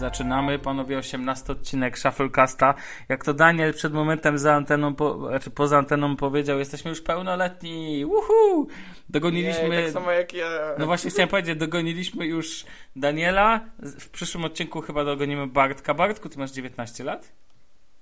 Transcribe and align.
Zaczynamy, 0.00 0.58
panowie, 0.58 0.98
18 0.98 1.52
odcinek 1.52 1.98
Shufflecasta. 1.98 2.74
Jak 3.08 3.24
to 3.24 3.34
Daniel 3.34 3.74
przed 3.74 3.92
momentem 3.92 4.38
za 4.38 4.54
anteną, 4.54 4.94
po, 4.94 5.28
znaczy 5.28 5.50
poza 5.50 5.78
anteną 5.78 6.16
powiedział, 6.16 6.58
jesteśmy 6.58 6.88
już 6.88 7.00
pełnoletni. 7.00 8.04
Uhu! 8.04 8.68
Dogoniliśmy. 9.08 9.68
Nie, 9.68 9.82
tak 9.82 9.92
samo 9.92 10.10
jak 10.10 10.32
ja. 10.32 10.48
No 10.78 10.86
właśnie 10.86 11.10
chciałem 11.10 11.28
powiedzieć, 11.28 11.58
dogoniliśmy 11.58 12.26
już 12.26 12.64
Daniela. 12.96 13.60
W 13.78 14.08
przyszłym 14.08 14.44
odcinku 14.44 14.80
chyba 14.80 15.04
dogonimy 15.04 15.46
Bartka. 15.46 15.94
Bartku, 15.94 16.28
ty 16.28 16.38
masz 16.38 16.50
19 16.50 17.04
lat? 17.04 17.32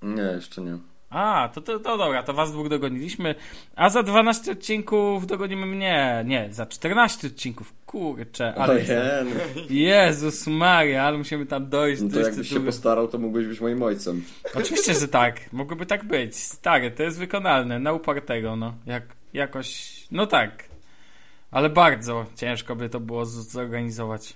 Nie, 0.02 0.22
jeszcze 0.22 0.62
nie. 0.62 0.78
A, 1.10 1.48
to, 1.54 1.60
to, 1.60 1.78
to 1.78 1.98
dobra, 1.98 2.22
to 2.22 2.32
was 2.32 2.52
dwóch 2.52 2.68
dogoniliśmy. 2.68 3.34
A 3.76 3.90
za 3.90 4.02
12 4.02 4.52
odcinków 4.52 5.26
dogonimy 5.26 5.66
mnie. 5.66 6.24
Nie, 6.26 6.48
za 6.50 6.66
14 6.66 7.26
odcinków. 7.26 7.74
Kurczę, 7.86 8.54
ale. 8.54 8.74
Ojej, 8.74 8.86
no. 9.24 9.62
Jezus 9.70 10.46
Maria, 10.46 11.04
ale 11.04 11.18
musimy 11.18 11.46
tam 11.46 11.68
dojść. 11.68 12.02
no 12.02 12.08
to 12.08 12.14
dojść 12.14 12.28
jakbyś 12.28 12.48
do 12.48 12.54
się 12.54 12.64
postarał, 12.66 13.08
to 13.08 13.18
mógłbyś 13.18 13.46
być 13.46 13.60
moim 13.60 13.82
ojcem. 13.82 14.24
Oczywiście, 14.54 14.94
że 14.94 15.08
tak. 15.08 15.52
Mogłoby 15.52 15.86
tak 15.86 16.04
być. 16.04 16.36
Stary, 16.36 16.90
to 16.90 17.02
jest 17.02 17.18
wykonalne. 17.18 17.78
Na 17.78 17.92
upartego, 17.92 18.56
no. 18.56 18.74
Jak, 18.86 19.02
jakoś. 19.32 19.96
No 20.10 20.26
tak. 20.26 20.64
Ale 21.50 21.70
bardzo 21.70 22.26
ciężko 22.36 22.76
by 22.76 22.88
to 22.88 23.00
było 23.00 23.26
zorganizować. 23.26 24.34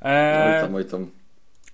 Oj 0.00 0.10
Eee, 0.10 0.62
tam, 0.62 0.74
oj 0.74 0.84
tam. 0.84 1.19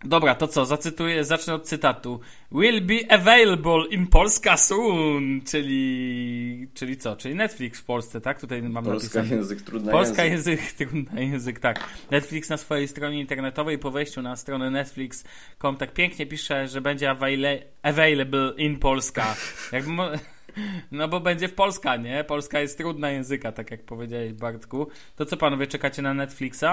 Dobra, 0.04 0.34
to 0.34 0.48
co? 0.48 0.66
Zacytuję, 0.66 1.24
zacznę 1.24 1.54
od 1.54 1.64
cytatu. 1.68 2.20
Will 2.52 2.80
be 2.86 2.94
available 3.12 3.84
in 3.90 4.06
Polska 4.06 4.56
soon. 4.56 5.40
Czyli, 5.44 6.68
czyli 6.74 6.96
co? 6.96 7.16
Czyli 7.16 7.34
Netflix 7.34 7.80
w 7.80 7.84
Polsce, 7.84 8.20
tak? 8.20 8.40
Tutaj 8.40 8.62
mam 8.62 8.84
Polska 8.84 9.18
napisane. 9.18 9.36
język, 9.40 9.62
trudny 9.62 9.92
Polska 9.92 10.24
język. 10.24 10.60
język, 10.60 10.72
trudny 10.90 11.26
język, 11.26 11.60
tak. 11.60 11.80
Netflix 12.10 12.48
na 12.50 12.56
swojej 12.56 12.88
stronie 12.88 13.20
internetowej 13.20 13.78
po 13.78 13.90
wejściu 13.90 14.22
na 14.22 14.36
stronę 14.36 14.70
Netflix.com 14.70 15.76
tak 15.76 15.92
pięknie 15.92 16.26
pisze, 16.26 16.68
że 16.68 16.80
będzie 16.80 17.06
availa- 17.10 17.62
available 17.82 18.52
in 18.56 18.78
Polska. 18.78 19.36
Jak 19.72 19.86
mo- 19.86 20.10
no 20.92 21.08
bo 21.08 21.20
będzie 21.20 21.48
w 21.48 21.54
Polska, 21.54 21.96
nie? 21.96 22.24
Polska 22.24 22.60
jest 22.60 22.78
trudna 22.78 23.10
języka, 23.10 23.52
tak 23.52 23.70
jak 23.70 23.82
powiedziałeś 23.84 24.32
Bartku. 24.32 24.88
To 25.16 25.26
co 25.26 25.36
panowie, 25.36 25.66
czekacie 25.66 26.02
na 26.02 26.14
Netflixa? 26.14 26.64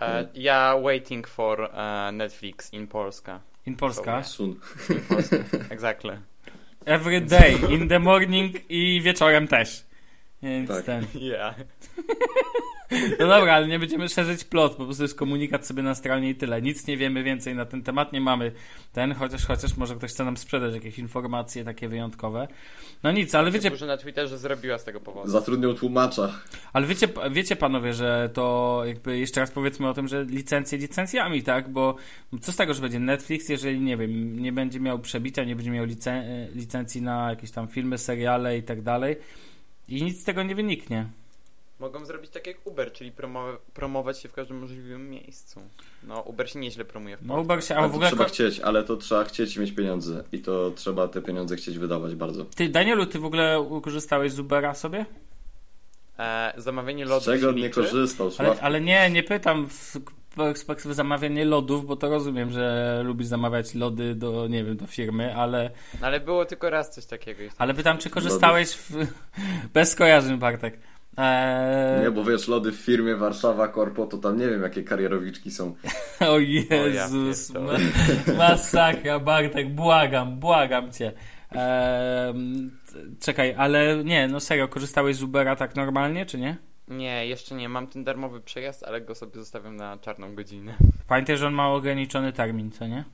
E, 0.00 0.26
ja 0.34 0.76
waiting 0.82 1.26
for 1.26 1.70
e, 1.74 2.12
Netflix 2.12 2.72
in 2.72 2.86
Polska. 2.86 3.40
In 3.66 3.76
Polska? 3.76 4.22
Sun. 4.22 4.60
In 4.90 5.00
Polska. 5.00 5.36
Exactly. 5.74 6.16
Every 6.86 7.20
day, 7.20 7.56
in 7.70 7.88
the 7.88 7.98
morning 7.98 8.56
i 8.68 9.00
wieczorem 9.02 9.48
też. 9.48 9.84
Więc 10.42 10.68
Tak. 10.70 10.84
ten... 10.84 11.04
Yeah. 11.20 11.54
No 13.20 13.26
dobra, 13.26 13.54
ale 13.54 13.66
nie 13.68 13.78
będziemy 13.78 14.08
szerzyć 14.08 14.44
plot, 14.44 14.74
po 14.76 14.84
prostu 14.84 15.02
jest 15.02 15.14
komunikat 15.18 15.66
sobie 15.66 15.82
na 15.82 15.94
stronie 15.94 16.30
i 16.30 16.34
tyle. 16.34 16.62
Nic 16.62 16.86
nie 16.86 16.96
wiemy 16.96 17.22
więcej 17.22 17.54
na 17.54 17.64
ten 17.64 17.82
temat, 17.82 18.12
nie 18.12 18.20
mamy 18.20 18.52
ten, 18.92 19.14
chociaż 19.14 19.46
chociaż 19.46 19.76
może 19.76 19.94
ktoś 19.96 20.10
chce 20.10 20.24
nam 20.24 20.36
sprzedać 20.36 20.74
jakieś 20.74 20.98
informacje 20.98 21.64
takie 21.64 21.88
wyjątkowe. 21.88 22.48
No 23.02 23.12
nic, 23.12 23.34
ale 23.34 23.50
wiecie, 23.50 23.70
Dużo 23.70 23.86
na 23.86 23.96
Twitterze 23.96 24.38
zrobiła 24.38 24.78
z 24.78 24.84
tego 24.84 25.00
powodu. 25.00 25.28
Zatrudnił 25.30 25.74
tłumacza. 25.74 26.32
ale 26.72 26.86
wiecie, 26.86 27.08
wiecie 27.30 27.56
panowie, 27.56 27.94
że 27.94 28.30
to 28.34 28.82
jakby 28.86 29.18
jeszcze 29.18 29.40
raz 29.40 29.50
powiedzmy 29.50 29.88
o 29.88 29.94
tym, 29.94 30.08
że 30.08 30.24
licencje 30.24 30.78
licencjami, 30.78 31.42
tak? 31.42 31.68
Bo 31.68 31.96
co 32.40 32.52
z 32.52 32.56
tego, 32.56 32.74
że 32.74 32.82
będzie 32.82 32.98
Netflix, 33.00 33.48
jeżeli 33.48 33.80
nie 33.80 33.96
wiem, 33.96 34.38
nie 34.42 34.52
będzie 34.52 34.80
miał 34.80 34.98
przebicia, 34.98 35.44
nie 35.44 35.56
będzie 35.56 35.70
miał 35.70 35.84
licen 35.84 36.24
licencji 36.54 37.02
na 37.02 37.30
jakieś 37.30 37.50
tam 37.50 37.68
filmy, 37.68 37.98
seriale 37.98 38.58
i 38.58 38.62
tak 38.62 38.82
dalej. 38.82 39.16
I 39.90 40.02
nic 40.02 40.20
z 40.20 40.24
tego 40.24 40.42
nie 40.42 40.54
wyniknie. 40.54 41.06
Mogą 41.80 42.04
zrobić 42.04 42.30
tak 42.30 42.46
jak 42.46 42.66
Uber, 42.66 42.92
czyli 42.92 43.12
promo- 43.12 43.56
promować 43.74 44.18
się 44.20 44.28
w 44.28 44.32
każdym 44.32 44.58
możliwym 44.58 45.10
miejscu. 45.10 45.60
No, 46.02 46.20
Uber 46.20 46.50
się 46.50 46.58
nieźle 46.58 46.84
promuje 46.84 47.16
w 47.16 47.22
No 47.22 47.28
Polsce. 47.34 47.42
Uber 47.44 47.64
się, 47.64 47.74
a 47.74 47.78
Ale 47.78 47.88
w 47.88 47.90
to 47.90 47.94
ogóle 47.96 48.08
trzeba 48.10 48.24
chcieć, 48.24 48.60
ale 48.60 48.84
to 48.84 48.96
trzeba 48.96 49.24
chcieć 49.24 49.56
mieć 49.56 49.72
pieniądze. 49.72 50.24
I 50.32 50.38
to 50.38 50.70
trzeba 50.70 51.08
te 51.08 51.22
pieniądze 51.22 51.56
chcieć 51.56 51.78
wydawać 51.78 52.14
bardzo. 52.14 52.44
Ty, 52.44 52.68
Danielu, 52.68 53.06
ty 53.06 53.18
w 53.18 53.24
ogóle 53.24 53.68
korzystałeś 53.82 54.32
z 54.32 54.38
Ubera 54.38 54.74
sobie? 54.74 55.06
E, 56.18 56.52
zamawianie 56.56 57.06
Z 57.06 57.08
lodów 57.08 57.24
czego 57.24 57.52
nie 57.52 57.70
korzystał, 57.70 58.30
Ale, 58.38 58.60
ale 58.60 58.80
nie, 58.80 59.10
nie 59.10 59.22
pytam 59.22 59.68
w 59.68 59.96
perspektywy 60.36 60.94
zamawiania 60.94 61.44
lodów, 61.44 61.86
bo 61.86 61.96
to 61.96 62.08
rozumiem, 62.10 62.50
że 62.50 63.00
lubisz 63.04 63.26
zamawiać 63.26 63.74
lody 63.74 64.14
do, 64.14 64.46
nie 64.48 64.64
wiem, 64.64 64.76
do 64.76 64.86
firmy, 64.86 65.34
ale, 65.36 65.70
No, 66.00 66.06
ale 66.06 66.20
było 66.20 66.44
tylko 66.44 66.70
raz 66.70 66.90
coś 66.90 67.06
takiego. 67.06 67.40
ale 67.58 67.74
pytam, 67.74 67.98
czy 67.98 68.10
korzystałeś 68.10 68.72
w... 68.74 68.90
bez 69.74 69.90
skojarzeń, 69.90 70.38
Bartek. 70.38 70.78
Eee, 71.16 72.02
Nie, 72.02 72.10
bo 72.10 72.24
wiesz, 72.24 72.48
lody 72.48 72.72
w 72.72 72.76
firmie 72.76 73.16
Warszawa 73.16 73.68
Korpo, 73.68 74.06
to 74.06 74.18
tam 74.18 74.38
nie 74.38 74.48
wiem, 74.48 74.62
jakie 74.62 74.82
karierowiczki 74.82 75.50
są. 75.50 75.74
o 76.32 76.38
Jezus, 76.38 77.52
pierdolę. 77.52 77.78
ma, 78.26 78.32
masakra, 78.48 79.18
Bartek, 79.18 79.74
błagam, 79.74 80.38
błagam 80.40 80.92
cię. 80.92 81.12
Eee, 81.52 82.34
czekaj, 83.20 83.54
ale 83.58 84.04
nie, 84.04 84.28
no 84.28 84.40
serio, 84.40 84.68
korzystałeś 84.68 85.16
z 85.16 85.22
Ubera 85.22 85.56
tak 85.56 85.76
normalnie, 85.76 86.26
czy 86.26 86.38
nie? 86.38 86.56
Nie, 86.90 87.26
jeszcze 87.26 87.54
nie. 87.54 87.68
Mam 87.68 87.86
ten 87.86 88.04
darmowy 88.04 88.40
przejazd, 88.40 88.84
ale 88.84 89.00
go 89.00 89.14
sobie 89.14 89.32
zostawiam 89.34 89.76
na 89.76 89.98
czarną 89.98 90.34
godzinę. 90.34 90.74
Pamiętaj, 91.08 91.36
że 91.36 91.46
on 91.46 91.52
ma 91.54 91.68
ograniczony 91.68 92.32
termin, 92.32 92.70
co 92.70 92.86
nie? 92.86 93.04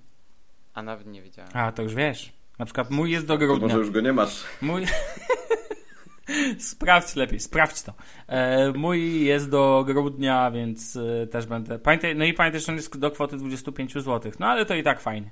A 0.75 0.83
nawet 0.83 1.07
nie 1.07 1.23
wiedziałem. 1.23 1.51
A, 1.55 1.73
to 1.73 1.83
już 1.83 1.95
wiesz. 1.95 2.33
Na 2.59 2.65
przykład 2.65 2.91
mój 2.91 3.11
jest 3.11 3.27
do 3.27 3.35
To 3.35 3.39
grudnia. 3.39 3.67
może 3.67 3.79
już 3.79 3.91
go 3.91 4.01
nie 4.01 4.13
masz. 4.13 4.45
Mój. 4.63 4.87
sprawdź 6.59 7.17
lepiej, 7.17 7.41
sprawdź 7.41 7.83
to. 7.83 7.93
E, 8.29 8.73
mój 8.73 9.25
jest 9.25 9.51
do 9.51 9.85
grudnia, 9.87 10.51
więc 10.51 10.97
e, 10.97 11.27
też 11.27 11.47
będę. 11.47 11.79
Pamiętaj, 11.79 12.17
no 12.17 12.25
i 12.25 12.35
pamiętaj, 12.35 12.61
że 12.61 12.73
on 12.73 12.77
jest 12.77 12.99
do 12.99 13.11
kwoty 13.11 13.37
25 13.37 13.93
zł. 13.93 14.33
No 14.39 14.47
ale 14.47 14.67
to 14.67 14.75
i 14.75 14.83
tak 14.83 15.01
fajnie. 15.01 15.31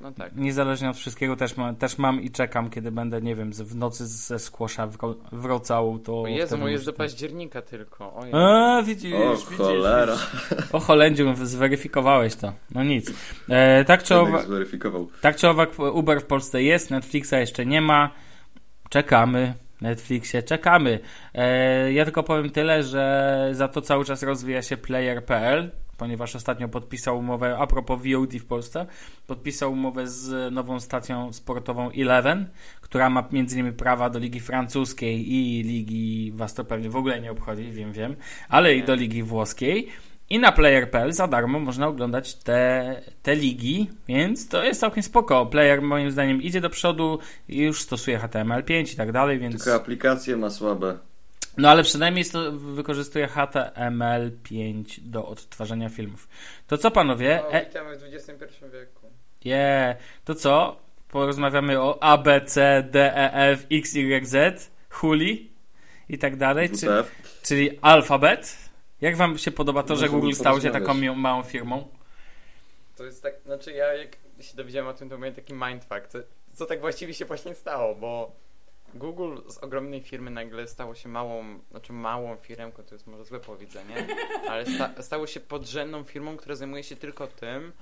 No 0.00 0.12
tak. 0.12 0.36
Niezależnie 0.36 0.90
od 0.90 0.96
wszystkiego 0.96 1.36
też, 1.36 1.56
ma, 1.56 1.74
też 1.74 1.98
mam 1.98 2.22
i 2.22 2.30
czekam, 2.30 2.70
kiedy 2.70 2.90
będę, 2.92 3.22
nie 3.22 3.36
wiem, 3.36 3.52
w 3.52 3.76
nocy 3.76 4.06
ze 4.06 4.38
skłosza 4.38 4.86
wro- 4.86 5.14
wracał, 5.32 5.98
to. 5.98 6.22
O 6.22 6.26
Jezu, 6.26 6.58
mój 6.58 6.72
jest 6.72 6.84
do 6.84 6.92
października 6.92 7.62
tylko. 7.62 8.14
Ojej. 8.14 8.34
A, 8.34 8.82
widzisz, 8.82 9.14
O 9.14 9.30
widzisz, 9.36 9.58
cholera. 9.58 10.16
widzisz. 10.52 10.74
O 10.74 10.80
Holendziu, 10.80 11.34
zweryfikowałeś 11.36 12.34
to. 12.36 12.52
No 12.74 12.84
nic. 12.84 13.12
E, 13.48 13.84
tak 13.84 14.02
czy 14.02 14.08
Człowiek 14.08 14.34
owak, 14.34 14.46
zweryfikował. 14.46 15.08
tak 15.20 15.36
czy 15.36 15.48
owak, 15.48 15.78
Uber 15.78 16.20
w 16.20 16.26
Polsce 16.26 16.62
jest, 16.62 16.90
Netflixa 16.90 17.32
jeszcze 17.32 17.66
nie 17.66 17.80
ma. 17.80 18.10
Czekamy. 18.88 19.54
Netflixie, 19.80 20.42
czekamy. 20.42 20.98
E, 21.34 21.92
ja 21.92 22.04
tylko 22.04 22.22
powiem 22.22 22.50
tyle, 22.50 22.82
że 22.82 23.48
za 23.52 23.68
to 23.68 23.82
cały 23.82 24.04
czas 24.04 24.22
rozwija 24.22 24.62
się 24.62 24.76
player.pl, 24.76 25.70
ponieważ 26.00 26.36
ostatnio 26.36 26.68
podpisał 26.68 27.18
umowę, 27.18 27.58
a 27.58 27.66
propos 27.66 28.00
VOD 28.02 28.32
w 28.32 28.46
Polsce, 28.46 28.86
podpisał 29.26 29.72
umowę 29.72 30.06
z 30.06 30.52
nową 30.52 30.80
stacją 30.80 31.32
sportową 31.32 31.90
Eleven, 31.90 32.48
która 32.80 33.10
ma 33.10 33.28
między 33.32 33.58
innymi 33.58 33.76
prawa 33.76 34.10
do 34.10 34.18
ligi 34.18 34.40
francuskiej 34.40 35.32
i 35.32 35.62
ligi, 35.62 36.32
was 36.34 36.54
to 36.54 36.64
pewnie 36.64 36.90
w 36.90 36.96
ogóle 36.96 37.20
nie 37.20 37.30
obchodzi, 37.30 37.70
wiem, 37.70 37.92
wiem, 37.92 38.16
ale 38.48 38.74
i 38.74 38.84
do 38.84 38.94
ligi 38.94 39.22
włoskiej. 39.22 39.88
I 40.30 40.38
na 40.38 40.52
player.pl 40.52 41.12
za 41.12 41.26
darmo 41.26 41.58
można 41.58 41.86
oglądać 41.86 42.34
te, 42.34 43.00
te 43.22 43.36
ligi, 43.36 43.90
więc 44.08 44.48
to 44.48 44.62
jest 44.62 44.80
całkiem 44.80 45.02
spoko. 45.02 45.46
Player 45.46 45.82
moim 45.82 46.10
zdaniem 46.10 46.42
idzie 46.42 46.60
do 46.60 46.70
przodu 46.70 47.18
i 47.48 47.58
już 47.58 47.82
stosuje 47.82 48.18
HTML5 48.18 48.92
i 48.92 48.96
tak 48.96 49.12
dalej, 49.12 49.38
więc... 49.38 49.64
Tylko 49.64 49.74
aplikacje 49.74 50.36
ma 50.36 50.50
słabe. 50.50 51.09
No 51.60 51.70
ale 51.70 51.82
przynajmniej 51.82 52.24
to 52.24 52.52
wykorzystuje 52.52 53.26
HTML5 53.26 55.00
do 55.00 55.26
odtwarzania 55.26 55.88
filmów. 55.88 56.28
To 56.66 56.78
co 56.78 56.90
panowie? 56.90 57.42
O, 57.44 57.52
E, 57.52 57.66
witamy 57.66 57.96
w 57.98 58.02
XXI 58.02 58.44
wieku. 58.72 59.06
yeah. 59.44 59.96
To 60.24 60.34
co? 60.34 60.76
Porozmawiamy 61.08 61.80
o 61.80 62.02
A, 62.02 62.18
B, 62.18 62.40
C, 62.46 62.82
D, 62.90 63.16
E, 63.16 63.32
F, 63.32 63.66
X, 63.72 63.94
Y, 63.94 64.26
Z, 64.26 64.70
Huli 64.90 65.50
i 66.08 66.18
tak 66.18 66.36
dalej, 66.36 66.68
czy, 66.70 66.76
WTF. 66.86 67.12
czyli 67.42 67.78
alfabet. 67.82 68.56
Jak 69.00 69.16
wam 69.16 69.38
się 69.38 69.50
podoba 69.50 69.82
to, 69.82 69.96
że 69.96 70.06
Możemy 70.06 70.20
Google 70.20 70.34
stał 70.36 70.60
się 70.60 70.70
taką 70.70 70.94
małą 71.14 71.42
firmą? 71.42 71.88
To 72.96 73.04
jest 73.04 73.22
tak, 73.22 73.34
znaczy 73.46 73.72
ja 73.72 73.94
jak 73.94 74.16
się 74.40 74.56
dowiedziałem 74.56 74.88
o 74.88 74.94
tym, 74.94 75.08
to 75.10 75.18
miałem 75.18 75.34
taki 75.34 75.54
mindfuck, 75.54 76.08
co, 76.08 76.18
co 76.54 76.66
tak 76.66 76.80
właściwie 76.80 77.14
się 77.14 77.24
właśnie 77.24 77.54
stało, 77.54 77.94
bo 77.94 78.32
Google 78.94 79.36
z 79.48 79.58
ogromnej 79.58 80.00
firmy 80.00 80.30
nagle 80.30 80.68
stało 80.68 80.94
się 80.94 81.08
małą, 81.08 81.44
znaczy 81.70 81.92
małą 81.92 82.36
firmką, 82.36 82.82
to 82.82 82.94
jest 82.94 83.06
może 83.06 83.24
złe 83.24 83.40
powiedzenie, 83.40 84.06
ale 84.50 84.66
sta, 84.66 85.02
stało 85.02 85.26
się 85.26 85.40
podrzędną 85.40 86.04
firmą, 86.04 86.36
która 86.36 86.54
zajmuje 86.54 86.84
się 86.84 86.96
tylko 86.96 87.26
tym. 87.26 87.72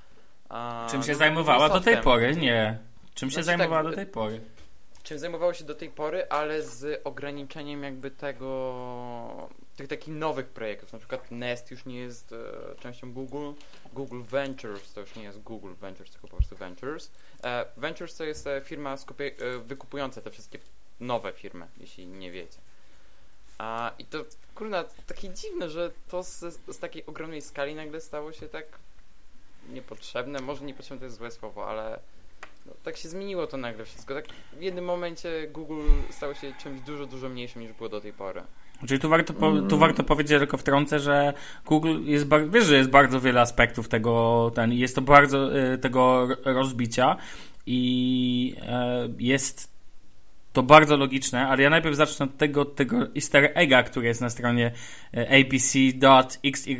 A, 0.48 0.86
Czym 0.90 1.02
się 1.02 1.12
no, 1.12 1.18
zajmowała 1.18 1.68
do 1.68 1.80
tej 1.80 1.96
pory? 1.96 2.36
Nie. 2.36 2.78
Czym 3.14 3.30
się 3.30 3.34
Znaczy 3.34 3.46
zajmowała 3.46 3.82
tak, 3.82 3.90
do 3.90 3.96
tej 3.96 4.06
pory? 4.06 4.40
Czym 5.02 5.18
zajmowało 5.18 5.54
się 5.54 5.64
do 5.64 5.74
tej 5.74 5.90
pory, 5.90 6.28
ale 6.28 6.62
z 6.62 7.00
ograniczeniem 7.04 7.82
jakby 7.82 8.10
tego, 8.10 9.48
tych 9.76 9.88
takich 9.88 10.14
nowych 10.14 10.48
projektów, 10.48 10.92
na 10.92 10.98
przykład 10.98 11.30
Nest 11.30 11.70
już 11.70 11.84
nie 11.84 11.98
jest 11.98 12.32
e, 12.32 12.36
częścią 12.80 13.12
Google, 13.12 13.52
Google 13.92 14.22
Ventures 14.22 14.92
to 14.92 15.00
już 15.00 15.16
nie 15.16 15.22
jest 15.22 15.42
Google 15.42 15.74
Ventures, 15.80 16.10
tylko 16.10 16.28
po 16.28 16.36
prostu 16.36 16.56
Ventures. 16.56 17.10
E, 17.44 17.66
Ventures 17.76 18.16
to 18.16 18.24
jest 18.24 18.46
e, 18.46 18.60
firma 18.60 18.96
skupie, 18.96 19.30
e, 19.38 19.58
wykupująca 19.58 20.20
te 20.20 20.30
wszystkie 20.30 20.58
nowe 21.00 21.32
firmy, 21.32 21.66
jeśli 21.80 22.06
nie 22.06 22.30
wiecie. 22.30 22.58
A, 23.58 23.92
I 23.98 24.04
to, 24.04 24.24
kurna, 24.54 24.84
takie 25.06 25.28
dziwne, 25.34 25.70
że 25.70 25.90
to 26.08 26.22
z, 26.22 26.38
z 26.68 26.78
takiej 26.78 27.06
ogromnej 27.06 27.42
skali 27.42 27.74
nagle 27.74 28.00
stało 28.00 28.32
się 28.32 28.48
tak 28.48 28.64
niepotrzebne. 29.72 30.40
Może 30.40 30.64
niepotrzebne 30.64 30.98
to 30.98 31.04
jest 31.04 31.16
złe 31.16 31.30
słowo, 31.30 31.66
ale 31.70 31.98
no, 32.66 32.72
tak 32.84 32.96
się 32.96 33.08
zmieniło 33.08 33.46
to 33.46 33.56
nagle 33.56 33.84
wszystko. 33.84 34.14
Tak 34.14 34.24
w 34.58 34.62
jednym 34.62 34.84
momencie 34.84 35.48
Google 35.52 35.80
stało 36.10 36.34
się 36.34 36.52
czymś 36.62 36.80
dużo, 36.80 37.06
dużo 37.06 37.28
mniejszym 37.28 37.62
niż 37.62 37.72
było 37.72 37.88
do 37.88 38.00
tej 38.00 38.12
pory. 38.12 38.42
Czyli 38.88 39.00
tu 39.00 39.08
warto, 39.08 39.34
po, 39.34 39.48
Mm. 39.48 39.68
tu 39.68 39.78
warto 39.78 40.04
powiedzieć, 40.04 40.38
tylko 40.38 40.56
wtrącę, 40.56 41.00
że 41.00 41.34
Google 41.66 41.98
jest, 42.04 42.26
wiesz, 42.50 42.64
że 42.64 42.76
jest 42.76 42.90
bardzo 42.90 43.20
wiele 43.20 43.40
aspektów 43.40 43.88
tego, 43.88 44.50
ten, 44.54 44.72
jest 44.72 44.94
to 44.94 45.00
bardzo 45.02 45.58
y, 45.58 45.78
tego 45.78 46.26
ro- 46.26 46.36
rozbicia 46.44 47.16
i 47.66 48.54
e, 48.62 49.08
jest 49.18 49.77
to 50.52 50.62
bardzo 50.62 50.96
logiczne, 50.96 51.48
ale 51.48 51.62
ja 51.62 51.70
najpierw 51.70 51.96
zacznę 51.96 52.26
od 52.26 52.36
tego, 52.36 52.64
tego 52.64 52.96
easter 53.16 53.50
egga, 53.54 53.82
który 53.82 54.06
jest 54.06 54.20
na 54.20 54.30
stronie 54.30 54.72
e, 55.14 55.40
apc.xyz, 55.40 56.72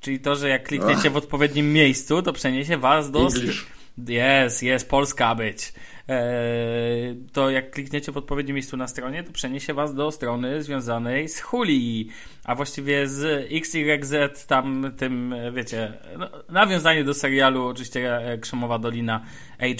czyli 0.00 0.20
to, 0.20 0.36
że 0.36 0.48
jak 0.48 0.68
klikniecie 0.68 1.10
w 1.10 1.16
odpowiednim 1.16 1.72
miejscu, 1.72 2.22
to 2.22 2.32
przeniesie 2.32 2.76
was 2.76 3.10
do... 3.10 3.20
English. 3.20 3.66
Jest, 4.08 4.62
jest, 4.62 4.90
Polska 4.90 5.34
być. 5.34 5.72
Eee, 6.08 7.16
to 7.32 7.50
jak 7.50 7.70
klikniecie 7.70 8.12
w 8.12 8.16
odpowiednim 8.16 8.54
miejscu 8.54 8.76
na 8.76 8.88
stronie, 8.88 9.22
to 9.22 9.32
przeniesie 9.32 9.74
was 9.74 9.94
do 9.94 10.10
strony 10.10 10.62
związanej 10.62 11.28
z 11.28 11.40
Huli, 11.40 12.08
a 12.44 12.54
właściwie 12.54 13.08
z 13.08 13.48
XYZ, 13.52 14.46
tam 14.46 14.92
tym, 14.96 15.32
e, 15.32 15.52
wiecie, 15.52 15.92
no, 16.18 16.28
nawiązanie 16.48 17.04
do 17.04 17.14
serialu 17.14 17.66
oczywiście 17.66 18.16
e, 18.16 18.38
Krzemowa 18.38 18.78
Dolina 18.78 19.24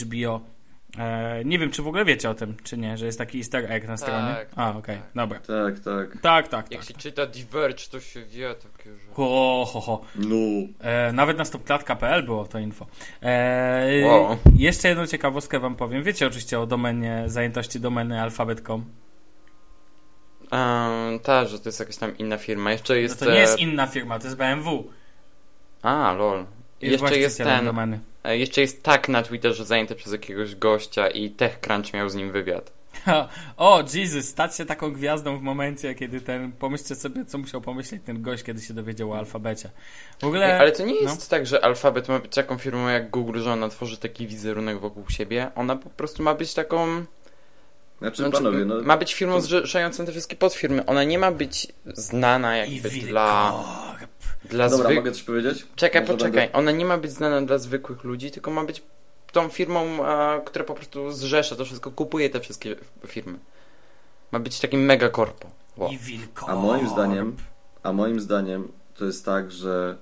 HBO. 0.01 0.52
Eee, 0.99 1.47
nie 1.47 1.59
wiem, 1.59 1.71
czy 1.71 1.83
w 1.83 1.89
ogóle 1.89 2.05
wiecie 2.05 2.31
o 2.31 2.35
tym, 2.35 2.57
czy 2.65 2.79
nie, 2.79 2.99
że 2.99 3.07
jest 3.07 3.19
taki 3.19 3.39
easter 3.39 3.73
egg 3.73 3.89
na 3.89 3.97
stronie. 3.97 4.37
A, 4.57 4.57
tak, 4.57 4.77
okej, 4.77 4.97
tak. 4.97 5.07
dobra. 5.15 5.39
Tak, 5.41 5.81
tak. 5.81 6.21
Tak, 6.23 6.49
tak, 6.49 6.71
Jak 6.71 6.81
tak. 6.81 6.89
się 6.89 6.95
czyta 6.95 7.27
Diverge, 7.27 7.89
to 7.91 8.01
się 8.01 8.25
wie 8.25 8.55
takie, 8.55 8.91
że... 8.91 9.15
Ho, 9.15 9.65
ho, 9.73 9.81
ho. 9.81 10.01
No. 10.17 10.37
E, 10.81 11.13
nawet 11.13 11.39
na 11.39 11.45
stopklatka.pl 11.45 12.23
było 12.23 12.45
to 12.45 12.59
info. 12.59 12.87
E, 13.23 14.03
Wow. 14.05 14.37
Jeszcze 14.57 14.89
jedną 14.89 15.07
ciekawostkę 15.07 15.61
wam 15.61 15.77
powiem. 15.77 16.03
Wiecie 16.03 16.27
oczywiście 16.27 16.61
o 16.61 16.67
domenie, 16.67 17.25
zajętości 17.27 17.81
domeny 17.81 18.23
alfabet.com. 18.23 18.85
Um, 20.53 21.19
ta, 21.23 21.45
że 21.45 21.59
to 21.59 21.69
jest 21.69 21.81
jakaś 21.81 21.97
tam 21.97 22.19
inna 22.19 22.39
firma. 22.39 22.73
Jeszcze 22.73 22.93
No 22.95 22.99
jest... 23.01 23.19
to 23.19 23.31
nie 23.31 23.39
jest 23.39 23.59
e, 23.59 23.61
inna 23.61 23.87
firma, 23.87 24.19
to 24.19 24.25
jest 24.25 24.37
BMW. 24.37 24.85
A, 25.83 26.13
lol. 26.13 26.45
Jest 26.81 27.03
Jeszcze 27.03 27.19
jest 27.19 27.39
ten... 27.39 27.65
domeny. 27.65 28.01
E, 28.25 28.39
Jeszcze 28.39 28.61
jest 28.61 28.83
tak 28.83 29.09
na 29.09 29.23
Twitterze 29.23 29.65
zajęty 29.65 29.95
przez 29.95 30.13
jakiegoś 30.13 30.55
gościa 30.55 31.09
i 31.09 31.31
TechCrunch 31.31 31.95
miał 31.95 32.09
z 32.09 32.15
nim 32.15 32.33
wywiad. 32.33 32.83
o, 33.57 33.85
Jesus, 33.95 34.29
stać 34.29 34.57
się 34.57 34.67
taką 34.67 34.93
gwiazdą 34.93 35.39
w 35.39 35.43
momencie, 35.43 35.95
kiedy 35.95 36.21
ten, 36.21 36.53
pomyślcie 36.53 36.95
sobie, 36.95 37.25
co 37.25 37.39
musiał 37.39 37.61
pomyśleć 37.61 38.03
ten 38.05 38.23
gość, 38.23 38.43
kiedy 38.43 38.61
się 38.61 38.75
dowiedział 38.75 39.13
o 39.13 39.19
alfabecie. 39.19 39.71
W 40.21 40.25
ogóle... 40.25 40.59
Ale 40.59 40.73
to 40.73 40.85
nie 40.85 40.95
no. 40.95 41.01
jest 41.01 41.31
tak, 41.31 41.47
że 41.47 41.65
Alphabet 41.65 42.09
ma 42.09 42.19
być 42.19 42.35
taką 42.35 42.59
firmą 42.59 42.89
jak 42.89 43.11
Google, 43.11 43.41
że 43.41 43.53
ona 43.53 43.69
tworzy 43.69 43.97
taki 43.97 44.27
wizerunek 44.27 44.81
wokół 44.81 45.05
siebie. 45.09 45.51
Ona 45.55 45.77
po 45.77 45.91
prostu 45.91 46.23
ma 46.23 46.35
być 46.35 46.55
taką... 46.55 47.05
Znaczy, 47.99 48.17
Znaczy, 48.17 48.33
panowie, 48.33 48.65
no... 48.65 48.83
Ma 48.83 48.97
być 48.97 49.15
firmą 49.15 49.41
zrzeszającą 49.41 50.07
te 50.07 50.13
wszystkie 50.13 50.37
podfirmy. 50.37 50.87
Ona 50.87 51.05
nie 51.05 51.19
ma 51.19 51.33
być 51.33 51.69
znana 51.87 52.65
I 52.65 52.75
jakby 52.75 52.91
dla. 52.91 53.65
Dla 54.45 54.65
Dobra, 54.65 54.77
zwykłych... 54.77 54.97
mogę 54.97 55.13
coś 55.13 55.23
powiedzieć? 55.23 55.67
Czekaj, 55.77 56.01
Może 56.01 56.13
poczekaj. 56.13 56.33
będę- 56.33 56.53
Ona 56.53 56.71
nie 56.71 56.85
ma 56.85 56.99
być 56.99 57.11
znana 57.11 57.43
dla 57.43 57.59
zwykłych 57.59 58.05
ludzi, 58.05 58.31
tylko 58.31 58.51
ma 58.51 58.65
być 58.65 58.83
tą 59.33 59.49
firmą, 59.49 60.05
a, 60.07 60.41
która 60.45 60.65
po 60.65 60.75
prostu 60.75 61.11
zrzesza 61.13 61.57
to 61.57 61.65
wszystko, 61.65 61.91
kupuje 61.91 62.31
te 62.31 62.41
wszystkie 62.41 62.77
firmy. 63.07 63.39
Ma 64.33 64.39
być 64.41 64.61
takim 64.61 64.81
mega 64.85 65.09
korpo. 65.09 65.51
Wow. 65.77 65.91
I 65.91 65.99
wilkorp. 65.99 66.51
A 66.51 66.55
moim 66.57 66.89
zdaniem, 66.89 67.37
a 67.83 67.93
moim 67.93 68.21
zdaniem 68.21 68.69
to 68.95 69.05
jest 69.05 69.25
tak, 69.25 69.51
że 69.51 69.97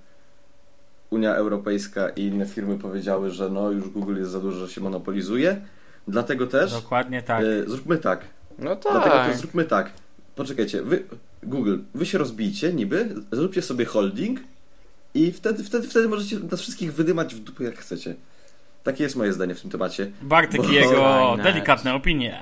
Unia 1.10 1.34
Europejska 1.34 2.08
i 2.08 2.22
inne 2.22 2.46
firmy 2.46 2.78
powiedziały, 2.78 3.30
że 3.30 3.50
no 3.50 3.70
już 3.70 3.88
Google 3.88 4.16
jest 4.18 4.30
za 4.30 4.40
dużo, 4.40 4.66
że 4.66 4.72
się 4.72 4.80
monopolizuje. 4.80 5.60
Dlatego 6.08 6.46
też 6.46 6.72
Dokładnie 6.72 7.22
tak. 7.22 7.44
e, 7.44 7.70
zróbmy 7.70 7.98
tak. 7.98 8.20
No 8.58 8.76
Dlatego 8.76 9.00
tak. 9.00 9.32
to 9.32 9.38
zróbmy 9.38 9.64
tak. 9.64 9.90
Poczekajcie, 10.34 10.82
wy 10.82 11.04
Google, 11.42 11.78
wy 11.94 12.06
się 12.06 12.18
rozbijcie 12.18 12.72
niby, 12.72 13.14
zróbcie 13.32 13.62
sobie 13.62 13.84
holding 13.84 14.40
i 15.14 15.32
wtedy, 15.32 15.64
wtedy, 15.64 15.88
wtedy 15.88 16.08
możecie 16.08 16.38
nas 16.38 16.60
wszystkich 16.60 16.94
wydymać 16.94 17.34
w 17.34 17.38
dupę 17.40 17.64
jak 17.64 17.78
chcecie. 17.78 18.14
Takie 18.84 19.04
jest 19.04 19.16
moje 19.16 19.32
zdanie 19.32 19.54
w 19.54 19.60
tym 19.60 19.70
temacie. 19.70 20.10
Bartek 20.22 20.62
bo- 20.62 20.68
i 20.68 20.74
jego 20.74 21.36
delikatne 21.42 21.94
opinie. 21.94 22.40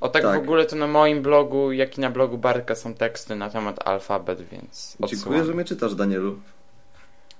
O 0.00 0.08
tak, 0.08 0.22
Tak. 0.22 0.40
w 0.40 0.42
ogóle 0.42 0.66
to 0.66 0.76
na 0.76 0.86
moim 0.86 1.22
blogu, 1.22 1.72
jak 1.72 1.98
i 1.98 2.00
na 2.00 2.10
blogu 2.10 2.38
Bartka 2.38 2.74
są 2.74 2.94
teksty 2.94 3.36
na 3.36 3.50
temat 3.50 3.88
alfabet, 3.88 4.48
więc 4.48 4.96
Dziękuję, 5.00 5.16
odsyłam. 5.18 5.46
że 5.46 5.54
mnie 5.54 5.64
czytasz, 5.64 5.94
Danielu. 5.94 6.38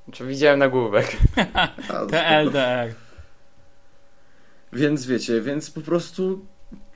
Znaczy, 0.04 0.26
widziałem 0.26 0.58
nagłówek. 0.58 1.16
TLDR. 2.10 2.94
Więc 4.72 5.06
wiecie, 5.06 5.40
więc 5.40 5.70
po 5.70 5.80
prostu 5.80 6.46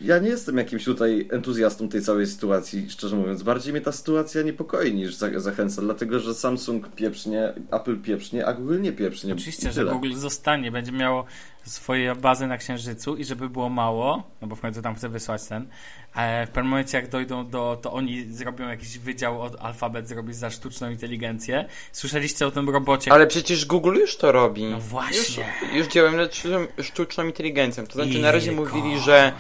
ja 0.01 0.19
nie 0.19 0.29
jestem 0.29 0.57
jakimś 0.59 0.85
tutaj 0.85 1.29
entuzjastą 1.31 1.89
tej 1.89 2.03
całej 2.03 2.27
sytuacji, 2.27 2.91
szczerze 2.91 3.17
mówiąc. 3.17 3.43
Bardziej 3.43 3.73
mnie 3.73 3.83
ta 3.83 3.93
sytuacja 3.93 4.43
niepokoi 4.43 4.95
niż 4.95 5.15
za 5.15 5.41
zachęca, 5.41 5.83
dlatego 5.83 6.21
że 6.21 6.35
Samsung 6.35 6.89
pieprznie, 6.89 7.53
Apple 7.71 7.97
pieprznie, 7.97 8.47
a 8.47 8.53
Google 8.53 8.81
nie 8.81 8.93
pieprznie. 8.93 9.33
Oczywiście, 9.33 9.73
że. 9.73 9.85
Google 9.85 10.15
zostanie, 10.15 10.71
będzie 10.71 10.93
miało 10.93 11.25
swoje 11.65 12.15
bazy 12.15 12.47
na 12.47 12.59
Księżycu 12.59 13.17
i 13.17 13.25
żeby 13.25 13.49
było 13.49 13.69
mało, 13.69 14.23
no 14.43 14.49
bo 14.49 14.57
w 14.57 14.61
końcu 14.61 14.83
tam 14.83 14.95
chce 14.95 15.09
wysłać 15.09 15.45
ten, 15.45 15.69
e, 16.17 16.47
w 16.47 16.51
pewnym 16.51 16.71
momencie 16.71 16.99
jak 16.99 17.09
dojdą 17.09 17.47
do, 17.51 17.79
to 17.83 17.93
oni 17.93 18.33
zrobią 18.33 18.69
jakiś 18.69 18.99
wydział 18.99 19.43
od 19.43 19.57
alfabet, 19.61 20.09
zrobić 20.09 20.37
za 20.37 20.51
sztuczną 20.51 20.91
inteligencję. 20.91 21.65
Słyszeliście 21.93 22.47
o 22.47 22.51
tym 22.51 22.71
robocie? 22.71 23.13
Ale 23.13 23.27
przecież 23.27 23.67
Google 23.67 23.95
już 23.95 24.17
to 24.17 24.33
robi. 24.33 24.65
No 24.65 24.81
właśnie. 24.81 25.45
Już, 25.63 25.75
już 25.75 25.87
działają 25.87 26.17
nad 26.17 26.31
sztuczną- 26.79 27.27
inteligencją. 27.27 27.87
To 27.87 27.93
znaczy, 27.93 28.11
I 28.11 28.21
na 28.21 28.33
razie 28.33 28.53
mówili, 28.53 28.99
że 29.01 29.33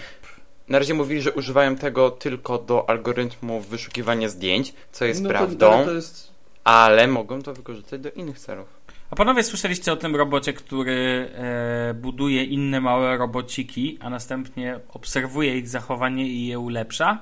na 0.68 0.78
razie 0.78 0.94
mówili, 0.94 1.22
że 1.22 1.32
używają 1.32 1.76
tego 1.76 2.10
tylko 2.10 2.58
do 2.58 2.90
algorytmów 2.90 3.68
wyszukiwania 3.68 4.28
zdjęć, 4.28 4.74
co 4.92 5.04
jest 5.04 5.22
no 5.22 5.28
prawdą, 5.28 5.58
To, 5.58 5.74
ale 5.74 5.84
to 5.84 5.92
jest... 5.92 6.32
ale 6.64 7.06
mogą 7.06 7.42
to 7.42 7.54
wykorzystać 7.54 8.00
do 8.00 8.10
innych 8.10 8.38
celów. 8.38 8.78
A 9.10 9.16
panowie 9.16 9.42
słyszeliście 9.42 9.92
o 9.92 9.96
tym 9.96 10.16
robocie, 10.16 10.52
który 10.52 11.30
e, 11.34 11.94
buduje 11.94 12.44
inne 12.44 12.80
małe 12.80 13.16
robociki, 13.16 13.98
a 14.00 14.10
następnie 14.10 14.80
obserwuje 14.92 15.58
ich 15.58 15.68
zachowanie 15.68 16.28
i 16.28 16.46
je 16.46 16.58
ulepsza? 16.58 17.18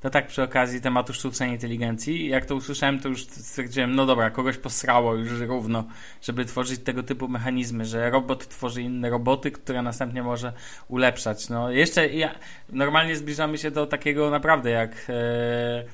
To 0.00 0.10
tak 0.10 0.26
przy 0.26 0.42
okazji 0.42 0.80
tematu 0.80 1.12
sztucznej 1.12 1.50
inteligencji. 1.50 2.28
Jak 2.28 2.46
to 2.46 2.54
usłyszałem, 2.54 2.98
to 2.98 3.08
już 3.08 3.26
stwierdziłem, 3.26 3.94
no 3.94 4.06
dobra, 4.06 4.30
kogoś 4.30 4.56
posrało 4.56 5.14
już 5.14 5.40
równo, 5.40 5.84
żeby 6.22 6.44
tworzyć 6.44 6.80
tego 6.80 7.02
typu 7.02 7.28
mechanizmy, 7.28 7.84
że 7.84 8.10
robot 8.10 8.48
tworzy 8.48 8.82
inne 8.82 9.10
roboty, 9.10 9.50
które 9.50 9.82
następnie 9.82 10.22
może 10.22 10.52
ulepszać. 10.88 11.48
No 11.48 11.70
jeszcze 11.70 12.08
ja, 12.08 12.34
normalnie 12.68 13.16
zbliżamy 13.16 13.58
się 13.58 13.70
do 13.70 13.86
takiego 13.86 14.30
naprawdę 14.30 14.70
jak 14.70 15.06
e, 15.08 15.84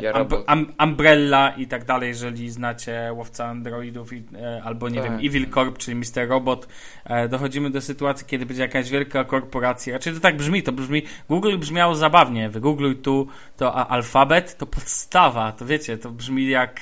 Ja 0.00 0.12
robot. 0.12 0.44
um, 0.48 0.72
Umbrella 0.84 1.50
i 1.56 1.66
tak 1.66 1.84
dalej, 1.84 2.08
jeżeli 2.08 2.50
znacie 2.50 3.10
łowca 3.14 3.46
androidów 3.46 4.12
i, 4.12 4.22
e, 4.42 4.62
albo 4.64 4.88
nie 4.88 5.00
Tak. 5.02 5.10
wiem, 5.10 5.20
Evil 5.26 5.50
Corp, 5.50 5.78
czyli 5.78 5.96
Mr. 5.96 6.28
Robot, 6.28 6.68
e, 7.04 7.28
dochodzimy 7.28 7.70
do 7.70 7.80
sytuacji, 7.80 8.26
kiedy 8.26 8.46
będzie 8.46 8.62
jakaś 8.62 8.90
wielka 8.90 9.24
korporacja. 9.24 9.92
Raczej 9.92 10.14
to 10.14 10.20
tak 10.20 10.36
brzmi, 10.36 10.62
to 10.62 10.72
brzmi, 10.72 11.02
Google 11.28 11.58
brzmiało 11.58 11.94
zabawnie, 11.94 12.48
wygoogluj 12.48 12.96
tu 12.96 13.28
to 13.56 13.74
a, 13.74 13.86
alfabet, 13.88 14.56
to 14.58 14.66
podstawa, 14.66 15.52
to 15.52 15.66
wiecie, 15.66 15.98
to 15.98 16.10
brzmi 16.10 16.48
jak 16.48 16.80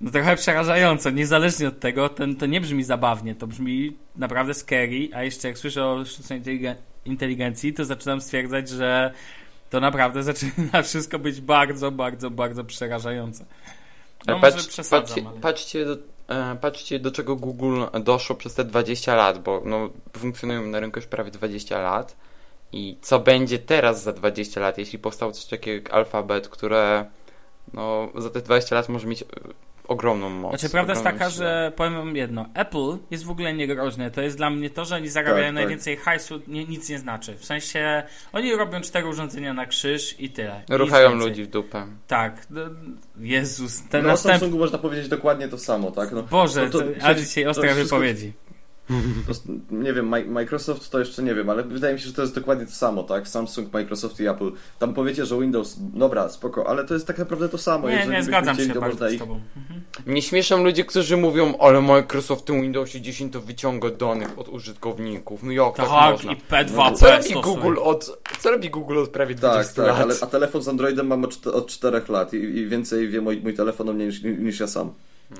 no 0.00 0.10
trochę 0.10 0.36
przerażająco, 0.36 1.10
niezależnie 1.10 1.68
od 1.68 1.80
tego, 1.80 2.08
ten, 2.08 2.36
to 2.36 2.46
nie 2.46 2.60
brzmi 2.60 2.84
zabawnie, 2.84 3.34
to 3.34 3.46
brzmi 3.46 3.96
naprawdę 4.16 4.54
scary, 4.54 5.08
a 5.14 5.22
jeszcze 5.22 5.48
jak 5.48 5.58
słyszę 5.58 5.86
o 5.86 6.04
sztucznej 6.04 6.42
inteligen- 6.42 6.74
inteligencji, 7.04 7.72
to 7.72 7.84
zaczynam 7.84 8.20
stwierdzać, 8.20 8.68
że 8.68 9.12
to 9.70 9.80
naprawdę 9.80 10.22
zaczyna 10.22 10.82
wszystko 10.82 11.18
być 11.18 11.40
bardzo, 11.40 11.90
bardzo, 11.90 12.30
bardzo 12.30 12.64
przerażające. 12.64 13.44
No 14.26 14.34
Ale 14.34 14.36
może 14.36 14.52
patrz, 14.52 14.66
przesadzam, 14.68 15.00
patrzcie, 15.00 15.28
ale... 15.28 15.40
patrzcie, 15.40 15.84
do, 15.84 15.96
e, 16.28 16.56
patrzcie 16.60 16.98
do 16.98 17.10
czego 17.10 17.36
Google 17.36 17.82
doszło 18.00 18.36
przez 18.36 18.54
te 18.54 18.64
20 18.64 19.14
lat, 19.14 19.42
bo 19.42 19.62
no, 19.64 19.90
funkcjonują 20.18 20.66
na 20.66 20.80
rynku 20.80 20.98
już 20.98 21.06
prawie 21.06 21.30
20 21.30 21.80
lat 21.80 22.16
i 22.72 22.96
co 23.02 23.18
będzie 23.18 23.58
teraz 23.58 24.02
za 24.02 24.12
20 24.12 24.60
lat, 24.60 24.78
jeśli 24.78 24.98
powstało 24.98 25.32
coś 25.32 25.44
takiego 25.44 25.74
jak 25.74 25.94
Alphabet, 25.94 26.48
które 26.48 27.04
no, 27.72 28.08
za 28.14 28.30
te 28.30 28.40
20 28.40 28.74
lat 28.74 28.88
może 28.88 29.06
mieć 29.06 29.22
e, 29.22 29.26
ogromną 29.88 30.30
moc. 30.30 30.50
Znaczy, 30.50 30.68
prawda 30.70 30.92
jest 30.92 31.04
taka, 31.04 31.18
siłę. 31.18 31.30
że 31.30 31.72
powiem 31.76 31.94
wam 31.94 32.16
jedno. 32.16 32.46
Apple 32.54 32.96
jest 33.10 33.24
w 33.24 33.30
ogóle 33.30 33.54
niegroźne. 33.54 34.10
To 34.10 34.20
jest 34.22 34.36
dla 34.36 34.50
mnie 34.50 34.70
to, 34.70 34.84
że 34.84 34.96
oni 34.96 35.08
zarabiają 35.08 35.38
Tak, 35.38 35.46
tak. 35.46 35.54
najwięcej 35.54 35.96
hajsu, 35.96 36.40
nie, 36.48 36.64
nic 36.64 36.88
nie 36.88 36.98
znaczy. 36.98 37.34
W 37.36 37.44
sensie, 37.44 38.02
oni 38.32 38.54
robią 38.56 38.80
cztery 38.80 39.06
urządzenia 39.08 39.54
na 39.54 39.66
krzyż 39.66 40.20
i 40.20 40.30
tyle. 40.30 40.62
Ruchają 40.68 41.14
ludzi 41.14 41.44
w 41.44 41.46
dupę. 41.50 41.86
Tak. 42.06 42.46
No, 42.50 42.60
Jezus, 43.20 43.82
ten 43.88 44.02
No 44.02 44.08
o 44.08 44.12
następny... 44.12 44.38
Samsungu 44.38 44.58
można 44.58 44.78
powiedzieć 44.78 45.08
dokładnie 45.08 45.48
to 45.48 45.58
samo, 45.58 45.90
tak? 45.90 46.12
No, 46.12 46.22
Boże, 46.22 46.64
no 46.64 46.70
to- 46.70 46.78
to, 46.78 47.14
dzisiaj 47.14 47.44
to 47.44 47.50
ostre 47.50 47.74
wszystko- 47.74 47.96
wypowiedzi. 47.96 48.32
Nie 49.70 49.92
wiem, 49.92 50.06
Mi- 50.14 50.24
Microsoft 50.24 50.90
to 50.90 50.98
jeszcze 50.98 51.22
nie 51.22 51.34
wiem, 51.34 51.50
ale 51.50 51.62
wydaje 51.62 51.94
mi 51.94 52.00
się, 52.00 52.06
że 52.06 52.12
to 52.12 52.22
jest 52.22 52.34
dokładnie 52.34 52.66
to 52.66 52.72
samo, 52.72 53.02
tak? 53.02 53.28
Samsung, 53.28 53.72
Microsoft 53.72 54.20
i 54.20 54.26
Apple. 54.26 54.50
Tam 54.78 54.94
powiecie, 54.94 55.26
że 55.26 55.38
Windows, 55.40 55.76
dobra, 55.78 56.28
spoko, 56.28 56.68
ale 56.68 56.84
to 56.84 56.94
jest 56.94 57.06
tak 57.06 57.18
naprawdę 57.18 57.48
to 57.48 57.58
samo. 57.58 57.88
Nie, 57.88 57.94
Jeżeli 57.94 58.12
nie 58.12 58.22
zgadzam 58.22 58.54
chcieli, 58.56 58.72
się 58.72 58.80
bardzo 58.80 59.08
ich 59.08 59.18
tobą. 59.20 59.40
Mhm. 59.56 59.80
Mnie 60.06 60.22
śmieszą 60.22 60.64
ludzie, 60.64 60.84
którzy 60.84 61.16
mówią, 61.16 61.54
ale 61.58 61.80
Microsoft 61.82 62.42
w 62.42 62.44
tym 62.44 62.62
Windowsie 62.62 63.00
10 63.00 63.32
to 63.32 63.40
wyciąga 63.40 63.90
danych 63.90 64.38
od 64.38 64.48
użytkowników. 64.48 65.42
No 65.42 65.52
jak 65.52 65.76
tak, 65.76 65.88
Tak, 65.88 66.12
można? 66.12 66.32
i 66.32 66.36
P2P 66.36 66.94
Co 66.96 67.10
robi. 67.10 67.34
Google 67.42 67.76
od, 67.82 68.18
co 68.40 68.50
robi 68.50 68.70
Google 68.70 68.98
od 68.98 69.08
prawie 69.08 69.34
Tak, 69.34 69.40
20 69.52 69.74
tak, 69.74 69.86
lat? 69.86 70.00
ale, 70.00 70.14
a 70.20 70.26
telefon 70.26 70.62
z 70.62 70.68
Androidem 70.68 71.06
mam 71.06 71.24
od, 71.24 71.46
od 71.46 71.66
4 71.66 72.00
lat 72.08 72.34
i, 72.34 72.36
i 72.36 72.66
więcej 72.68 73.08
wie 73.08 73.20
mój, 73.20 73.40
mój 73.40 73.54
telefon 73.54 73.88
o 73.88 73.92
mnie 73.92 74.06
niż, 74.06 74.22
niż 74.22 74.60
ja 74.60 74.66
sam. 74.66 74.92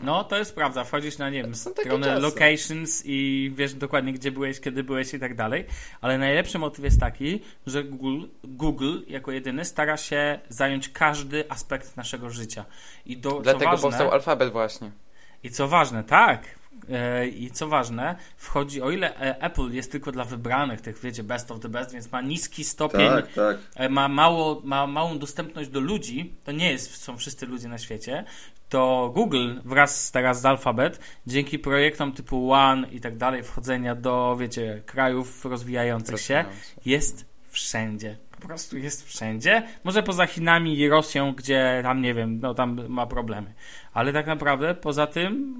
No, 0.03 0.25
to 0.25 0.39
jest 0.39 0.55
prawda. 0.55 0.85
Wchodzisz 0.85 1.19
na, 1.19 1.31
nie 1.31 1.43
wiem, 1.43 1.55
stronę 1.55 2.19
locations 2.19 3.03
i 3.07 3.51
wiesz 3.55 3.75
dokładnie, 3.75 4.13
gdzie 4.13 4.33
byłeś, 4.33 4.61
kiedy 4.61 4.85
byłeś 4.85 5.15
i 5.15 5.21
tak 5.21 5.35
dalej. 5.35 5.65
Ale 6.01 6.19
najlepszy 6.19 6.59
motyw 6.59 6.85
jest 6.85 7.01
taki, 7.01 7.41
że 7.67 7.85
Google, 7.85 8.27
Google 8.45 8.99
jako 9.07 9.33
jedyny 9.33 9.65
stara 9.65 9.97
się 9.97 10.39
zająć 10.49 10.89
każdy 10.89 11.51
aspekt 11.51 11.97
naszego 11.97 12.31
życia. 12.31 12.65
I 13.07 13.17
do, 13.17 13.41
Dlatego 13.41 13.71
ważne, 13.71 13.83
powstał 13.83 14.11
alfabet 14.11 14.53
właśnie. 14.53 14.91
I 15.43 15.51
co 15.51 15.69
ważne, 15.69 16.05
tak. 16.05 16.58
E, 16.91 17.27
I 17.27 17.51
co 17.51 17.69
ważne, 17.69 18.17
wchodzi, 18.37 18.83
o 18.83 18.91
ile 18.91 19.17
e, 19.17 19.43
Apple 19.43 19.71
jest 19.71 19.93
tylko 19.93 20.13
dla 20.13 20.25
wybranych, 20.25 20.81
tych 20.81 21.01
wiecie, 21.01 21.23
best 21.23 21.51
of 21.51 21.61
the 21.61 21.69
best, 21.69 21.93
więc 21.93 22.13
ma 22.13 22.21
niski 22.21 22.65
stopień 22.65 23.09
Tak, 23.09 23.33
tak. 23.33 23.57
e, 23.77 23.89
ma, 23.89 24.09
mało, 24.09 24.61
ma 24.65 24.87
małą 24.87 25.19
dostępność 25.19 25.71
do 25.71 25.81
ludzi, 25.81 26.35
to 26.45 26.53
nie 26.53 26.73
jest, 26.73 26.97
są 26.97 27.17
wszyscy 27.17 27.47
ludzie 27.47 27.69
na 27.69 27.79
świecie, 27.79 28.25
to 28.69 29.11
Google 29.15 29.55
wraz 29.65 30.11
teraz 30.11 30.41
z 30.41 30.45
Alphabet, 30.45 31.01
dzięki 31.27 31.59
projektom 31.59 32.13
typu 32.13 32.53
One 32.53 32.89
i 32.89 33.01
tak 33.01 33.17
dalej, 33.17 33.43
wchodzenia 33.43 33.95
do, 33.95 34.37
wiecie, 34.41 34.83
krajów 34.87 35.45
rozwijających 35.45 36.21
się, 36.21 36.45
jest 36.85 37.27
wszędzie. 37.51 38.17
Po 38.41 38.47
prostu 38.47 38.79
jest 38.79 39.07
wszędzie. 39.07 39.63
Może 39.85 40.03
poza 40.03 40.27
Chinami 40.27 40.79
i 40.79 40.89
Rosją, 40.89 41.33
gdzie 41.33 41.81
tam, 41.83 42.03
nie 42.03 42.15
wiem, 42.15 42.41
no 42.41 42.55
tam 42.55 42.89
ma 42.89 43.07
problemy. 43.07 43.55
Ale 43.93 44.13
tak 44.13 44.27
naprawdę 44.27 44.75
poza 44.75 45.07
tym, 45.07 45.55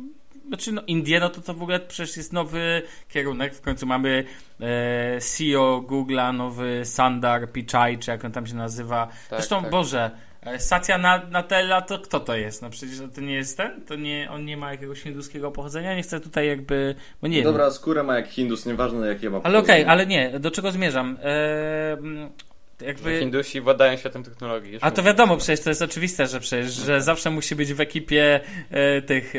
znaczy 0.49 0.73
no 0.73 0.83
Indie, 0.87 1.21
no 1.21 1.29
to 1.31 1.41
to 1.41 1.55
w 1.55 1.63
ogóle 1.63 1.81
przecież 1.81 2.17
jest 2.17 2.33
nowy 2.33 2.83
kierunek. 3.09 3.55
W 3.55 3.61
końcu 3.61 3.87
mamy 3.87 4.25
e, 4.61 5.21
CEO 5.21 5.85
Google'a, 5.89 6.35
nowy 6.35 6.83
Sundar 6.85 7.53
Pichai, 7.53 7.99
czy 7.99 8.11
jak 8.11 8.25
on 8.25 8.33
tam 8.33 8.47
się 8.47 8.55
nazywa. 8.55 9.07
Tak, 9.07 9.39
Zresztą, 9.39 9.63
tak. 9.63 9.71
Boże, 9.71 10.11
e, 10.43 10.59
Satya 10.61 10.99
Na- 10.99 11.27
Nadella, 11.31 11.81
to 11.83 11.99
kto 11.99 12.21
to 12.21 12.37
jest? 12.37 12.63
No 12.63 12.71
przecież 12.71 12.99
to 13.15 13.21
nie 13.21 13.35
jest 13.35 13.57
ten? 13.57 13.83
To 13.87 13.95
nie, 13.95 14.29
on 14.31 14.45
nie 14.45 14.57
ma 14.57 14.71
jakiegoś 14.71 15.01
hinduskiego 15.03 15.51
pochodzenia? 15.51 15.97
Nie 15.97 16.03
chcę 16.03 16.21
tutaj 16.21 16.49
jakby, 16.49 16.95
bo 17.23 17.29
nie 17.29 17.37
wiem. 17.37 17.45
Dobra, 17.45 17.71
skórę 17.71 18.03
ma 18.03 18.17
jak 18.17 18.29
Hindus, 18.29 18.67
nieważne 18.67 19.07
jakie 19.07 19.31
ma 19.31 19.37
Ale 19.43 19.59
okej, 19.59 19.85
pochodzenie. 19.85 19.91
ale 19.91 20.07
nie, 20.07 20.41
do 20.41 20.51
czego 20.51 20.73
zmierzam? 20.73 21.19
Eee, 21.23 22.29
jakby... 22.83 23.21
Hindusi 23.21 23.61
władają 23.61 23.97
światem 23.97 24.23
technologii. 24.23 24.73
już 24.73 24.83
A 24.85 24.91
to 24.91 25.03
wiadomo, 25.03 25.37
przecież 25.37 25.61
to 25.61 25.71
jest 25.71 25.83
oczywiste, 25.83 26.27
że 26.27 26.41
przecież, 26.41 26.73
że 26.73 27.03
zawsze 27.03 27.31
musi 27.31 27.57
być 27.57 27.75
w 27.75 27.81
ekipie 27.81 28.41
e, 28.71 29.03
tych, 29.03 29.37
e, 29.37 29.39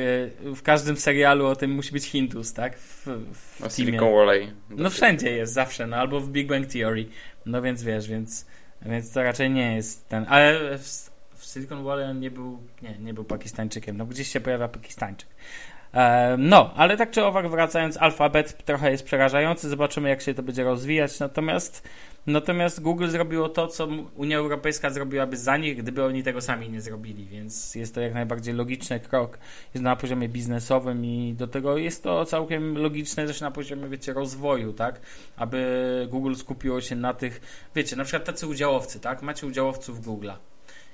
w 0.55 0.61
każdym 0.61 0.97
serialu 0.97 1.47
o 1.47 1.55
tym 1.55 1.71
musi 1.71 1.91
być 1.91 2.05
Hindus, 2.05 2.53
tak? 2.53 2.79
W, 2.79 3.07
w 3.33 3.59
No. 3.59 3.69
Silicon 3.69 4.13
Valley. 4.13 4.53
No 4.69 4.89
wszędzie 4.89 5.31
jest, 5.31 5.53
zawsze, 5.53 5.87
no 5.87 5.97
albo 5.97 6.19
w 6.19 6.29
Big 6.29 6.47
Bang 6.47 6.67
Theory. 6.67 7.05
No 7.45 7.61
więc 7.61 7.83
wiesz, 7.83 8.07
więc, 8.07 8.45
więc 8.81 9.11
to 9.11 9.23
raczej 9.23 9.49
nie 9.49 9.75
jest 9.75 10.09
ten, 10.09 10.25
ale 10.29 10.77
w, 10.77 11.11
w 11.35 11.45
Silicon 11.45 11.83
Valley 11.83 12.05
on 12.05 12.19
nie 12.19 12.31
był, 12.31 12.59
nie, 12.81 12.97
nie 12.99 13.13
był 13.13 13.23
Pakistańczykiem, 13.23 13.97
no 13.97 14.05
gdzieś 14.05 14.27
się 14.27 14.39
pojawia 14.39 14.67
Pakistańczyk. 14.67 15.29
E, 15.93 16.35
no, 16.37 16.73
ale 16.75 16.97
tak 16.97 17.11
czy 17.11 17.25
owak 17.25 17.49
wracając, 17.49 17.97
alfabet 17.97 18.65
trochę 18.65 18.91
jest 18.91 19.03
przerażający, 19.03 19.69
zobaczymy 19.69 20.09
jak 20.09 20.21
się 20.21 20.33
to 20.33 20.43
będzie 20.43 20.63
rozwijać, 20.63 21.19
natomiast 21.19 21.87
Natomiast 22.27 22.81
Google 22.81 23.07
zrobiło 23.07 23.49
to, 23.49 23.67
co 23.67 23.87
Unia 24.15 24.37
Europejska 24.37 24.89
zrobiłaby 24.89 25.37
za 25.37 25.57
nich, 25.57 25.77
gdyby 25.77 26.03
oni 26.03 26.23
tego 26.23 26.41
sami 26.41 26.69
nie 26.69 26.81
zrobili, 26.81 27.25
więc 27.25 27.75
jest 27.75 27.95
to 27.95 28.01
jak 28.01 28.13
najbardziej 28.13 28.53
logiczny 28.53 28.99
krok. 28.99 29.37
Jest 29.73 29.83
na 29.83 29.95
poziomie 29.95 30.29
biznesowym 30.29 31.05
i 31.05 31.33
do 31.37 31.47
tego 31.47 31.77
jest 31.77 32.03
to 32.03 32.25
całkiem 32.25 32.77
logiczne 32.77 33.27
też 33.27 33.41
na 33.41 33.51
poziomie, 33.51 33.89
wiecie, 33.89 34.13
rozwoju, 34.13 34.73
tak? 34.73 35.01
Aby 35.37 36.07
Google 36.09 36.35
skupiło 36.35 36.81
się 36.81 36.95
na 36.95 37.13
tych, 37.13 37.41
wiecie, 37.75 37.95
na 37.95 38.03
przykład 38.03 38.25
tacy 38.25 38.47
udziałowcy, 38.47 38.99
tak? 38.99 39.21
Macie 39.21 39.47
udziałowców 39.47 40.01
Google'a. 40.01 40.33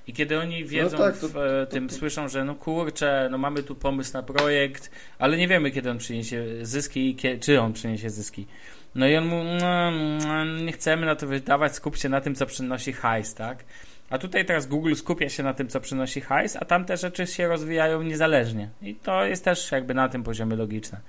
I 0.07 0.13
kiedy 0.13 0.39
oni 0.39 0.65
wiedzą, 0.65 0.97
tak, 0.97 1.17
to- 1.17 1.29
w 1.29 1.37
e, 1.37 1.67
tym 1.67 1.89
słyszą, 1.89 2.27
że 2.29 2.45
no 2.45 2.55
kurczę, 2.55 3.27
no 3.31 3.37
mamy 3.37 3.63
tu 3.63 3.75
pomysł 3.75 4.13
na 4.13 4.23
projekt, 4.23 4.91
ale 5.19 5.37
nie 5.37 5.47
wiemy, 5.47 5.71
kiedy 5.71 5.91
on 5.91 5.97
przyniesie 5.97 6.45
zyski 6.61 7.09
i 7.09 7.15
kie- 7.15 7.39
czy 7.39 7.61
on 7.61 7.73
przyniesie 7.73 8.09
zyski. 8.09 8.47
No 8.95 9.07
i 9.07 9.15
on 9.15 9.25
mu, 9.25 9.43
no, 9.61 9.91
no, 10.27 10.45
nie 10.45 10.71
chcemy 10.71 11.05
na 11.05 11.15
to 11.15 11.27
wydawać, 11.27 11.75
skup 11.75 11.97
się 11.97 12.09
na 12.09 12.21
tym, 12.21 12.35
co 12.35 12.45
przynosi 12.45 12.93
hajs, 12.93 13.33
tak? 13.33 13.63
A 14.09 14.17
tutaj 14.17 14.45
teraz 14.45 14.67
Google 14.67 14.93
skupia 14.95 15.29
się 15.29 15.43
na 15.43 15.53
tym, 15.53 15.67
co 15.67 15.79
przynosi 15.79 16.21
hajs, 16.21 16.55
a 16.55 16.65
tamte 16.65 16.97
rzeczy 16.97 17.27
się 17.27 17.47
rozwijają 17.47 18.01
niezależnie. 18.01 18.69
I 18.81 18.95
to 18.95 19.25
jest 19.25 19.43
też 19.45 19.71
jakby 19.71 19.93
na 19.93 20.09
tym 20.09 20.23
poziomie 20.23 20.55
logiczne. 20.55 20.99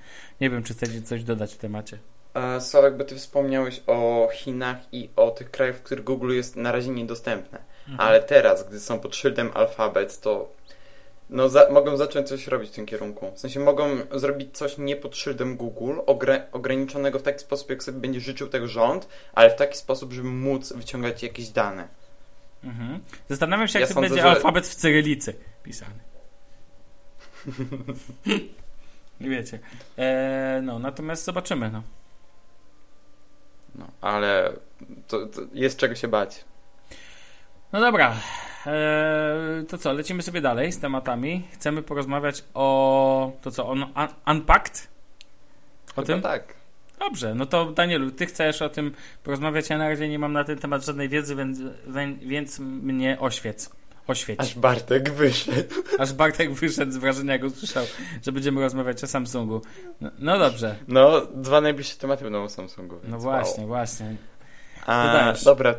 Nie 0.40 0.50
wiem, 0.50 0.62
czy 0.62 0.74
chcecie 0.74 1.02
coś 1.02 1.24
dodać 1.24 1.54
w 1.54 1.58
temacie. 1.58 1.98
E, 2.34 2.60
Sławek, 2.60 2.96
bo 2.96 3.04
ty 3.04 3.16
wspomniałeś 3.16 3.80
o 3.86 4.28
Chinach 4.34 4.76
i 4.92 5.10
o 5.16 5.30
tych 5.30 5.50
krajach, 5.50 5.76
w 5.76 5.82
których 5.82 6.04
Google 6.04 6.32
jest 6.34 6.56
na 6.56 6.72
razie 6.72 6.90
niedostępne. 6.90 7.58
Mhm. 7.88 8.00
Ale 8.08 8.22
teraz, 8.22 8.68
gdy 8.68 8.80
są 8.80 8.98
pod 9.00 9.16
szyldem 9.16 9.50
alfabet, 9.54 10.20
to 10.20 10.48
no, 11.30 11.48
za, 11.48 11.70
mogą 11.70 11.96
zacząć 11.96 12.28
coś 12.28 12.46
robić 12.46 12.70
w 12.70 12.74
tym 12.74 12.86
kierunku. 12.86 13.32
W 13.34 13.38
sensie 13.40 13.60
mogą 13.60 13.88
zrobić 14.14 14.56
coś 14.58 14.78
nie 14.78 14.96
pod 14.96 15.16
szyldem 15.16 15.56
Google, 15.56 15.98
ogre, 16.06 16.46
ograniczonego 16.52 17.18
w 17.18 17.22
taki 17.22 17.38
sposób, 17.38 17.70
jak 17.70 17.82
sobie 17.82 18.00
będzie 18.00 18.20
życzył 18.20 18.48
tego 18.48 18.68
rząd, 18.68 19.08
ale 19.32 19.50
w 19.50 19.56
taki 19.56 19.78
sposób, 19.78 20.12
żeby 20.12 20.28
móc 20.28 20.72
wyciągać 20.72 21.22
jakieś 21.22 21.48
dane. 21.48 21.88
Mhm. 22.64 23.00
Zastanawiam 23.28 23.68
się, 23.68 23.78
jak 23.80 23.88
Ja 23.88 23.94
to 23.94 23.94
sądzę, 23.94 24.08
będzie 24.08 24.22
że- 24.22 24.30
alfabet 24.30 24.66
w 24.66 24.74
cyrylicy 24.74 25.34
pisany. 25.62 25.94
Nie 29.20 29.30
wiecie. 29.30 29.58
E, 29.98 30.60
no, 30.62 30.78
natomiast 30.78 31.24
zobaczymy, 31.24 31.70
no. 31.70 31.82
No, 33.74 33.86
ale 34.00 34.52
to, 35.08 35.26
to 35.26 35.40
jest 35.52 35.78
czego 35.78 35.94
się 35.94 36.08
bać. 36.08 36.44
No 37.72 37.80
dobra. 37.80 38.14
E, 38.66 39.64
to 39.68 39.78
co, 39.78 39.92
lecimy 39.92 40.22
sobie 40.22 40.40
dalej 40.40 40.72
z 40.72 40.80
tematami. 40.80 41.42
Chcemy 41.52 41.82
porozmawiać 41.82 42.44
o. 42.54 43.32
To 43.42 43.50
co, 43.50 43.68
on, 43.68 43.82
un, 43.82 44.08
Unpacked? 44.26 44.88
O 45.86 45.94
Chyba 45.94 46.06
tym? 46.06 46.22
tak. 46.22 46.54
Dobrze, 46.98 47.34
no 47.34 47.46
to 47.46 47.64
Danielu, 47.72 48.10
ty 48.10 48.26
chcesz 48.26 48.62
o 48.62 48.68
tym 48.68 48.94
porozmawiać. 49.24 49.70
Ja 49.70 49.78
na 49.78 49.88
razie 49.88 50.08
nie 50.08 50.18
mam 50.18 50.32
na 50.32 50.44
ten 50.44 50.58
temat 50.58 50.84
żadnej 50.84 51.08
wiedzy, 51.08 51.36
więc, 51.36 51.58
więc 52.22 52.58
mnie 52.58 53.16
oświec. 53.20 53.70
Oświeć. 54.06 54.40
Aż 54.40 54.54
Bartek 54.54 55.10
wyszedł. 55.10 55.74
Aż 55.98 56.12
Bartek 56.12 56.52
wyszedł 56.52 56.92
z 56.92 56.96
wrażenia, 56.96 57.32
jak 57.32 57.44
usłyszał, 57.44 57.84
że 58.22 58.32
będziemy 58.32 58.60
rozmawiać 58.60 59.04
o 59.04 59.06
Samsungu. 59.06 59.62
No, 60.00 60.10
no 60.18 60.38
dobrze. 60.38 60.76
No, 60.88 61.20
dwa 61.20 61.60
najbliższe 61.60 61.96
tematy 61.96 62.24
będą 62.24 62.42
o 62.42 62.48
Samsungu. 62.48 63.00
No 63.04 63.16
wow. 63.16 63.22
właśnie, 63.22 63.66
właśnie. 63.66 64.16
A, 64.86 65.32
dobra, 65.44 65.74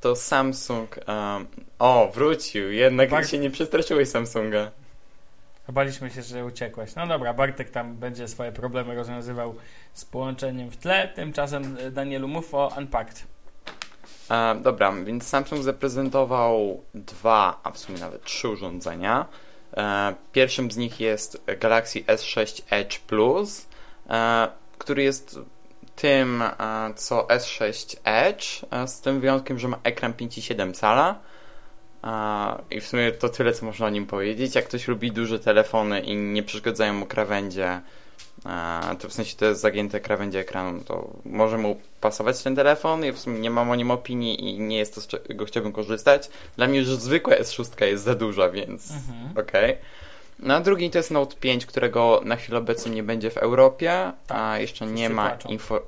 to 0.00 0.16
Samsung. 0.16 0.96
Um, 1.08 1.46
o, 1.78 2.10
wrócił. 2.14 2.72
Jednak 2.72 3.10
Bart- 3.10 3.28
się 3.30 3.38
nie 3.38 3.50
przestraszyłeś 3.50 4.08
Samsunga. 4.08 4.70
Baliśmy 5.68 6.10
się, 6.10 6.22
że 6.22 6.44
uciekłeś. 6.44 6.94
No 6.94 7.06
dobra, 7.06 7.34
Bartek 7.34 7.70
tam 7.70 7.94
będzie 7.96 8.28
swoje 8.28 8.52
problemy 8.52 8.94
rozwiązywał 8.94 9.54
z 9.94 10.04
połączeniem 10.04 10.70
w 10.70 10.76
tle. 10.76 11.08
Tymczasem 11.08 11.76
e, 11.80 11.90
Danielu 11.90 12.28
mów 12.28 12.54
o 12.54 12.72
Unpacked. 12.78 13.26
A, 14.28 14.54
dobra, 14.62 14.92
więc 14.92 15.26
Samsung 15.26 15.62
zaprezentował 15.62 16.82
dwa, 16.94 17.60
a 17.62 17.70
w 17.70 17.78
sumie 17.78 17.98
nawet 17.98 18.24
trzy 18.24 18.48
urządzenia. 18.48 19.26
E, 19.76 20.14
pierwszym 20.32 20.70
z 20.70 20.76
nich 20.76 21.00
jest 21.00 21.44
Galaxy 21.60 22.00
S6 22.00 22.62
Edge 22.70 22.98
Plus, 22.98 23.66
e, 24.10 24.48
który 24.78 25.02
jest 25.02 25.38
tym, 26.00 26.42
e, 26.42 26.52
co 26.96 27.26
S6 27.26 27.96
Edge, 28.04 28.44
e, 28.70 28.88
z 28.88 29.00
tym 29.00 29.20
wyjątkiem, 29.20 29.58
że 29.58 29.68
ma 29.68 29.78
ekran 29.84 30.12
5,7 30.12 30.72
cala. 30.72 31.18
E, 32.04 32.76
I 32.76 32.80
w 32.80 32.86
sumie 32.86 33.12
to 33.12 33.28
tyle, 33.28 33.52
co 33.52 33.66
można 33.66 33.86
o 33.86 33.90
nim 33.90 34.06
powiedzieć. 34.06 34.54
Jak 34.54 34.64
ktoś 34.64 34.88
lubi 34.88 35.12
duże 35.12 35.38
telefony 35.40 36.00
i 36.00 36.16
nie 36.16 36.42
przeszkadzają 36.42 36.92
mu 36.92 37.06
krawędzie, 37.06 37.80
to 39.00 39.08
w 39.08 39.12
sensie 39.12 39.36
to 39.36 39.44
jest 39.44 39.60
zagięte 39.60 40.00
krawędzie 40.00 40.38
ekranu, 40.38 40.80
to 40.84 41.10
może 41.24 41.58
mu 41.58 41.80
pasować 42.00 42.42
ten 42.42 42.56
telefon. 42.56 43.04
Ja 43.04 43.12
w 43.12 43.18
sumie 43.18 43.40
nie 43.40 43.50
mam 43.50 43.70
o 43.70 43.74
nim 43.76 43.90
opinii 43.90 44.48
i 44.48 44.60
nie 44.60 44.78
jest 44.78 44.94
to, 44.94 45.00
z 45.00 45.06
czego 45.06 45.44
chciałbym 45.44 45.72
korzystać. 45.72 46.30
Dla 46.56 46.66
mnie 46.66 46.78
już 46.78 46.88
zwykła 46.88 47.34
S6 47.34 47.84
jest 47.84 48.04
za 48.04 48.14
duża, 48.14 48.50
więc 48.50 48.90
Mhm. 48.90 49.46
okej. 49.48 49.76
No 50.42 50.54
a 50.54 50.60
drugi 50.60 50.90
to 50.90 50.98
jest 50.98 51.10
Note 51.10 51.36
5, 51.36 51.66
którego 51.66 52.20
na 52.24 52.36
chwilę 52.36 52.58
obecną 52.58 52.92
nie 52.92 53.02
będzie 53.02 53.30
w 53.30 53.36
Europie, 53.36 54.12
a 54.28 54.58
jeszcze 54.58 54.86
nie 54.86 54.92
Wszyscy 54.94 55.14
ma 55.14 55.36
info... 55.48 55.82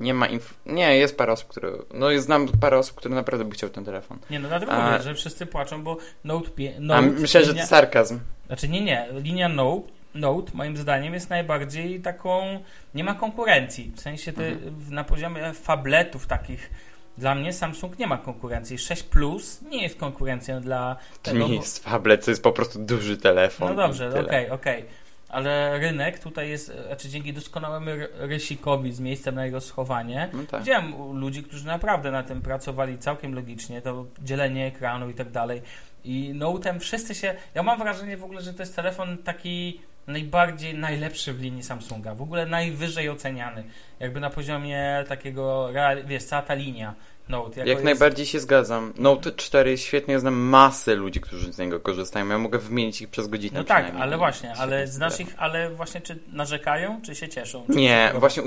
Nie 0.00 0.14
ma 0.14 0.26
inf... 0.26 0.54
Nie, 0.66 0.96
jest 0.96 1.16
parę 1.16 1.32
osób, 1.32 1.48
które... 1.48 1.72
No 1.94 2.10
jest 2.10 2.24
znam 2.26 2.48
parę 2.48 2.78
osób, 2.78 2.96
które 2.96 3.14
naprawdę 3.14 3.44
by 3.44 3.54
chciał 3.54 3.70
ten 3.70 3.84
telefon. 3.84 4.18
Nie, 4.30 4.40
no 4.40 4.48
dlatego 4.48 4.72
A- 4.72 4.90
mówię, 4.90 5.02
że 5.02 5.14
wszyscy 5.14 5.46
płaczą, 5.46 5.82
bo 5.84 5.96
Note, 6.24 6.50
pie, 6.50 6.72
A 6.76 6.80
Note 6.80 7.02
myślę, 7.02 7.40
że 7.40 7.46
to 7.46 7.52
linia, 7.52 7.66
sarkazm. 7.66 8.18
Znaczy 8.46 8.68
nie, 8.68 8.80
nie, 8.80 9.08
linia 9.12 9.48
Note, 9.48 9.88
Note 10.14 10.50
moim 10.54 10.76
zdaniem 10.76 11.14
jest 11.14 11.30
najbardziej 11.30 12.00
taką, 12.00 12.62
nie 12.94 13.04
ma 13.04 13.14
konkurencji, 13.14 13.92
w 13.96 14.00
sensie 14.00 14.32
ty, 14.32 14.56
w- 14.56 14.90
na 14.90 15.04
poziomie 15.04 15.52
fabletów 15.52 16.26
takich 16.26 16.70
dla 17.18 17.34
mnie 17.34 17.52
Samsung 17.52 17.98
nie 17.98 18.06
ma 18.06 18.18
konkurencji. 18.18 18.78
6 18.78 19.02
Plus 19.02 19.62
nie 19.62 19.82
jest 19.82 19.98
konkurencją 19.98 20.60
dla 20.60 20.96
To 21.22 21.30
tego. 21.30 21.38
nie 21.38 21.54
bo- 21.54 21.60
jest 21.60 21.84
tablet, 21.84 22.24
to 22.24 22.30
jest 22.30 22.42
po 22.42 22.52
prostu 22.52 22.78
duży 22.78 23.16
telefon. 23.16 23.68
No 23.68 23.74
dobrze, 23.86 24.20
okej, 24.26 24.50
okej. 24.50 24.84
Ale 25.28 25.78
rynek 25.78 26.18
tutaj 26.18 26.50
jest, 26.50 26.72
znaczy 26.86 27.08
dzięki 27.08 27.32
doskonałemu 27.32 27.86
ry- 27.90 28.08
rysikowi 28.18 28.92
z 28.92 29.00
miejscem 29.00 29.34
na 29.34 29.44
jego 29.44 29.60
schowanie, 29.60 30.28
No 30.32 30.38
tak. 30.50 30.60
Widziałem 30.60 31.18
ludzi, 31.20 31.42
którzy 31.42 31.66
naprawdę 31.66 32.10
na 32.10 32.22
tym 32.22 32.42
pracowali 32.42 32.98
całkiem 32.98 33.34
logicznie, 33.34 33.82
to 33.82 34.06
dzielenie 34.22 34.66
ekranu 34.66 35.10
i 35.10 35.14
tak 35.14 35.30
dalej. 35.30 35.62
I 36.04 36.32
Note'em 36.34 36.78
wszyscy 36.78 37.14
się. 37.14 37.34
Ja 37.54 37.62
mam 37.62 37.78
wrażenie 37.78 38.16
w 38.16 38.24
ogóle, 38.24 38.40
że 38.42 38.54
to 38.54 38.62
jest 38.62 38.76
telefon 38.76 39.18
taki 39.18 39.80
najbardziej 40.06 40.74
najlepszy 40.74 41.32
w 41.32 41.40
linii 41.40 41.62
Samsunga. 41.62 42.14
W 42.14 42.22
ogóle 42.22 42.46
najwyżej 42.46 43.10
oceniany. 43.10 43.64
Jakby 44.00 44.20
na 44.20 44.30
poziomie 44.30 45.04
takiego, 45.08 45.70
wiesz, 46.04 46.24
cała 46.24 46.42
ta 46.42 46.54
linia 46.54 46.94
Note. 47.28 47.48
jako 47.50 47.58
Jak 47.60 47.68
jest- 47.68 47.84
najbardziej 47.84 48.26
się 48.26 48.40
zgadzam. 48.40 48.92
Note 48.98 49.32
4 49.32 49.70
jest 49.70 49.82
świetny, 49.84 50.12
ja 50.12 50.18
znam 50.20 50.34
masę 50.34 50.94
ludzi, 50.94 51.20
którzy 51.20 51.52
z 51.52 51.58
niego 51.58 51.80
korzystają. 51.80 52.28
Ja 52.28 52.38
mogę 52.38 52.58
wymienić 52.58 53.02
ich 53.02 53.08
przez 53.08 53.28
godzinę. 53.28 53.58
No 53.58 53.64
tak, 53.64 53.92
ale 54.00 54.18
właśnie, 54.18 54.52
ale 54.58 54.86
znasz 54.86 55.16
telefon. 55.16 55.34
ich, 55.34 55.42
ale 55.42 55.70
właśnie 55.70 56.00
czy 56.00 56.18
narzekają, 56.32 57.00
czy 57.02 57.14
się 57.14 57.28
cieszą? 57.28 57.64
Czy 57.66 57.72
Nie, 57.78 58.08
czy- 58.12 58.18
właśnie 58.20 58.42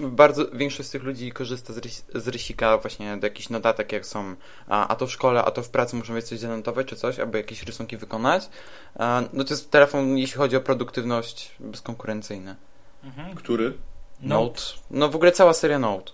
bardzo 0.00 0.46
większość 0.52 0.88
z 0.88 0.92
tych 0.92 1.02
ludzi 1.02 1.32
korzysta 1.32 1.72
z, 1.72 1.78
rys, 1.78 2.04
z 2.14 2.28
rysika 2.28 2.78
właśnie 2.78 3.16
do 3.16 3.26
jakichś 3.26 3.48
notatek, 3.48 3.92
jak 3.92 4.06
są 4.06 4.34
a, 4.68 4.88
a 4.88 4.94
to 4.96 5.06
w 5.06 5.12
szkole, 5.12 5.44
a 5.44 5.50
to 5.50 5.62
w 5.62 5.70
pracy 5.70 5.96
muszą 5.96 6.14
mieć 6.14 6.24
coś 6.24 6.38
zanotować 6.38 6.86
czy 6.86 6.96
coś, 6.96 7.18
albo 7.18 7.36
jakieś 7.36 7.62
rysunki 7.62 7.96
wykonać. 7.96 8.48
A, 8.98 9.22
no 9.32 9.44
to 9.44 9.54
jest 9.54 9.70
telefon, 9.70 10.18
jeśli 10.18 10.36
chodzi 10.36 10.56
o 10.56 10.60
produktywność, 10.60 11.50
bezkonkurencyjny. 11.60 12.56
Mhm. 13.04 13.34
Który? 13.36 13.72
Note. 14.20 14.62
No 14.90 15.08
w 15.08 15.16
ogóle 15.16 15.32
cała 15.32 15.52
seria 15.54 15.78
Note. 15.78 16.12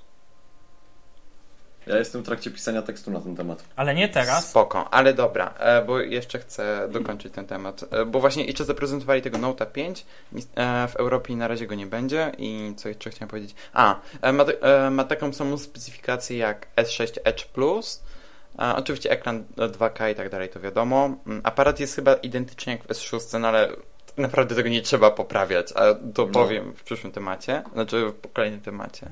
Ja 1.87 1.97
jestem 1.99 2.23
w 2.23 2.25
trakcie 2.25 2.50
pisania 2.50 2.83
tekstu 2.83 3.11
na 3.11 3.21
ten 3.21 3.37
temat. 3.37 3.64
Ale 3.76 3.95
nie 3.95 4.09
teraz. 4.09 4.50
Spoko, 4.50 4.88
ale 4.95 5.14
dobra, 5.14 5.55
e, 5.59 5.83
bo 5.85 6.00
jeszcze 6.00 6.38
chcę 6.38 6.88
dokończyć 6.93 7.33
ten 7.35 7.47
temat. 7.47 7.85
E, 7.91 8.05
Bo 8.05 8.21
właśnie 8.21 8.45
jeszcze 8.45 8.64
zaprezentowali 8.64 9.23
tego 9.23 9.38
Note'a 9.38 9.67
5, 9.67 10.07
nic- 10.33 10.49
e, 10.55 10.88
w 10.88 10.97
Europie 10.97 11.37
na 11.37 11.49
razie 11.49 11.67
go 11.67 11.75
nie 11.75 11.87
będzie 11.87 12.33
i 12.38 12.73
co 12.76 12.88
jeszcze 12.88 13.11
chciałem 13.11 13.29
powiedzieć? 13.29 13.55
A, 13.73 14.00
e, 14.23 14.33
ma, 14.33 14.45
ma 14.91 15.05
taką 15.05 15.33
samą 15.33 15.59
specyfikację 15.59 16.37
jak 16.38 16.67
S6 16.76 17.19
Edge 17.25 17.45
Plus, 17.45 18.03
oczywiście 18.76 19.11
ekran 19.11 19.45
2K 19.57 20.11
i 20.11 20.14
tak 20.14 20.31
dalej, 20.31 20.49
to 20.49 20.61
wiadomo. 20.61 21.11
Mm, 21.26 21.41
Aparat 21.45 21.81
jest 21.81 21.95
chyba 21.97 22.14
identyczny 22.14 22.73
jak 22.73 22.83
w 22.85 22.88
S6, 22.88 23.38
no 23.41 23.49
ale 23.49 23.69
naprawdę 24.17 24.55
tego 24.55 24.69
nie 24.69 24.83
trzeba 24.83 25.11
poprawiać, 25.11 25.73
a 25.73 25.81
to 26.14 26.26
No. 26.26 26.33
powiem 26.33 26.73
w 26.73 26.83
przyszłym 26.83 27.12
temacie, 27.12 27.62
znaczy 27.73 28.12
w 28.23 28.33
kolejnym 28.33 28.61
temacie. 28.61 29.11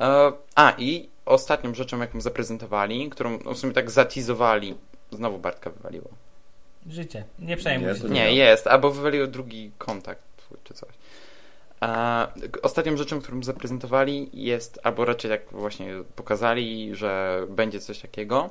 E, 0.00 0.32
A 0.54 0.72
i 0.78 1.08
ostatnią 1.26 1.74
rzeczą, 1.74 1.98
jaką 2.00 2.20
zaprezentowali, 2.20 3.10
którą 3.10 3.38
w 3.38 3.58
sumie 3.58 3.72
tak 3.72 3.90
zatizowali, 3.90 4.74
znowu 5.10 5.38
Bartka 5.38 5.70
wywaliło. 5.70 6.08
Życie. 6.86 7.24
Nie 7.38 7.56
przejmuj 7.56 7.94
się. 7.94 8.08
Nie, 8.08 8.34
jest, 8.34 8.66
albo 8.66 8.90
wywaliło 8.90 9.26
drugi 9.26 9.70
kontakt 9.78 10.22
twój, 10.36 10.58
czy 10.64 10.74
coś. 10.74 10.90
E, 11.82 12.26
ostatnią 12.62 12.96
rzeczą, 12.96 13.20
którą 13.20 13.42
zaprezentowali 13.42 14.30
jest, 14.32 14.80
albo 14.82 15.04
raczej 15.04 15.30
tak 15.30 15.40
właśnie 15.50 15.92
pokazali, 16.16 16.94
że 16.94 17.42
będzie 17.48 17.80
coś 17.80 17.98
takiego. 17.98 18.50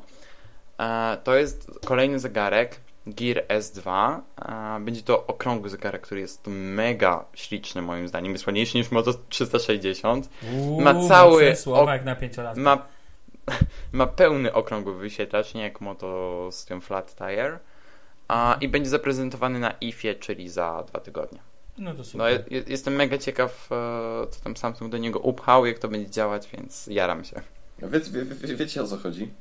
E, 0.79 1.17
to 1.23 1.35
jest 1.35 1.71
kolejny 1.85 2.19
zegarek 2.19 2.79
Gear 3.13 3.43
S2. 3.47 4.19
E, 4.41 4.79
będzie 4.85 5.01
to 5.01 5.27
okrągły 5.27 5.69
zegarek, 5.69 6.01
który 6.01 6.21
jest 6.21 6.47
mega 6.47 7.25
śliczny 7.33 7.81
moim 7.81 8.07
zdaniem. 8.07 8.31
Jest 8.31 8.47
ładniejszy 8.47 8.77
niż 8.77 8.91
Moto 8.91 9.13
360. 9.29 10.29
Uuu, 10.53 10.81
Ma 10.81 11.07
cały 11.07 11.55
słowa 11.55 11.81
ok- 11.81 11.87
jak 11.89 12.05
na. 12.05 12.53
Ma, 12.55 12.85
ma 13.91 14.07
pełny 14.07 14.53
okrągły 14.53 14.97
wyświetlacz, 14.97 15.53
nie 15.53 15.61
jak 15.63 15.81
Moto 15.81 16.49
z 16.51 16.65
tym 16.65 16.81
flat 16.81 17.15
tire. 17.15 17.59
A, 18.27 18.57
I 18.61 18.67
będzie 18.67 18.89
zaprezentowany 18.89 19.59
na 19.59 19.71
IFie, 19.71 20.15
czyli 20.15 20.49
za 20.49 20.83
dwa 20.87 20.99
tygodnie. 20.99 21.39
No 21.77 21.91
to 21.91 21.97
No, 21.97 22.03
super. 22.03 22.43
je, 22.49 22.63
jestem 22.67 22.93
mega 22.95 23.17
ciekaw, 23.17 23.69
e, 23.71 24.27
co 24.29 24.41
tam 24.43 24.57
Samsung 24.57 24.91
do 24.91 24.97
niego 24.97 25.19
upchał, 25.19 25.65
jak 25.65 25.79
to 25.79 25.87
będzie 25.87 26.09
działać, 26.09 26.49
więc 26.53 26.87
jaram 26.87 27.23
się. 27.23 27.41
Wie, 27.79 27.99
wie, 27.99 28.25
wie, 28.25 28.55
wiecie 28.55 28.81
o 28.83 28.87
co 28.87 28.97
chodzi? 28.97 29.31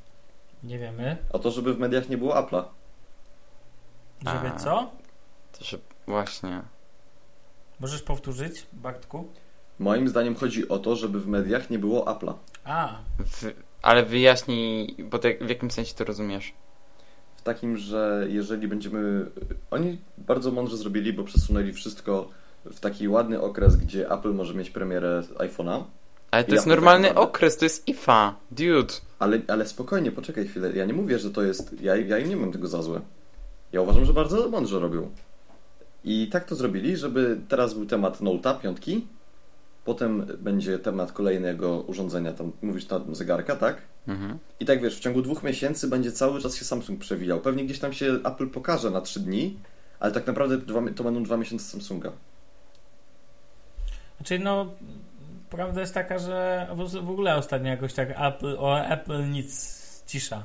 Nie 0.62 0.79
wiemy. 0.79 1.16
O 1.33 1.38
to, 1.38 1.51
żeby 1.51 1.75
w 1.75 1.79
mediach 1.79 2.09
nie 2.09 2.19
było 2.19 2.35
Apple'a. 2.35 2.64
Żeby 4.27 4.49
A. 4.49 4.57
co? 4.57 4.91
To, 5.59 5.65
że 5.65 5.79
właśnie. 6.07 6.63
Możesz 7.81 8.03
powtórzyć, 8.03 8.67
Bartku? 8.73 9.29
Moim 9.79 10.09
zdaniem 10.09 10.35
chodzi 10.35 10.69
o 10.69 10.79
to, 10.79 10.97
żeby 10.97 11.21
w 11.21 11.29
mediach 11.29 11.71
nie 11.71 11.79
było 11.79 12.05
Apple'a. 12.05 12.35
A, 12.65 12.97
W, 13.19 13.53
ale 13.83 14.05
wyjaśnij, 14.07 14.97
bo 15.11 15.19
ty, 15.19 15.39
w 15.41 15.49
jakim 15.49 15.71
sensie 15.71 15.95
to 15.95 16.05
rozumiesz? 16.05 16.53
W 17.37 17.43
takim, 17.43 17.77
że 17.77 18.27
jeżeli 18.29 18.69
będziemy. 18.69 19.27
Oni 19.71 19.99
bardzo 20.19 20.51
mądrze 20.51 20.77
zrobili, 20.77 21.13
bo 21.13 21.25
przesunęli 21.25 21.73
wszystko 21.73 22.29
w 22.65 22.81
taki 22.81 23.09
ładny 23.09 23.41
okres, 23.41 23.77
gdzie 23.77 24.11
Apple 24.11 24.35
może 24.35 24.55
mieć 24.55 24.71
premierę 24.71 25.23
iPhone'a. 25.35 25.83
Ale 26.31 26.45
to 26.45 26.53
jest 26.53 26.65
tak 26.65 26.75
normalny 26.77 27.09
naprawdę- 27.09 27.29
okres, 27.31 27.57
to 27.57 27.65
jest 27.65 27.89
IFA, 27.89 28.35
dude. 28.51 28.95
Ale, 29.19 29.41
ale 29.49 29.67
spokojnie, 29.67 30.13
poczekaj 30.13 30.47
chwilę. 30.49 30.73
Ja 30.73 30.85
nie 30.85 30.93
mówię, 30.93 31.19
że 31.19 31.31
to 31.31 31.43
jest. 31.43 31.81
Ja, 31.83 31.97
ja 31.97 32.19
im 32.19 32.29
nie 32.29 32.37
mam 32.37 32.53
tego 32.53 32.69
za 32.69 32.83
złe. 32.83 33.01
Ja 33.73 33.81
uważam, 33.81 34.05
że 34.05 34.13
bardzo 34.13 34.49
mądrze 34.49 34.79
robią. 34.79 35.11
I 36.05 36.29
tak 36.29 36.45
to 36.45 36.55
zrobili, 36.55 36.97
żeby 36.97 37.41
teraz 37.49 37.75
był 37.75 37.87
temat 37.87 38.21
Note'a, 38.21 38.61
piątki. 38.61 39.07
Potem 39.85 40.27
będzie 40.39 40.79
temat 40.79 41.13
kolejnego 41.13 41.81
urządzenia, 41.81 42.33
tam 42.33 42.53
mówisz 42.63 42.85
tam 42.85 43.15
zegarka, 43.15 43.57
tak? 43.57 43.83
Mhm. 44.09 44.39
I 44.61 44.65
tak 44.65 44.83
wiesz, 44.83 44.97
w 44.97 45.01
ciągu 45.01 45.23
dwóch 45.23 45.43
miesięcy 45.43 45.89
będzie 45.89 46.13
cały 46.13 46.41
czas 46.41 46.57
się 46.57 46.65
Samsung 46.65 47.01
przewijał. 47.01 47.41
Pewnie 47.41 47.65
gdzieś 47.65 47.79
tam 47.79 47.93
się 47.93 48.19
Apple 48.25 48.49
pokaże 48.49 48.91
na 48.91 49.01
trzy 49.01 49.21
dni, 49.21 49.59
ale 50.01 50.13
tak 50.13 50.27
naprawdę 50.27 50.59
dwa, 50.59 50.81
to 50.97 51.05
będą 51.05 51.23
dwa 51.23 51.37
miesiące 51.37 51.65
Samsunga. 51.65 52.13
znaczy 54.17 54.39
no, 54.39 54.67
prawda 55.51 55.81
jest 55.81 55.95
taka, 55.95 56.19
że 56.19 56.67
w 56.75 57.05
w 57.07 57.11
ogóle 57.11 57.37
ostatnio 57.37 57.71
jakoś 57.71 57.95
tak 57.95 58.11
Apple, 58.11 58.57
o 58.59 58.81
Apple 58.81 59.31
nic, 59.31 59.79
cisza. 60.07 60.43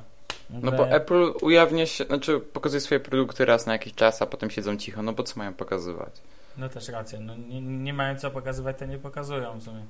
No 0.50 0.72
bo 0.72 0.88
Apple 0.88 1.32
ujawnia 1.42 1.86
się, 1.86 2.04
znaczy 2.04 2.40
pokazuje 2.40 2.80
swoje 2.80 3.00
produkty 3.00 3.44
raz 3.44 3.66
na 3.66 3.72
jakiś 3.72 3.94
czas, 3.94 4.22
a 4.22 4.26
potem 4.26 4.50
siedzą 4.50 4.76
cicho, 4.76 5.02
no 5.02 5.12
bo 5.12 5.22
co 5.22 5.34
mają 5.38 5.54
pokazywać? 5.54 6.12
No 6.56 6.68
też 6.68 6.88
racja, 6.88 7.20
no, 7.20 7.36
nie, 7.36 7.60
nie 7.60 7.92
mają 7.92 8.18
co 8.18 8.30
pokazywać, 8.30 8.78
to 8.78 8.84
nie 8.84 8.98
pokazują 8.98 9.58
w 9.58 9.62
sumie. 9.62 9.86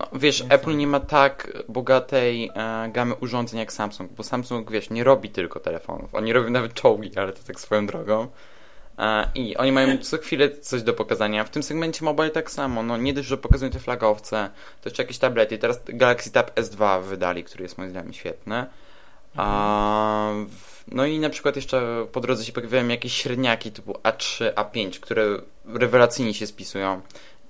No, 0.00 0.08
wiesz, 0.12 0.42
Nie 0.42 0.50
Apple 0.50 0.76
nie 0.76 0.86
ma 0.86 1.00
tak 1.00 1.52
bogatej 1.68 2.50
e, 2.54 2.88
gamy 2.92 3.14
urządzeń 3.14 3.60
jak 3.60 3.72
Samsung, 3.72 4.12
bo 4.12 4.22
Samsung, 4.22 4.70
wiesz, 4.70 4.90
nie 4.90 5.04
robi 5.04 5.30
tylko 5.30 5.60
telefonów. 5.60 6.14
Oni 6.14 6.32
robią 6.32 6.50
nawet 6.50 6.74
czołgi, 6.74 7.18
ale 7.18 7.32
to 7.32 7.42
tak 7.46 7.60
swoją 7.60 7.86
drogą. 7.86 8.28
E, 8.98 9.28
I 9.34 9.56
oni 9.56 9.72
mają 9.72 9.98
co 10.02 10.18
chwilę 10.18 10.50
coś 10.50 10.82
do 10.82 10.94
pokazania. 10.94 11.44
W 11.44 11.50
tym 11.50 11.62
segmencie 11.62 12.04
mobile 12.04 12.30
tak 12.30 12.50
samo. 12.50 12.82
No 12.82 12.96
nie 12.96 13.14
dość, 13.14 13.28
że 13.28 13.38
pokazują 13.38 13.70
te 13.70 13.78
flagowce, 13.78 14.50
to 14.82 14.88
jeszcze 14.88 15.02
jakieś 15.02 15.18
tablety. 15.18 15.58
Teraz 15.58 15.80
Galaxy 15.84 16.32
Tab 16.32 16.54
S2 16.54 17.02
wydali, 17.02 17.44
który 17.44 17.62
jest 17.62 17.78
moim 17.78 17.90
zdaniem 17.90 18.12
świetny. 18.12 18.66
A, 19.36 20.30
no 20.88 21.06
i 21.06 21.18
na 21.18 21.30
przykład 21.30 21.56
jeszcze 21.56 22.06
po 22.12 22.20
drodze 22.20 22.44
się 22.44 22.52
pojawiają 22.52 22.88
jakieś 22.88 23.12
średniaki 23.12 23.72
typu 23.72 23.92
A3, 23.92 24.52
A5, 24.54 25.00
które 25.00 25.26
rewelacyjnie 25.64 26.34
się 26.34 26.46
spisują. 26.46 27.00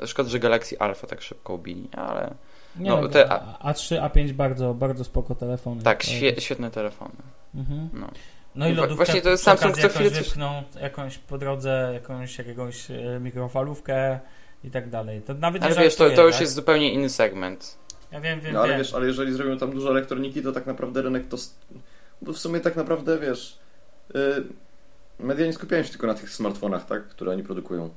Szkoda, 0.06 0.30
że 0.30 0.38
Galaxy 0.38 0.78
Alpha 0.78 1.06
tak 1.06 1.22
szybko 1.22 1.54
ubili, 1.54 1.88
ale 1.96 2.34
Nie 2.76 2.90
No, 2.90 3.00
no, 3.02 3.08
te- 3.08 3.32
A, 3.32 3.72
A3, 3.72 4.02
A5 4.10 4.32
bardzo, 4.32 4.74
bardzo 4.74 5.04
spoko 5.04 5.34
telefony. 5.34 5.82
tak, 5.82 6.02
świe, 6.02 6.40
świetne 6.40 6.70
telefony. 6.70 7.14
Mhm. 7.54 7.88
No. 7.92 8.06
No 8.54 8.68
i 8.68 8.72
lodówkę 8.72 8.96
właśnie 8.96 9.22
to 9.22 9.38
Samsung 9.38 9.74
co 9.74 9.80
jakąś 9.80 9.94
chwilę 9.96 10.10
coś- 10.10 10.82
jakąś 10.82 11.18
po 11.18 11.38
drodze, 11.38 11.90
jakąś, 11.94 12.38
jakąś 12.38 12.90
e, 12.90 13.18
mikrofalówkę 13.20 14.20
i 14.64 14.70
tak 14.70 14.90
dalej. 14.90 15.22
To 15.22 15.34
nawet 15.34 15.62
Ale 15.62 15.74
wiesz, 15.74 15.96
to, 15.96 16.10
to 16.10 16.22
już 16.22 16.32
tak? 16.32 16.40
jest 16.40 16.54
zupełnie 16.54 16.92
inny 16.92 17.08
segment. 17.10 17.78
Ja 18.12 18.20
wiem, 18.20 18.40
wiem, 18.40 18.54
No 18.54 18.60
ale 18.60 18.68
wiem. 18.68 18.78
wiesz, 18.78 18.94
ale 18.94 19.06
jeżeli 19.06 19.32
zrobią 19.32 19.58
tam 19.58 19.70
dużo 19.70 19.90
elektroniki, 19.90 20.42
to 20.42 20.52
tak 20.52 20.66
naprawdę 20.66 21.02
rynek 21.02 21.28
to... 21.28 21.36
Bo 22.22 22.32
w 22.32 22.38
sumie 22.38 22.60
tak 22.60 22.76
naprawdę, 22.76 23.18
wiesz... 23.18 23.58
Yy, 24.14 24.44
media 25.18 25.46
nie 25.46 25.52
skupiają 25.52 25.82
się 25.82 25.90
tylko 25.90 26.06
na 26.06 26.14
tych 26.14 26.30
smartfonach, 26.30 26.86
tak? 26.86 27.08
Które 27.08 27.32
oni 27.32 27.42
produkują. 27.42 27.90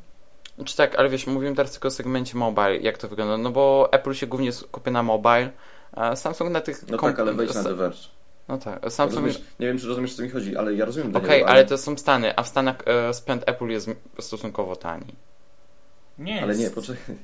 Znaczy 0.56 0.78
tak, 0.78 0.96
ale 0.96 1.10
wiesz, 1.10 1.28
mówimy 1.28 1.56
teraz 1.56 1.72
tylko 1.72 1.88
o 1.88 1.92
segmencie 1.92 2.38
mobile, 2.38 2.78
jak 2.78 2.98
to 2.98 3.08
wygląda, 3.08 3.38
no 3.38 3.52
bo 3.52 3.90
Apple 3.92 4.14
się 4.14 4.28
głównie 4.28 4.52
skupia 4.52 4.92
na 4.92 5.04
mobile, 5.04 5.52
a 5.92 6.16
Samsung 6.16 6.52
na 6.52 6.62
tych... 6.62 6.88
No 6.88 6.98
kom- 6.98 7.10
tak, 7.10 7.20
ale 7.20 7.34
wejdź 7.34 7.54
na 7.54 7.64
The 7.64 7.76
Verge. 7.76 7.98
No 8.48 8.58
tak, 8.58 8.80
Samsung... 8.82 9.26
Rozumiesz, 9.26 9.42
nie 9.60 9.68
wiem, 9.68 9.80
czy 9.80 9.88
rozumiesz, 9.88 10.14
o 10.14 10.16
co 10.16 10.24
mi 10.24 10.30
chodzi, 10.30 10.58
ale 10.58 10.74
ja 10.74 10.86
rozumiem 10.86 11.16
Okej, 11.16 11.30
Danielu, 11.30 11.48
ale 11.48 11.66
to 11.66 11.78
są 11.78 11.98
Stany, 11.98 12.36
a 12.36 12.44
w 12.44 12.48
Stanach 12.48 12.76
e, 12.86 13.14
sprzęt 13.14 13.44
Apple 13.46 13.68
jest 13.68 13.90
stosunkowo 14.20 14.76
tani. 14.76 15.16
Nie 16.18 16.44
Ale 16.44 16.56
nie, 16.56 16.70
poczekaj. 16.70 17.16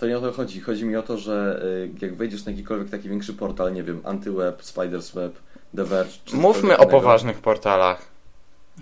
To 0.00 0.06
nie 0.06 0.18
o 0.18 0.20
to 0.20 0.32
chodzi. 0.32 0.60
Chodzi 0.60 0.84
mi 0.84 0.96
o 0.96 1.02
to, 1.02 1.18
że 1.18 1.62
y, 1.64 1.90
jak 2.00 2.14
wejdziesz 2.16 2.44
na 2.44 2.50
jakikolwiek 2.52 2.90
taki 2.90 3.08
większy 3.08 3.34
portal, 3.34 3.72
nie 3.72 3.82
wiem, 3.82 4.00
AntyWeb, 4.04 4.62
Spiders 4.62 5.10
Web, 5.10 5.32
The 5.76 5.84
Verge... 5.84 6.12
czy 6.24 6.36
Mówmy 6.36 6.78
o 6.78 6.86
poważnych 6.86 7.40
portalach. 7.40 8.08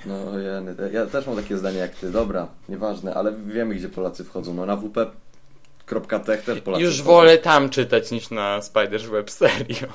No 0.07 0.39
jeny, 0.39 0.75
ja 0.93 1.07
też 1.07 1.27
mam 1.27 1.37
takie 1.37 1.59
zdanie 1.59 1.79
jak 1.79 1.95
ty, 1.95 2.11
dobra, 2.11 2.49
nieważne, 2.69 3.15
ale 3.15 3.33
wiemy 3.33 3.75
gdzie 3.75 3.89
Polacy 3.89 4.25
wchodzą, 4.25 4.55
no 4.55 4.67
na 4.67 4.77
wp.tech 4.77 6.43
też 6.45 6.61
Polacy 6.61 6.85
Już 6.85 6.95
wchodzą. 6.95 7.11
wolę 7.11 7.39
tam 7.39 7.71
czytać 7.71 8.11
niż 8.11 8.31
na 8.31 8.61
Spider's 8.61 9.11
Web, 9.11 9.31
serio. 9.31 9.89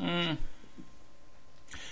Mm. 0.00 0.36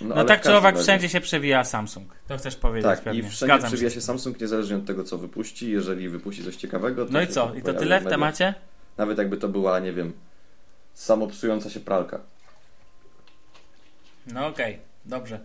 No, 0.01 0.15
ale 0.15 0.25
tak 0.25 0.41
czy 0.41 0.55
owak 0.55 0.75
razie- 0.75 0.83
wszędzie 0.83 1.09
się 1.09 1.21
przewija 1.21 1.63
Samsung. 1.63 2.13
To 2.27 2.37
chcesz 2.37 2.55
powiedzieć 2.55 2.83
Tak, 2.89 3.01
pewnie. 3.01 3.19
i 3.19 3.23
wszędzie 3.23 3.45
Zgadzam 3.45 3.67
przewija 3.67 3.89
się. 3.89 3.95
się 3.95 4.01
Samsung 4.01 4.41
niezależnie 4.41 4.75
od 4.77 4.85
tego, 4.85 5.03
co 5.03 5.17
wypuści. 5.17 5.71
Jeżeli 5.71 6.09
wypuści 6.09 6.43
coś 6.43 6.55
ciekawego, 6.55 7.05
to 7.05 7.11
No 7.11 7.21
i 7.21 7.27
co? 7.27 7.55
I 7.55 7.61
to 7.61 7.73
tyle 7.73 7.99
w 8.01 8.05
temacie? 8.07 8.53
Nawet 8.97 9.17
jakby 9.17 9.37
to 9.37 9.49
była, 9.49 9.79
nie 9.79 9.93
wiem, 9.93 10.13
samopsująca 10.93 11.69
się 11.69 11.79
pralka. 11.79 12.19
No 14.27 14.47
okej, 14.47 14.79
dobrze. 15.05 15.39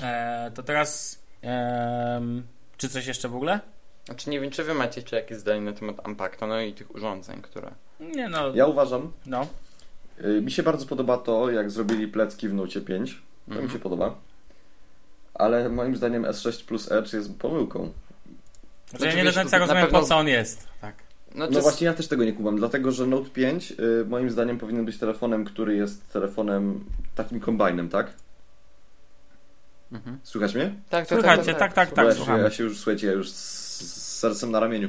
E, 0.00 0.50
to 0.54 0.62
teraz 0.62 1.18
em, 1.42 2.42
czy 2.76 2.88
coś 2.88 3.06
jeszcze 3.06 3.28
w 3.28 3.36
ogóle? 3.36 3.60
Znaczy 4.04 4.30
nie 4.30 4.40
wiem, 4.40 4.50
czy 4.50 4.64
wy 4.64 4.74
macie 4.74 5.02
czy 5.02 5.16
jakieś 5.16 5.38
zdanie 5.38 5.60
na 5.60 5.72
temat 5.72 6.08
Unpackta, 6.08 6.46
no 6.46 6.60
i 6.60 6.72
tych 6.72 6.94
urządzeń, 6.94 7.42
które... 7.42 7.70
Nie 8.00 8.28
no, 8.28 8.54
Ja 8.54 8.66
uważam, 8.66 9.12
no. 9.26 9.46
y, 10.24 10.40
mi 10.42 10.50
się 10.50 10.62
bardzo 10.62 10.86
podoba 10.86 11.18
to, 11.18 11.50
jak 11.50 11.70
zrobili 11.70 12.08
plecki 12.08 12.48
w 12.48 12.54
Note 12.54 12.80
5. 12.80 13.22
To 13.46 13.50
Mhm. 13.50 13.66
mi 13.66 13.72
się 13.72 13.78
podoba. 13.78 14.18
Ale 15.34 15.68
moim 15.68 15.96
zdaniem 15.96 16.22
S6 16.22 16.64
Plus 16.64 16.92
Edge 16.92 17.12
jest 17.12 17.38
pomyłką. 17.38 17.78
Znaczy, 17.80 19.04
ja 19.04 19.10
Znaczy, 19.12 19.16
nie 19.16 19.24
do 19.24 19.32
końca 19.40 19.58
rozumiem 19.58 19.82
pewno- 19.84 20.00
po 20.00 20.06
co 20.06 20.16
on 20.16 20.28
jest. 20.28 20.68
Tak. 20.80 20.94
No, 21.34 21.46
No 21.50 21.60
właśnie 21.60 21.86
ja 21.86 21.94
też 21.94 22.08
tego 22.08 22.24
nie 22.24 22.32
kumam, 22.32 22.56
dlatego 22.56 22.92
że 22.92 23.06
Note 23.06 23.30
5 23.30 23.72
y, 23.72 24.04
moim 24.08 24.30
zdaniem 24.30 24.58
powinien 24.58 24.84
być 24.84 24.98
telefonem, 24.98 25.44
który 25.44 25.76
jest 25.76 26.12
telefonem 26.12 26.84
takim 27.14 27.40
kombajnem, 27.40 27.88
tak? 27.88 28.12
Mhm. 29.92 30.18
Słychać 30.22 30.54
mnie? 30.54 30.64
Tak, 30.88 31.06
tak, 31.06 31.18
Słuchajcie, 31.18 31.54
tak, 31.54 31.72
tak, 31.72 31.90
Bo 31.90 31.96
tak, 31.96 32.04
ja, 32.04 32.10
się, 32.10 32.16
słuchamy. 32.16 32.42
ja 32.42 32.50
się 32.50 32.64
już, 32.64 32.76
słuchajcie, 32.76 33.06
ja 33.06 33.12
już 33.12 33.30
z, 33.30 33.36
z 33.80 34.18
sercem 34.18 34.50
na 34.50 34.60
ramieniu, 34.60 34.88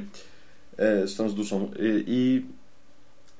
e, 0.77 1.07
z 1.07 1.15
tą 1.15 1.29
z 1.29 1.35
duszą. 1.35 1.71
I, 1.79 2.03
I 2.07 2.45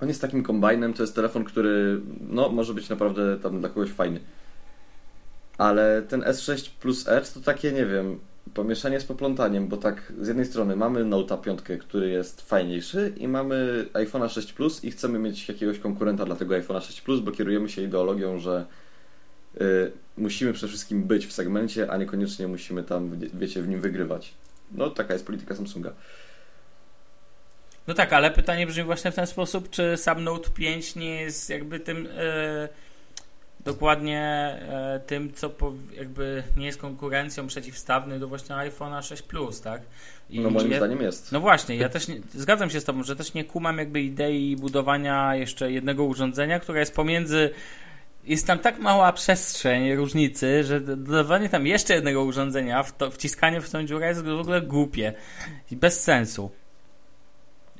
on 0.02 0.08
jest 0.08 0.22
takim 0.22 0.44
kombajnem, 0.44 0.94
to 0.94 1.04
jest 1.04 1.16
telefon, 1.16 1.44
który 1.44 2.02
no, 2.30 2.50
może 2.50 2.74
być 2.74 2.90
naprawdę 2.90 3.38
tam 3.40 3.60
dla 3.60 3.70
kogoś 3.70 3.90
fajny. 3.90 4.20
Ale 5.58 6.02
ten 6.02 6.22
S6 6.22 6.70
Plus 6.80 7.08
Edge 7.08 7.30
to 7.30 7.40
takie, 7.40 7.72
nie 7.72 7.86
wiem, 7.86 8.20
pomieszanie 8.54 9.00
z 9.00 9.04
poplątaniem, 9.04 9.68
bo 9.68 9.78
tak 9.78 10.14
z 10.22 10.28
jednej 10.28 10.46
strony 10.46 10.76
mamy 10.76 11.06
Note 11.06 11.38
5, 11.38 11.60
który 11.80 12.10
jest 12.10 12.42
fajniejszy 12.42 13.14
i 13.18 13.28
mamy 13.28 13.86
iPhone'a 13.94 14.30
6 14.30 14.54
Plus 14.54 14.84
i 14.84 14.92
chcemy 14.92 15.20
mieć 15.20 15.48
jakiegoś 15.48 15.80
konkurenta 15.80 16.26
dla 16.26 16.36
tego 16.36 16.56
iPhone'a 16.56 16.82
6 16.82 17.02
Plus, 17.02 17.20
bo 17.20 17.32
kierujemy 17.32 17.70
się 17.70 17.82
ideologią, 17.82 18.40
że 18.40 18.66
y, 19.62 19.92
musimy 20.18 20.54
przede 20.54 20.68
wszystkim 20.68 21.04
być 21.04 21.28
w 21.28 21.32
segmencie, 21.32 21.92
a 21.92 21.98
niekoniecznie 21.98 22.48
musimy 22.48 22.84
tam, 22.84 23.20
wie- 23.20 23.30
wiecie, 23.34 23.62
w 23.62 23.68
nim 23.68 23.82
wygrywać. 23.82 24.34
No 24.72 24.90
taka 24.90 25.14
jest 25.14 25.26
polityka 25.26 25.56
Samsunga. 25.56 25.94
No 27.88 27.94
tak, 27.94 28.14
ale 28.14 28.32
pytanie 28.32 28.68
brzmi 28.68 28.84
właśnie 28.84 29.12
w 29.12 29.16
ten 29.16 29.28
sposób, 29.28 29.70
czy 29.70 29.98
sam 29.98 30.24
Note 30.24 30.50
5 30.50 30.96
nie 30.96 31.22
jest 31.22 31.50
jakby 31.50 31.80
tym 31.80 32.08
e, 32.18 32.70
dokładnie 33.66 34.20
e, 34.20 35.00
tym, 35.08 35.34
co 35.34 35.52
jakby 35.98 36.44
nie 36.58 36.66
jest 36.66 36.82
konkurencją 36.82 37.48
przeciwstawny 37.48 38.20
do 38.20 38.28
właśnie 38.28 38.56
iPhone'a 38.56 39.02
6 39.02 39.22
Plus, 39.22 39.62
tak? 39.62 39.82
I 40.30 40.40
No 40.40 40.50
moim 40.50 40.72
ja, 40.72 40.78
zdaniem 40.78 41.02
jest. 41.02 41.32
No 41.32 41.40
właśnie, 41.40 41.76
ja 41.76 41.90
też 41.90 42.08
nie, 42.08 42.22
zgadzam 42.34 42.70
się 42.70 42.80
z 42.80 42.84
Tobą, 42.84 43.04
że 43.04 43.16
też 43.16 43.34
nie 43.34 43.44
kumam 43.44 43.78
jakby 43.78 44.02
idei 44.02 44.56
budowania 44.56 45.36
jeszcze 45.36 45.72
jednego 45.72 46.04
urządzenia, 46.04 46.60
które 46.60 46.80
jest 46.80 46.96
pomiędzy. 46.96 47.50
Jest 48.24 48.48
tam 48.48 48.60
tak 48.60 48.80
mała 48.80 49.14
przestrzeń 49.14 49.96
różnicy, 49.96 50.64
że 50.64 50.82
dodawanie 50.82 51.50
tam 51.50 51.68
jeszcze 51.68 51.94
jednego 51.94 52.24
urządzenia, 52.24 52.84
w 52.84 52.98
to, 52.98 53.12
wciskanie 53.12 53.62
w 53.62 53.70
tą 53.70 53.86
dziurę 53.86 54.08
jest 54.08 54.24
w 54.24 54.40
ogóle 54.40 54.62
głupie 54.62 55.14
i 55.72 55.76
bez 55.76 56.04
sensu. 56.04 56.52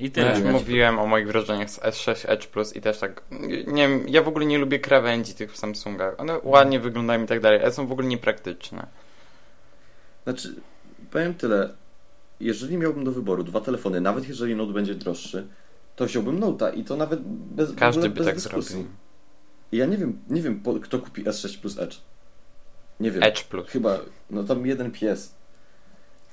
I 0.02 0.12
tyle. 0.12 0.30
już 0.30 0.40
Ja- 0.46 0.52
mówiłem 0.52 1.00
o 1.00 1.08
moich 1.08 1.28
wrażeniach 1.28 1.70
z 1.70 1.80
S6 1.80 2.26
Edge 2.30 2.48
Plus 2.48 2.76
i 2.76 2.82
też 2.82 2.98
tak, 3.00 3.22
nie 3.68 3.88
wiem, 3.90 4.06
ja 4.10 4.24
w 4.24 4.28
ogóle 4.28 4.46
nie 4.46 4.58
lubię 4.58 4.80
krawędzi 4.80 5.34
tych 5.34 5.54
w 5.54 5.58
Samsungach. 5.58 6.20
One 6.20 6.40
ładnie 6.44 6.80
wyglądają 6.80 7.24
i 7.24 7.28
tak 7.28 7.40
dalej, 7.40 7.62
ale 7.62 7.72
są 7.72 7.88
w 7.88 7.92
ogóle 7.92 8.08
niepraktyczne. 8.08 8.88
Znaczy, 10.24 10.56
powiem 11.12 11.34
tyle. 11.34 11.74
Jeżeli 12.40 12.78
miałbym 12.78 13.04
do 13.04 13.12
wyboru 13.12 13.44
dwa 13.44 13.62
telefony, 13.62 14.02
nawet 14.02 14.28
jeżeli 14.28 14.56
Note 14.56 14.74
będzie 14.74 14.96
droższy, 14.96 15.48
to 15.96 16.06
wziąłbym 16.06 16.40
Note'a 16.40 16.78
i 16.78 16.84
to 16.84 16.96
nawet 16.96 17.20
bez, 17.26 17.76
Każdy 17.76 18.02
by 18.02 18.16
bez 18.16 18.26
tak 18.26 18.36
dyskusji. 18.36 18.72
zrobił. 18.76 18.92
I 19.72 19.78
ja 19.78 19.86
nie 19.86 19.98
wiem, 19.98 20.20
nie 20.30 20.42
wiem 20.42 20.64
kto 20.82 21.00
kupi 21.00 21.24
S6 21.24 21.60
plus 21.62 21.80
Edge. 21.80 21.96
Nie 23.00 23.12
wiem. 23.12 23.24
Edge 23.24 23.44
Plus. 23.44 23.70
Chyba, 23.70 24.00
no 24.30 24.44
tam 24.44 24.66
jeden 24.66 24.92
pies. 24.92 25.36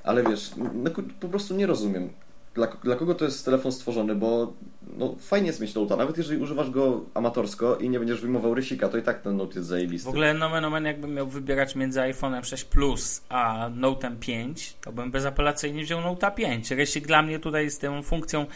Ale 0.05 0.23
wiesz, 0.23 0.51
no, 0.57 0.91
po 1.21 1.29
prostu 1.29 1.55
nie 1.55 1.67
rozumiem. 1.67 2.11
Dla, 2.59 2.67
dla 2.67 2.97
kogo 2.97 3.15
to 3.15 3.25
jest 3.25 3.45
telefon 3.45 3.73
stworzony, 3.73 4.15
bo 4.15 4.53
no, 4.97 5.15
fajnie 5.21 5.47
jest 5.47 5.61
mieć 5.61 5.75
Note'a, 5.75 5.97
nawet 5.99 6.19
jeżeli 6.19 6.43
używasz 6.43 6.71
go 6.71 7.01
amatorsko 7.15 7.77
i 7.77 7.89
nie 7.91 7.99
będziesz 7.99 8.21
wyjmował 8.21 8.55
rysika, 8.55 8.89
to 8.89 8.99
i 8.99 9.03
tak 9.03 9.23
ten 9.23 9.37
Note 9.37 9.55
jest 9.55 9.67
W 9.67 9.71
zajebisty. 9.71 10.09
ogóle 10.09 10.35
nomen 10.35 10.65
omen 10.65 10.85
jakbym 10.85 11.15
miał 11.15 11.27
wybierać 11.27 11.75
między 11.75 12.01
iPhone'em 12.01 12.45
6 12.45 12.65
Plus 12.65 13.23
a 13.29 13.71
Note'em 13.71 14.17
5, 14.21 14.75
to 14.81 14.93
bym 14.93 15.11
bezapelacyjnie 15.11 15.83
wziął 15.85 16.01
Note'a 16.01 16.35
5. 16.35 16.71
Rysik 16.71 17.07
dla 17.07 17.23
mnie 17.23 17.39
tutaj 17.39 17.71
z 17.71 17.79
tą 17.79 18.03
funkcją 18.03 18.47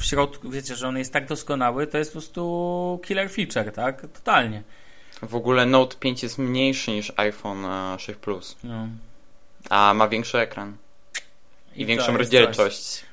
w 0.00 0.04
środku, 0.04 0.50
wiecie, 0.50 0.74
że 0.76 0.88
on 0.88 0.98
jest 0.98 1.12
tak 1.12 1.26
doskonały, 1.28 1.86
to 1.86 1.98
jest 1.98 2.10
po 2.10 2.12
prostu 2.12 3.00
killer 3.04 3.30
feature, 3.30 3.72
tak? 3.72 4.00
Totalnie. 4.00 4.62
W 5.22 5.34
ogóle 5.34 5.66
Note 5.66 5.96
5 6.00 6.22
jest 6.22 6.38
mniejszy 6.38 6.90
niż 6.90 7.12
iPhone 7.16 7.64
e, 7.64 7.96
6 7.98 8.18
Plus, 8.18 8.56
No. 8.64 8.88
a 9.70 9.94
ma 9.94 10.08
większy 10.08 10.38
ekran 10.38 10.76
i, 11.76 11.80
to 11.80 11.86
większą 11.88 12.16
rozdzielczość. 12.16 13.04
e, 13.04 13.09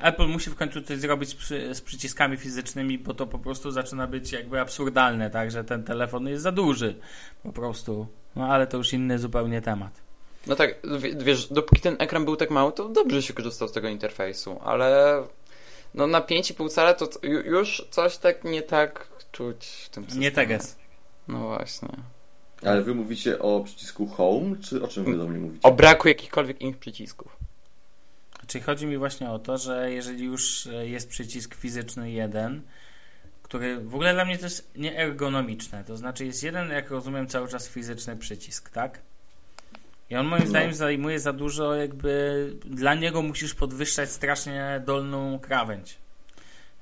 Apple 0.00 0.26
musi 0.26 0.50
w 0.50 0.56
końcu 0.56 0.82
coś 0.82 0.98
zrobić 0.98 1.28
z, 1.30 1.34
przy, 1.34 1.74
z 1.74 1.80
przyciskami 1.80 2.36
fizycznymi, 2.36 2.98
bo 2.98 3.14
to 3.14 3.26
po 3.26 3.38
prostu 3.38 3.70
zaczyna 3.70 4.06
być 4.06 4.32
jakby 4.32 4.60
absurdalne, 4.60 5.30
tak? 5.30 5.50
Że 5.50 5.64
ten 5.64 5.84
telefon 5.84 6.28
jest 6.28 6.42
za 6.42 6.52
duży. 6.52 6.94
Po 7.42 7.52
prostu. 7.52 8.06
No 8.36 8.46
ale 8.46 8.66
to 8.66 8.76
już 8.76 8.92
inny 8.92 9.18
zupełnie 9.18 9.62
temat. 9.62 10.04
No 10.46 10.56
tak, 10.56 10.74
wiesz, 11.18 11.46
dopóki 11.46 11.80
ten 11.82 11.96
ekran 11.98 12.24
był 12.24 12.36
tak 12.36 12.50
mały, 12.50 12.72
to 12.72 12.88
dobrze 12.88 13.22
się 13.22 13.34
korzystał 13.34 13.68
z 13.68 13.72
tego 13.72 13.88
interfejsu, 13.88 14.60
ale 14.64 15.22
no 15.94 16.06
na 16.06 16.20
5,5 16.20 16.70
cala 16.70 16.94
to 16.94 17.08
już 17.44 17.86
coś 17.90 18.16
tak 18.16 18.44
nie 18.44 18.62
tak 18.62 19.08
czuć 19.32 19.66
w 19.66 19.88
tym 19.88 20.04
systemie. 20.04 20.24
Nie 20.24 20.32
teges. 20.32 20.76
No 21.28 21.38
właśnie. 21.38 21.88
Ale 22.62 22.82
wy 22.82 22.94
mówicie 22.94 23.38
o 23.38 23.60
przycisku 23.60 24.06
Home, 24.06 24.56
czy 24.62 24.82
o 24.82 24.88
czym 24.88 25.04
wy 25.04 25.16
do 25.16 25.26
mnie 25.26 25.38
mówicie? 25.38 25.68
O 25.68 25.72
braku 25.72 26.08
jakichkolwiek 26.08 26.60
innych 26.60 26.78
przycisków. 26.78 27.36
Czyli 28.46 28.64
chodzi 28.64 28.86
mi 28.86 28.98
właśnie 28.98 29.30
o 29.30 29.38
to, 29.38 29.58
że 29.58 29.92
jeżeli 29.92 30.24
już 30.24 30.66
e, 30.66 30.86
jest 30.88 31.08
przycisk 31.08 31.54
fizyczny 31.54 32.10
jeden, 32.10 32.62
który 33.42 33.80
w 33.80 33.94
ogóle 33.94 34.14
dla 34.14 34.24
mnie 34.24 34.38
to 34.38 34.44
jest 34.46 34.70
nieergonomiczne, 34.76 35.84
to 35.84 35.96
znaczy 35.96 36.26
jest 36.26 36.42
jeden, 36.42 36.70
jak 36.70 36.90
rozumiem, 36.90 37.26
cały 37.26 37.48
czas 37.48 37.68
fizyczny 37.68 38.16
przycisk, 38.16 38.70
tak? 38.70 39.00
I 40.10 40.16
on 40.16 40.26
moim 40.26 40.42
No. 40.42 40.48
zdaniem 40.48 40.74
zajmuje 40.74 41.20
za 41.20 41.32
dużo, 41.32 41.74
jakby 41.74 42.52
dla 42.64 42.94
niego 42.94 43.22
musisz 43.22 43.54
podwyższać 43.54 44.10
strasznie 44.10 44.82
dolną 44.86 45.38
krawędź. 45.38 45.98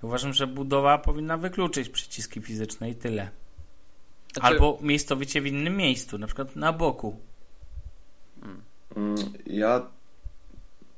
Uważam, 0.02 0.32
że 0.32 0.46
budowa 0.46 0.98
powinna 0.98 1.36
wykluczyć 1.38 1.88
przyciski 1.88 2.40
fizyczne 2.40 2.90
i 2.90 2.94
tyle. 2.94 3.30
Znaczy- 4.32 4.46
Albo 4.46 4.78
miejscowicie 4.82 5.40
w 5.40 5.46
innym 5.46 5.76
miejscu, 5.76 6.18
na 6.18 6.26
przykład 6.26 6.56
na 6.56 6.72
boku. 6.72 7.16
Ja 9.46 9.86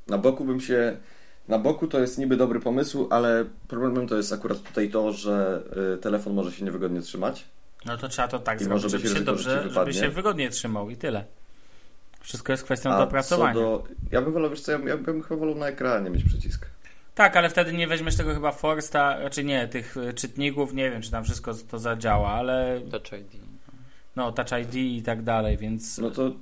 na 0.08 0.18
boku 0.18 0.44
bym 0.44 0.60
się. 0.60 0.96
Na 1.48 1.58
boku 1.58 1.86
to 1.88 2.00
jest 2.00 2.18
niby 2.18 2.36
dobry 2.36 2.60
pomysł, 2.60 3.08
ale 3.10 3.44
problemem 3.68 4.08
to 4.08 4.16
jest 4.16 4.32
akurat 4.32 4.62
tutaj 4.62 4.90
to, 4.90 5.12
że 5.12 5.62
y, 5.94 5.98
telefon 5.98 6.34
może 6.34 6.52
się 6.52 6.64
niewygodnie 6.64 7.00
trzymać. 7.00 7.44
No 7.86 7.96
to 7.98 8.08
trzeba 8.08 8.28
to 8.28 8.38
tak 8.38 8.60
I 8.60 8.64
zrobić, 8.64 8.82
może 8.84 8.98
żeby 8.98 9.14
się 9.14 9.24
dobrze, 9.24 9.70
żeby 9.70 9.92
się 9.92 10.08
wygodnie 10.08 10.50
trzymał 10.50 10.90
i 10.90 10.96
tyle. 10.96 11.24
Wszystko 12.20 12.52
jest 12.52 12.64
kwestią 12.64 12.90
A 12.90 12.98
dopracowania. 12.98 13.54
co 13.54 13.60
do. 13.60 13.84
Ja 14.12 14.22
bym 14.22 14.32
wolał, 14.32 14.50
wiesz 14.50 14.60
co, 14.60 14.72
ja, 14.72 14.78
ja 14.78 14.96
bym 14.96 15.22
chyba 15.22 15.40
wolał 15.40 15.54
na 15.54 15.66
ekranie 15.68 16.10
mieć 16.10 16.24
przycisk. 16.24 16.66
Tak, 17.14 17.36
ale 17.36 17.50
wtedy 17.50 17.72
nie 17.72 17.88
weźmiesz 17.88 18.16
tego 18.16 18.34
chyba 18.34 18.52
Forsta, 18.52 19.20
znaczy 19.20 19.44
nie, 19.44 19.68
tych 19.68 19.96
y, 19.96 20.14
czytników, 20.14 20.72
nie 20.74 20.90
wiem, 20.90 21.02
czy 21.02 21.10
tam 21.10 21.24
wszystko 21.24 21.52
to 21.70 21.78
zadziała, 21.78 22.28
ale 22.30 22.80
Touch 22.90 23.12
ID. 23.20 23.40
no, 24.16 24.32
Touch 24.32 24.48
ID 24.62 24.74
i 24.74 25.02
tak 25.02 25.22
dalej, 25.22 25.56
więc 25.56 25.98
No 25.98 26.10
to. 26.10 26.32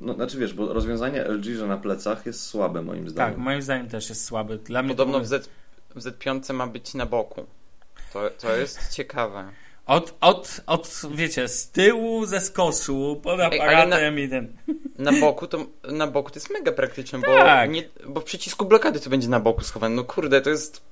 No, 0.00 0.14
znaczy 0.14 0.38
wiesz, 0.38 0.54
bo 0.54 0.72
rozwiązanie 0.72 1.24
LG, 1.24 1.44
że 1.44 1.66
na 1.66 1.76
plecach 1.76 2.26
jest 2.26 2.42
słabe 2.42 2.82
moim 2.82 3.08
zdaniem. 3.08 3.34
tak, 3.34 3.44
moim 3.44 3.62
zdaniem 3.62 3.88
też 3.88 4.08
jest 4.08 4.24
słaby. 4.24 4.58
Dla 4.58 4.82
mnie 4.82 4.90
Podobno 4.94 5.20
w, 5.20 5.26
Z, 5.26 5.50
w 5.94 5.98
Z5 6.04 6.54
ma 6.54 6.66
być 6.66 6.94
na 6.94 7.06
boku. 7.06 7.46
To, 8.12 8.30
to 8.30 8.56
jest 8.56 8.88
ciekawe. 8.96 9.48
od, 9.86 10.14
od, 10.20 10.60
od, 10.66 11.02
wiecie, 11.14 11.48
z 11.48 11.70
tyłu, 11.70 12.26
ze 12.26 12.40
skosu, 12.40 13.20
pod 13.22 13.40
aparatem 13.40 14.18
i 14.18 14.28
ten. 14.28 14.52
Na 14.98 15.12
boku 15.12 15.46
to, 15.46 15.66
na 15.92 16.06
boku 16.06 16.30
to 16.30 16.36
jest 16.36 16.50
mega 16.50 16.72
praktyczne, 16.72 17.20
Tak. 17.22 17.68
bo, 17.68 17.74
nie, 17.74 17.82
bo 18.06 18.20
w 18.20 18.24
przycisku 18.24 18.64
blokady 18.64 19.00
to 19.00 19.10
będzie 19.10 19.28
na 19.28 19.40
boku 19.40 19.64
schowane. 19.64 19.94
No 19.94 20.04
kurde, 20.04 20.40
to 20.40 20.50
jest 20.50 20.82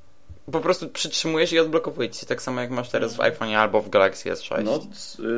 po 0.53 0.61
prostu 0.61 0.89
przytrzymujesz 0.89 1.53
i 1.53 1.59
odblokowuje 1.59 2.11
ci 2.11 2.21
się, 2.21 2.27
tak 2.27 2.43
samo 2.43 2.61
jak 2.61 2.71
masz 2.71 2.91
teraz 2.91 3.17
w 3.17 3.19
iPhone'ie 3.19 3.55
albo 3.55 3.81
w 3.81 3.91
Galaxy 3.91 4.31
S6. 4.31 4.65
No, 4.65 4.81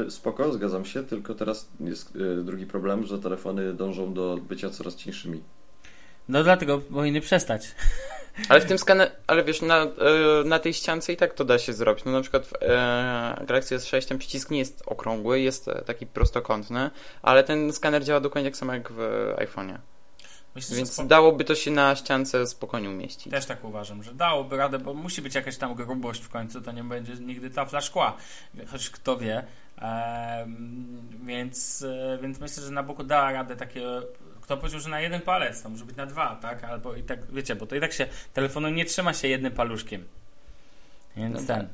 y, 0.07 0.11
spoko, 0.11 0.53
zgadzam 0.53 0.85
się, 0.85 1.05
tylko 1.05 1.35
teraz 1.35 1.69
jest 1.81 2.16
y, 2.16 2.42
drugi 2.42 2.66
problem, 2.66 3.07
że 3.07 3.19
telefony 3.19 3.75
dążą 3.75 4.14
do 4.14 4.38
bycia 4.49 4.71
coraz 4.71 4.97
cieńszymi. 4.97 5.42
No 6.29 6.45
dlatego 6.45 6.79
powinny 6.79 7.21
przestać. 7.21 7.66
Ale 8.49 8.61
w 8.61 8.64
tym 8.64 8.79
skaner, 8.79 9.12
ale 9.27 9.45
wiesz, 9.45 9.62
na, 9.62 9.83
e, 9.83 9.88
na 10.45 10.59
tej 10.59 10.75
ściance 10.75 11.12
i 11.12 11.16
tak 11.16 11.35
to 11.35 11.45
da 11.45 11.59
się 11.59 11.73
zrobić. 11.73 12.05
No 12.05 12.12
na 12.12 12.21
przykład 12.21 12.47
w 12.47 12.53
e, 12.61 13.45
Galaxy 13.47 13.77
S6 13.77 14.09
ten 14.09 14.19
przycisk 14.19 14.51
nie 14.51 14.59
jest 14.59 14.83
okrągły, 14.87 15.40
jest 15.40 15.69
e, 15.69 15.83
taki 15.83 16.07
prostokątny, 16.07 16.90
ale 17.23 17.45
ten 17.45 17.73
skaner 17.73 18.05
działa 18.05 18.21
dokładnie 18.21 18.51
tak 18.51 18.57
samo 18.57 18.75
jak 18.75 18.92
w 18.92 19.01
e, 19.01 19.47
iPhone'ie. 19.47 19.79
Myślę, 20.57 20.77
Więc 20.77 21.07
dałoby 21.07 21.45
to 21.45 21.55
się 21.55 21.71
na 21.71 21.97
ściance 21.97 22.47
spokojnie 22.47 22.90
umieścić. 22.90 23.31
Też 23.31 23.47
tak 23.47 23.64
uważam, 23.64 24.03
że 24.03 24.14
dałoby 24.14 24.57
radę, 24.57 24.79
bo 24.79 24.95
musi 24.95 25.23
być 25.23 25.35
jakaś 25.35 25.57
tam 25.57 25.75
grubość 25.75 26.23
w 26.23 26.29
końcu, 26.29 26.61
to 26.61 26.73
nie 26.73 26.85
będzie 26.85 27.14
nigdy 27.14 27.51
tafla 27.51 27.81
szkła, 27.81 28.16
choć 28.66 28.90
kto 28.90 29.16
wie. 29.16 29.42
Więc, 31.27 31.83
e, 31.83 32.19
więc 32.23 32.40
myślę, 32.40 32.62
że 32.62 32.71
na 32.71 32.83
boku 32.83 33.05
da 33.05 33.33
radę 33.33 33.57
takie. 33.57 33.83
Kto 34.40 34.57
powiedział, 34.57 34.81
że 34.81 34.88
na 34.88 35.01
jeden 35.01 35.21
palec, 35.21 35.62
to 35.62 35.69
może 35.69 35.85
być 35.85 35.97
na 35.97 36.07
dwa, 36.07 36.38
tak? 36.42 36.64
Albo 36.64 36.95
i 36.95 37.03
tak, 37.03 37.33
wiecie, 37.33 37.57
bo 37.57 37.66
to 37.66 37.77
i 37.77 37.81
tak 37.81 37.92
się 37.92 38.07
telefonu 38.35 38.69
nie 38.69 38.85
trzyma 38.85 39.14
się 39.14 39.29
jednym 39.29 39.53
paluszkiem. 39.53 40.05
Więc 41.16 41.40
No 41.40 41.47
ten. 41.47 41.69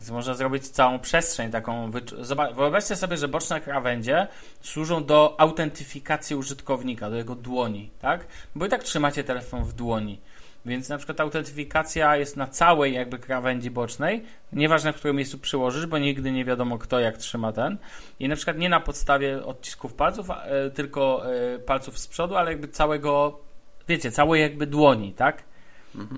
Więc 0.00 0.10
można 0.10 0.34
zrobić 0.34 0.68
całą 0.68 0.98
przestrzeń 0.98 1.50
taką. 1.50 1.90
Zobacz, 2.20 2.54
wyobraźcie 2.54 2.96
sobie, 2.96 3.16
że 3.16 3.28
boczne 3.28 3.60
krawędzie 3.60 4.26
służą 4.60 5.04
do 5.04 5.40
autentyfikacji 5.40 6.36
użytkownika, 6.36 7.10
do 7.10 7.16
jego 7.16 7.34
dłoni, 7.34 7.90
tak? 8.00 8.26
Bo 8.54 8.66
i 8.66 8.68
tak 8.68 8.82
trzymacie 8.84 9.24
telefon 9.24 9.64
w 9.64 9.72
dłoni. 9.72 10.20
Więc 10.66 10.88
na 10.88 10.96
przykład 10.98 11.20
autentyfikacja 11.20 12.16
jest 12.16 12.36
na 12.36 12.46
całej 12.46 12.94
jakby 12.94 13.18
krawędzi 13.18 13.70
bocznej, 13.70 14.22
nieważne 14.52 14.92
w 14.92 14.96
którym 14.96 15.16
miejscu 15.16 15.38
przyłożysz, 15.38 15.86
bo 15.86 15.98
nigdy 15.98 16.30
nie 16.30 16.44
wiadomo 16.44 16.78
kto 16.78 17.00
jak 17.00 17.18
trzyma 17.18 17.52
ten. 17.52 17.76
I 18.20 18.28
na 18.28 18.36
przykład 18.36 18.58
nie 18.58 18.68
na 18.68 18.80
podstawie 18.80 19.44
odcisków 19.44 19.94
palców, 19.94 20.30
e, 20.30 20.70
tylko 20.70 21.22
e, 21.34 21.58
palców 21.58 21.98
z 21.98 22.06
przodu, 22.06 22.36
ale 22.36 22.50
jakby 22.50 22.68
całego, 22.68 23.40
wiecie, 23.88 24.10
całej 24.10 24.42
jakby 24.42 24.66
dłoni, 24.66 25.12
tak? 25.12 25.44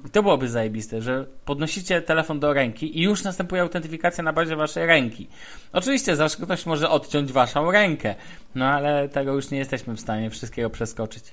I 0.07 0.11
to 0.11 0.23
byłoby 0.23 0.49
zajebiste, 0.49 1.03
że 1.03 1.27
podnosicie 1.45 2.03
telefon 2.03 2.41
do 2.41 2.53
ręki 2.53 2.99
i 2.99 3.03
już 3.03 3.25
następuje 3.25 3.63
autentyfikacja 3.63 4.25
na 4.25 4.33
bazie 4.33 4.57
waszej 4.57 4.87
ręki. 4.87 5.29
Oczywiście 5.73 6.17
zawsze 6.17 6.43
ktoś 6.43 6.67
może 6.67 6.91
odciąć 6.91 7.33
waszą 7.33 7.71
rękę, 7.71 8.15
no 8.55 8.67
ale 8.67 9.09
tego 9.09 9.35
już 9.35 9.51
nie 9.51 9.59
jesteśmy 9.59 9.95
w 9.95 10.01
stanie 10.01 10.31
wszystkiego 10.31 10.71
przeskoczyć. 10.71 11.25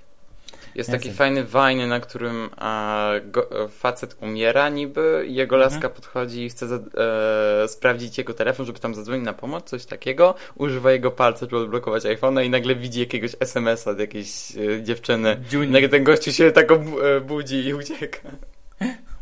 Jest 0.75 0.91
taki 0.91 1.11
fajny 1.11 1.43
Vine, 1.43 1.87
na 1.87 1.99
którym 1.99 2.49
a, 2.57 3.11
go, 3.25 3.63
e, 3.63 3.67
facet 3.67 4.15
umiera 4.21 4.69
niby 4.69 5.25
jego 5.27 5.55
Mhm. 5.55 5.71
laska 5.73 5.89
podchodzi 5.89 6.45
i 6.45 6.49
chce 6.49 6.67
za, 6.67 6.75
e, 7.63 7.67
sprawdzić 7.67 8.17
jego 8.17 8.33
telefon, 8.33 8.65
żeby 8.65 8.79
tam 8.79 8.95
zadzwonić 8.95 9.25
na 9.25 9.33
pomoc, 9.33 9.69
coś 9.69 9.85
takiego. 9.85 10.35
Używa 10.55 10.91
jego 10.91 11.11
palca, 11.11 11.39
żeby 11.39 11.57
odblokować 11.57 12.03
iPhone'a 12.03 12.45
i 12.45 12.49
nagle 12.49 12.75
widzi 12.75 12.99
jakiegoś 12.99 13.31
SMS-a 13.39 13.91
od 13.91 13.99
jakiejś 13.99 14.57
e, 14.57 14.83
dziewczyny. 14.83 15.37
I 15.51 15.55
Juni. 15.55 15.71
nagle 15.71 15.89
ten 15.89 16.03
gościu 16.03 16.31
się 16.31 16.51
tak 16.51 16.67
obu- 16.71 17.03
e, 17.03 17.21
budzi 17.21 17.65
i 17.67 17.73
ucieka. 17.73 18.19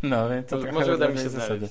No, 0.04 0.30
więc 0.30 0.48
to 0.48 0.56
To 0.56 0.62
trochę 0.62 0.80
może 0.80 0.96
uda 0.96 1.08
mi 1.08 1.18
się 1.18 1.24
rozwiązuje 1.24 1.42
zasady. 1.60 1.68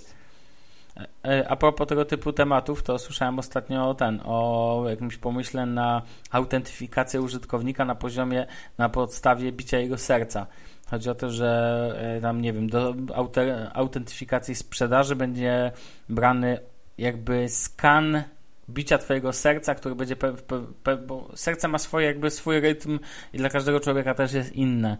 E, 1.24 1.48
A 1.48 1.56
propos 1.56 1.88
tego 1.88 2.04
typu 2.04 2.32
tematów, 2.32 2.82
to 2.82 2.98
słyszałem 2.98 3.38
ostatnio 3.38 3.88
o 3.90 3.94
ten, 3.94 4.20
o 4.24 4.84
jakimś 4.88 5.16
pomyśle 5.16 5.66
na 5.66 6.02
autentyfikację 6.30 7.20
użytkownika 7.20 7.84
na 7.84 7.94
poziomie, 7.94 8.46
na 8.78 8.88
podstawie 8.88 9.52
bicia 9.52 9.78
jego 9.78 9.98
serca. 9.98 10.46
Chodzi 10.90 11.10
o 11.10 11.14
to, 11.14 11.30
że 11.30 11.94
e, 12.16 12.20
tam, 12.20 12.42
nie 12.42 12.52
wiem, 12.52 12.68
do 12.70 12.92
aute- 12.92 13.70
autentyfikacji 13.74 14.54
sprzedaży 14.54 15.16
będzie 15.16 15.72
brany 16.08 16.58
jakby 16.98 17.48
skan 17.48 18.22
bicia 18.70 18.98
twojego 18.98 19.32
serca, 19.32 19.74
który 19.74 19.94
będzie 19.94 20.16
pe- 20.16 20.32
pe- 20.36 20.66
pe- 20.84 21.06
bo 21.06 21.30
serce 21.34 21.68
ma 21.68 21.78
swoje 21.78 22.06
jakby 22.06 22.30
swój 22.30 22.60
rytm 22.60 22.98
i 23.32 23.38
dla 23.38 23.48
każdego 23.48 23.80
człowieka 23.80 24.14
też 24.14 24.32
jest 24.32 24.52
inne. 24.52 24.96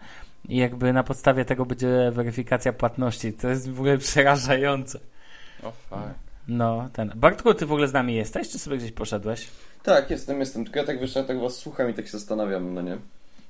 I 0.49 0.57
jakby 0.57 0.93
na 0.93 1.03
podstawie 1.03 1.45
tego 1.45 1.67
będzie 1.67 2.11
weryfikacja 2.13 2.73
płatności. 2.73 3.33
To 3.33 3.49
jest 3.49 3.71
w 3.71 3.79
ogóle 3.81 3.99
przerażające. 3.99 4.99
O 5.63 5.71
fuck. 5.71 6.01
No, 6.49 6.89
ten. 6.93 7.13
Bartku, 7.15 7.55
ty 7.55 7.67
w 7.67 7.73
ogóle 7.73 7.89
z 7.89 7.93
nami 7.93 8.15
jesteś, 8.15 8.49
czy 8.49 8.59
sobie 8.59 8.77
gdzieś 8.77 8.93
poszedłeś? 8.93 9.49
Tak, 9.83 10.11
jestem, 10.11 10.41
jestem. 10.41 10.65
Tylko 10.65 10.79
ja 10.79 10.85
tak 10.87 11.17
ja 11.17 11.25
tak 11.25 11.41
was 11.41 11.57
słucham 11.57 11.91
i 11.91 11.95
tak 11.95 12.05
się 12.07 12.11
zastanawiam, 12.13 12.75
no 12.75 12.83
nie? 12.83 12.99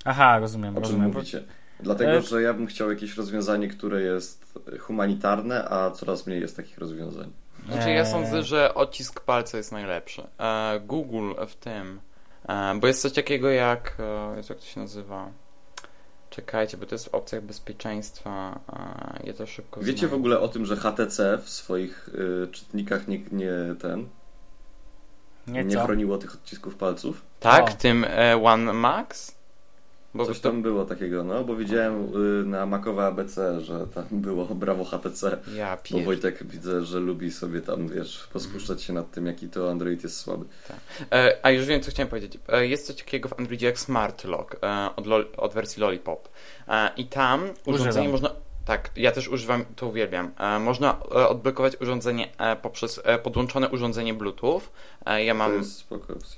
Aha, 0.04 0.38
rozumiem, 0.38 0.70
O 0.70 0.74
czym 0.74 0.82
rozumiem. 0.82 1.12
mówicie. 1.12 1.42
Dlatego, 1.80 2.10
E- 2.12 2.22
że 2.22 2.42
ja 2.42 2.54
bym 2.54 2.66
chciał 2.66 2.90
jakieś 2.90 3.16
rozwiązanie, 3.16 3.68
które 3.68 4.02
jest 4.02 4.58
humanitarne, 4.80 5.68
a 5.68 5.90
coraz 5.90 6.26
mniej 6.26 6.40
jest 6.40 6.56
takich 6.56 6.78
rozwiązań. 6.78 7.32
Znaczy 7.68 7.90
ja 7.90 8.04
sądzę, 8.04 8.42
że 8.42 8.74
odcisk 8.74 9.20
palca 9.20 9.56
jest 9.58 9.72
najlepszy. 9.72 10.22
E, 10.38 10.80
Google 10.80 11.32
w 11.48 11.54
tym, 11.54 12.00
e, 12.48 12.74
bo 12.80 12.86
jest 12.86 13.02
coś 13.02 13.12
takiego 13.12 13.50
jak, 13.50 13.96
e, 13.98 14.36
jak 14.36 14.58
to 14.58 14.64
się 14.64 14.80
nazywa? 14.80 15.30
Czekajcie, 16.32 16.76
bo 16.76 16.86
to 16.86 16.94
jest 16.94 17.04
w 17.08 17.14
opcjach 17.14 17.42
bezpieczeństwa. 17.42 18.60
Ja 19.24 19.32
to 19.32 19.46
szybko 19.46 19.80
Wiecie 19.80 19.92
w 19.94 19.98
znajdę. 19.98 20.16
ogóle 20.16 20.40
o 20.40 20.48
tym, 20.48 20.66
że 20.66 20.76
HTC 20.76 21.38
w 21.38 21.48
swoich 21.50 22.08
y, 22.08 22.48
czytnikach 22.52 23.08
nie, 23.08 23.18
nie 23.32 23.52
ten 23.80 24.08
Nie, 25.46 25.64
nie 25.64 25.76
chroniło 25.76 26.18
tych 26.18 26.34
odcisków 26.34 26.74
palców? 26.74 27.22
Tak, 27.40 27.70
O. 27.70 27.72
tym 27.74 28.04
e, 28.08 28.42
One 28.44 28.72
Max? 28.72 29.34
Bo 30.14 30.26
Coś 30.26 30.40
to, 30.40 30.50
tam 30.50 30.62
było 30.62 30.84
takiego, 30.84 31.24
no, 31.24 31.44
bo 31.44 31.56
widziałem 31.56 32.08
y, 32.40 32.44
na 32.44 32.66
Macowe 32.66 33.06
ABC, 33.06 33.60
że 33.60 33.86
tam 33.86 34.04
było 34.10 34.44
brawo 34.54 34.84
HTC, 34.84 35.38
ja 35.56 35.76
bo 35.76 35.82
pier... 35.82 36.04
Wojtek 36.04 36.46
widzę, 36.46 36.84
że 36.84 37.00
lubi 37.00 37.30
sobie 37.30 37.60
tam, 37.60 37.88
wiesz, 37.88 38.28
pospuszczać 38.32 38.82
się 38.82 38.92
nad 38.92 39.10
tym, 39.10 39.26
jaki 39.26 39.48
to 39.48 39.70
Android 39.70 40.02
jest 40.02 40.16
słaby. 40.16 40.44
E, 41.12 41.38
a 41.42 41.50
już 41.50 41.66
wiem, 41.66 41.80
co 41.80 41.90
chciałem 41.90 42.08
powiedzieć. 42.08 42.38
E, 42.48 42.66
jest 42.66 42.86
coś 42.86 42.96
takiego 42.96 43.28
w 43.28 43.38
Androidzie 43.38 43.66
jak 43.66 43.78
Smart 43.78 44.24
Lock 44.24 44.56
e, 44.62 44.88
od, 44.96 45.06
lol, 45.06 45.26
od 45.36 45.54
wersji 45.54 45.82
Lollipop. 45.82 46.28
E, 46.68 46.90
I 46.96 47.06
tam 47.06 47.40
urządzenie 47.66 48.08
Używam. 48.08 48.10
można. 48.10 48.51
Tak, 48.64 48.90
ja 48.96 49.12
też 49.12 49.28
używam, 49.28 49.64
to 49.76 49.86
uwielbiam. 49.86 50.30
E, 50.38 50.58
można 50.58 50.92
e, 50.92 51.28
odblokować 51.28 51.80
urządzenie 51.80 52.28
e, 52.38 52.56
poprzez 52.56 53.00
podłączone 53.22 53.68
urządzenie 53.68 54.14
Bluetooth. 54.14 54.60
Ja 55.16 55.34
mam. 55.34 55.62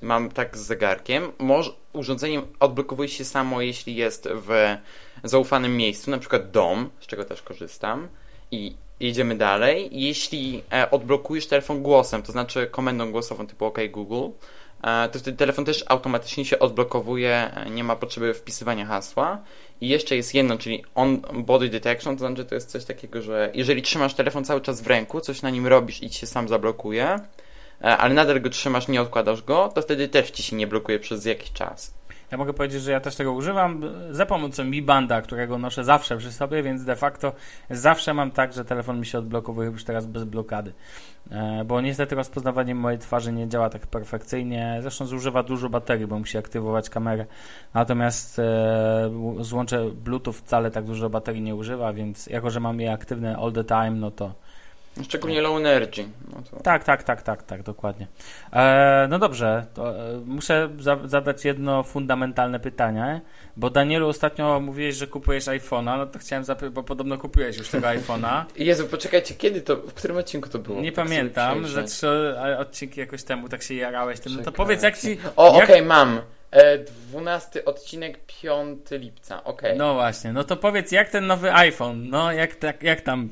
Mam 0.02 0.30
tak 0.30 0.56
z 0.58 0.60
zegarkiem. 0.60 1.32
Moż, 1.38 1.76
urządzenie 1.92 2.42
odblokowuje 2.60 3.08
się 3.08 3.24
samo, 3.24 3.60
jeśli 3.60 3.96
jest 3.96 4.28
w 4.32 4.76
zaufanym 5.24 5.76
miejscu, 5.76 6.10
na 6.10 6.18
przykład 6.18 6.50
dom, 6.50 6.90
z 7.00 7.06
czego 7.06 7.24
też 7.24 7.42
korzystam. 7.42 8.08
I 8.50 8.76
jedziemy 9.00 9.36
dalej. 9.36 9.88
Jeśli 9.92 10.62
odblokujesz 10.90 11.46
telefon 11.46 11.82
głosem, 11.82 12.22
to 12.22 12.32
znaczy 12.32 12.66
komendą 12.66 13.12
głosową 13.12 13.46
typu 13.46 13.64
OK 13.64 13.78
Google, 13.90 14.30
to 15.12 15.18
wtedy 15.18 15.36
telefon 15.36 15.64
też 15.64 15.84
automatycznie 15.88 16.44
się 16.44 16.58
odblokowuje, 16.58 17.50
e, 17.54 17.70
nie 17.70 17.84
ma 17.84 17.96
potrzeby 17.96 18.34
wpisywania 18.34 18.86
hasła. 18.86 19.38
I 19.80 19.88
jeszcze 19.88 20.16
jest 20.16 20.34
jedno, 20.34 20.58
czyli 20.58 20.84
on 20.94 21.20
body 21.34 21.68
detection, 21.68 22.16
to 22.16 22.26
znaczy 22.26 22.44
to 22.44 22.54
jest 22.54 22.70
coś 22.70 22.84
takiego, 22.84 23.22
że 23.22 23.50
jeżeli 23.54 23.82
trzymasz 23.82 24.14
telefon 24.14 24.44
cały 24.44 24.60
czas 24.60 24.80
w 24.80 24.86
ręku, 24.86 25.20
coś 25.20 25.42
na 25.42 25.50
nim 25.50 25.66
robisz 25.66 26.02
i 26.02 26.10
ci 26.10 26.18
się 26.20 26.26
sam 26.26 26.48
zablokuje, 26.48 27.18
e, 27.80 27.96
ale 27.96 28.14
nadal 28.14 28.40
go 28.40 28.50
trzymasz, 28.50 28.88
nie 28.88 29.02
odkładasz 29.02 29.42
go, 29.42 29.72
to 29.74 29.82
wtedy 29.82 30.08
też 30.08 30.30
ci 30.30 30.42
się 30.42 30.56
nie 30.56 30.66
blokuje 30.66 30.98
przez 30.98 31.24
jakiś 31.24 31.52
czas. 31.52 31.94
Ja 32.34 32.38
mogę 32.38 32.52
powiedzieć, 32.52 32.82
że 32.82 32.92
ja 32.92 33.00
też 33.00 33.16
tego 33.16 33.32
używam 33.32 33.82
za 34.10 34.26
pomocą 34.26 34.64
Mi 34.64 34.82
Banda, 34.82 35.22
którego 35.22 35.58
noszę 35.58 35.84
zawsze 35.84 36.16
przy 36.16 36.32
sobie, 36.32 36.62
więc 36.62 36.84
de 36.84 36.96
facto 36.96 37.32
zawsze 37.70 38.14
mam 38.14 38.30
tak, 38.30 38.52
że 38.52 38.64
telefon 38.64 39.00
mi 39.00 39.06
się 39.06 39.18
odblokowuje 39.18 39.70
już 39.70 39.84
teraz 39.84 40.06
bez 40.06 40.24
blokady. 40.24 40.72
E, 41.30 41.64
Bo 41.64 41.80
niestety 41.80 42.14
rozpoznawanie 42.14 42.74
mojej 42.74 42.98
twarzy 42.98 43.32
nie 43.32 43.48
działa 43.48 43.70
tak 43.70 43.86
perfekcyjnie. 43.86 44.78
Zresztą 44.80 45.06
zużywa 45.06 45.42
dużo 45.42 45.68
baterii, 45.68 46.06
bo 46.06 46.18
musi 46.18 46.38
aktywować 46.38 46.90
kamerę. 46.90 47.26
Natomiast 47.74 48.38
e, 48.38 49.10
złącze 49.40 49.90
Bluetooth 49.90 50.32
wcale 50.32 50.70
tak 50.70 50.84
dużo 50.84 51.10
baterii 51.10 51.42
nie 51.42 51.54
używa, 51.54 51.92
więc 51.92 52.26
jako, 52.26 52.50
że 52.50 52.60
mam 52.60 52.80
je 52.80 52.92
aktywne 52.92 53.36
all 53.36 53.52
the 53.52 53.64
time, 53.64 53.90
no 53.90 54.10
to 54.10 54.34
Szczególnie 55.02 55.40
low 55.40 55.58
energy. 55.58 56.04
No 56.32 56.42
to... 56.50 56.56
tak, 56.56 56.84
tak, 56.84 57.02
tak, 57.02 57.22
tak, 57.22 57.42
tak, 57.42 57.62
dokładnie. 57.62 58.06
E, 58.52 59.06
no 59.10 59.18
dobrze, 59.18 59.66
to, 59.74 59.90
e, 59.90 60.20
muszę 60.26 60.68
za, 60.78 60.98
zadać 61.04 61.44
jedno 61.44 61.82
fundamentalne 61.82 62.60
pytanie, 62.60 63.20
bo 63.56 63.70
Danielu 63.70 64.08
ostatnio 64.08 64.60
mówiłeś, 64.60 64.94
że 64.94 65.06
kupujesz 65.06 65.44
iPhone'a, 65.44 65.98
no 65.98 66.06
to 66.06 66.18
chciałem 66.18 66.44
zapytać, 66.44 66.70
bo 66.74 66.82
podobno 66.82 67.18
kupiłeś 67.18 67.56
już 67.56 67.68
tego 67.68 67.86
iPhone'a. 67.86 68.44
Jezu, 68.56 68.86
poczekajcie, 68.86 69.34
kiedy 69.34 69.60
to, 69.60 69.76
w 69.76 69.94
którym 69.94 70.16
odcinku 70.16 70.48
to 70.48 70.58
było? 70.58 70.80
Nie 70.80 70.92
Tak 70.92 71.04
pamiętam, 71.04 71.66
że 71.66 71.84
trzy 71.84 72.34
e, 72.44 72.58
odcinki 72.58 73.00
jakoś 73.00 73.22
temu 73.22 73.48
tak 73.48 73.62
się 73.62 73.74
jarałeś 73.74 74.20
tym. 74.20 74.36
No 74.36 74.42
to 74.42 74.52
powiedz, 74.52 74.82
jak 74.82 74.98
ci... 74.98 75.18
O, 75.36 75.56
jak- 75.56 75.64
okej, 75.64 75.82
mam. 75.82 76.20
E, 76.50 76.78
12 76.78 77.64
odcinek, 77.64 78.18
5 78.42 78.78
lipca, 78.90 79.44
okej. 79.44 79.78
No 79.78 79.94
właśnie, 79.94 80.32
no 80.32 80.44
to 80.44 80.56
powiedz, 80.56 80.92
jak 80.92 81.08
ten 81.08 81.26
nowy 81.26 81.52
iPhone, 81.52 82.08
no 82.10 82.32
jak, 82.32 82.54
tak, 82.54 82.82
jak 82.82 83.00
tam... 83.00 83.28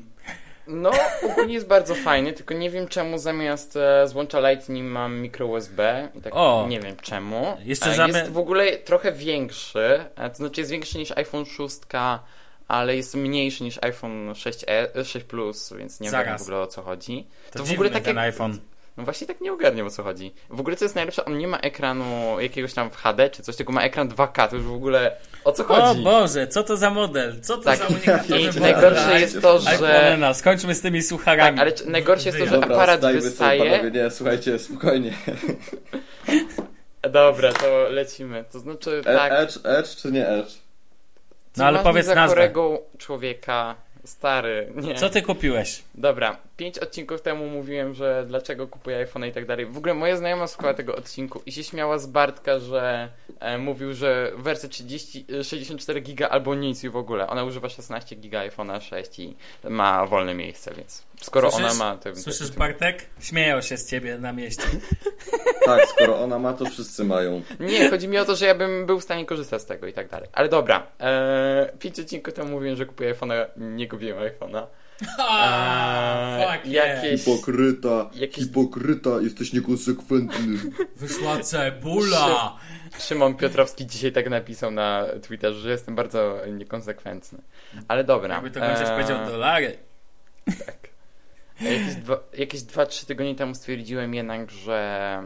No, 0.67 0.91
ogólnie 1.23 1.53
jest 1.53 1.67
bardzo 1.67 1.95
fajny, 1.95 2.33
tylko 2.33 2.53
nie 2.53 2.69
wiem 2.69 2.87
czemu 2.87 3.17
zamiast 3.17 3.75
e, 3.75 4.07
złącza 4.07 4.49
Lightning 4.49 4.91
mam 4.91 5.19
micro 5.19 5.47
USB. 5.47 6.09
I 6.15 6.21
tak 6.21 6.35
O. 6.35 6.65
nie 6.69 6.79
wiem 6.79 6.95
czemu. 7.01 7.57
Jeszcze 7.63 8.03
E, 8.03 8.07
Jest 8.07 8.31
w 8.31 8.37
ogóle 8.37 8.77
trochę 8.77 9.11
większy, 9.11 10.05
e, 10.15 10.29
to 10.29 10.35
znaczy 10.35 10.61
jest 10.61 10.71
większy 10.71 10.97
niż 10.97 11.11
iPhone 11.11 11.45
6 11.45 11.77
ale 12.67 12.95
jest 12.95 13.15
mniejszy 13.15 13.63
niż 13.63 13.79
iPhone 13.81 14.33
6e, 14.33 15.03
6 15.05 15.25
Plus, 15.25 15.73
więc 15.77 15.99
nie 15.99 16.09
Zaraz. 16.09 16.41
w 16.41 16.43
ogóle 16.43 16.59
o 16.59 16.67
co 16.67 16.81
chodzi. 16.81 17.27
To, 17.51 17.59
To 17.59 17.65
w 17.65 17.71
ogóle 17.71 17.89
tak 17.89 18.07
jak- 18.07 18.17
iPhone. 18.17 18.59
No 18.97 19.03
właśnie 19.03 19.27
tak 19.27 19.41
nie 19.41 19.53
ogarniam 19.53 19.87
o 19.87 19.89
co 19.89 20.03
chodzi. 20.03 20.33
W 20.49 20.59
ogóle 20.59 20.75
co 20.75 20.85
jest 20.85 20.95
najlepsze, 20.95 21.25
on 21.25 21.37
nie 21.37 21.47
ma 21.47 21.57
ekranu 21.57 22.39
jakiegoś 22.39 22.73
tam 22.73 22.89
w 22.89 22.95
HD 22.95 23.29
czy 23.29 23.43
coś, 23.43 23.55
tylko 23.55 23.71
ma 23.73 23.81
ekran 23.83 24.09
2K, 24.09 24.47
to 24.49 24.55
już 24.55 24.65
w 24.65 24.73
ogóle 24.73 25.15
o 25.43 25.51
co 25.51 25.63
O 25.63 25.67
chodzi? 25.67 26.03
Boże, 26.03 26.47
co 26.47 26.63
to 26.63 26.77
za 26.77 26.89
model? 26.89 27.41
Co 27.41 27.57
to 27.57 27.63
Tak. 27.63 27.77
za 27.79 27.85
unikatowy 27.87 28.41
I 28.41 28.45
model? 28.45 28.61
najgorsze 28.61 29.19
jest 29.21 29.41
to, 29.41 29.59
że... 29.59 30.33
skończmy 30.33 30.75
z 30.75 30.81
tymi 30.81 31.01
sucharami. 31.01 31.51
Tak, 31.57 31.59
ale 31.59 31.71
czy- 31.71 31.89
najgorsze 31.89 32.25
jest 32.29 32.39
to, 32.39 32.45
że 32.45 32.51
Dobra, 32.51 32.75
aparat 32.75 33.01
wystaje. 33.01 33.59
Sobie, 33.59 33.71
panowie, 33.71 33.91
nie, 34.03 34.11
słuchajcie, 34.11 34.59
spokojnie. 34.59 35.13
Dobra, 37.11 37.53
to 37.53 37.89
lecimy. 37.89 38.43
To 38.51 38.59
znaczy 38.59 39.01
E- 39.05 39.15
tak, 39.17 39.31
Edge, 39.35 39.57
Edge 39.63 39.95
czy 39.95 40.11
nie 40.11 40.27
Edge? 40.27 40.51
No 41.57 41.65
ale 41.65 41.79
powiedz 41.79 42.05
za 42.05 42.15
nazwę. 42.15 42.51
człowieka, 42.97 43.75
stary, 44.05 44.71
nie. 44.75 44.95
Co 44.95 45.09
ty 45.09 45.21
kupiłeś? 45.21 45.83
Dobra, 45.95 46.37
pięć 46.57 46.79
odcinków 46.79 47.21
temu 47.21 47.47
mówiłem, 47.47 47.93
że 47.93 48.25
dlaczego 48.27 48.67
kupuję 48.67 48.97
iPhone 48.97 49.25
i 49.25 49.31
tak 49.31 49.45
dalej. 49.45 49.65
W 49.65 49.77
ogóle 49.77 49.93
moja 49.93 50.17
znajoma 50.17 50.47
słuchała 50.47 50.73
tego 50.73 50.95
odcinku 50.95 51.41
i 51.45 51.51
się 51.51 51.63
śmiała 51.63 51.97
z 51.97 52.07
Bartka, 52.07 52.59
że 52.59 53.09
e, 53.39 53.57
mówił, 53.57 53.93
że 53.93 54.31
wersja 54.37 54.69
30, 54.69 55.25
e, 55.39 55.43
64 55.43 56.01
giga 56.01 56.29
albo 56.29 56.55
nic 56.55 56.83
i 56.83 56.89
w 56.89 56.97
ogóle. 56.97 57.27
Ona 57.27 57.43
używa 57.43 57.69
16 57.69 58.15
giga 58.15 58.47
iPhone'a 58.47 58.81
6 58.81 59.19
i 59.19 59.35
ma 59.69 60.05
wolne 60.05 60.33
miejsce, 60.33 60.73
więc 60.77 61.03
skoro 61.21 61.51
Słyszysz? 61.51 61.71
ona 61.71 61.73
ma... 61.73 61.97
To, 61.97 62.15
Słyszysz, 62.15 62.51
to, 62.51 62.59
Bartek? 62.59 63.05
Śmieją 63.19 63.61
się 63.61 63.77
z 63.77 63.89
ciebie 63.89 64.17
na 64.17 64.33
mieście. 64.33 64.63
Tak, 65.65 65.87
skoro 65.89 66.19
ona 66.19 66.39
ma, 66.39 66.53
to 66.53 66.65
wszyscy 66.65 67.03
mają. 67.03 67.41
Nie, 67.59 67.89
chodzi 67.89 68.07
mi 68.07 68.17
o 68.17 68.25
to, 68.25 68.35
że 68.35 68.45
ja 68.45 68.55
bym 68.55 68.85
był 68.85 68.99
w 68.99 69.03
stanie 69.03 69.25
korzystać 69.25 69.61
z 69.61 69.65
tego 69.65 69.87
i 69.87 69.93
tak 69.93 70.09
dalej. 70.09 70.29
Ale 70.33 70.49
dobra, 70.49 70.87
e, 70.99 71.71
pięć 71.79 71.99
odcinków 71.99 72.33
temu 72.33 72.49
mówiłem, 72.49 72.75
że 72.75 72.85
kupuję 72.85 73.15
iPhone'a, 73.15 73.45
nie 73.57 73.87
kupiłem 73.87 74.19
iPhone'a. 74.19 74.65
Ah, 75.19 76.37
fuck 76.53 76.65
jakieś- 76.65 77.23
Hipokryta, 77.23 78.09
Jakieś- 78.13 78.45
hipokryta, 78.45 79.09
jesteś 79.21 79.53
niekonsekwentny. 79.53 80.71
Wyszła 80.95 81.39
cebula! 81.39 82.57
Szymon 82.99 83.35
Piotrowski 83.35 83.87
dzisiaj 83.87 84.11
tak 84.11 84.29
napisał 84.29 84.71
na 84.71 85.05
Twitterze, 85.27 85.59
że 85.59 85.71
jestem 85.71 85.95
bardzo 85.95 86.39
niekonsekwentny. 86.51 87.41
Ale 87.87 88.03
dobra. 88.03 88.33
Jakby 88.35 88.51
to 88.51 88.59
chociaż 88.59 88.89
e, 88.89 88.91
powiedział 88.91 89.25
dolary. 89.25 89.77
Jakieś 91.61 91.95
dwa, 91.95 92.19
jakieś 92.37 92.61
2-3 92.61 93.05
tygodnie 93.05 93.35
temu 93.35 93.55
stwierdziłem 93.55 94.13
jednak, 94.13 94.51
że. 94.51 95.23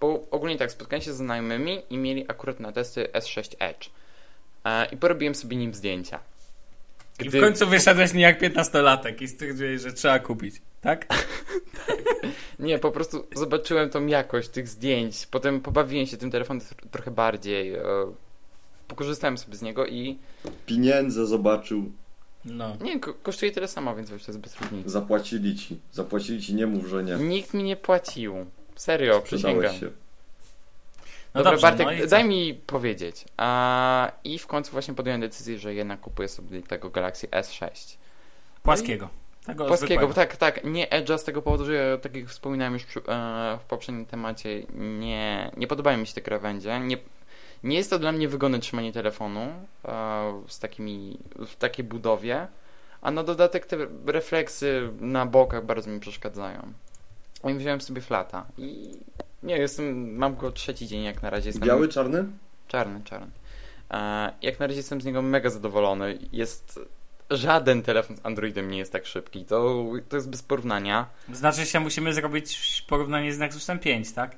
Bo 0.00 0.26
ogólnie 0.30 0.56
tak, 0.58 0.72
spotkałem 0.72 1.02
się 1.02 1.12
z 1.12 1.16
znajomymi 1.16 1.82
i 1.90 1.98
mieli 1.98 2.24
akurat 2.28 2.60
na 2.60 2.72
testy 2.72 3.08
S6 3.12 3.54
Edge. 3.58 3.90
E, 4.64 4.86
I 4.86 4.96
porobiłem 4.96 5.34
sobie 5.34 5.56
nim 5.56 5.74
zdjęcia. 5.74 6.18
I 7.22 7.28
w 7.30 7.40
końcu 7.40 7.66
wyszedłeś 7.66 8.12
nie 8.14 8.22
jak 8.22 8.42
15-latek 8.42 9.22
i 9.22 9.28
stwierdziłeś, 9.28 9.80
że 9.82 9.92
trzeba 9.92 10.18
kupić. 10.18 10.54
Tak? 10.80 11.06
Nie, 12.58 12.78
po 12.78 12.90
prostu 12.90 13.26
zobaczyłem 13.36 13.90
tą 13.90 14.06
jakość 14.06 14.48
tych 14.48 14.68
zdjęć. 14.68 15.26
Potem 15.30 15.60
pobawiłem 15.60 16.06
się 16.06 16.16
tym 16.16 16.30
telefonem 16.30 16.60
tr- 16.60 16.88
trochę 16.90 17.10
bardziej. 17.10 17.74
e, 17.74 17.82
Pokorzystałem 18.88 19.38
sobie 19.38 19.56
z 19.56 19.62
niego 19.62 19.86
i. 19.86 20.18
Pieniądze 20.66 21.26
zobaczył, 21.26 21.92
No. 22.44 22.76
Nie, 22.80 23.00
ko- 23.00 23.14
kosztuje 23.22 23.52
tyle 23.52 23.68
samo, 23.68 23.96
więc 23.96 24.10
wiesz, 24.10 24.24
to 24.24 24.30
jest 24.32 24.40
bez 24.40 24.60
różnicy. 24.60 24.90
zapłacili 24.90 25.56
ci. 25.56 25.80
Zapłacili 25.92 26.42
ci, 26.42 26.54
nie 26.54 26.66
mów, 26.66 26.86
że 26.86 27.04
nie. 27.04 27.16
Nikt 27.16 27.54
mi 27.54 27.62
nie 27.62 27.76
płacił. 27.76 28.34
Serio, 28.76 29.20
przysięgam. 29.20 29.74
Się. 29.74 29.90
No 31.34 31.38
Dobra, 31.38 31.50
dobrze, 31.50 31.66
Bartek, 31.66 32.00
no 32.00 32.06
daj 32.06 32.24
mi 32.24 32.54
powiedzieć. 32.66 33.24
A, 33.36 34.12
I 34.24 34.38
w 34.38 34.46
końcu 34.46 34.72
właśnie 34.72 34.94
podjąłem 34.94 35.20
decyzję, 35.20 35.58
że 35.58 35.74
jednak 35.74 36.00
kupuję 36.00 36.28
sobie 36.28 36.62
tego 36.62 36.90
Galaxy 36.90 37.28
S6. 37.28 37.96
Płaskiego. 38.62 39.08
Tego 39.46 39.66
Płaskiego, 39.66 40.08
bo 40.08 40.14
tak, 40.14 40.36
tak, 40.36 40.64
nie 40.64 40.88
Edge'a 40.88 41.18
z 41.18 41.24
tego 41.24 41.42
powodu, 41.42 41.64
że 41.64 41.98
tak 42.02 42.16
jak 42.16 42.28
wspominałem 42.28 42.72
już 42.74 42.84
przy, 42.84 42.98
e, 42.98 43.58
w 43.60 43.64
poprzednim 43.68 44.06
temacie, 44.06 44.62
nie, 44.74 45.50
nie 45.56 45.66
podobają 45.66 45.98
mi 45.98 46.06
się 46.06 46.14
te 46.14 46.20
krawędzie. 46.20 46.80
Nie, 46.80 46.96
nie 47.64 47.76
jest 47.76 47.90
to 47.90 47.98
dla 47.98 48.12
mnie 48.12 48.28
wygodne 48.28 48.58
trzymanie 48.58 48.92
telefonu 48.92 49.40
e, 49.40 50.42
z 50.48 50.58
takimi, 50.58 51.18
w 51.46 51.56
takiej 51.56 51.84
budowie, 51.84 52.46
a 53.02 53.10
na 53.10 53.22
dodatek 53.22 53.66
te 53.66 53.76
refleksy 54.06 54.90
na 55.00 55.26
bokach 55.26 55.64
bardzo 55.66 55.90
mi 55.90 56.00
przeszkadzają. 56.00 56.72
I 57.50 57.54
wziąłem 57.54 57.80
sobie 57.80 58.00
flata 58.00 58.46
i 58.58 58.90
nie, 59.44 59.58
jestem, 59.58 60.16
mam 60.16 60.36
go 60.36 60.52
trzeci 60.52 60.86
dzień 60.86 61.02
jak 61.02 61.22
na 61.22 61.30
razie. 61.30 61.48
Jestem 61.48 61.68
Biały, 61.68 61.88
czarny? 61.88 62.24
Czarny, 62.68 63.00
czarny. 63.04 63.30
Jak 64.42 64.60
na 64.60 64.66
razie 64.66 64.76
jestem 64.76 65.00
z 65.00 65.04
niego 65.04 65.22
mega 65.22 65.50
zadowolony. 65.50 66.18
Jest. 66.32 66.80
Żaden 67.30 67.82
telefon 67.82 68.16
z 68.16 68.20
Androidem 68.22 68.70
nie 68.70 68.78
jest 68.78 68.92
tak 68.92 69.06
szybki. 69.06 69.44
To, 69.44 69.84
to 70.08 70.16
jest 70.16 70.30
bez 70.30 70.42
porównania. 70.42 71.06
Znaczy 71.32 71.66
się 71.66 71.80
musimy 71.80 72.12
zrobić 72.12 72.84
porównanie 72.88 73.32
z 73.32 73.38
Nexusem 73.38 73.78
5, 73.78 74.12
tak? 74.12 74.36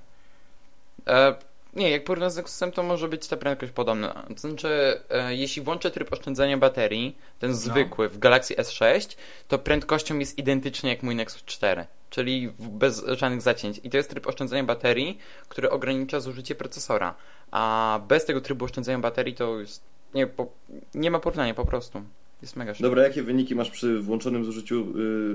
E, 1.06 1.34
nie, 1.74 1.90
jak 1.90 2.04
porównam 2.04 2.30
z 2.30 2.36
Nexusem, 2.36 2.72
to 2.72 2.82
może 2.82 3.08
być 3.08 3.28
ta 3.28 3.36
prędkość 3.36 3.72
podobna. 3.72 4.26
To 4.28 4.48
znaczy, 4.48 5.00
e, 5.10 5.34
jeśli 5.34 5.62
włączę 5.62 5.90
tryb 5.90 6.12
oszczędzania 6.12 6.56
baterii, 6.58 7.18
ten 7.38 7.54
zwykły 7.54 8.08
w 8.08 8.18
Galaxy 8.18 8.54
S6, 8.54 9.16
to 9.48 9.58
prędkością 9.58 10.18
jest 10.18 10.38
identyczny 10.38 10.88
jak 10.88 11.02
mój 11.02 11.14
Nexus 11.14 11.44
4. 11.44 11.86
Czyli 12.16 12.52
bez 12.58 13.04
żadnych 13.06 13.42
zacięć. 13.42 13.80
I 13.84 13.90
to 13.90 13.96
jest 13.96 14.10
tryb 14.10 14.26
oszczędzania 14.26 14.64
baterii, 14.64 15.18
który 15.48 15.70
ogranicza 15.70 16.20
zużycie 16.20 16.54
procesora. 16.54 17.14
A 17.50 18.00
bez 18.08 18.24
tego 18.24 18.40
trybu 18.40 18.64
oszczędzania 18.64 18.98
baterii 18.98 19.34
to 19.34 19.60
jest. 19.60 19.82
Nie, 20.14 20.26
po, 20.26 20.46
nie 20.94 21.10
ma 21.10 21.18
porównania 21.20 21.54
po 21.54 21.64
prostu. 21.64 22.02
Jest 22.42 22.56
mega 22.56 22.74
szybko. 22.74 22.88
Dobra, 22.88 23.02
jakie 23.02 23.22
wyniki 23.22 23.54
masz 23.54 23.70
przy 23.70 24.00
włączonym 24.00 24.44
zużyciu 24.44 24.86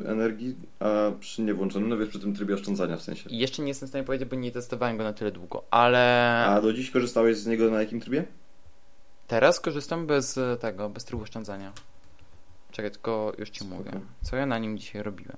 y, 0.06 0.10
energii, 0.10 0.56
a 0.80 1.12
przy 1.20 1.42
niewłączonym? 1.42 1.90
No 1.90 1.98
wiesz, 1.98 2.10
przy 2.10 2.20
tym 2.20 2.36
trybie 2.36 2.54
oszczędzania 2.56 2.98
w 2.98 3.02
sensie. 3.02 3.30
Jeszcze 3.30 3.62
nie 3.62 3.68
jestem 3.68 3.88
w 3.88 3.90
stanie 3.90 4.04
powiedzieć, 4.04 4.30
bo 4.30 4.36
nie 4.36 4.52
testowałem 4.52 4.98
go 4.98 5.04
na 5.04 5.14
tyle 5.14 5.32
długo, 5.32 5.64
ale 5.72 6.00
A 6.48 6.62
do 6.62 6.74
dziś 6.74 6.92
korzystałeś 6.92 7.38
z 7.38 7.48
niego 7.48 7.70
na 7.72 7.80
jakim 7.80 8.00
trybie? 8.00 8.24
teraz 9.28 9.60
korzystam 9.60 10.08
bez 10.08 10.38
e, 10.38 10.58
tego, 10.58 10.90
bez 10.90 11.06
trybu 11.06 11.24
oszczędzania. 11.24 11.74
Czekaj, 12.72 12.92
tylko 12.92 13.34
już 13.38 13.50
ci 13.50 13.60
Spoko. 13.60 13.76
mówię. 13.76 13.92
Co 14.22 14.36
ja 14.36 14.46
na 14.46 14.58
nim 14.58 14.78
dzisiaj 14.78 15.04
robiłem? 15.04 15.38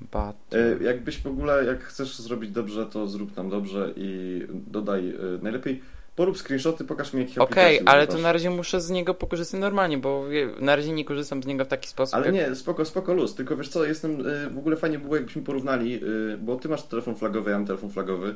But... 0.00 0.54
E, 0.54 0.84
jakbyś 0.84 1.18
w 1.18 1.26
ogóle, 1.26 1.64
jak 1.64 1.84
chcesz 1.84 2.18
zrobić 2.18 2.50
dobrze, 2.50 2.86
to 2.86 3.06
zrób 3.06 3.34
tam 3.34 3.50
dobrze 3.50 3.92
i 3.96 4.40
dodaj 4.52 5.08
e, 5.08 5.14
najlepiej. 5.42 5.82
Porób 6.16 6.38
screenshoty, 6.38 6.84
pokaż 6.84 7.12
mi 7.12 7.20
jakich 7.20 7.38
Okej, 7.38 7.64
aplikacji 7.64 7.88
ale 7.88 8.06
to 8.06 8.18
na 8.18 8.32
razie 8.32 8.50
muszę 8.50 8.80
z 8.80 8.90
niego 8.90 9.14
pokorzystać 9.14 9.60
normalnie, 9.60 9.98
bo 9.98 10.24
na 10.60 10.76
razie 10.76 10.92
nie 10.92 11.04
korzystam 11.04 11.42
z 11.42 11.46
niego 11.46 11.64
w 11.64 11.68
taki 11.68 11.88
sposób. 11.88 12.14
Ale 12.14 12.26
jak... 12.26 12.34
nie, 12.34 12.54
spoko, 12.54 12.84
spoko 12.84 13.14
luz, 13.14 13.34
tylko 13.34 13.56
wiesz 13.56 13.68
co, 13.68 13.84
jestem, 13.84 14.26
y, 14.26 14.50
w 14.50 14.58
ogóle 14.58 14.76
fajnie 14.76 14.98
było 14.98 15.16
jakbyśmy 15.16 15.42
porównali, 15.42 16.00
bo 16.38 16.56
ty 16.56 16.68
masz 16.68 16.82
telefon 16.82 17.16
flagowy, 17.16 17.50
ja 17.50 17.56
mam 17.56 17.66
telefon 17.66 17.90
flagowy, 17.90 18.34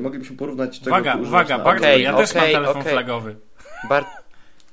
moglibyśmy 0.00 0.36
porównać 0.36 0.80
czego 0.80 0.90
Uwaga, 0.90 1.16
uwaga, 1.16 1.64
Okej, 1.64 2.02
ja 2.02 2.16
też 2.16 2.34
mam 2.34 2.44
telefon 2.44 2.82
flagowy. 2.82 3.36
Bart... 3.88 4.19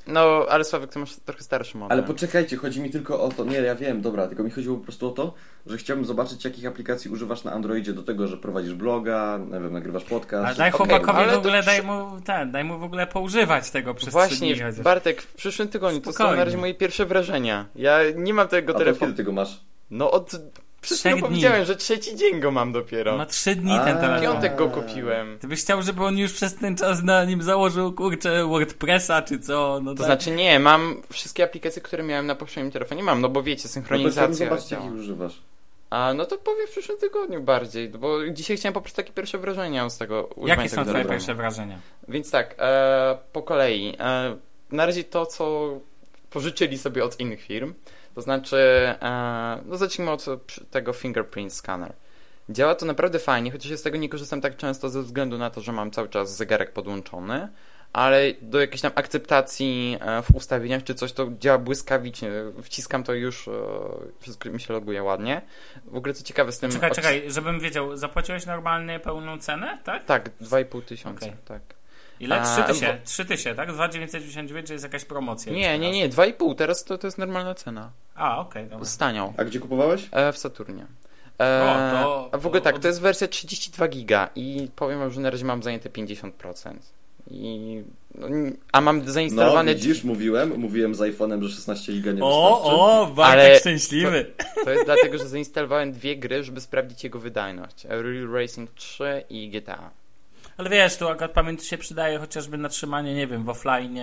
No, 0.07 0.45
ale 0.49 0.63
Sławek, 0.63 0.89
ty 0.93 0.99
masz 0.99 1.15
trochę 1.15 1.43
starszy 1.43 1.77
model. 1.77 1.97
Ale 1.97 2.07
poczekajcie, 2.07 2.57
chodzi 2.57 2.81
mi 2.81 2.89
tylko 2.89 3.21
o 3.23 3.29
to, 3.29 3.45
nie, 3.45 3.57
ja 3.57 3.75
wiem, 3.75 4.01
dobra, 4.01 4.27
tylko 4.27 4.43
mi 4.43 4.51
chodziło 4.51 4.77
po 4.77 4.83
prostu 4.83 5.07
o 5.07 5.11
to, 5.11 5.33
że 5.65 5.77
chciałbym 5.77 6.05
zobaczyć, 6.05 6.45
jakich 6.45 6.65
aplikacji 6.65 7.11
używasz 7.11 7.43
na 7.43 7.51
Androidzie 7.51 7.93
do 7.93 8.03
tego, 8.03 8.27
że 8.27 8.37
prowadzisz 8.37 8.73
bloga, 8.73 9.39
nie 9.45 9.51
wiem, 9.59 9.73
nagrywasz 9.73 10.03
podcast. 10.03 10.45
Ale 10.45 10.55
daj 10.55 10.71
chłopakowi 10.71 11.17
ale 11.17 11.27
w 11.27 11.31
to 11.31 11.39
ogóle, 11.39 11.63
daj 11.63 11.77
przy- 11.77 11.87
mu, 11.87 12.21
ten, 12.25 12.51
daj 12.51 12.63
mu 12.63 12.79
w 12.79 12.83
ogóle 12.83 13.07
poużywać 13.07 13.71
tego 13.71 13.93
przez 13.93 14.07
trzy 14.09 14.11
Właśnie, 14.13 14.53
dni 14.53 14.63
chociaż. 14.63 14.81
Bartek, 14.81 15.21
w 15.21 15.33
przyszłym 15.33 15.67
tygodniu 15.67 15.99
to 15.99 16.05
są 16.05 16.11
Spokojnie. 16.13 16.37
na 16.37 16.45
razie 16.45 16.57
moje 16.57 16.73
pierwsze 16.73 17.05
wrażenia. 17.05 17.65
Ja 17.75 17.99
nie 18.15 18.33
mam 18.33 18.47
tego 18.47 18.69
A 18.71 18.73
to 18.73 18.79
telefonu. 18.79 19.11
kiedy 19.11 19.17
ty 19.17 19.23
go 19.23 19.31
masz? 19.31 19.59
No 19.91 20.11
od... 20.11 20.31
Dni. 20.81 21.21
powiedziałem, 21.21 21.65
że 21.65 21.75
trzeci 21.75 22.15
dzień 22.15 22.39
go 22.39 22.51
mam 22.51 22.71
dopiero. 22.71 23.17
Ma 23.17 23.25
trzy 23.25 23.55
dni 23.55 23.79
ten 23.85 23.97
A. 23.97 24.01
telefon. 24.01 24.21
Piątek 24.21 24.55
go 24.55 24.67
kupiłem. 24.69 25.37
Ty 25.39 25.47
byś 25.47 25.61
chciał, 25.61 25.81
żeby 25.81 26.03
on 26.05 26.17
już 26.17 26.33
przez 26.33 26.55
ten 26.55 26.75
czas 26.77 27.03
na 27.03 27.23
nim 27.25 27.41
założył, 27.43 27.93
kurczę, 27.93 28.45
WordPressa 28.45 29.21
czy 29.21 29.39
co? 29.39 29.79
No 29.83 29.91
To 29.91 29.97
tak. 29.97 30.05
znaczy 30.05 30.31
nie, 30.31 30.59
mam 30.59 31.01
wszystkie 31.11 31.43
aplikacje, 31.43 31.81
które 31.81 32.03
miałem 32.03 32.25
na 32.25 32.35
poprzednim 32.35 32.71
telefonie, 32.71 33.03
mam, 33.03 33.21
no 33.21 33.29
bo 33.29 33.43
wiecie, 33.43 33.61
No 33.63 33.67
to 33.69 33.73
synchronizacja 33.73 34.33
zobaczyć, 34.45 34.67
działa. 34.67 34.83
jakich 34.83 34.99
używasz. 34.99 35.41
A 35.89 36.13
no 36.13 36.25
to 36.25 36.37
powiem 36.37 36.67
w 36.67 36.71
przyszłym 36.71 36.97
tygodniu 36.97 37.41
bardziej, 37.41 37.89
bo 37.89 38.29
dzisiaj 38.29 38.57
chciałem 38.57 38.73
po 38.73 38.81
prostu 38.81 38.95
takie 38.95 39.13
pierwsze 39.13 39.37
wrażenia 39.37 39.89
z 39.89 39.97
tego 39.97 40.23
używania 40.35 40.63
Jakie 40.63 40.75
są 40.75 40.85
twoje 40.85 41.05
pierwsze 41.05 41.35
wrażenia? 41.35 41.79
Więc 42.07 42.31
tak, 42.31 42.55
e, 42.59 43.17
po 43.33 43.41
kolei. 43.41 43.93
E, 43.99 44.35
na 44.71 44.85
razie 44.85 45.03
to, 45.03 45.25
co 45.25 45.69
pożyczyli 46.29 46.77
sobie 46.77 47.03
od 47.03 47.19
innych 47.19 47.41
firm, 47.41 47.73
to 48.17 48.21
znaczy, 48.21 48.57
e, 49.01 49.61
no 49.65 49.77
zacznijmy 49.77 50.11
od 50.11 50.25
tego 50.71 50.93
fingerprint 50.93 51.53
scanner. 51.53 51.93
Działa 52.49 52.75
to 52.75 52.85
naprawdę 52.85 53.19
fajnie, 53.19 53.51
chociaż 53.51 53.71
ja 53.71 53.77
z 53.77 53.81
tego 53.81 53.97
nie 53.97 54.09
korzystam 54.09 54.41
tak 54.41 54.57
często 54.57 54.89
ze 54.89 55.03
względu 55.03 55.37
na 55.37 55.49
to, 55.49 55.61
że 55.61 55.71
mam 55.71 55.91
cały 55.91 56.09
czas 56.09 56.35
zegarek 56.35 56.73
podłączony, 56.73 57.47
ale 57.93 58.33
do 58.41 58.59
jakiejś 58.59 58.81
tam 58.81 58.91
akceptacji 58.95 59.97
e, 60.01 60.21
w 60.21 60.35
ustawieniach 60.35 60.83
czy 60.83 60.95
coś 60.95 61.13
to 61.13 61.27
działa 61.39 61.57
błyskawicznie. 61.57 62.29
Wciskam 62.63 63.03
to 63.03 63.13
już, 63.13 63.47
e, 63.47 63.51
wszystko 64.19 64.49
mi 64.49 64.59
się 64.59 64.73
loguje 64.73 65.03
ładnie. 65.03 65.41
W 65.85 65.95
ogóle 65.95 66.13
co 66.13 66.23
ciekawe 66.23 66.51
z 66.51 66.59
tym... 66.59 66.71
Czekaj, 66.71 66.91
czekaj, 66.91 67.23
żebym 67.27 67.59
wiedział, 67.59 67.97
zapłaciłeś 67.97 68.45
normalnie 68.45 68.99
pełną 68.99 69.37
cenę, 69.37 69.77
tak? 69.83 70.05
Tak, 70.05 70.29
2,5 70.41 70.81
tysiąca, 70.81 71.25
Okej. 71.25 71.37
tak. 71.45 71.76
Ile? 72.19 72.41
A, 72.41 72.43
3000, 72.63 72.97
3000, 73.05 73.55
tak? 73.55 73.71
2999 73.73 74.67
to 74.67 74.73
jest 74.73 74.83
jakaś 74.85 75.05
promocja. 75.05 75.53
Nie, 75.53 75.79
nie, 75.79 75.91
nie, 75.91 76.09
2,5, 76.09 76.55
teraz 76.55 76.83
to, 76.83 76.97
to 76.97 77.07
jest 77.07 77.17
normalna 77.17 77.55
cena. 77.55 77.91
A, 78.15 78.39
okej, 78.39 78.67
dobra. 78.67 78.85
Staniał. 78.85 79.33
A 79.37 79.43
gdzie 79.43 79.59
kupowałeś? 79.59 80.07
E, 80.11 80.31
w 80.33 80.37
Saturnie. 80.37 80.85
E, 81.41 81.63
O, 81.63 82.03
to- 82.03 82.29
a 82.31 82.37
w 82.37 82.45
ogóle 82.47 82.61
to- 82.61 82.65
tak, 82.71 82.79
to 82.79 82.87
jest 82.87 83.01
wersja 83.01 83.27
32 83.27 83.87
giga 83.87 84.29
i 84.35 84.67
powiem 84.75 84.99
wam, 84.99 85.11
że 85.11 85.21
na 85.21 85.29
razie 85.29 85.45
mam 85.45 85.63
zajęte 85.63 85.89
50%. 85.89 86.73
I, 87.31 87.81
no, 88.15 88.27
a 88.71 88.81
mam 88.81 89.05
No, 89.05 89.11
zainstalowane... 89.11 89.75
widzisz, 89.75 90.03
mówiłem, 90.03 90.59
mówiłem 90.59 90.95
z 90.95 90.99
iPhone'em, 90.99 91.41
że 91.43 91.49
16 91.55 91.93
giga 91.93 92.11
nie 92.11 92.23
O, 92.23 92.55
wystarczy. 92.55 92.81
o, 92.81 93.05
Bartek 93.15 93.45
Ale- 93.45 93.59
szczęśliwy. 93.59 94.25
To 94.63 94.71
jest 94.71 94.85
dlatego, 94.85 95.17
że 95.17 95.27
zainstalowałem 95.27 95.91
dwie 95.91 96.17
gry, 96.17 96.43
żeby 96.43 96.61
sprawdzić 96.61 97.03
jego 97.03 97.19
wydajność. 97.19 97.85
Real 97.89 98.31
Racing 98.31 98.71
3 98.71 99.23
i 99.29 99.49
GTA. 99.49 99.89
Ale 100.57 100.69
wiesz, 100.69 100.97
tu 100.97 101.07
akurat 101.07 101.31
pamięć 101.31 101.65
się 101.65 101.77
przydaje 101.77 102.19
chociażby 102.19 102.57
na 102.57 102.69
trzymanie, 102.69 103.15
nie 103.15 103.27
wiem, 103.27 103.43
w 103.43 103.49
offline 103.49 103.99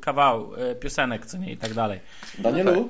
kawał, 0.00 0.54
y, 0.54 0.74
piosenek, 0.74 1.26
co 1.26 1.38
nie 1.38 1.52
i 1.52 1.56
tak 1.56 1.74
dalej. 1.74 2.00
Danielu, 2.38 2.88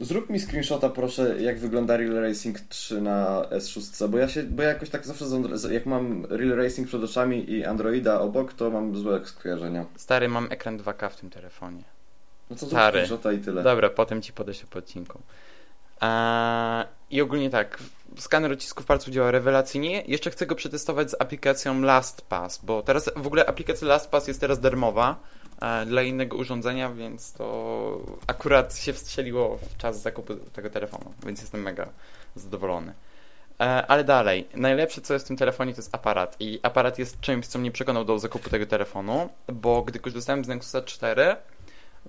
zrób 0.00 0.30
mi 0.30 0.40
screenshota 0.40 0.88
proszę, 0.90 1.42
jak 1.42 1.58
wygląda 1.58 1.96
Real 1.96 2.14
Racing 2.14 2.60
3 2.60 3.00
na 3.00 3.42
S6, 3.50 4.08
bo 4.08 4.18
ja 4.18 4.28
się, 4.28 4.42
bo 4.42 4.62
ja 4.62 4.68
jakoś 4.68 4.90
tak 4.90 5.06
zawsze, 5.06 5.24
z- 5.58 5.70
jak 5.70 5.86
mam 5.86 6.24
Real 6.30 6.56
Racing 6.56 6.88
przed 6.88 7.02
oczami 7.04 7.50
i 7.50 7.64
Androida 7.64 8.20
obok, 8.20 8.52
to 8.52 8.70
mam 8.70 8.96
złe 8.96 9.20
skojarzenia. 9.24 9.84
Stary, 9.96 10.28
mam 10.28 10.46
ekran 10.50 10.78
2K 10.78 11.10
w 11.10 11.16
tym 11.16 11.30
telefonie. 11.30 11.82
No 12.50 12.56
to 12.56 12.66
Stary. 12.66 12.92
screenshota 12.98 13.32
i 13.32 13.38
tyle. 13.38 13.62
Dobra, 13.62 13.90
potem 13.90 14.22
ci 14.22 14.32
podeślę 14.32 14.66
po 14.70 14.78
odcinku. 14.78 15.20
Eee, 16.00 16.84
I 17.10 17.20
ogólnie 17.20 17.50
tak, 17.50 17.78
skaner 18.18 18.52
odcisków 18.52 18.86
palców 18.86 19.14
działa 19.14 19.30
rewelacyjnie. 19.30 20.02
Jeszcze 20.06 20.30
chcę 20.30 20.46
go 20.46 20.54
przetestować 20.54 21.10
z 21.10 21.16
aplikacją 21.20 21.80
LastPass, 21.80 22.60
bo 22.64 22.82
teraz 22.82 23.10
w 23.16 23.26
ogóle 23.26 23.46
aplikacja 23.46 23.88
LastPass 23.88 24.28
jest 24.28 24.40
teraz 24.40 24.60
darmowa 24.60 25.16
e, 25.60 25.86
dla 25.86 26.02
innego 26.02 26.36
urządzenia, 26.36 26.90
więc 26.90 27.32
to 27.32 28.00
akurat 28.26 28.76
się 28.76 28.92
wstrzeliło 28.92 29.58
w 29.58 29.76
czas 29.76 30.02
zakupu 30.02 30.34
tego 30.34 30.70
telefonu, 30.70 31.12
więc 31.26 31.40
jestem 31.40 31.62
mega 31.62 31.88
zadowolony. 32.34 32.94
E, 33.60 33.86
ale 33.86 34.04
dalej, 34.04 34.48
najlepsze 34.54 35.00
co 35.00 35.14
jest 35.14 35.26
w 35.26 35.28
tym 35.28 35.36
telefonie 35.36 35.74
to 35.74 35.78
jest 35.78 35.94
aparat 35.94 36.36
i 36.40 36.60
aparat 36.62 36.98
jest 36.98 37.20
czymś, 37.20 37.46
co 37.46 37.58
mnie 37.58 37.72
przekonał 37.72 38.04
do 38.04 38.18
zakupu 38.18 38.50
tego 38.50 38.66
telefonu, 38.66 39.28
bo 39.52 39.82
gdy 39.82 39.98
korzystałem 39.98 40.44
z 40.44 40.48
Nexusa 40.48 40.82
4, 40.82 41.36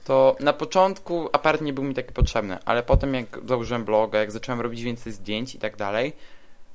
to 0.03 0.35
na 0.39 0.53
początku 0.53 1.29
aparat 1.31 1.61
nie 1.61 1.73
był 1.73 1.83
mi 1.83 1.93
taki 1.93 2.13
potrzebny, 2.13 2.57
ale 2.65 2.83
potem 2.83 3.13
jak 3.13 3.39
założyłem 3.47 3.85
bloga, 3.85 4.19
jak 4.19 4.31
zacząłem 4.31 4.61
robić 4.61 4.81
więcej 4.81 5.13
zdjęć 5.13 5.55
i 5.55 5.59
tak 5.59 5.75
dalej, 5.77 6.13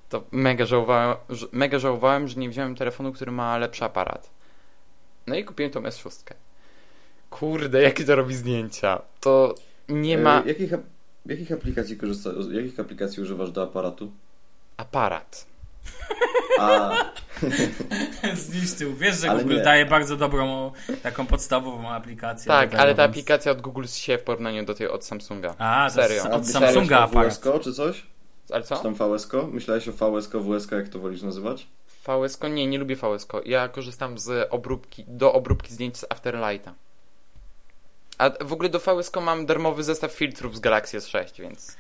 to 0.09 0.23
mega 0.33 0.67
żałowałem, 0.67 1.17
że- 1.29 1.47
mega 1.53 1.79
żałowałem, 1.79 2.29
że 2.29 2.41
nie 2.41 2.49
wziąłem 2.49 2.75
telefonu, 2.77 3.13
który 3.13 3.33
ma 3.33 3.59
lepszy 3.59 3.85
aparat. 3.85 4.31
No 5.27 5.35
i 5.37 5.45
kupiłem 5.45 5.73
tą 5.73 5.81
S6. 5.81 6.23
Kurde, 7.31 7.83
jakie 7.83 8.05
to 8.05 8.17
robi 8.17 8.35
zdjęcia. 8.35 9.03
To 9.21 9.55
nie 9.89 10.19
ma 10.19 10.43
E, 10.43 10.49
jakich, 10.49 10.71
jakich 11.27 11.53
aplikacji 11.53 11.97
korzysta, 11.97 12.31
jakich 12.53 12.81
aplikacji 12.81 13.23
używasz 13.23 13.51
do 13.51 13.63
aparatu? 13.63 14.13
aparat. 14.77 15.47
A, 16.61 16.91
Zniszczył. 18.35 18.95
Wiesz, 18.97 19.17
że 19.17 19.31
Ale 19.31 19.43
Google 19.43 19.57
nie. 19.57 19.63
daje 19.63 19.87
bardzo 19.87 20.17
dobrą, 20.17 20.73
taką 21.03 21.27
podstawową 21.27 21.91
aplikację. 21.91 22.49
Tak, 22.49 22.71
tego, 22.71 22.83
ale 22.83 22.95
ta 22.95 23.03
więc- 23.03 23.11
aplikacja 23.13 23.53
od 23.53 23.61
Google 23.61 23.85
się 23.87 24.19
w 24.19 24.23
porównaniu 24.23 24.65
do 24.65 24.75
tej 24.75 24.89
od 24.89 25.05
Samsunga. 25.05 25.55
A, 25.59 25.91
Serio. 25.91 26.31
od 26.31 26.49
Samsunga 26.49 26.99
aparat. 26.99 27.33
WSK 27.33 27.45
czy 27.63 27.73
coś? 27.75 28.07
Ale 28.53 28.63
Czy 28.63 28.69
co? 28.69 28.77
tam 28.77 28.95
VSK? 28.95 29.33
Myślałeś 29.53 29.89
o 29.89 29.93
VSK, 29.93 30.33
WSK, 30.37 30.73
jak 30.73 30.89
to 30.89 30.99
wolisz 30.99 31.23
nazywać? 31.23 31.67
VSK? 32.05 32.43
Nie, 32.51 32.67
nie 32.67 32.79
lubię 32.79 32.97
VSK. 32.97 33.33
Ja 33.45 33.69
korzystam 33.69 34.19
z 34.19 34.49
obróbki, 34.51 35.05
do 35.09 35.33
obróbki 35.33 35.75
zdjęć 35.75 35.99
z 35.99 36.05
Afterlighta. 36.11 36.75
A 38.19 38.31
w 38.45 38.53
ogóle 38.53 38.69
do 38.69 38.79
VSK 38.79 39.17
mam 39.21 39.47
darmowy 39.47 39.83
zestaw 39.83 40.13
filtrów 40.13 40.57
z 40.57 40.61
Galaxy 40.61 40.99
S6, 40.99 41.41
więc... 41.43 41.77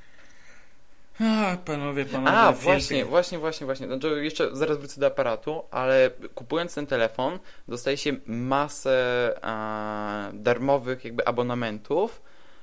A, 1.23 1.57
panowie, 1.65 2.05
panowie. 2.05 2.37
A, 2.37 2.53
właśnie, 2.53 3.05
właśnie, 3.05 3.39
właśnie, 3.39 3.65
właśnie. 3.65 3.87
Znaczy, 3.87 4.25
jeszcze 4.25 4.57
zaraz 4.57 4.79
wrócę 4.79 5.01
do 5.01 5.07
aparatu, 5.07 5.63
ale 5.71 6.11
kupując 6.35 6.75
ten 6.75 6.87
telefon, 6.87 7.39
dostaje 7.69 7.97
się 7.97 8.13
masę 8.27 8.95
e, 9.43 10.31
darmowych 10.35 11.05
jakby 11.05 11.27
abonamentów 11.27 12.23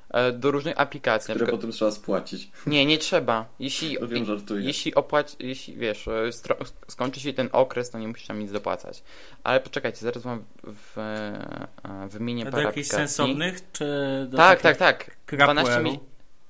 e, 0.09 0.31
do 0.31 0.51
różnych 0.51 0.79
aplikacji. 0.79 1.33
Które 1.35 1.51
potem 1.51 1.71
trzeba 1.71 1.91
spłacić. 1.91 2.49
nie, 2.67 2.85
nie 2.85 2.97
trzeba. 2.97 3.45
Jeśli, 3.59 3.97
No 4.01 4.07
wiem, 4.07 4.25
żartuję. 4.25 4.65
jeśli 4.65 4.95
opłać, 4.95 5.35
jeśli 5.39 5.75
wiesz, 5.77 6.07
e, 6.07 6.11
stro- 6.29 6.65
skończy 6.87 7.19
się 7.19 7.33
ten 7.33 7.49
okres, 7.51 7.89
to 7.89 7.99
nie 7.99 8.07
musisz 8.07 8.27
tam 8.27 8.39
nic 8.39 8.51
dopłacać. 8.51 9.03
Ale 9.43 9.59
poczekajcie, 9.59 9.97
zaraz 9.99 10.23
wam 10.23 10.43
w, 10.63 10.97
e, 10.97 12.07
wymienię 12.09 12.41
A 12.43 12.45
do 12.45 12.51
parę 12.51 12.63
jakichś 12.63 12.87
aplikacji. 12.89 13.07
sensownych, 13.15 13.71
czy 13.71 13.85
do 14.29 14.37
Tak, 14.37 14.61
tak, 14.61 14.77
tak. 14.77 15.11
crapware'u? 15.27 15.37
12 15.53 15.79
mi... 15.83 15.99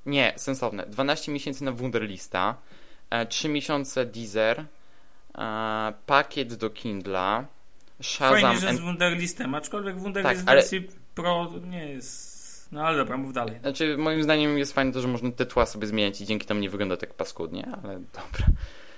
Nie, 0.10 0.34
sensowne. 0.36 0.86
12 0.86 1.32
miesięcy 1.32 1.64
na 1.64 1.72
Wunderlista, 1.72 2.56
e, 3.10 3.26
3 3.26 3.50
miesiące 3.50 4.06
Deezer, 4.06 4.66
e, 5.38 5.94
pakiet 6.06 6.54
do 6.54 6.70
Kindla, 6.70 7.46
Shazam 8.02 8.42
Fajnie, 8.42 8.60
że 8.60 8.70
and... 8.70 8.78
z 8.78 8.82
Wunderlistem, 8.82 9.56
aczkolwiek 9.56 10.00
Wunderlist 10.00 10.36
Tak, 10.36 10.46
w 10.46 10.50
ale- 10.50 10.62
wersji 10.62 10.88
Pro 11.16 11.52
nie 11.62 11.90
jest... 11.90 12.40
No 12.72 12.88
ale 12.88 12.98
dobra, 12.98 13.18
mów 13.18 13.34
dalej. 13.34 13.60
Znaczy, 13.60 13.98
moim 13.98 14.24
zdaniem 14.24 14.58
jest 14.58 14.74
fajne 14.74 14.92
to, 14.92 15.02
że 15.02 15.08
można 15.08 15.32
te 15.32 15.46
tła 15.46 15.66
sobie 15.66 15.88
zmieniać 15.88 16.22
i 16.22 16.26
dzięki 16.26 16.46
temu 16.46 16.60
nie 16.60 16.70
wygląda 16.70 16.98
tak 16.98 17.14
paskudnie, 17.14 17.68
ale 17.84 18.00
dobra. 18.00 18.48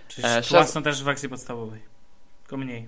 Czyli 0.07 0.27
E, 0.27 0.37
e, 0.37 0.41
Shaz- 0.41 0.65
są 0.65 0.83
też 0.83 1.01
w 1.01 1.05
wersji 1.05 1.29
podstawowej. 1.29 1.81
Tylko 2.43 2.57
mniej. 2.57 2.87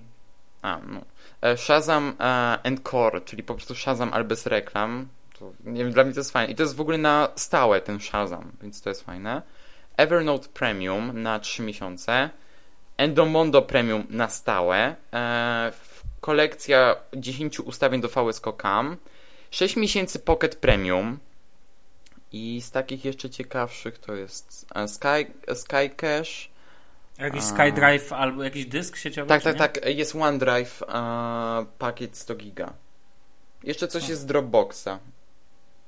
A, 0.62 0.78
no. 0.86 1.00
E, 1.42 1.56
Shazam 1.56 2.14
e, 2.20 2.24
and 2.64 2.88
Core, 2.90 3.20
czyli 3.20 3.42
po 3.42 3.54
prostu 3.54 3.74
Shazam, 3.74 4.12
ale 4.12 4.24
bez 4.24 4.46
reklam. 4.46 5.08
To, 5.38 5.52
nie 5.64 5.84
wiem, 5.84 5.92
dla 5.92 6.04
mnie 6.04 6.12
to 6.12 6.20
jest 6.20 6.30
fajne. 6.30 6.52
I 6.52 6.54
to 6.54 6.62
jest 6.62 6.76
w 6.76 6.80
ogóle 6.80 6.98
na 6.98 7.28
stałe 7.36 7.80
ten 7.80 8.00
Shazam, 8.00 8.52
więc 8.62 8.82
to 8.82 8.88
jest 8.88 9.02
fajne. 9.02 9.42
Evernote 9.96 10.48
Premium 10.48 11.22
na 11.22 11.38
3 11.38 11.62
miesiące. 11.62 12.30
Endomondo 12.96 13.62
Premium 13.62 14.06
na 14.10 14.28
stałe. 14.28 14.96
E, 15.12 15.72
kolekcja 16.20 16.96
10 17.16 17.60
ustawień 17.60 18.00
do 18.00 18.08
VSCO 18.08 18.52
Cam. 18.52 18.96
6 19.50 19.76
miesięcy 19.76 20.18
Pocket 20.18 20.56
Premium. 20.56 21.18
I 22.32 22.60
z 22.60 22.70
takich 22.70 23.04
jeszcze 23.04 23.30
ciekawszych 23.30 23.98
to 23.98 24.14
jest 24.14 24.66
e, 24.74 24.88
Sky, 24.88 25.26
Sky 25.54 25.90
Cache. 25.96 26.54
Jakiś. 27.18 27.42
SkyDrive 27.42 28.12
albo 28.12 28.42
jakiś 28.42 28.66
dysk 28.66 28.96
sieciowy? 28.96 29.28
Tak, 29.28 29.42
tak, 29.42 29.54
nie? 29.54 29.58
tak. 29.58 29.86
Jest 29.86 30.16
OneDrive, 30.16 30.82
e, 30.82 31.66
pakiet 31.78 32.16
100 32.16 32.34
giga. 32.34 32.72
Jeszcze 33.64 33.88
coś 33.88 34.08
jest 34.08 34.22
z 34.22 34.26
Dropboxa. 34.26 34.98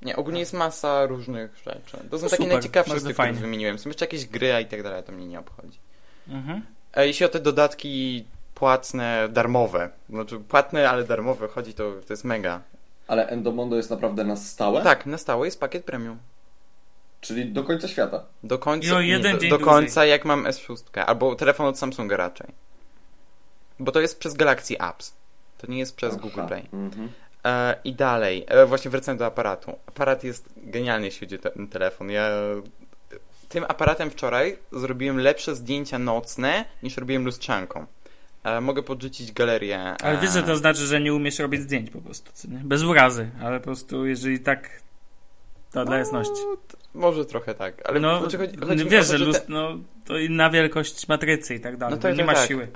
Nie, 0.07 0.17
ogólnie 0.17 0.41
jest 0.41 0.53
masa 0.53 1.07
różnych 1.07 1.57
rzeczy. 1.57 1.99
To 2.11 2.19
są 2.19 2.25
No 2.25 2.31
takie 2.31 2.43
super, 2.43 2.49
najciekawsze 2.49 2.91
z 2.91 2.95
tych, 2.95 3.03
które 3.03 3.15
fajnie. 3.15 3.41
wymieniłem. 3.41 3.79
Są 3.79 3.89
jeszcze 3.91 4.05
jakieś 4.05 4.27
gry 4.27 4.53
a 4.55 4.61
i 4.61 4.67
tak 4.67 4.83
dalej, 4.83 5.03
to 5.03 5.13
mnie 5.13 5.27
nie 5.27 5.39
obchodzi. 5.41 5.79
Mhm. 6.29 6.63
E, 6.95 7.07
jeśli 7.07 7.27
o 7.27 7.29
te 7.29 7.41
dodatki 7.41 8.25
płatne, 8.55 9.29
darmowe, 9.33 9.91
znaczy 10.11 10.39
płatne, 10.39 10.91
ale 10.91 11.05
darmowe 11.05 11.49
chodzi, 11.49 11.75
to, 11.75 11.93
to 12.07 12.13
jest 12.13 12.25
mega. 12.25 12.61
Ale 13.09 13.29
Endomondo 13.29 13.77
jest 13.77 13.91
naprawdę 13.91 14.25
na 14.25 14.37
stałe? 14.37 14.83
Tak, 14.83 15.07
na 15.07 15.19
stałe 15.19 15.47
jest 15.47 15.61
pakiet 15.61 15.85
premium. 15.85 16.19
Czyli 17.21 17.53
do 17.53 17.65
końca 17.65 17.89
świata. 17.89 18.25
Do 18.43 18.59
końca, 18.59 18.89
I 18.89 18.93
o 18.93 19.01
jeden 19.01 19.35
nie, 19.35 19.41
dzień 19.41 19.51
do, 19.51 19.59
do 19.59 19.65
końca 19.65 20.07
jak 20.07 20.25
mam 20.25 20.45
S6, 20.45 21.01
albo 21.07 21.35
telefon 21.37 21.67
od 21.67 21.79
Samsunga 21.79 22.17
raczej. 22.17 22.47
Bo 23.79 23.93
to 23.93 24.01
jest 24.01 24.19
przez 24.19 24.35
Galaxy 24.35 24.79
Apps. 24.81 25.15
To 25.59 25.67
nie 25.67 25.79
jest 25.79 25.97
przez 25.97 26.13
Aha. 26.15 26.23
Google 26.23 26.47
Play. 26.47 26.69
Mhm. 26.73 27.05
E, 27.07 27.09
I 27.85 27.95
dalej, 27.95 28.45
e, 28.49 28.67
właśnie 28.67 28.91
wracając 28.91 29.19
do 29.19 29.27
aparatu. 29.27 29.79
Aparat 29.87 30.25
jest 30.25 30.49
genialny, 30.57 31.07
jeśli 31.07 31.21
chodzi 31.27 31.37
o 31.49 31.51
ten 31.51 31.69
telefon. 31.69 32.11
Ja 32.11 32.31
tym 33.49 33.65
aparatem 33.69 34.11
wczoraj 34.11 34.59
zrobiłem 34.73 35.19
lepsze 35.19 35.57
zdjęcia 35.57 35.99
nocne 35.99 36.65
niż 36.83 36.97
robiłem 36.97 37.25
lustrzanką. 37.25 37.87
E, 38.45 38.61
mogę 38.61 38.83
podrzucić 38.83 39.33
galerię. 39.33 39.79
Ale 40.03 40.19
e, 40.19 40.23
wiesz, 40.23 40.31
że 40.33 40.43
to 40.43 40.57
znaczy, 40.57 40.87
że 40.87 41.01
nie 41.01 41.15
umiesz 41.15 41.39
robić 41.39 41.61
zdjęć 41.61 41.91
po 41.91 42.01
prostu, 42.01 42.31
co 42.35 42.49
nie? 42.49 42.59
Bez 42.59 42.83
urazy, 42.83 43.31
ale 43.43 43.59
po 43.59 43.65
prostu 43.65 44.07
jeżeli 44.07 44.41
tak, 44.41 44.83
to 45.73 45.85
dla 45.85 45.99
jasności. 45.99 46.43
No, 46.51 46.57
t- 46.57 46.77
może 46.95 47.25
trochę 47.25 47.55
tak, 47.55 47.89
ale 47.89 48.01
No, 48.01 48.21
znaczy, 48.21 48.39
chodzi, 48.39 48.57
chodzi 48.57 48.85
mi 48.85 48.91
wiesz, 48.91 49.07
to, 49.07 49.13
że 49.13 49.19
te- 49.19 49.25
lust, 49.25 49.49
no, 49.49 49.79
to 50.05 50.19
inna 50.19 50.51
wielkość 50.51 51.09
matrycy 51.09 51.55
i 51.55 51.61
tak 51.61 51.77
dalej, 51.77 51.97
No 51.97 52.03
tak, 52.03 52.13
nie 52.13 52.25
tak, 52.25 52.37
ma 52.37 52.47
siły. 52.47 52.69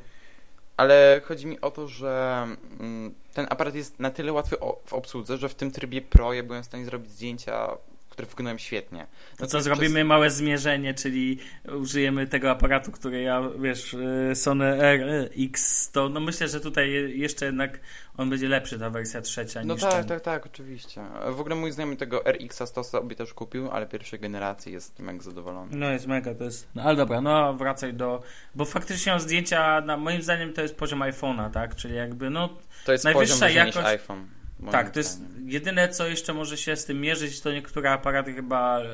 Ale 0.76 1.20
chodzi 1.24 1.46
mi 1.46 1.60
o 1.60 1.70
to, 1.70 1.88
że 1.88 2.46
mm, 2.80 3.14
ten 3.34 3.46
aparat 3.50 3.74
jest 3.74 4.00
na 4.00 4.10
tyle 4.10 4.32
łatwy 4.32 4.56
w 4.86 4.92
obsłudze, 4.92 5.38
że 5.38 5.48
w 5.48 5.54
tym 5.54 5.70
trybie 5.70 6.02
Pro 6.02 6.32
ja 6.32 6.42
byłem 6.42 6.62
w 6.62 6.66
stanie 6.66 6.84
zrobić 6.84 7.10
zdjęcia 7.10 7.76
które 8.10 8.28
wyglądają 8.28 8.58
świetnie. 8.58 9.06
To 9.38 9.46
co, 9.46 9.60
zrobimy 9.60 9.94
przez- 9.94 10.06
małe 10.06 10.30
zmierzenie, 10.30 10.94
czyli 10.94 11.38
użyjemy 11.78 12.26
tego 12.26 12.50
aparatu, 12.50 12.92
który 12.92 13.22
ja, 13.22 13.42
wiesz, 13.60 13.94
y, 13.94 14.32
Sony 14.34 14.78
RX, 14.96 15.90
to 15.90 16.08
no 16.08 16.20
myślę, 16.20 16.48
że 16.48 16.60
tutaj 16.60 16.90
je- 16.90 17.16
jeszcze 17.16 17.46
jednak 17.46 17.80
on 18.16 18.30
będzie 18.30 18.48
lepszy, 18.48 18.78
ta 18.78 18.90
wersja 18.90 19.20
trzecia 19.22 19.64
No 19.64 19.74
niż 19.74 19.82
tak, 19.82 19.92
ten. 19.92 20.04
tak, 20.04 20.20
tak, 20.20 20.46
oczywiście. 20.46 21.02
W 21.30 21.40
ogóle 21.40 21.54
mój 21.54 21.72
znajomy 21.72 21.96
tego 21.96 22.22
RX-a 22.26 22.66
100 22.66 22.84
sobie 22.84 23.16
też 23.16 23.34
kupił, 23.34 23.70
ale 23.70 23.86
pierwszej 23.86 24.20
generacji 24.20 24.72
jest 24.72 24.98
mega 24.98 25.22
zadowolony. 25.22 25.76
No 25.76 25.90
jest 25.90 26.06
mega, 26.06 26.34
to 26.34 26.44
jest... 26.44 26.68
No, 26.74 26.82
ale 26.82 26.96
dobra, 26.96 27.20
no 27.20 27.54
wracaj 27.54 27.94
do... 27.94 28.22
Bo 28.54 28.64
faktycznie 28.64 29.20
zdjęcia, 29.20 29.80
na, 29.80 29.96
moim 29.96 30.22
zdaniem 30.22 30.52
to 30.52 30.62
jest 30.62 30.76
poziom 30.76 30.98
iPhone'a, 31.00 31.50
tak? 31.50 31.76
Czyli 31.76 31.94
jakby, 31.94 32.30
no 32.30 32.48
To 32.84 32.92
jest 32.92 33.04
Najwyższa 33.04 33.34
poziom 33.46 33.56
jakość- 33.66 33.86
iPhone. 33.86 34.26
Tak, 34.70 34.90
to 34.90 34.98
jest 34.98 35.22
jedyne, 35.44 35.88
co 35.88 36.06
jeszcze 36.06 36.34
może 36.34 36.56
się 36.56 36.76
z 36.76 36.84
tym 36.84 37.00
mierzyć, 37.00 37.40
to 37.40 37.52
niektóre 37.52 37.90
aparaty 37.90 38.34
chyba 38.34 38.80
e, 38.80 38.86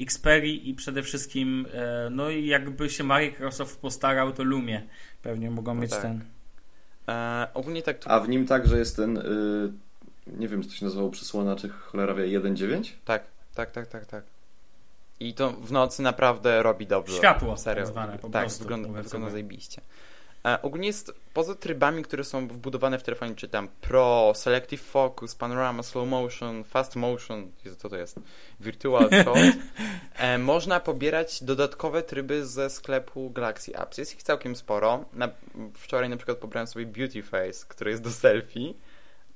Xperia 0.00 0.52
i 0.52 0.74
przede 0.74 1.02
wszystkim, 1.02 1.66
e, 1.72 2.10
no 2.10 2.30
i 2.30 2.46
jakby 2.46 2.90
się 2.90 3.04
Microsoft 3.04 3.80
postarał, 3.80 4.32
to 4.32 4.44
Lumie 4.44 4.82
pewnie 5.22 5.50
mogą 5.50 5.74
No 5.74 5.80
mieć 5.80 5.90
tak. 5.90 6.02
ten... 6.02 6.24
E, 7.08 7.48
ogólnie 7.54 7.82
tak 7.82 7.98
tu... 7.98 8.10
A 8.10 8.20
w 8.20 8.28
nim 8.28 8.46
także 8.46 8.78
jest 8.78 8.96
ten, 8.96 9.16
y, 9.16 9.72
nie 10.26 10.48
wiem, 10.48 10.62
czy 10.62 10.68
to 10.68 10.74
się 10.74 10.84
nazywało 10.84 11.10
przysłona, 11.10 11.56
czy 11.56 11.68
cholera 11.68 12.14
wie, 12.14 12.40
1.9? 12.40 12.92
Tak, 13.04 13.24
tak, 13.54 13.70
tak, 13.70 13.86
tak, 13.86 14.06
tak. 14.06 14.24
I 15.20 15.34
to 15.34 15.52
w 15.52 15.72
nocy 15.72 16.02
naprawdę 16.02 16.62
robi 16.62 16.86
dobrze. 16.86 17.16
Światło 17.16 17.56
Serio. 17.56 17.84
tak 17.84 17.92
zwane 17.92 18.18
po 18.18 18.28
tak, 18.28 18.42
prostu, 18.42 18.64
wygląda, 18.64 19.02
wygląda 19.02 19.30
zajebiście. 19.30 19.82
Ogólnie 20.62 20.86
jest 20.86 21.12
poza 21.34 21.54
trybami, 21.54 22.02
które 22.02 22.24
są 22.24 22.48
wbudowane 22.48 22.98
w 22.98 23.02
telefonie, 23.02 23.34
czy 23.34 23.48
tam 23.48 23.68
Pro, 23.80 24.32
Selective 24.34 24.82
Focus, 24.82 25.34
Panorama, 25.34 25.82
Slow 25.82 26.08
Motion, 26.08 26.64
Fast 26.64 26.96
Motion, 26.96 27.50
Jezu, 27.64 27.76
co 27.76 27.88
to 27.88 27.96
jest? 27.96 28.20
Virtual 28.60 29.08
Shot. 29.22 29.38
e, 30.16 30.38
można 30.38 30.80
pobierać 30.80 31.44
dodatkowe 31.44 32.02
tryby 32.02 32.46
ze 32.46 32.70
sklepu 32.70 33.30
Galaxy 33.30 33.76
Apps. 33.76 33.98
Jest 33.98 34.14
ich 34.14 34.22
całkiem 34.22 34.56
sporo. 34.56 35.04
Na, 35.12 35.28
wczoraj 35.74 36.08
na 36.08 36.16
przykład 36.16 36.38
pobrałem 36.38 36.66
sobie 36.66 36.86
Beauty 36.86 37.22
Face, 37.22 37.66
który 37.68 37.90
jest 37.90 38.02
do 38.02 38.10
selfie. 38.10 38.74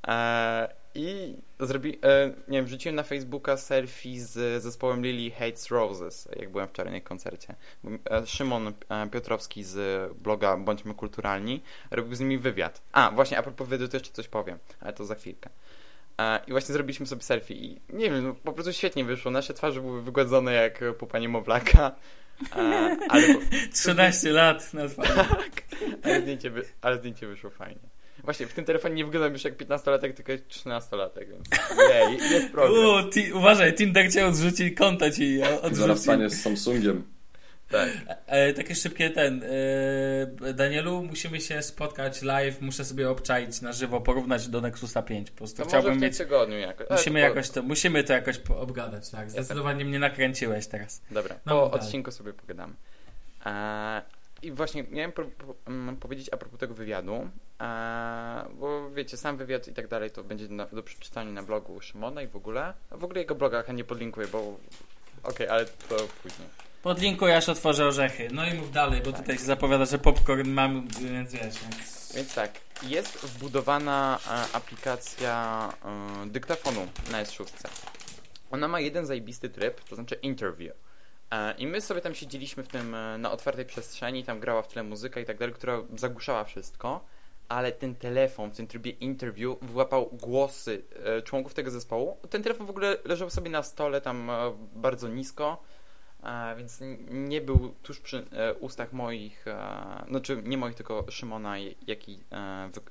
E, 0.09 0.80
I 0.95 1.37
zrobi, 1.61 1.99
e, 2.03 2.27
nie 2.49 2.59
wiem, 2.59 2.65
wrzuciłem 2.65 2.97
na 2.97 3.03
Facebooka 3.03 3.57
selfie 3.57 4.21
z 4.21 4.63
zespołem 4.63 5.03
Lily 5.03 5.31
Hates 5.31 5.69
Roses, 5.69 6.29
jak 6.37 6.51
byłem 6.51 6.69
wczoraj 6.69 6.93
na 6.93 7.01
koncercie. 7.01 7.55
E, 8.11 8.27
Szymon 8.27 8.73
e, 8.89 9.09
Piotrowski 9.11 9.65
z 9.65 10.13
bloga 10.13 10.57
Bądźmy 10.57 10.95
Kulturalni 10.95 11.63
robił 11.91 12.15
z 12.15 12.21
nimi 12.21 12.39
wywiad. 12.39 12.83
A, 12.93 13.11
właśnie, 13.11 13.39
a 13.39 13.43
propos 13.43 13.69
wywiadu 13.69 13.89
to 13.89 13.97
jeszcze 13.97 14.13
coś 14.13 14.29
powiem, 14.29 14.59
ale 14.81 14.93
to 14.93 15.05
za 15.05 15.15
chwilkę. 15.15 15.51
I 16.47 16.51
właśnie 16.51 16.73
zrobiliśmy 16.73 17.07
sobie 17.07 17.23
selfie 17.23 17.55
i 17.55 17.81
nie 17.89 18.11
wiem, 18.11 18.25
no, 18.25 18.35
po 18.35 18.53
prostu 18.53 18.73
świetnie 18.73 19.05
wyszło. 19.05 19.31
Nasze 19.31 19.55
twarze 19.55 19.81
były 19.81 20.03
wygładzone 20.03 20.53
jak 20.53 20.85
pupa 20.99 21.19
niemowlaka, 21.19 21.97
ale, 23.09 23.37
13 23.73 24.33
lat 24.41 24.75
na 24.75 24.89
twarzy. 24.89 25.25
ale, 26.03 26.21
zdjęcie 26.21 26.53
ale 26.81 26.99
zdjęcie 26.99 27.27
wyszło 27.27 27.51
fajnie. 27.51 28.00
Właśnie, 28.25 28.47
w 28.47 28.53
tym 28.55 28.65
telefonie 28.65 28.95
nie 28.95 29.05
wyglądam 29.05 29.33
już 29.33 29.45
jak 29.45 29.57
15-latek, 29.57 30.15
tylko 30.15 30.33
jak 30.33 30.41
13-latek, 30.49 31.27
więc 31.29 31.49
nie, 32.21 32.29
jest 32.35 32.51
progres. 32.53 33.07
U, 33.07 33.11
ti, 33.11 33.33
uważaj, 33.33 33.75
Tinder 33.75 34.13
cię 34.13 34.27
odrzuci, 34.27 34.75
konta 34.75 35.11
ci 35.11 35.39
Zaraz 35.39 35.61
odrzuci. 35.65 36.01
staniesz 36.01 36.33
z 36.33 36.43
Samsungiem. 36.43 37.03
Tak. 37.69 37.89
E, 38.27 38.53
takie 38.53 38.75
szybkie 38.75 39.11
ten. 39.11 39.43
E, 40.49 40.53
Danielu, 40.55 41.03
musimy 41.03 41.41
się 41.41 41.63
spotkać 41.63 42.23
live, 42.23 42.61
muszę 42.61 42.85
sobie 42.85 43.11
obczaić 43.11 43.61
na 43.61 43.73
żywo, 43.73 44.01
porównać 44.01 44.49
do 44.49 44.61
Nexusa 44.61 45.03
5. 45.03 45.31
Po 45.31 45.37
prostu 45.37 45.57
To 45.57 45.65
może 45.65 45.69
chciałbym 45.71 45.93
w 45.93 45.95
tym 46.01 46.03
mieć. 46.09 46.19
tygodniu 46.19 46.59
jakoś. 46.59 46.87
ale 46.91 46.99
Musimy 46.99 47.21
to 47.21 47.27
jakoś 47.27 47.51
to, 47.51 47.63
musimy 47.63 48.05
to 48.05 48.13
jakoś 48.13 48.39
po- 48.39 48.61
obgadać, 48.61 49.11
tak. 49.11 49.31
Zdecydowanie 49.31 49.85
mnie 49.85 49.99
nakręciłeś 49.99 50.67
teraz. 50.67 51.03
Dobra, 51.11 51.37
No, 51.47 51.53
po 51.71 51.71
odcinku 51.71 52.11
sobie 52.11 52.33
pogadamy. 52.33 52.75
E, 53.47 54.03
I 54.43 54.53
właśnie 54.53 54.85
miałem 54.91 55.13
pro, 55.13 55.25
po, 55.25 55.55
mm, 55.71 55.97
powiedzieć 55.97 56.29
a 56.33 56.37
propos 56.37 56.61
tego 56.61 56.75
wywiadu, 56.75 57.31
e, 57.61 58.45
bo 58.55 58.91
wiecie, 58.91 59.17
sam 59.17 59.37
wywiad 59.37 59.69
i 59.69 59.73
tak 59.73 59.89
dalej 59.89 60.11
to 60.11 60.25
będzie 60.25 60.49
na, 60.49 60.67
do 60.67 60.83
przeczytania 60.83 61.33
na 61.33 61.43
blogu 61.43 61.81
Szymona 61.81 62.23
i 62.23 62.27
w 62.27 62.37
ogóle. 62.37 62.75
W 62.91 63.05
ogóle 63.05 63.21
jego 63.21 63.35
bloga 63.35 63.63
chętnie 63.63 63.85
podlinkuję, 63.85 64.27
bo 64.27 64.57
okej, 65.23 65.49
ale 65.49 65.65
to 65.67 65.97
później. 66.23 66.49
Podlinkuj, 66.83 67.33
aż 67.33 67.49
otworzę 67.49 67.87
orzechy. 67.87 68.29
No 68.33 68.47
i 68.47 68.55
mów 68.55 68.73
dalej, 68.73 69.01
bo 69.01 69.13
Tak. 69.13 69.21
tutaj 69.21 69.39
się 69.39 69.45
zapowiada, 69.45 69.85
że 69.85 69.99
popcorn 69.99 70.51
mam, 70.51 70.89
więc 70.89 71.33
wiesz. 71.33 71.43
Więc... 71.43 72.13
Więc 72.15 72.35
tak, 72.35 72.51
jest 72.83 73.19
wbudowana 73.19 74.19
e, 74.27 74.57
aplikacja 74.57 75.69
e, 76.25 76.27
dyktafonu 76.27 76.87
na 77.11 77.25
S6. 77.25 77.69
Ona 78.51 78.69
ma 78.69 78.81
jeden 78.81 79.07
zajebisty 79.07 79.49
tryb, 79.51 79.81
to 79.85 79.95
znaczy 79.95 80.15
interview. 80.15 80.73
E, 81.31 81.55
I 81.59 81.67
my 81.67 81.81
sobie 81.81 82.01
tam 82.01 82.15
siedzieliśmy 82.15 82.63
w 82.63 82.69
tym 82.69 82.95
e, 82.95 83.19
na 83.19 83.33
otwartej 83.33 83.65
przestrzeni, 83.65 84.25
tam 84.25 84.41
grała 84.41 84.63
w 84.63 84.69
tle 84.69 84.83
muzyka 84.83 85.21
i 85.21 85.25
tak 85.25 85.39
dalej, 85.39 85.55
która 85.55 85.83
zagłuszała 85.97 86.45
wszystko, 86.45 87.05
ale 87.51 87.73
ten 87.73 87.95
telefon 87.95 88.51
w 88.51 88.57
tym 88.57 88.67
trybie 88.67 88.91
interview 88.91 89.59
wyłapał 89.63 90.11
głosy 90.13 90.83
e, 91.05 91.23
członków 91.23 91.55
tego 91.55 91.71
zespołu. 91.71 92.17
Ten 92.31 92.43
telefon 92.43 92.67
w 92.67 92.71
ogóle 92.71 92.97
leżał 93.05 93.31
sobie 93.31 93.51
na 93.51 93.63
stole 93.63 94.01
tam 94.01 94.31
e, 94.31 94.53
bardzo 94.75 95.09
nisko, 95.09 95.63
e, 96.23 96.57
więc 96.57 96.79
nie 97.11 97.41
był 97.41 97.75
tuż 97.83 98.01
przy 98.01 98.27
ustach 98.61 98.93
moich, 98.93 99.45
znaczy 100.09 100.43
nie 100.45 100.59
moich, 100.59 100.75
tylko 100.75 101.05
Szymona, 101.11 101.59
jak 101.87 102.09
i 102.09 102.21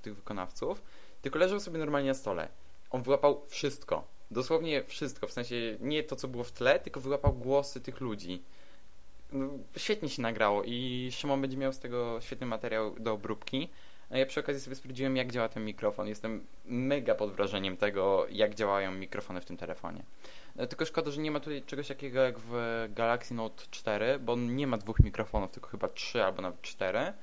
tych 0.01 0.15
wykonawców, 0.15 0.81
tylko 1.21 1.39
leżał 1.39 1.59
sobie 1.59 1.79
normalnie 1.79 2.09
na 2.09 2.13
stole. 2.13 2.47
On 2.89 3.03
wyłapał 3.03 3.41
wszystko, 3.47 4.07
dosłownie 4.31 4.83
wszystko, 4.83 5.27
w 5.27 5.31
sensie 5.31 5.55
nie 5.79 6.03
to, 6.03 6.15
co 6.15 6.27
było 6.27 6.43
w 6.43 6.51
tle, 6.51 6.79
tylko 6.79 6.99
wyłapał 6.99 7.33
głosy 7.33 7.81
tych 7.81 8.01
ludzi. 8.01 8.41
No, 9.31 9.49
świetnie 9.77 10.09
się 10.09 10.21
nagrało 10.21 10.63
i 10.63 11.09
Szymon 11.11 11.41
będzie 11.41 11.57
miał 11.57 11.73
z 11.73 11.79
tego 11.79 12.21
świetny 12.21 12.47
materiał 12.47 12.95
do 12.99 13.13
obróbki. 13.13 13.69
A 14.11 14.17
ja 14.17 14.25
przy 14.25 14.39
okazji 14.39 14.61
sobie 14.61 14.75
sprawdziłem, 14.75 15.17
jak 15.17 15.31
działa 15.31 15.49
ten 15.49 15.65
mikrofon. 15.65 16.07
Jestem 16.07 16.45
mega 16.65 17.15
pod 17.15 17.31
wrażeniem 17.31 17.77
tego, 17.77 18.25
jak 18.29 18.55
działają 18.55 18.91
mikrofony 18.91 19.41
w 19.41 19.45
tym 19.45 19.57
telefonie. 19.57 20.03
E, 20.57 20.67
Tylko 20.67 20.85
szkoda, 20.85 21.11
że 21.11 21.21
nie 21.21 21.31
ma 21.31 21.39
tutaj 21.39 21.63
czegoś 21.63 21.87
takiego 21.87 22.21
jak 22.21 22.39
w 22.39 22.53
Galaxy 22.89 23.33
Note 23.33 23.63
4, 23.71 24.19
bo 24.19 24.35
nie 24.35 24.67
ma 24.67 24.77
dwóch 24.77 24.99
mikrofonów, 24.99 25.51
tylko 25.51 25.69
chyba 25.69 25.87
trzy 25.87 26.23
albo 26.23 26.41
nawet 26.41 26.61
cztery, 26.61 27.13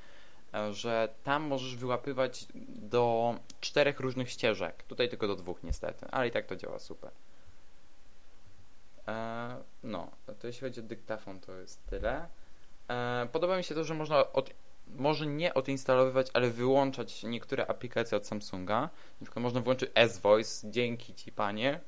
e, 0.55 0.73
że 0.73 1.09
tam 1.25 1.43
możesz 1.43 1.77
wyłapywać 1.77 2.47
do 2.69 3.35
czterech 3.61 4.01
różnych 4.01 4.31
ścieżek. 4.31 4.83
Tutaj 4.83 5.09
tylko 5.09 5.27
do 5.27 5.37
dwóch 5.37 5.63
niestety, 5.63 6.07
ale 6.11 6.29
i 6.29 6.31
tak 6.31 6.47
to 6.47 6.57
działa 6.57 6.79
super. 6.79 7.11
E, 9.09 9.57
no, 9.83 10.11
to 10.41 10.47
jeśli 10.47 10.61
chodzi 10.61 10.81
o 10.81 10.83
dyktafon, 10.83 11.41
to 11.41 11.57
jest 11.57 11.87
tyle. 11.87 12.27
Podoba 13.33 13.57
mi 13.57 13.65
się 13.65 13.75
to, 13.75 13.85
że 13.85 13.95
można 13.95 14.33
od, 14.33 14.51
może 14.87 15.27
nie 15.27 15.55
odinstalowywać, 15.55 16.27
ale 16.33 16.51
wyłączać 16.51 17.23
niektóre 17.23 17.67
aplikacje 17.67 18.17
od 18.17 18.27
Samsunga. 18.27 18.81
Na 19.21 19.25
przykład 19.25 19.43
można 19.43 19.61
włączyć 19.61 19.91
S-Voice, 19.95 20.71
dzięki 20.71 21.15
Ci 21.15 21.33
Panie, 21.33 21.81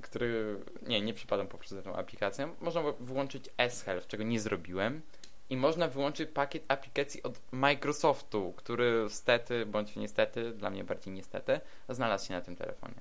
który, 0.00 0.56
nie, 0.86 1.00
nie 1.00 1.14
przypadam 1.14 1.46
po 1.46 1.58
prostu 1.58 1.74
za 1.74 1.82
tą 1.82 1.96
aplikacją. 1.96 2.54
Można 2.60 2.82
wyłączyć 3.00 3.44
S-Health, 3.58 4.06
czego 4.06 4.24
nie 4.24 4.40
zrobiłem. 4.40 5.02
I 5.50 5.56
można 5.56 5.88
wyłączyć 5.88 6.30
pakiet 6.30 6.64
aplikacji 6.68 7.22
od 7.22 7.40
Microsoftu, 7.52 8.52
który 8.56 9.06
stety, 9.08 9.66
bądź 9.66 9.96
niestety, 9.96 10.52
dla 10.52 10.70
mnie 10.70 10.84
bardziej 10.84 11.14
niestety, 11.14 11.60
znalazł 11.88 12.28
się 12.28 12.34
na 12.34 12.40
tym 12.40 12.56
telefonie. 12.56 12.94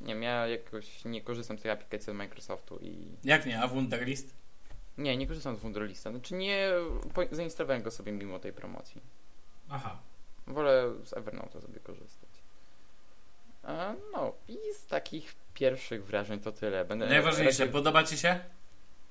Nie 0.00 0.14
wiem, 0.14 0.22
ja 0.22 0.48
jakoś 0.48 1.04
nie 1.04 1.20
korzystam 1.20 1.58
z 1.58 1.62
tej 1.62 1.70
aplikacji 1.70 2.10
od 2.10 2.16
Microsoftu 2.16 2.78
i 2.82 2.96
Jak 3.24 3.46
nie, 3.46 3.60
a 3.60 3.68
Wunderlist? 3.68 4.34
Nie, 4.98 5.16
nie 5.16 5.26
korzystam 5.26 5.56
z 5.56 5.60
Wunderlista. 5.60 6.10
Znaczy 6.10 6.34
nie 6.34 6.70
po, 7.14 7.22
zainstalowałem 7.30 7.82
go 7.82 7.90
sobie 7.90 8.12
mimo 8.12 8.38
tej 8.38 8.52
promocji. 8.52 9.00
Aha. 9.70 9.98
Wolę 10.46 10.92
z 11.04 11.12
Evernote 11.12 11.60
sobie 11.60 11.80
korzystać. 11.80 12.28
A, 13.62 13.92
no 14.12 14.32
i 14.48 14.56
z 14.74 14.86
takich 14.86 15.34
pierwszych 15.54 16.04
wrażeń 16.04 16.40
to 16.40 16.52
tyle. 16.52 16.84
Będę 16.84 17.06
Najważniejsze, 17.06 17.58
raczej- 17.64 17.72
podoba 17.72 18.04
ci 18.04 18.18
się? 18.18 18.40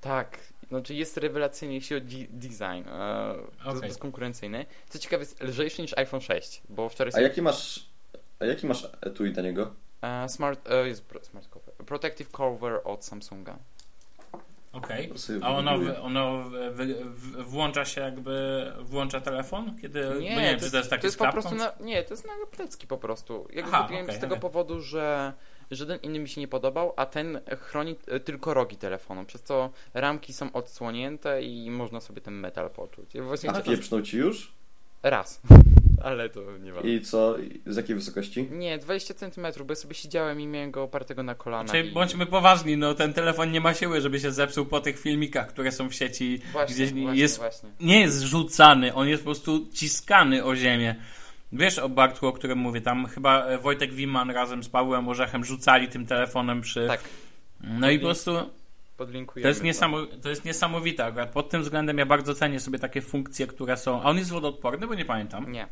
Tak, 0.00 0.38
znaczy 0.68 0.94
jest 0.94 1.16
rewelacyjny 1.16 1.74
jeśli 1.74 2.00
chodzi 2.00 2.24
o 2.24 2.32
de- 2.32 2.38
design. 2.48 2.88
E, 2.88 3.34
To 3.34 3.64
jest 3.64 3.78
Okej. 3.78 3.88
bezkonkurencyjny. 3.90 4.66
Co 4.88 4.98
ciekawe, 4.98 5.22
jest 5.22 5.40
lżejszy 5.42 5.82
niż 5.82 5.98
iPhone 5.98 6.20
6, 6.20 6.62
bo 6.68 6.88
wczoraj 6.88 7.08
A 7.08 7.12
sobie... 7.12 7.22
jaki 7.24 7.42
masz, 7.42 7.86
a 8.40 8.44
jaki 8.44 8.66
masz 8.66 8.88
etui 9.00 9.32
do 9.32 9.42
niego? 9.42 9.74
E, 10.02 10.28
smart, 10.28 10.68
e, 10.70 10.88
jest 10.88 11.04
pro- 11.04 11.24
smart 11.24 11.48
cover. 11.48 11.74
Protective 11.74 12.30
cover 12.30 12.80
od 12.84 13.04
Samsunga. 13.04 13.58
Okej. 14.72 15.08
To 15.08 15.18
sobie 15.18 15.44
A 15.44 15.48
ono, 15.48 15.72
ono 16.02 16.44
włącza 17.38 17.84
się 17.84 18.00
jakby, 18.00 18.66
włącza 18.80 19.20
telefon? 19.20 19.76
Kiedy, 19.82 20.04
bo 20.10 20.20
nie 20.20 20.30
wiem, 20.30 20.60
czy 20.60 20.70
to 20.70 20.76
jest 20.76 20.90
taki 20.90 21.00
to 21.00 21.06
jest 21.06 21.18
po 21.18 21.32
prostu 21.32 21.54
na, 21.54 21.72
Nie, 21.80 22.02
to 22.02 22.14
jest 22.14 22.26
na 22.26 22.32
plecki 22.50 22.86
po 22.86 22.98
prostu. 22.98 23.48
Ja 23.52 23.62
go 23.62 23.68
Aha, 23.72 23.82
kupiłem 23.82 24.04
okej, 24.04 24.16
z 24.16 24.20
tego 24.20 24.34
okej. 24.34 24.42
powodu, 24.42 24.80
że 24.80 25.32
żaden 25.70 25.98
inny 26.02 26.18
mi 26.18 26.28
się 26.28 26.40
nie 26.40 26.48
podobał, 26.48 26.92
a 26.96 27.06
ten 27.06 27.40
chroni 27.60 27.96
e, 28.06 28.20
tylko 28.20 28.54
rogi 28.54 28.76
telefonu, 28.76 29.24
przez 29.24 29.42
co 29.42 29.70
ramki 29.94 30.32
są 30.32 30.52
odsłonięte 30.52 31.42
i 31.42 31.70
można 31.70 32.00
sobie 32.00 32.20
ten 32.20 32.34
metal 32.34 32.70
poczuć. 32.70 33.14
Ja 33.14 33.22
właśnie 33.22 33.50
A 33.50 33.60
pieprznął 33.60 34.02
ci 34.02 34.16
już? 34.16 34.52
raz. 35.02 35.40
Ale 36.04 36.28
to 36.28 36.58
nie 36.58 36.72
ważne. 36.72 36.90
I 36.90 37.00
co? 37.00 37.36
Z 37.66 37.76
jakiej 37.76 37.96
wysokości? 37.96 38.48
Nie, 38.50 38.78
20 38.78 39.14
cm, 39.14 39.46
bo 39.58 39.72
ja 39.72 39.74
sobie 39.74 39.94
siedziałem 39.94 40.40
i 40.40 40.46
miałem 40.46 40.70
go 40.70 40.82
opartego 40.82 41.22
na 41.22 41.34
kolana. 41.34 41.70
Czyli 41.72 41.88
i... 41.88 41.92
bądźmy 41.92 42.26
poważni, 42.26 42.76
no 42.76 42.94
ten 42.94 43.12
telefon 43.12 43.50
nie 43.52 43.60
ma 43.60 43.74
siły, 43.74 44.00
żeby 44.00 44.20
się 44.20 44.32
zepsuł 44.32 44.66
po 44.66 44.80
tych 44.80 44.98
filmikach, 44.98 45.48
które 45.48 45.72
są 45.72 45.88
w 45.88 45.94
sieci. 45.94 46.40
Właśnie, 46.52 46.74
gdzieś 46.74 46.92
właśnie, 46.92 47.20
jest, 47.20 47.38
właśnie. 47.38 47.68
nie 47.80 48.00
jest 48.00 48.22
rzucany, 48.22 48.94
on 48.94 49.08
jest 49.08 49.22
po 49.22 49.24
prostu 49.24 49.66
ciskany 49.72 50.44
o 50.44 50.56
ziemię. 50.56 50.96
Wiesz 51.52 51.78
o 51.78 51.88
Bartku, 51.88 52.26
o 52.26 52.32
którym 52.32 52.58
mówię, 52.58 52.80
tam 52.80 53.06
chyba 53.06 53.44
e, 53.44 53.58
Wojtek 53.58 53.92
Wiman 53.94 54.30
razem 54.30 54.64
z 54.64 54.68
Pawłem 54.68 55.08
Orzechem 55.08 55.44
rzucali 55.44 55.88
tym 55.88 56.06
telefonem 56.06 56.60
przy... 56.60 56.86
Tak, 56.86 57.00
No 57.60 57.90
i 57.90 57.98
po 57.98 58.04
prostu 58.04 58.32
podlinkujemy. 58.96 59.42
to 59.42 59.48
jest, 59.48 59.62
niesamo, 59.62 60.06
to 60.22 60.28
jest 60.28 60.44
niesamowite 60.44 61.04
akurat. 61.04 61.30
Pod 61.30 61.50
tym 61.50 61.62
względem 61.62 61.98
ja 61.98 62.06
bardzo 62.06 62.34
cenię 62.34 62.60
sobie 62.60 62.78
takie 62.78 63.02
funkcje, 63.02 63.46
które 63.46 63.76
są... 63.76 64.02
A 64.02 64.04
on 64.04 64.18
jest 64.18 64.30
wodoodporny, 64.30 64.86
bo 64.86 64.94
nie 64.94 65.04
pamiętam. 65.04 65.52
Nie. 65.52 65.66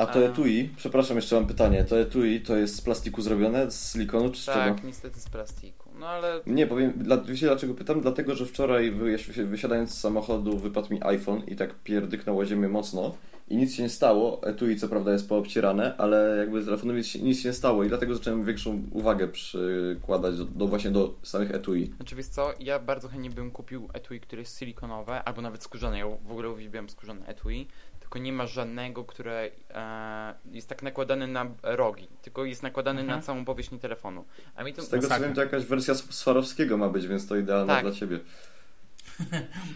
A 0.00 0.06
to 0.06 0.24
etui, 0.24 0.70
przepraszam, 0.76 1.16
jeszcze 1.16 1.36
mam 1.36 1.46
pytanie. 1.46 1.84
To 1.84 2.00
etui 2.00 2.40
to 2.40 2.56
jest 2.56 2.76
z 2.76 2.80
plastiku 2.80 3.22
zrobione, 3.22 3.70
z 3.70 3.92
silikonu 3.92 4.30
czy 4.30 4.40
z 4.40 4.44
czego? 4.44 4.58
Tak, 4.74 4.84
niestety 4.84 5.20
z 5.20 5.28
plastiku. 5.30 5.90
No 6.00 6.08
ale 6.08 6.40
Nie, 6.46 6.66
powiem, 6.66 6.92
dla, 6.96 7.16
wiecie 7.16 7.46
dlaczego 7.46 7.74
pytam? 7.74 8.00
Dlatego, 8.00 8.34
że 8.34 8.46
wczoraj 8.46 8.92
wysi- 8.92 9.44
wysiadając 9.46 9.90
z 9.94 10.00
samochodu 10.00 10.58
wypadł 10.58 10.90
mi 10.94 11.02
iPhone 11.02 11.42
i 11.46 11.56
tak 11.56 11.74
pierdyknął 11.74 12.38
o 12.38 12.46
ziemię 12.46 12.68
mocno 12.68 13.14
i 13.48 13.56
nic 13.56 13.74
się 13.74 13.82
nie 13.82 13.88
stało. 13.88 14.42
Etui 14.42 14.76
co 14.76 14.88
prawda 14.88 15.12
jest 15.12 15.28
poobcierane, 15.28 15.96
ale 15.96 16.36
jakby 16.38 16.62
z 16.62 16.64
telefonem 16.64 16.96
nic, 16.96 17.06
się- 17.06 17.22
nic 17.22 17.40
się 17.40 17.48
nie 17.48 17.52
stało 17.52 17.84
i 17.84 17.88
dlatego 17.88 18.14
zacząłem 18.14 18.44
większą 18.44 18.82
uwagę 18.92 19.28
przykładać 19.28 20.36
do, 20.38 20.44
do 20.44 20.66
właśnie 20.66 20.90
do 20.90 21.14
samych 21.22 21.50
etui. 21.50 21.92
Znaczy 21.96 22.16
wiesz 22.16 22.26
co, 22.26 22.54
ja 22.60 22.78
bardzo 22.78 23.08
chętnie 23.08 23.30
bym 23.30 23.50
kupił 23.50 23.88
etui, 23.92 24.20
które 24.20 24.42
jest 24.42 24.58
silikonowe, 24.58 25.22
albo 25.24 25.42
nawet 25.42 25.62
skórzane. 25.62 25.98
Ja 25.98 26.06
w 26.06 26.30
ogóle 26.32 26.50
uwielbiam 26.50 26.90
skórzane 26.90 27.26
etui, 27.26 27.68
tylko 28.10 28.24
nie 28.24 28.32
ma 28.32 28.46
żadnego, 28.46 29.04
które 29.04 29.50
e, 29.70 30.34
jest 30.52 30.68
tak 30.68 30.82
nakładane 30.82 31.26
na 31.26 31.46
rogi, 31.62 32.08
tylko 32.22 32.44
jest 32.44 32.62
nakładany 32.62 33.00
Mhm. 33.00 33.18
na 33.18 33.26
całą 33.26 33.44
powierzchnię 33.44 33.78
telefonu. 33.78 34.24
A 34.56 34.64
mi 34.64 34.72
to... 34.74 34.82
Z 34.82 34.88
tego 34.88 35.08
co 35.08 35.20
wiem 35.20 35.34
to 35.34 35.40
jakaś 35.40 35.64
wersja 35.64 35.94
Swarowskiego 35.94 36.76
ma 36.76 36.88
być, 36.88 37.06
więc 37.06 37.28
to 37.28 37.36
idealne 37.36 37.66
Tak. 37.74 37.82
dla 37.84 37.92
ciebie. 37.92 38.18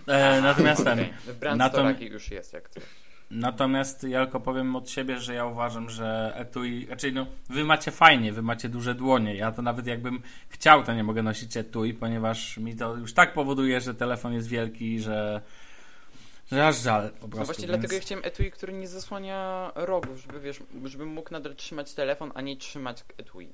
E, 0.07 0.41
natomiast 0.41 0.85
ten... 0.85 0.99
Okej, 0.99 1.13
W 1.27 1.39
Brand 1.39 1.59
Na 1.59 1.71
to- 1.71 1.77
Store 1.79 2.05
już 2.05 2.31
jest 2.31 2.53
jak 2.53 2.69
coś. 2.69 2.83
Natomiast 3.31 4.05
ja 4.05 4.25
tylko 4.25 4.41
powiem 4.41 4.77
od 4.77 4.91
siebie, 4.91 5.19
że 5.19 5.35
ja 5.35 5.47
uważam, 5.47 5.91
że 5.91 6.33
etui, 6.37 6.87
raczej 6.87 7.13
no, 7.13 7.27
wy 7.49 7.65
macie 7.65 7.91
fajnie, 7.91 8.33
wy 8.33 8.43
macie 8.43 8.69
duże 8.69 8.95
dłonie. 8.95 9.37
Ja 9.37 9.53
to 9.53 9.63
nawet 9.63 9.87
jakbym 9.87 10.23
chciał, 10.49 10.83
to 10.83 10.95
nie 10.95 11.05
mogę 11.05 11.23
nosić 11.23 11.57
etui, 11.57 11.95
ponieważ 11.95 12.57
mi 12.59 12.77
to 12.77 12.97
już 12.97 13.13
tak 13.15 13.33
powoduje, 13.33 13.81
że 13.81 13.95
telefon 13.95 14.33
jest 14.33 14.49
wielki, 14.49 15.01
że, 15.01 15.41
że 16.55 16.67
aż 16.67 16.83
żal 16.83 17.11
po 17.11 17.29
prostu. 17.29 17.39
No 17.39 17.45
właśnie 17.45 17.67
więc... 17.67 17.71
dlatego 17.71 17.95
ja 17.95 18.01
chciałem 18.01 18.25
etui, 18.25 18.51
który 18.51 18.73
nie 18.73 18.89
zasłania 18.89 19.73
rogów, 19.75 20.19
żeby 20.19 20.41
wiesz, 20.41 20.63
żebym 20.85 21.09
mógł 21.09 21.31
nadal 21.33 21.55
trzymać 21.57 21.95
telefon, 21.95 22.33
a 22.35 22.41
nie 22.41 22.57
trzymać 22.57 23.05
etui. 23.19 23.53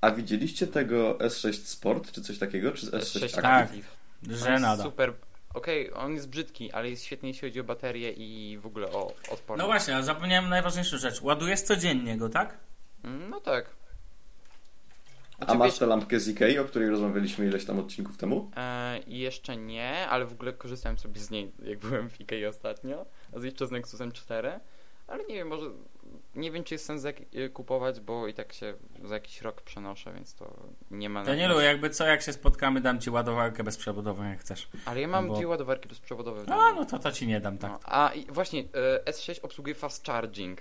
A 0.00 0.10
widzieliście 0.10 0.66
tego 0.66 1.14
S6 1.14 1.52
Sport, 1.52 2.12
czy 2.12 2.22
coś 2.22 2.38
takiego? 2.38 2.72
Czy 2.72 2.86
S6 2.86 2.98
S6 2.98 3.24
Active? 3.24 3.42
Tak. 3.42 3.68
Active. 3.68 3.96
On 4.28 4.34
Że 4.36 4.50
jest 4.50 4.62
nada. 4.62 4.82
Super. 4.82 5.12
Okej, 5.54 5.92
on 5.94 6.14
jest 6.14 6.28
brzydki, 6.28 6.72
ale 6.72 6.90
jest 6.90 7.04
świetny 7.04 7.28
jeśli 7.28 7.48
chodzi 7.48 7.60
o 7.60 7.64
baterię 7.64 8.12
i 8.12 8.58
w 8.58 8.66
ogóle 8.66 8.86
o 8.86 9.14
odporność. 9.30 9.58
No 9.58 9.66
właśnie, 9.66 9.96
a 9.96 10.02
zapomniałem 10.02 10.50
najważniejszą 10.50 10.98
rzecz. 10.98 11.22
Ładujesz 11.22 11.60
codziennie 11.60 12.16
go, 12.16 12.28
tak? 12.28 12.58
No 13.04 13.40
tak. 13.40 13.70
A 15.40 15.44
Znaczy, 15.44 15.58
masz 15.58 15.70
wiesz, 15.70 15.78
tę 15.78 15.86
lampkę 15.86 16.20
z 16.20 16.28
Ikei, 16.28 16.58
o 16.58 16.64
której 16.64 16.88
rozmawialiśmy 16.90 17.46
ileś 17.46 17.64
tam 17.64 17.78
odcinków 17.78 18.16
temu? 18.16 18.50
e, 18.56 18.98
jeszcze 19.06 19.56
nie, 19.56 20.08
ale 20.08 20.26
w 20.26 20.32
ogóle 20.32 20.52
korzystałem 20.52 20.98
sobie 20.98 21.20
z 21.20 21.30
niej, 21.30 21.52
jak 21.62 21.78
byłem 21.78 22.10
w 22.10 22.20
Ikei 22.20 22.46
ostatnio, 22.46 23.06
a 23.36 23.38
z 23.38 23.44
jeszcze 23.44 23.66
z 23.66 23.70
Nexusem 23.70 24.12
4, 24.12 24.60
ale 25.06 25.24
nie 25.24 25.34
wiem, 25.34 25.48
może 25.48 25.70
nie 26.34 26.50
wiem, 26.50 26.64
czy 26.64 26.74
jest 26.74 26.84
sens 26.84 27.04
e, 27.04 27.48
kupować, 27.48 28.00
bo 28.00 28.26
i 28.28 28.34
tak 28.34 28.52
się 28.52 28.74
za 29.04 29.14
jakiś 29.14 29.42
rok 29.42 29.62
przenoszę, 29.62 30.12
więc 30.12 30.34
to 30.34 30.56
nie 30.90 31.10
ma... 31.10 31.24
Danielu, 31.24 31.60
jakby 31.60 31.90
co, 31.90 32.06
jak 32.06 32.22
się 32.22 32.32
spotkamy, 32.32 32.80
dam 32.80 33.00
ci 33.00 33.10
ładowarkę 33.10 33.64
bezprzewodową, 33.64 34.24
jak 34.24 34.40
chcesz. 34.40 34.68
Ale 34.84 35.00
ja 35.00 35.08
mam 35.08 35.28
bo- 35.28 35.34
dwie 35.36 35.48
ładowarki 35.48 35.88
bezprzewodowe. 35.88 36.52
A, 36.52 36.72
no 36.72 36.84
to 36.84 36.98
to 36.98 37.12
ci 37.12 37.26
nie 37.26 37.40
dam, 37.40 37.58
tak. 37.58 37.70
No, 37.70 37.80
a 37.84 38.12
i 38.14 38.26
właśnie, 38.26 38.64
e, 39.04 39.12
S6 39.12 39.38
obsługuje 39.42 39.74
fast 39.74 40.06
charging. 40.06 40.60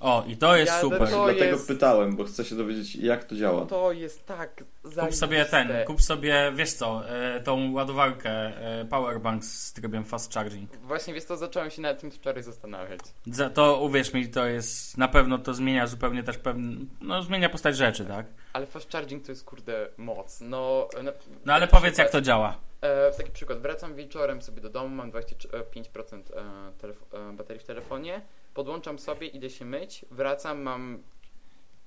O, 0.00 0.24
i 0.28 0.36
to 0.36 0.56
jest 0.56 0.72
Ja 0.72 0.80
super. 0.80 0.98
To 1.10 1.24
Dlatego 1.24 1.44
jest- 1.44 1.68
pytałem, 1.68 2.16
bo 2.16 2.24
chcę 2.24 2.44
się 2.44 2.54
dowiedzieć, 2.56 2.96
jak 2.96 3.24
to 3.24 3.36
działa. 3.36 3.66
To 3.66 3.92
jest 3.92 4.26
tak 4.26 4.64
Kup 5.00 5.14
sobie 5.14 5.44
ten, 5.44 5.68
kup 5.86 6.02
sobie, 6.02 6.52
wiesz 6.54 6.72
co, 6.72 7.08
e, 7.08 7.40
tą 7.40 7.72
ładowarkę 7.72 8.30
e, 8.30 8.84
Powerbank 8.84 9.44
z 9.44 9.72
trybem 9.72 10.04
fast 10.04 10.34
charging. 10.34 10.76
Właśnie, 10.76 11.14
wiesz 11.14 11.24
to 11.24 11.36
zacząłem 11.36 11.70
się 11.70 11.82
nad 11.82 12.00
tym 12.00 12.10
wczoraj 12.10 12.42
zastanawiać. 12.42 13.00
Za 13.26 13.50
to 13.50 13.80
uwierz 13.80 14.12
mi, 14.12 14.28
to 14.28 14.46
jest 14.46 14.98
na 14.98 15.08
pewno 15.08 15.38
to 15.38 15.54
zmienia 15.54 15.86
zupełnie 15.86 16.22
też 16.22 16.38
pewne, 16.38 16.76
no 17.00 17.22
zmienia 17.22 17.48
postać 17.48 17.76
rzeczy, 17.76 18.04
tak? 18.04 18.26
Ale 18.52 18.66
fast 18.66 18.92
charging 18.92 19.24
to 19.26 19.32
jest 19.32 19.44
kurde 19.44 19.88
moc. 19.96 20.40
No, 20.40 20.88
no, 21.02 21.12
No 21.44 21.52
ale 21.54 21.68
powiedz 21.68 21.98
jak 21.98 22.10
to 22.10 22.20
działa. 22.20 22.58
E, 22.80 23.10
taki 23.12 23.30
przykład, 23.30 23.58
wracam 23.58 23.94
wieczorem 23.94 24.42
sobie 24.42 24.60
do 24.60 24.70
domu, 24.70 24.88
mam 24.96 25.10
25% 25.10 26.30
e, 26.36 26.42
telef- 26.86 27.30
e, 27.30 27.36
baterii 27.36 27.62
w 27.62 27.64
telefonie, 27.66 28.20
podłączam 28.54 28.98
sobie, 28.98 29.26
idę 29.26 29.50
się 29.50 29.64
myć, 29.64 30.04
wracam, 30.10 30.62
mam 30.62 30.98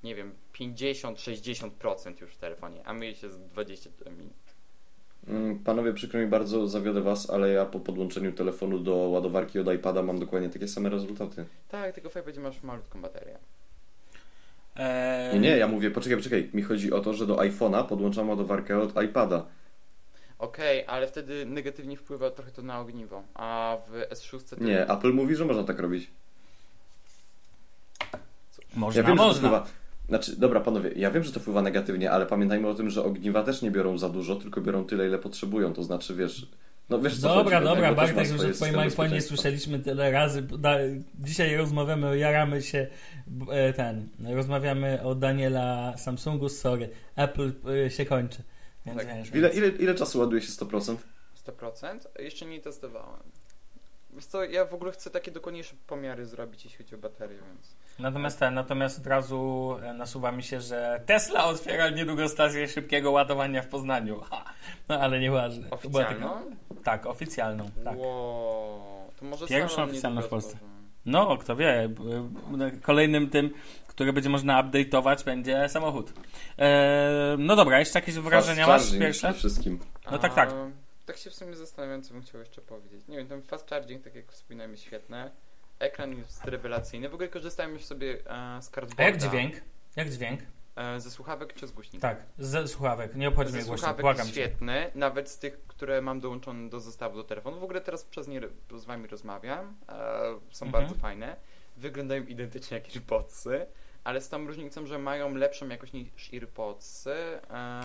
nie 0.03 0.15
wiem, 0.15 0.31
50-60% 0.53 2.21
już 2.21 2.31
w 2.33 2.37
telefonie, 2.37 2.81
a 2.85 2.93
myję 2.93 3.15
się 3.15 3.29
z 3.29 3.37
20 3.39 3.89
minut. 4.17 4.33
Mm, 5.27 5.59
Panowie, 5.59 5.93
przykro 5.93 6.19
mi 6.19 6.27
bardzo, 6.27 6.67
zawiodę 6.67 7.01
was, 7.01 7.29
ale 7.29 7.49
ja 7.49 7.65
po 7.65 7.79
podłączeniu 7.79 8.31
telefonu 8.31 8.79
do 8.79 8.95
ładowarki 8.95 9.59
od 9.59 9.73
iPada 9.73 10.03
mam 10.03 10.19
dokładnie 10.19 10.49
takie 10.49 10.67
same 10.67 10.89
rezultaty. 10.89 11.45
Tak, 11.69 11.95
tylko 11.95 12.09
fajnie 12.09 12.25
będzie 12.25 12.41
masz 12.41 12.63
malutką 12.63 13.01
baterię. 13.01 13.37
E, 14.75 15.31
Nie, 15.33 15.39
nie, 15.39 15.57
ja 15.57 15.67
mówię, 15.67 15.91
poczekaj, 15.91 16.17
poczekaj. 16.17 16.49
Mi 16.53 16.61
chodzi 16.61 16.91
o 16.93 16.99
to, 16.99 17.13
że 17.13 17.27
do 17.27 17.35
iPhone'a 17.35 17.85
podłączam 17.87 18.29
ładowarkę 18.29 18.79
od 18.81 19.03
iPada. 19.03 19.45
Okej, 20.39 20.83
ale 20.87 21.07
wtedy 21.07 21.45
negatywnie 21.45 21.97
wpływa 21.97 22.31
trochę 22.31 22.51
to 22.51 22.61
na 22.61 22.79
ogniwo, 22.79 23.23
a 23.33 23.77
w 23.87 23.91
S6 24.13 24.49
to... 24.49 24.63
Nie, 24.63 24.89
Apple 24.89 25.13
mówi, 25.13 25.35
że 25.35 25.45
można 25.45 25.63
tak 25.63 25.79
robić. 25.79 26.11
Można, 28.77 29.01
ja 29.01 29.07
wiem, 29.07 29.17
że 29.17 29.23
to 29.23 29.27
można. 29.27 29.49
wpływa. 29.49 29.67
Znaczy, 30.07 30.39
dobra, 30.39 30.59
panowie, 30.59 30.91
ja 30.95 31.11
wiem, 31.11 31.23
że 31.23 31.31
to 31.31 31.39
wpływa 31.39 31.61
negatywnie, 31.61 32.11
ale 32.11 32.25
pamiętajmy 32.25 32.67
o 32.67 32.73
tym, 32.73 32.89
że 32.89 33.03
ogniwa 33.03 33.43
też 33.43 33.61
nie 33.61 33.71
biorą 33.71 33.97
za 33.97 34.09
dużo, 34.09 34.35
tylko 34.35 34.61
biorą 34.61 34.85
tyle, 34.85 35.07
ile 35.07 35.19
potrzebują. 35.19 35.73
To 35.73 35.83
znaczy, 35.83 36.15
wiesz. 36.15 36.47
No 36.89 36.99
wiesz 36.99 37.19
co 37.19 37.35
Dobra, 37.35 37.59
chodzi, 37.59 37.69
dobra, 37.69 37.93
Bartek, 37.93 38.31
już 38.31 38.41
o 38.41 38.49
twoim 38.51 38.75
iPhone'ie 38.75 39.21
słyszeliśmy 39.21 39.79
tyle 39.79 40.11
razy. 40.11 40.41
Da, 40.41 40.75
dzisiaj 41.19 41.57
rozmawiamy, 41.57 42.17
jaramy 42.17 42.61
się, 42.61 42.87
e, 43.51 43.73
ten, 43.73 44.09
rozmawiamy 44.29 45.03
o 45.03 45.15
Daniela 45.15 45.97
Samsungu, 45.97 46.49
sorry, 46.49 46.89
Apple 47.15 47.51
e, 47.85 47.89
się 47.89 48.05
kończy. 48.05 48.43
Więc 48.85 48.97
Tak. 48.97 49.07
wiesz, 49.17 49.35
Ile, 49.35 49.49
ile, 49.49 49.67
ile 49.67 49.95
czasu 49.95 50.19
ładuje 50.19 50.41
się 50.41 50.51
100%? 50.51 50.95
100%? 51.45 51.97
Jeszcze 52.19 52.45
nie 52.45 52.61
testowałem. 52.61 53.23
Wiesz 54.17 54.25
co, 54.25 54.43
ja 54.43 54.65
w 54.65 54.73
ogóle 54.73 54.91
chcę 54.91 55.09
takie 55.09 55.31
dokładniejsze 55.31 55.75
pomiary 55.87 56.25
zrobić, 56.25 56.65
jeśli 56.65 56.77
chodzi 56.77 56.95
o 56.95 56.97
baterię, 56.97 57.37
więc... 57.47 57.75
Natomiast 57.99 58.39
ten, 58.39 58.53
natomiast 58.53 58.99
od 58.99 59.07
razu 59.07 59.75
e, 59.83 59.93
nasuwa 59.93 60.31
mi 60.31 60.43
się, 60.43 60.61
że 60.61 61.01
Tesla 61.05 61.45
otwiera 61.45 61.89
niedługo 61.89 62.29
stację 62.29 62.67
szybkiego 62.67 63.11
ładowania 63.11 63.61
w 63.61 63.67
Poznaniu. 63.67 64.21
Ha. 64.29 64.43
No 64.89 64.99
ale 64.99 65.19
nieważne. 65.19 65.69
Oficjalną? 65.69 66.29
taka- 66.29 66.81
Tak, 66.83 67.05
oficjalną. 67.05 67.65
Tak. 67.83 67.97
Wow. 67.97 69.11
To 69.19 69.25
może 69.25 69.47
Pierwszą 69.47 69.83
oficjalną 69.83 70.21
w 70.21 70.27
Polsce. 70.27 70.57
No, 71.05 71.37
kto 71.37 71.55
wie. 71.55 71.89
b- 71.89 72.29
b- 72.57 72.71
Kolejnym 72.81 73.29
tym, 73.29 73.49
które 73.87 74.13
będzie 74.13 74.29
można 74.29 74.63
update'ować, 74.63 75.25
będzie 75.25 75.69
samochód. 75.69 76.13
E, 76.59 77.35
no 77.39 77.55
dobra, 77.55 77.79
jeszcze 77.79 77.99
jakieś 77.99 78.15
wrażenia 78.15 78.65
Fast 78.65 78.91
masz 78.91 78.99
pierwsze? 78.99 79.19
przede 79.27 79.39
wszystkim. 79.39 79.79
No 80.11 80.17
tak, 80.17 80.33
tak. 80.33 80.53
A, 81.07 81.11
Tak 81.11 81.17
się 81.17 81.29
w 81.29 81.33
sumie 81.35 81.55
zastanawiam, 81.55 82.01
co 82.03 82.13
bym 82.13 82.21
chciał 82.21 82.39
jeszcze 82.39 82.61
powiedzieć. 82.61 83.07
Nie 83.07 83.17
wiem, 83.17 83.27
ten 83.27 83.41
fast 83.41 83.69
charging, 83.69 84.03
tak 84.03 84.15
jak 84.15 84.31
wspominałem, 84.31 84.71
jest 84.71 84.83
świetne. 84.83 85.31
Ekran 85.79 86.17
jest 86.17 86.45
rewelacyjny. 86.45 87.09
W 87.09 87.13
ogóle 87.13 87.29
korzystałem 87.29 87.73
już 87.73 87.85
sobie 87.85 88.13
e, 88.13 88.61
z 88.61 88.67
A 88.67 88.71
cardboarda. 88.71 89.03
jak 89.03 89.17
dźwięk? 89.17 89.55
Jak 89.95 90.09
dźwięk? 90.09 90.39
E, 90.75 90.99
ze 90.99 91.11
słuchawek 91.11 91.53
czy 91.53 91.67
z 91.67 91.71
głośnika? 91.71 92.07
Tak, 92.09 92.23
ze 92.37 92.67
słuchawek. 92.67 93.15
Nie 93.15 93.27
obchodzi 93.27 93.53
mnie 93.53 93.61
Ze 93.61 93.67
głośno, 93.67 93.81
słuchawek 93.81 94.01
błagam 94.01 94.25
jest 94.27 94.35
cię. 94.37 94.45
świetny, 94.45 94.91
nawet 94.95 95.29
z 95.29 95.39
tych, 95.39 95.67
które 95.67 96.01
mam 96.01 96.19
dołączone 96.19 96.69
do 96.69 96.79
zestawu 96.79 97.15
do 97.17 97.23
telefonu. 97.23 97.59
W 97.59 97.63
ogóle 97.63 97.81
teraz 97.81 98.03
przez 98.03 98.27
nie 98.27 98.41
z 98.77 98.85
wami 98.85 99.07
rozmawiam. 99.07 99.75
E, 99.89 99.95
są 100.51 100.65
Mhm. 100.65 100.71
bardzo 100.83 100.95
fajne. 101.01 101.35
Wyglądają 101.77 102.23
identycznie 102.25 102.77
jak 102.77 102.87
AirPodsy, 102.89 103.65
ale 104.07 104.21
z 104.21 104.29
tą 104.29 104.47
różnicą, 104.47 104.85
że 104.85 104.99
mają 104.99 105.35
lepszą 105.35 105.67
jakość 105.67 105.93
niż 105.93 106.33
AirPodsy. 106.33 107.15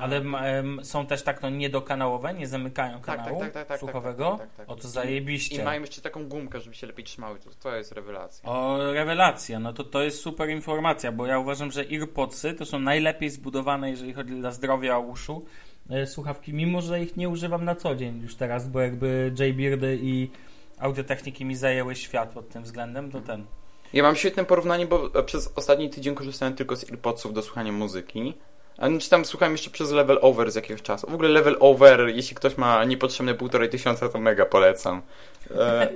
Ale 0.01 0.17
em, 0.17 0.81
są 0.83 1.07
też 1.07 1.23
tak 1.23 1.43
no 1.43 1.51
niedokanałowe, 1.51 2.35
nie 2.35 2.47
zamykają 2.47 3.01
tak, 3.01 3.05
kanału 3.05 3.41
tak, 3.41 3.53
tak, 3.53 3.69
tak, 3.69 3.81
słuchowego? 3.81 4.31
Tak, 4.31 4.39
tak, 4.39 4.49
tak, 4.57 4.67
tak. 4.67 4.71
O 4.71 4.77
to 4.77 4.89
I 4.89 4.91
zajebiście. 4.91 5.65
mają 5.65 5.81
jeszcze 5.81 6.03
taką 6.03 6.29
gumkę, 6.29 6.61
żeby 6.61 6.77
się 6.77 6.87
lepiej 6.87 7.05
trzymały. 7.05 7.39
To, 7.39 7.51
to 7.63 7.77
jest 7.77 7.93
rewelacja. 7.93 8.49
O, 8.49 8.93
rewelacja, 8.93 9.61
no 9.61 9.73
to 9.73 9.85
to 9.85 10.03
jest 10.03 10.21
super 10.21 10.51
informacja, 10.51 11.13
bo 11.13 11.27
ja 11.27 11.39
uważam, 11.39 11.71
że 11.71 11.81
AirPodsy 11.81 12.55
to 12.55 12.67
są 12.67 12.79
najlepiej 12.79 13.31
zbudowane, 13.31 13.91
jeżeli 13.91 14.13
chodzi 14.13 14.47
o 14.47 14.53
zdrowie 14.53 14.99
uszu, 14.99 15.45
e, 15.91 16.07
słuchawki, 16.07 16.55
mimo 16.55 16.81
że 16.83 17.03
ich 17.03 17.17
nie 17.17 17.29
używam 17.29 17.65
na 17.65 17.75
co 17.75 17.95
dzień 17.95 18.21
już 18.21 18.35
teraz, 18.35 18.69
bo 18.69 18.81
jakby 18.81 19.33
J-Beardy 19.39 19.99
i 20.03 20.31
audiotechniki 20.79 21.45
mi 21.45 21.57
zajęły 21.57 21.95
świat 21.95 22.33
pod 22.33 22.49
tym 22.49 22.63
względem, 22.63 23.11
to 23.11 23.21
ten. 23.21 23.47
Ja 23.93 24.03
mam 24.03 24.17
świetne 24.17 24.45
porównanie, 24.45 24.87
bo 24.87 25.11
e, 25.15 25.23
przez 25.23 25.53
ostatni 25.57 25.91
tydzień 25.91 26.15
korzystałem 26.15 26.55
tylko 26.55 26.77
z 26.77 26.85
AirPodsów 26.91 27.33
do 27.33 27.43
słuchania 27.43 27.73
muzyki. 27.73 28.35
A 28.79 28.89
czy 29.01 29.11
tam 29.11 29.25
słuchałem 29.25 29.53
jeszcze 29.53 29.71
przez 29.71 29.91
Level 29.91 30.19
Over 30.23 30.51
z 30.53 30.55
jakiegoś 30.55 30.83
czasu. 30.83 31.11
W 31.11 31.15
ogóle 31.15 31.29
Level 31.29 31.57
Over, 31.61 32.09
jeśli 32.15 32.37
ktoś 32.37 32.57
ma 32.59 32.85
niepotrzebne 32.85 33.35
półtorej 33.35 33.69
tysiąca, 33.69 34.09
to 34.09 34.19
mega 34.19 34.47
polecam. 34.47 35.03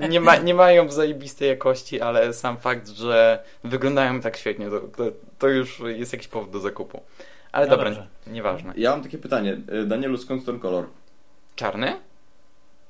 E, 0.00 0.08
nie, 0.08 0.20
ma, 0.20 0.36
nie 0.36 0.54
mają 0.54 0.88
zajebistej 0.88 1.48
jakości, 1.48 2.00
ale 2.00 2.32
sam 2.32 2.56
fakt, 2.56 2.88
że 2.88 3.42
wyglądają 3.64 4.20
tak 4.20 4.36
świetnie, 4.36 4.70
to, 4.70 4.80
to, 4.80 5.04
to 5.38 5.48
już 5.48 5.82
jest 5.86 6.12
jakiś 6.12 6.28
powód 6.28 6.50
do 6.50 6.60
zakupu. 6.60 7.02
Ale 7.52 7.66
No 7.66 7.70
dobra, 7.70 7.90
dobrze. 7.90 8.06
nieważne. 8.26 8.72
Ja 8.76 8.90
mam 8.90 9.02
takie 9.02 9.18
pytanie. 9.18 9.56
E, 9.68 9.84
Danielu, 9.84 10.18
skąd 10.18 10.46
ten 10.46 10.60
kolor? 10.60 10.86
Czarny? 11.56 11.96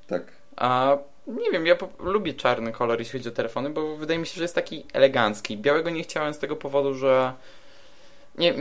Tak. 0.06 0.32
A 0.56 0.96
nie 1.26 1.50
wiem, 1.50 1.66
ja 1.66 1.76
po, 1.76 1.88
lubię 1.98 2.34
czarny 2.34 2.72
kolor, 2.72 2.98
jeśli 2.98 3.18
chodzi 3.18 3.28
o 3.28 3.32
telefony, 3.32 3.70
bo 3.70 3.96
wydaje 3.96 4.18
mi 4.20 4.26
się, 4.26 4.34
że 4.36 4.42
jest 4.42 4.54
taki 4.54 4.84
elegancki. 4.92 5.58
Białego 5.58 5.90
nie 5.90 6.02
chciałem 6.02 6.34
z 6.34 6.38
tego 6.38 6.56
powodu, 6.56 6.94
że 6.94 7.32
nie, 8.38 8.52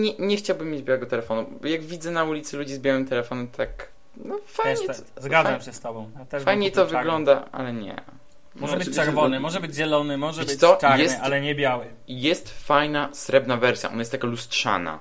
nie, 0.00 0.14
nie 0.18 0.36
chciałbym 0.36 0.70
mieć 0.70 0.82
białego 0.82 1.06
telefonu. 1.06 1.46
Jak 1.64 1.82
widzę 1.82 2.10
na 2.10 2.24
ulicy 2.24 2.56
ludzi 2.56 2.74
z 2.74 2.78
białym 2.78 3.06
telefonem, 3.06 3.48
tak 3.48 3.88
no 4.16 4.38
fajnie, 4.46 4.86
Też, 4.86 4.96
to- 4.96 5.22
zgadzam 5.22 5.54
faj- 5.60 5.64
się 5.64 5.72
z 5.72 5.80
tobą. 5.80 6.10
Ja 6.32 6.40
fajnie 6.40 6.70
to 6.70 6.84
czarny. 6.86 6.98
wygląda, 6.98 7.44
ale 7.52 7.72
nie. 7.72 7.94
Może 8.54 8.72
No, 8.72 8.78
być 8.78 8.88
oczywiście, 8.88 9.04
czerwony, 9.04 9.36
że- 9.36 9.40
może 9.40 9.60
być 9.60 9.74
zielony, 9.74 10.18
może 10.18 10.40
Wiesz 10.40 10.50
być 10.50 10.60
co? 10.60 10.76
czarny, 10.76 11.02
Jest- 11.02 11.18
ale 11.22 11.40
nie 11.40 11.54
biały. 11.54 11.84
Jest 12.08 12.64
fajna 12.66 13.08
srebrna 13.12 13.56
wersja, 13.56 13.88
ona 13.90 13.98
jest 13.98 14.12
taka 14.12 14.26
lustrzana. 14.26 14.98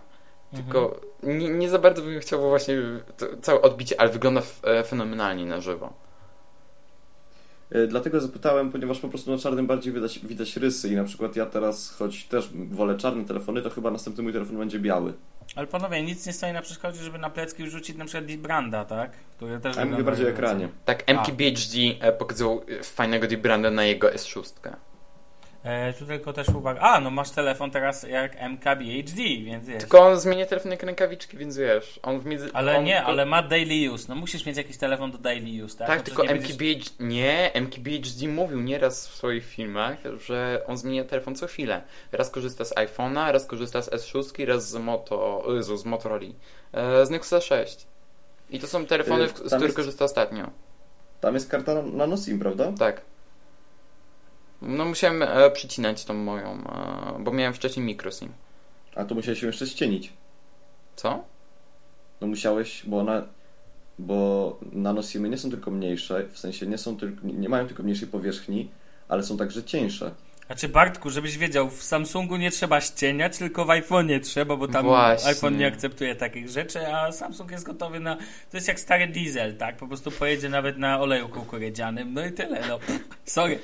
Mhm. 0.53 0.63
Tylko 0.63 1.01
nie, 1.23 1.49
nie 1.49 1.69
za 1.69 1.79
bardzo 1.79 2.01
bym 2.01 2.19
chciał 2.19 2.39
bo 2.41 2.49
właśnie 2.49 2.75
to, 3.17 3.25
całe 3.41 3.61
odbicie, 3.61 4.01
ale 4.01 4.09
wygląda 4.09 4.39
f, 4.41 4.59
e, 4.63 4.83
fenomenalnie 4.83 5.45
na 5.45 5.61
żywo. 5.61 5.93
E, 7.73 7.87
Dlatego 7.87 8.21
zapytałem, 8.21 8.71
ponieważ 8.71 8.99
po 8.99 9.09
prostu 9.09 9.31
na 9.31 9.37
czarnym 9.37 9.67
bardziej 9.67 9.93
widać, 9.93 10.19
widać 10.19 10.57
rysy 10.57 10.89
i 10.89 10.95
na 10.95 11.03
przykład 11.03 11.35
ja 11.35 11.45
teraz, 11.45 11.91
choć 11.91 12.25
też 12.25 12.49
wolę 12.53 12.97
czarne 12.97 13.25
telefony, 13.25 13.61
to 13.61 13.69
chyba 13.69 13.91
następny 13.91 14.23
mój 14.23 14.33
telefon 14.33 14.57
będzie 14.57 14.79
biały. 14.79 15.13
Ale 15.55 15.67
panowie, 15.67 16.03
nic 16.03 16.25
nie 16.25 16.33
stoi 16.33 16.53
na 16.53 16.61
przeszkodzie, 16.61 17.03
żeby 17.03 17.17
na 17.17 17.29
plecki 17.29 17.63
wrzucić 17.63 17.97
na 17.97 18.05
przykład 18.05 18.35
Branda, 18.35 18.85
tak? 18.85 19.11
Który 19.11 19.59
też 19.59 19.77
A 19.77 19.79
ja 19.79 19.85
mówię 19.85 20.03
bardziej 20.03 20.25
o 20.25 20.29
ekranie. 20.29 20.69
Tak, 20.85 21.03
MKBHD 21.07 21.77
e, 21.99 22.11
pokazywał 22.11 22.63
e, 22.79 22.83
fajnego 22.83 23.27
Debranda 23.27 23.71
na 23.71 23.83
jego 23.83 24.07
S6. 24.07 24.53
E, 25.63 25.93
tu 25.93 26.05
tylko 26.05 26.33
też 26.33 26.49
uwaga. 26.49 26.79
A, 26.81 26.99
no 26.99 27.09
masz 27.11 27.29
telefon 27.31 27.71
teraz 27.71 28.03
jak 28.03 28.35
MKBHD, 28.41 29.23
więc 29.45 29.67
wiesz. 29.67 29.79
Tylko 29.79 29.99
on 29.99 30.19
zmienia 30.19 30.45
telefon 30.45 30.71
jak 30.71 30.83
rękawiczki, 30.83 31.37
więc 31.37 31.57
wiesz, 31.57 31.99
on 32.03 32.19
w 32.19 32.25
między... 32.25 32.49
Ale 32.53 32.77
on, 32.77 32.83
nie, 32.83 33.03
ale 33.03 33.25
ma 33.25 33.43
daily 33.43 33.91
use. 33.91 34.05
No 34.09 34.15
musisz 34.15 34.45
mieć 34.45 34.57
jakiś 34.57 34.77
telefon 34.77 35.11
do 35.11 35.17
daily 35.17 35.65
use, 35.65 35.77
tak? 35.77 35.87
Tak, 35.87 35.97
No 35.99 36.03
tylko 36.03 36.23
nie 36.23 36.29
będziesz- 36.29 36.51
MKBHD... 36.51 36.91
Nie, 36.99 37.51
MKBHD 37.53 38.27
mówił 38.27 38.61
nieraz 38.61 39.07
w 39.07 39.15
swoich 39.15 39.45
filmach, 39.45 39.97
że 40.27 40.61
on 40.67 40.77
zmienia 40.77 41.03
telefon 41.03 41.35
co 41.35 41.47
chwilę. 41.47 41.81
Raz 42.11 42.29
korzysta 42.29 42.65
z 42.65 42.73
iPhone'a, 42.75 43.31
raz 43.31 43.45
korzysta 43.45 43.81
z 43.81 43.89
S6, 43.89 44.45
raz 44.45 44.69
z 44.69 44.75
Moto... 44.75 45.43
Jezu, 45.55 45.77
z 45.77 45.85
Motorola. 45.85 46.21
E, 46.73 47.05
z 47.05 47.09
Nexusa 47.09 47.41
6. 47.41 47.87
I 48.49 48.59
to 48.59 48.67
są 48.67 48.85
telefony, 48.85 49.23
Y, 49.23 49.27
z 49.27 49.31
których 49.31 49.61
jest- 49.61 49.75
korzysta 49.75 50.05
ostatnio. 50.05 50.49
Tam 51.21 51.33
jest 51.33 51.49
karta 51.49 51.73
na- 51.73 51.81
nano 51.81 52.17
SIM, 52.17 52.39
prawda? 52.39 52.71
Tak. 52.79 53.01
No 54.67 54.85
musiałem 54.85 55.23
e, 55.23 55.51
przycinać 55.51 56.05
tą 56.05 56.13
moją, 56.13 56.49
e, 56.51 57.23
bo 57.23 57.31
miałem 57.31 57.53
wcześniej 57.53 57.85
microSIM. 57.85 58.31
A 58.95 59.05
tu 59.05 59.15
musiałeś 59.15 59.39
się 59.39 59.47
jeszcze 59.47 59.67
ścienić. 59.67 60.13
Co? 60.95 61.23
No 62.21 62.27
musiałeś, 62.27 62.83
bo 62.85 62.99
ona... 62.99 63.21
Bo 63.99 64.59
nanosimy 64.71 65.29
nie 65.29 65.37
są 65.37 65.49
tylko 65.49 65.71
mniejsze, 65.71 66.25
w 66.31 66.39
sensie 66.39 66.67
nie 66.67 66.77
są 66.77 66.97
tylko, 66.97 67.27
nie 67.27 67.49
mają 67.49 67.67
tylko 67.67 67.83
mniejszej 67.83 68.07
powierzchni, 68.07 68.69
ale 69.07 69.23
są 69.23 69.37
także 69.37 69.63
cieńsze. 69.63 70.11
Znaczy 70.45 70.69
Bartku, 70.69 71.09
żebyś 71.09 71.37
wiedział, 71.37 71.69
w 71.69 71.83
Samsungu 71.83 72.37
nie 72.37 72.51
trzeba 72.51 72.81
ścieniać, 72.81 73.37
tylko 73.37 73.65
w 73.65 73.67
iPhone'ie 73.67 74.19
trzeba, 74.19 74.55
bo 74.55 74.67
tam 74.67 74.85
Właśnie. 74.85 75.29
iPhone 75.29 75.57
nie 75.57 75.67
akceptuje 75.67 76.15
takich 76.15 76.49
rzeczy, 76.49 76.87
a 76.87 77.11
Samsung 77.11 77.51
jest 77.51 77.65
gotowy 77.65 77.99
na... 77.99 78.15
To 78.51 78.57
jest 78.57 78.67
jak 78.67 78.79
stary 78.79 79.07
diesel, 79.07 79.57
tak? 79.57 79.77
Po 79.77 79.87
prostu 79.87 80.11
pojedzie 80.11 80.49
nawet 80.49 80.77
na 80.77 80.99
oleju 80.99 81.29
kukurydzianym, 81.29 82.13
no 82.13 82.25
i 82.25 82.31
tyle, 82.31 82.67
no. 82.67 82.79
Sorry. 83.25 83.59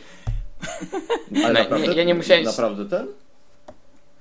Ale 1.45 1.53
Nie, 1.53 1.59
naprawdę, 1.59 1.87
nie, 1.87 1.93
ja 1.93 2.03
nie 2.03 2.15
musiałem- 2.15 2.43
Naprawdę 2.45 2.85
ten? 2.85 3.07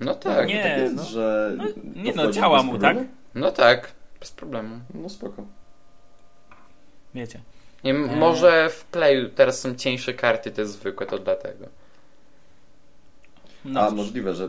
No 0.00 0.14
tak. 0.14 0.48
Nie, 0.48 0.62
tak 0.62 0.78
jest, 0.78 0.94
no. 0.96 1.04
że 1.04 1.52
No, 1.56 1.64
nie 2.02 2.12
no, 2.12 2.30
działa 2.30 2.62
mu, 2.62 2.78
tak? 2.78 2.96
No 3.34 3.50
tak. 3.52 3.92
Bez 4.20 4.32
problemu. 4.32 4.80
No 4.94 5.08
spoko. 5.08 5.44
Wiecie. 7.14 7.40
Nie, 7.84 7.90
Eee. 7.94 8.16
Może 8.16 8.70
w 8.70 8.84
Playu 8.84 9.28
teraz 9.28 9.60
są 9.60 9.74
cieńsze 9.74 10.14
karty, 10.14 10.50
te 10.50 10.66
zwykłe, 10.66 11.06
to 11.06 11.18
dlatego. 11.18 11.66
No, 13.64 13.80
A 13.80 13.90
możliwe, 13.90 14.34
że 14.34 14.48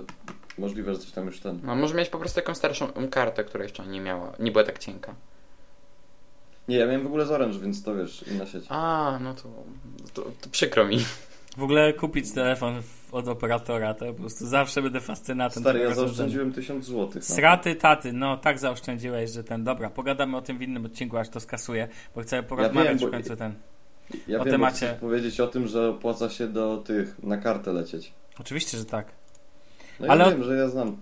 możliwe, 0.57 0.93
że 0.93 0.99
coś 0.99 1.11
tam 1.11 1.25
już 1.25 1.39
ten. 1.39 1.59
No, 1.63 1.75
może 1.75 1.95
mieć 1.95 2.09
po 2.09 2.17
prostu 2.19 2.39
jakąś 2.39 2.57
starszą 2.57 2.87
kartę, 3.11 3.43
która 3.43 3.63
jeszcze 3.63 3.87
nie 3.87 4.01
miała, 4.01 4.33
nie 4.39 4.51
była 4.51 4.63
tak 4.63 4.79
cienka. 4.79 5.15
Nie, 6.67 6.77
ja 6.77 6.85
miałem 6.85 7.03
w 7.03 7.07
ogóle 7.07 7.25
z 7.25 7.31
Orange, 7.31 7.59
więc 7.59 7.83
to 7.83 7.95
wiesz, 7.95 8.23
inna 8.27 8.45
sieć. 8.45 8.65
A, 8.69 9.17
no 9.21 9.33
to, 9.33 9.43
to, 10.13 10.21
to 10.41 10.49
przykro 10.49 10.85
mi. 10.85 10.97
W 11.57 11.63
ogóle 11.63 11.93
kupić 11.93 12.31
telefon 12.31 12.81
od 13.11 13.27
operatora, 13.27 13.93
to 13.93 14.05
po 14.05 14.13
prostu 14.13 14.47
zawsze 14.47 14.81
będę 14.81 14.99
fascynatem. 15.01 15.63
Stary, 15.63 15.79
ja 15.79 15.93
zaoszczędziłem 15.95 16.53
1000 16.53 16.85
zł. 16.85 17.21
Sraty 17.21 17.75
taty, 17.75 18.13
no 18.13 18.37
tak 18.37 18.59
zaoszczędziłeś, 18.59 19.31
że 19.31 19.43
ten, 19.43 19.63
dobra, 19.63 19.89
pogadamy 19.89 20.37
o 20.37 20.41
tym 20.41 20.57
w 20.57 20.61
innym 20.61 20.85
odcinku, 20.85 21.17
aż 21.17 21.29
to 21.29 21.39
skasuję, 21.39 21.87
bo 22.15 22.21
chcę 22.21 22.43
porozmawiać 22.43 23.01
bo- 23.01 23.07
w 23.07 23.11
końcu 23.11 23.35
ten. 23.35 23.53
Ja 24.27 24.39
o 24.39 24.43
wiem, 24.43 24.51
temacie. 24.51 24.97
powiedzieć 24.99 25.39
o 25.39 25.47
tym, 25.47 25.67
że 25.67 25.89
opłaca 25.89 26.29
się 26.29 26.47
do 26.47 26.77
tych, 26.77 27.23
na 27.23 27.37
kartę 27.37 27.73
lecieć. 27.73 28.13
Oczywiście, 28.39 28.77
że 28.77 28.85
tak. 28.85 29.07
No 29.99 30.05
ja 30.05 30.11
Ale- 30.11 30.31
wiem, 30.31 30.43
że 30.43 30.55
ja 30.55 30.67
znam. 30.69 30.97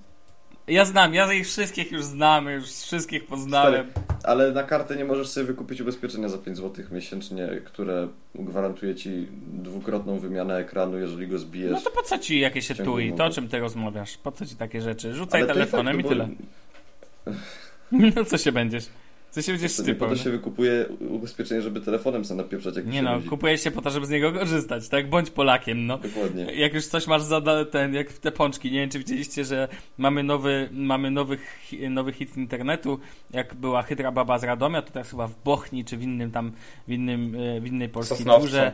Ja 0.67 0.85
znam, 0.85 1.13
ja 1.13 1.33
ich 1.33 1.47
wszystkich 1.47 1.91
już 1.91 2.03
znam, 2.03 2.47
już 2.49 2.65
wszystkich 2.71 3.25
poznałem. 3.25 3.87
Ale 4.28 4.51
na 4.51 4.63
kartę 4.63 4.95
nie 4.95 5.05
możesz 5.05 5.28
sobie 5.28 5.45
wykupić 5.45 5.82
ubezpieczenia 5.82 6.30
za 6.30 6.38
5 6.38 6.57
zł 6.57 6.86
miesięcznie, 6.91 7.47
które 7.65 8.07
gwarantuje 8.36 8.95
ci 8.95 9.28
dwukrotną 9.53 10.19
wymianę 10.19 10.57
ekranu, 10.57 10.97
jeżeli 10.97 11.28
go 11.28 11.38
zbijesz. 11.38 11.71
No 11.71 11.82
to 11.82 11.89
po 11.91 12.01
co 12.03 12.17
ci 12.19 12.39
jakieś 12.39 12.67
Ciągle 12.67 12.84
etui? 12.86 13.13
To 13.13 13.25
o 13.25 13.30
czym 13.30 13.47
ty 13.47 13.59
rozmawiasz? 13.59 14.17
Po 14.17 14.32
co 14.32 14.45
ci 14.45 14.55
takie 14.55 14.82
rzeczy? 14.82 15.13
Rzucaj 15.13 15.41
Ale 15.41 15.53
telefonem 15.53 15.97
i 15.97 15.99
i 15.99 16.03
tyle. 16.03 16.28
bo- 17.25 17.32
No 18.15 18.25
co 18.25 18.38
się 18.38 18.51
będziesz? 18.51 18.86
Co 19.38 19.41
się 19.41 19.51
będziesz 19.51 19.75
To 19.75 19.83
nie 19.83 19.95
po 19.95 20.07
to 20.07 20.15
się 20.15 20.29
wykupuje 20.29 20.85
ubezpieczenie, 21.09 21.61
żeby 21.61 21.81
telefonem 21.81 22.25
sobie 22.25 22.38
napieprzać, 22.38 22.75
jak 22.75 22.88
Nie 22.88 23.01
no, 23.01 23.15
nudzi. 23.15 23.29
kupujesz 23.29 23.63
się 23.63 23.71
po 23.71 23.81
to, 23.81 23.89
żeby 23.89 24.05
z 24.05 24.09
niego 24.09 24.33
korzystać, 24.33 24.89
tak? 24.89 25.09
Bądź 25.09 25.29
Polakiem, 25.29 25.85
no. 25.85 25.97
Dokładnie. 25.97 26.43
Jak 26.43 26.73
już 26.73 26.85
coś 26.85 27.07
masz 27.07 27.21
za 27.21 27.41
ten, 27.71 27.93
jak 27.93 28.13
te 28.13 28.31
pączki, 28.31 28.71
nie 28.71 28.79
wiem 28.79 28.89
czy 28.89 28.99
widzieliście, 28.99 29.45
że 29.45 29.67
mamy 29.97 30.23
nowy, 30.23 30.69
mamy 30.71 31.11
nowy, 31.11 31.38
nowy 31.89 32.13
hit 32.13 32.38
internetu, 32.38 32.99
jak 33.31 33.53
była 33.55 33.81
Hydra 33.81 34.11
Baba 34.11 34.39
z 34.39 34.43
Radomia, 34.43 34.81
to 34.81 34.91
teraz 34.91 35.09
chyba 35.09 35.27
w 35.27 35.43
Bochni, 35.43 35.85
czy 35.85 35.97
w 35.97 36.03
innym 36.03 36.31
tam, 36.31 36.51
w 36.88 36.91
innym, 36.91 37.35
e, 37.35 37.61
w 37.61 37.67
innej 37.67 37.89
polskiej 37.89 38.17
Sosnowcu. 38.17 38.41
górze. 38.41 38.73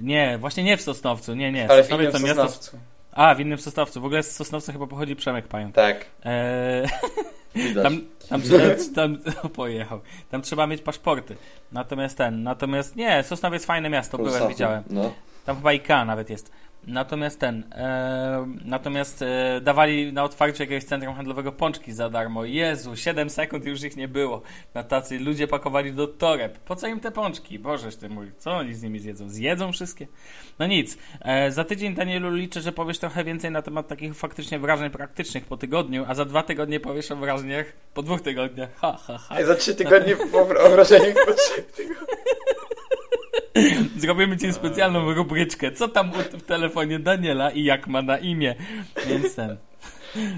Nie, 0.00 0.38
właśnie 0.38 0.64
nie 0.64 0.76
w 0.76 0.82
Sosnowcu, 0.82 1.34
nie, 1.34 1.52
nie. 1.52 1.70
Ale 1.70 1.82
w 1.82 1.86
Sosnowiec 1.86 2.10
innym 2.10 2.22
to 2.22 2.28
miasto... 2.28 2.48
Sosnowcu. 2.48 2.78
A, 3.12 3.34
w 3.34 3.40
innym 3.40 3.58
Sosnowcu. 3.58 4.00
W 4.00 4.04
ogóle 4.04 4.22
z 4.22 4.36
Sosnowca 4.36 4.72
chyba 4.72 4.86
pochodzi 4.86 5.16
Przemek 5.16 5.48
Pająk. 5.48 5.74
Tak. 5.74 6.06
Eee. 6.24 6.88
tam, 7.82 8.00
tam, 8.28 8.42
tam, 8.94 9.18
tam 9.18 9.50
pojechał. 9.56 10.00
Tam 10.30 10.42
trzeba 10.42 10.66
mieć 10.66 10.82
paszporty. 10.82 11.36
Natomiast 11.72 12.18
ten, 12.18 12.42
natomiast 12.42 12.96
nie, 12.96 13.22
Sosnowiec 13.22 13.64
fajne 13.64 13.90
miasto, 13.90 14.18
byłem, 14.18 14.48
widziałem. 14.48 14.82
No. 14.90 15.12
Tam 15.44 15.56
chyba 15.56 15.70
IKEA 15.70 16.04
nawet 16.06 16.30
jest. 16.30 16.52
Natomiast 16.86 17.40
ten, 17.40 17.64
e, 17.72 18.46
natomiast 18.64 19.22
e, 19.22 19.60
dawali 19.60 20.12
na 20.12 20.24
otwarciu 20.24 20.62
jakiegoś 20.62 20.84
centrum 20.84 21.14
handlowego 21.14 21.52
pączki 21.52 21.92
za 21.92 22.10
darmo. 22.10 22.44
Jezu, 22.44 22.96
7 22.96 23.30
sekund 23.30 23.64
już 23.64 23.82
ich 23.82 23.96
nie 23.96 24.08
było. 24.08 24.42
Na 24.74 24.82
tacy 24.82 25.18
ludzie 25.18 25.48
pakowali 25.48 25.92
do 25.92 26.06
toreb. 26.06 26.58
Po 26.58 26.76
co 26.76 26.86
im 26.86 27.00
te 27.00 27.10
pączki? 27.10 27.58
Bożeż 27.58 27.96
ty 27.96 28.08
mój, 28.08 28.32
co 28.38 28.50
oni 28.50 28.74
z 28.74 28.82
nimi 28.82 28.98
zjedzą? 29.00 29.28
Zjedzą 29.28 29.72
wszystkie? 29.72 30.06
No 30.58 30.66
nic. 30.66 30.98
E, 31.20 31.50
za 31.50 31.64
tydzień, 31.64 31.94
Danielu, 31.94 32.34
liczę, 32.34 32.60
że 32.60 32.72
powiesz 32.72 32.98
trochę 32.98 33.24
więcej 33.24 33.50
na 33.50 33.62
temat 33.62 33.88
takich 33.88 34.16
faktycznie 34.16 34.58
wrażeń 34.58 34.90
praktycznych 34.90 35.44
po 35.44 35.56
tygodniu, 35.56 36.04
a 36.08 36.14
za 36.14 36.24
dwa 36.24 36.42
tygodnie 36.42 36.80
powiesz 36.80 37.10
o 37.10 37.16
wrażeniach 37.16 37.66
po 37.94 38.02
dwóch 38.02 38.20
tygodniach. 38.20 38.70
Ha, 38.76 38.98
ha, 39.06 39.18
ha. 39.18 39.44
Za 39.44 39.54
trzy 39.54 39.74
tygodnie 39.74 40.16
po 40.16 40.44
wrażeniach 40.44 41.14
po 41.26 41.32
trzech 41.32 41.66
Zrobimy 43.98 44.36
ci 44.36 44.52
specjalną 44.52 45.14
rubryczkę. 45.14 45.72
Co 45.72 45.88
tam 45.88 46.10
w 46.32 46.42
telefonie 46.42 46.98
Daniela 46.98 47.50
i 47.50 47.64
jak 47.64 47.86
ma 47.86 48.02
na 48.02 48.18
imię. 48.18 48.54
Więc 49.08 49.34
ten. 49.34 49.56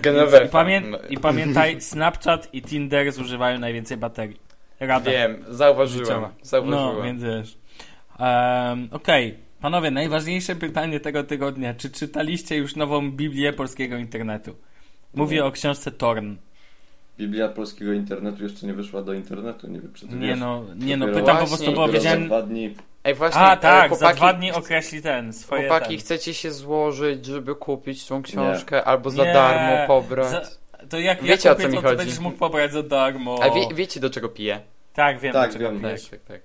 Genovefa. 0.02 0.44
I, 0.44 0.48
pamię- 0.48 0.98
I 1.10 1.18
pamiętaj, 1.18 1.80
Snapchat 1.80 2.48
i 2.54 2.62
Tinder 2.62 3.12
zużywają 3.12 3.58
najwięcej 3.58 3.96
baterii. 3.96 4.36
Rada. 4.80 5.10
Wiem, 5.10 5.44
zauważyłem. 5.48 6.06
Życiowa. 6.06 6.32
Zauważyłem. 6.42 6.96
No, 6.96 7.02
więc 7.02 7.22
wiesz. 7.22 7.58
Um, 8.18 8.88
Okej. 8.92 9.34
Panowie, 9.60 9.90
najważniejsze 9.90 10.56
pytanie 10.56 11.00
tego 11.00 11.24
tygodnia. 11.24 11.74
Czy 11.74 11.90
czytaliście 11.90 12.56
już 12.56 12.76
nową 12.76 13.10
Biblię 13.10 13.52
polskiego 13.52 13.96
internetu? 13.96 14.54
Mówię 15.14 15.36
Nie. 15.36 15.44
o 15.44 15.52
książce 15.52 15.90
Torn. 15.92 16.34
Biblia 17.18 17.48
polskiego 17.48 17.92
internetu 17.92 18.42
jeszcze 18.42 18.66
nie 18.66 18.74
wyszła 18.74 19.02
do 19.02 19.12
internetu, 19.12 19.66
nie 19.70 19.80
wiem 19.80 19.92
czy 19.94 20.08
ty 20.08 20.14
Nie 20.16 20.26
wiesz. 20.28 20.38
no, 20.40 20.64
nie 20.76 20.96
no, 20.96 21.06
pytam 21.06 21.24
po 21.24 21.46
właśnie, 21.46 21.46
prostu, 21.46 21.72
bo 21.72 21.86
za 21.86 21.92
wiedziałem, 21.92 22.26
dwa 22.26 22.42
dni. 22.42 22.74
Ej, 23.08 23.14
właśnie, 23.14 23.40
A 23.40 23.54
e, 23.54 23.56
tak, 23.56 23.88
chłopaki, 23.88 24.00
za 24.00 24.14
dwa 24.16 24.32
dni 24.32 24.52
określi 24.52 25.02
ten, 25.02 25.32
swoje 25.32 25.68
chłopaki 25.68 25.88
ten. 25.88 25.98
chcecie 25.98 26.34
się 26.34 26.52
złożyć, 26.52 27.26
żeby 27.26 27.54
kupić 27.54 28.06
tą 28.06 28.22
książkę, 28.22 28.84
albo 28.84 29.10
za 29.10 29.24
Nie, 29.24 29.32
darmo 29.32 29.86
pobrać. 29.86 30.28
za- 30.30 30.42
To 30.90 30.98
jak 30.98 31.22
Wiecie, 31.22 31.48
ja 31.48 31.52
o 31.52 31.56
kupię, 31.56 31.68
co 31.68 31.70
mi 31.70 31.76
to, 31.76 31.82
to 31.82 31.88
chodzi. 31.88 31.98
będziesz 31.98 32.18
mógł 32.18 32.36
pobrać 32.38 32.72
za 32.72 32.82
darmo. 32.82 33.38
A 33.42 33.50
wie, 33.50 33.60
wiecie, 33.74 34.00
do 34.00 34.10
czego 34.10 34.28
piję? 34.28 34.60
Tak, 34.92 35.18
wiem, 35.20 35.32
Tak, 35.32 35.46
do 35.52 35.58
czego 35.58 35.72
wiem. 35.72 35.82
Tak, 35.82 36.00
tak, 36.10 36.20
tak. 36.20 36.40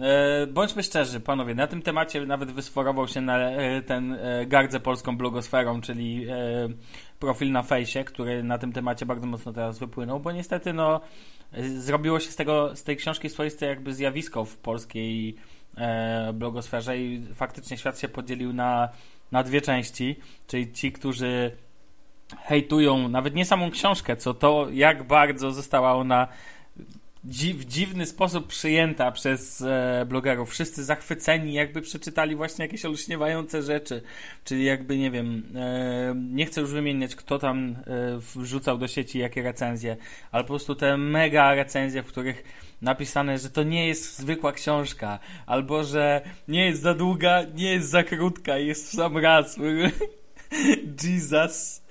E, 0.00 0.46
bądźmy 0.46 0.82
szczerzy, 0.82 1.20
panowie, 1.20 1.54
na 1.54 1.66
tym 1.66 1.82
temacie 1.82 2.26
nawet 2.26 2.50
wysforował 2.52 3.08
się 3.08 3.20
na 3.20 3.38
e, 3.50 3.82
ten 3.82 4.12
e, 4.12 4.46
gardzę 4.46 4.80
polską 4.80 5.16
blogosferą, 5.16 5.80
czyli 5.80 6.26
e, 6.30 6.34
profil 7.18 7.52
na 7.52 7.62
fejsie, 7.62 8.04
który 8.04 8.42
na 8.42 8.58
tym 8.58 8.72
temacie 8.72 9.06
bardzo 9.06 9.26
mocno 9.26 9.52
teraz 9.52 9.78
wypłynął, 9.78 10.20
bo 10.20 10.32
niestety 10.32 10.72
no 10.72 11.00
zrobiło 11.78 12.20
się 12.20 12.30
z 12.30 12.36
tego, 12.36 12.76
z 12.76 12.82
tej 12.82 12.96
książki 12.96 13.28
swoiste 13.28 13.66
jakby 13.66 13.94
zjawisko 13.94 14.44
w 14.44 14.56
polskiej 14.56 15.36
e, 15.76 16.32
blogosferze 16.32 16.98
i 16.98 17.22
faktycznie 17.34 17.76
świat 17.76 17.98
się 18.00 18.08
podzielił 18.08 18.52
na, 18.52 18.88
na 19.32 19.42
dwie 19.42 19.60
części, 19.60 20.16
czyli 20.46 20.72
ci, 20.72 20.92
którzy 20.92 21.56
hejtują 22.36 23.08
nawet 23.08 23.34
nie 23.34 23.44
samą 23.44 23.70
książkę, 23.70 24.16
co 24.16 24.34
to, 24.34 24.66
jak 24.72 25.06
bardzo 25.06 25.52
została 25.52 25.94
ona 25.94 26.28
w 27.24 27.64
dziwny 27.64 28.06
sposób 28.06 28.46
przyjęta 28.46 29.12
przez 29.12 29.60
e, 29.60 30.06
blogerów. 30.08 30.50
Wszyscy 30.50 30.84
zachwyceni, 30.84 31.52
jakby 31.52 31.82
przeczytali 31.82 32.36
właśnie 32.36 32.64
jakieś 32.64 32.84
olśniewające 32.84 33.62
rzeczy. 33.62 34.02
Czyli 34.44 34.64
jakby, 34.64 34.98
nie 34.98 35.10
wiem, 35.10 35.42
e, 35.54 36.14
nie 36.30 36.46
chcę 36.46 36.60
już 36.60 36.70
wymieniać, 36.70 37.14
kto 37.14 37.38
tam 37.38 37.76
e, 37.86 38.18
wrzucał 38.36 38.78
do 38.78 38.88
sieci 38.88 39.18
jakie 39.18 39.42
recenzje, 39.42 39.96
ale 40.32 40.44
po 40.44 40.48
prostu 40.48 40.74
te 40.74 40.96
mega 40.96 41.54
recenzje, 41.54 42.02
w 42.02 42.06
których 42.06 42.44
napisane, 42.82 43.38
że 43.38 43.50
to 43.50 43.62
nie 43.62 43.88
jest 43.88 44.18
zwykła 44.18 44.52
książka, 44.52 45.18
albo 45.46 45.84
że 45.84 46.20
nie 46.48 46.66
jest 46.66 46.82
za 46.82 46.94
długa, 46.94 47.42
nie 47.54 47.72
jest 47.72 47.90
za 47.90 48.02
krótka, 48.02 48.58
jest 48.58 48.88
w 48.88 48.96
sam 48.96 49.16
raz. 49.18 49.56
Jesus. 51.04 51.82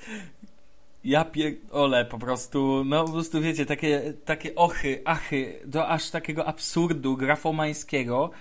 Ja 1.08 1.26
pierdolę 1.26 2.06
po 2.06 2.20
prostu, 2.20 2.84
no 2.86 3.06
po 3.06 3.12
prostu 3.12 3.42
wiecie, 3.42 3.66
takie, 3.66 4.14
takie 4.26 4.56
ochy, 4.56 5.02
achy, 5.06 5.60
do 5.66 5.88
aż 5.88 6.10
takiego 6.10 6.46
absurdu 6.46 7.18
grafomańskiego. 7.18 8.32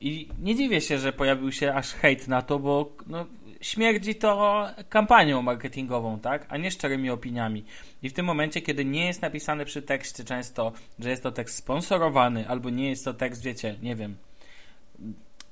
I 0.00 0.28
nie 0.42 0.54
dziwię 0.54 0.80
się, 0.80 0.98
że 0.98 1.12
pojawił 1.12 1.52
się 1.52 1.74
aż 1.74 1.92
hejt 1.94 2.28
na 2.28 2.42
to, 2.42 2.58
bo 2.58 2.92
no, 3.06 3.26
śmierdzi 3.60 4.14
to 4.14 4.66
kampanią 4.88 5.42
marketingową, 5.42 6.20
tak, 6.20 6.46
a 6.48 6.56
nie 6.56 6.70
szczerymi 6.70 7.10
opiniami. 7.10 7.64
I 8.02 8.08
w 8.10 8.12
tym 8.12 8.26
momencie, 8.26 8.62
kiedy 8.62 8.84
nie 8.84 9.06
jest 9.06 9.22
napisane 9.22 9.64
przy 9.64 9.82
tekście 9.82 10.24
często, 10.24 10.72
że 10.98 11.10
jest 11.10 11.22
to 11.22 11.32
tekst 11.32 11.56
sponsorowany, 11.56 12.48
albo 12.48 12.70
nie 12.70 12.88
jest 12.90 13.04
to 13.04 13.14
tekst, 13.14 13.42
wiecie, 13.42 13.76
nie 13.82 13.96
wiem, 13.96 14.16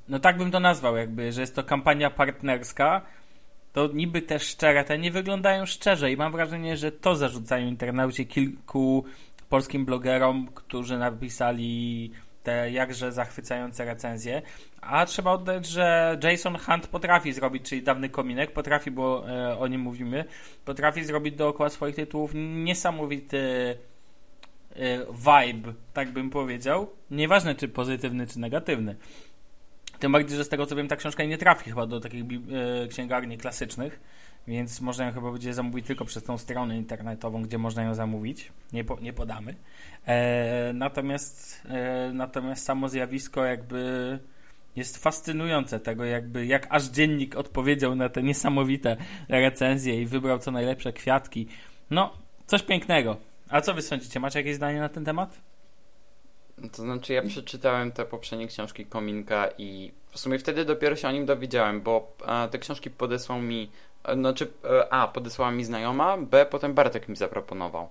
no 0.08 0.18
tak 0.18 0.38
bym 0.38 0.50
to 0.50 0.60
nazwał 0.60 0.96
jakby, 0.96 1.32
że 1.32 1.40
jest 1.40 1.54
to 1.54 1.64
kampania 1.64 2.10
partnerska, 2.10 3.02
to 3.76 3.88
niby 3.92 4.22
te 4.22 4.38
szczere 4.38 4.84
te 4.84 4.98
nie 4.98 5.10
wyglądają 5.10 5.66
szczerze 5.66 6.12
i 6.12 6.16
mam 6.16 6.32
wrażenie, 6.32 6.76
że 6.76 6.92
to 6.92 7.16
zarzucają 7.16 7.66
internauci 7.66 8.26
kilku 8.26 9.04
polskim 9.48 9.84
blogerom, 9.84 10.48
którzy 10.54 10.98
napisali 10.98 12.10
te 12.42 12.70
jakże 12.70 13.12
zachwycające 13.12 13.84
recenzje. 13.84 14.42
A 14.80 15.06
trzeba 15.06 15.32
oddać, 15.32 15.66
że 15.66 16.18
Jason 16.22 16.58
Hunt 16.58 16.86
potrafi 16.86 17.32
zrobić, 17.32 17.68
czyli 17.68 17.82
dawny 17.82 18.08
kominek, 18.08 18.52
potrafi, 18.52 18.90
bo 18.90 19.30
e, 19.30 19.58
o 19.58 19.66
nim 19.66 19.80
mówimy, 19.80 20.24
potrafi 20.64 21.04
zrobić 21.04 21.34
dookoła 21.34 21.68
swoich 21.68 21.96
tytułów 21.96 22.30
niesamowity 22.34 23.38
e, 24.76 24.98
vibe, 25.12 25.72
tak 25.92 26.10
bym 26.10 26.30
powiedział. 26.30 26.90
Nieważne 27.10 27.54
czy 27.54 27.68
pozytywny, 27.68 28.26
czy 28.26 28.38
negatywny. 28.38 28.96
Tym 29.98 30.12
bardziej, 30.12 30.36
że 30.36 30.44
z 30.44 30.48
tego 30.48 30.66
co 30.66 30.76
wiem, 30.76 30.88
ta 30.88 30.96
książka 30.96 31.24
nie 31.24 31.38
trafi 31.38 31.70
chyba 31.70 31.86
do 31.86 32.00
takich 32.00 32.22
e, 32.22 32.88
księgarni 32.88 33.38
klasycznych, 33.38 34.00
więc 34.46 34.80
można 34.80 35.06
ją 35.06 35.12
chyba 35.12 35.32
będzie 35.32 35.54
zamówić 35.54 35.86
tylko 35.86 36.04
przez 36.04 36.24
tą 36.24 36.38
stronę 36.38 36.76
internetową, 36.76 37.42
gdzie 37.42 37.58
można 37.58 37.82
ją 37.82 37.94
zamówić. 37.94 38.52
Nie, 38.72 38.84
po, 38.84 39.00
nie 39.00 39.12
podamy. 39.12 39.54
E, 40.06 40.72
natomiast, 40.74 41.62
e, 41.68 42.10
natomiast 42.14 42.64
samo 42.64 42.88
zjawisko 42.88 43.44
jakby 43.44 44.18
jest 44.76 45.02
fascynujące 45.02 45.80
tego, 45.80 46.04
jakby 46.04 46.46
jak 46.46 46.66
aż 46.70 46.84
dziennik 46.84 47.36
odpowiedział 47.36 47.94
na 47.94 48.08
te 48.08 48.22
niesamowite 48.22 48.96
recenzje 49.28 50.02
i 50.02 50.06
wybrał 50.06 50.38
co 50.38 50.50
najlepsze 50.50 50.92
kwiatki. 50.92 51.46
No, 51.90 52.12
coś 52.46 52.62
pięknego. 52.62 53.16
A 53.48 53.60
co 53.60 53.74
wy 53.74 53.82
sądzicie? 53.82 54.20
Macie 54.20 54.38
jakieś 54.38 54.56
zdanie 54.56 54.80
na 54.80 54.88
ten 54.88 55.04
temat? 55.04 55.40
To 56.72 56.82
znaczy, 56.82 57.12
ja 57.12 57.22
przeczytałem 57.22 57.92
te 57.92 58.04
poprzednie 58.04 58.46
książki 58.46 58.86
Kominka 58.86 59.48
i 59.58 59.92
w 60.10 60.18
sumie 60.18 60.38
wtedy 60.38 60.64
dopiero 60.64 60.96
się 60.96 61.08
o 61.08 61.12
nim 61.12 61.26
dowiedziałem, 61.26 61.80
bo 61.80 62.12
e, 62.26 62.48
te 62.48 62.58
książki 62.58 62.90
podesłał 62.90 63.42
mi, 63.42 63.70
e, 64.04 64.14
znaczy, 64.14 64.48
e, 64.64 64.92
A, 64.92 65.08
podesłała 65.08 65.52
mi 65.52 65.64
znajoma, 65.64 66.16
B, 66.18 66.46
potem 66.50 66.74
Bartek 66.74 67.08
mi 67.08 67.16
zaproponował. 67.16 67.88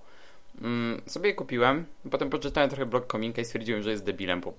Mm, 0.62 1.00
sobie 1.06 1.28
je 1.28 1.34
kupiłem, 1.34 1.84
potem 2.10 2.30
poczytałem 2.30 2.70
trochę 2.70 2.86
blog 2.86 3.06
Kominka 3.06 3.42
i 3.42 3.44
stwierdziłem, 3.44 3.82
że 3.82 3.90
jest 3.90 4.04
debilem, 4.04 4.40
bo. 4.40 4.54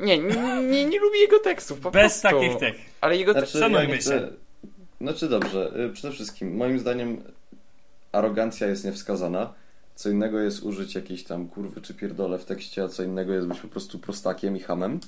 Nie, 0.00 0.18
nie, 0.18 0.62
nie, 0.62 0.84
nie 0.84 1.00
lubię 1.00 1.18
jego 1.20 1.38
tekstów, 1.38 1.80
po 1.80 1.90
Bez 1.90 2.20
prostu. 2.20 2.40
takich 2.40 2.58
tych. 2.58 2.76
Ale 3.00 3.16
jego 3.16 3.32
Znaczy, 3.32 3.58
Szanujmy 3.58 3.92
nie 3.92 3.98
chcę- 3.98 4.32
Znaczy 5.00 5.28
dobrze, 5.28 5.72
y, 5.90 5.92
przede 5.92 6.14
wszystkim 6.14 6.56
moim 6.56 6.78
zdaniem 6.78 7.22
arogancja 8.12 8.66
jest 8.66 8.84
niewskazana. 8.84 9.52
Co 9.96 10.10
innego 10.10 10.40
jest 10.40 10.62
użyć 10.62 10.94
jakiejś 10.94 11.24
tam 11.24 11.48
kurwy 11.48 11.80
czy 11.80 11.94
pierdole 11.94 12.38
w 12.38 12.44
tekście, 12.44 12.84
a 12.84 12.88
co 12.88 13.02
innego 13.02 13.32
jest 13.32 13.46
być 13.46 13.60
po 13.60 13.68
prostu 13.68 13.98
prostakiem 13.98 14.56
i 14.56 14.60
hamem. 14.60 15.00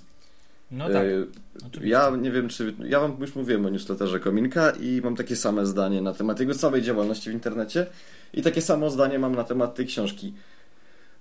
No 0.71 0.89
tak. 0.91 1.05
Y, 1.05 1.27
oczywiście. 1.67 1.89
Ja 1.89 2.11
nie 2.21 2.31
wiem, 2.31 2.49
czy. 2.49 2.75
Ja 2.85 3.01
wam 3.01 3.17
już 3.21 3.35
mówiłem 3.35 3.67
o 3.67 3.69
newsletterze 3.69 4.21
Kominka 4.21 4.71
i 4.71 5.01
mam 5.05 5.17
takie 5.17 5.37
same 5.37 5.67
zdanie 5.67 6.03
na 6.03 6.13
temat 6.13 6.41
jego 6.41 6.55
całej 6.55 6.83
działalności 6.83 7.31
w 7.31 7.33
internecie 7.33 7.87
i 8.35 8.43
takie 8.43 8.63
samo 8.63 8.91
zdanie 8.91 9.19
mam 9.19 9.35
na 9.35 9.45
temat 9.45 9.75
tej 9.75 9.87
książki. 9.87 10.35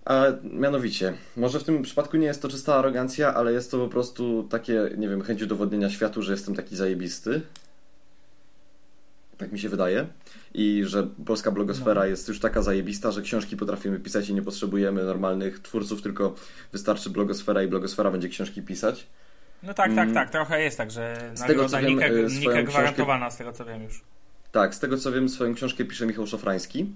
A 0.05 0.26
mianowicie, 0.43 1.13
może 1.38 1.59
w 1.59 1.63
tym 1.63 1.84
przypadku 1.84 2.18
nie 2.18 2.28
jest 2.28 2.41
to 2.41 2.49
czysta 2.49 2.76
arogancja, 2.76 3.34
ale 3.34 3.53
jest 3.53 3.72
to 3.72 3.78
po 3.78 3.88
prostu 3.88 4.47
takie, 4.49 4.89
nie 4.97 5.09
wiem, 5.09 5.22
chęć 5.22 5.41
udowodnienia 5.41 5.89
światu, 5.89 6.22
że 6.22 6.32
jestem 6.32 6.55
taki 6.55 6.76
zajebisty. 6.76 7.41
Tak 9.38 9.52
mi 9.52 9.60
się 9.60 9.70
wydaje. 9.70 10.08
I 10.54 10.84
że 10.86 11.08
polska 11.26 11.52
blogosfera 11.52 12.02
No. 12.02 12.08
jest 12.08 12.28
już 12.28 12.40
taka 12.40 12.62
zajebista, 12.62 13.12
że 13.12 13.22
książki 13.22 13.58
potrafimy 13.58 14.00
pisać 14.00 14.30
i 14.30 14.34
nie 14.34 14.42
potrzebujemy 14.42 15.04
normalnych 15.04 15.60
twórców, 15.60 16.02
tylko 16.02 16.36
wystarczy 16.74 17.10
blogosfera 17.10 17.64
i 17.64 17.68
blogosfera 17.68 18.12
będzie 18.12 18.30
książki 18.30 18.62
pisać. 18.62 19.08
No 19.64 19.74
tak, 19.74 19.90
tak, 19.90 20.04
Mm. 20.04 20.14
tak, 20.14 20.30
trochę 20.30 20.62
jest 20.62 20.78
tak, 20.78 20.92
że 20.92 21.32
Z 21.34 21.44
tego, 21.48 21.70
co 21.70 21.80
wiem, 21.80 21.90
Nika, 21.90 22.06
swoją 22.08 22.28
Nika 22.28 22.40
książkę- 22.52 22.64
gwarantowana, 22.64 23.32
z 23.32 23.38
tego 23.38 23.52
co 23.54 23.66
wiem 23.66 23.84
już. 23.84 24.02
Tak, 24.52 24.76
z 24.76 24.80
tego 24.80 24.98
co 24.98 25.12
wiem, 25.12 25.30
swoją 25.30 25.56
książkę 25.56 25.86
pisze 25.86 26.06
Michał 26.06 26.28
Szafrański. 26.28 26.92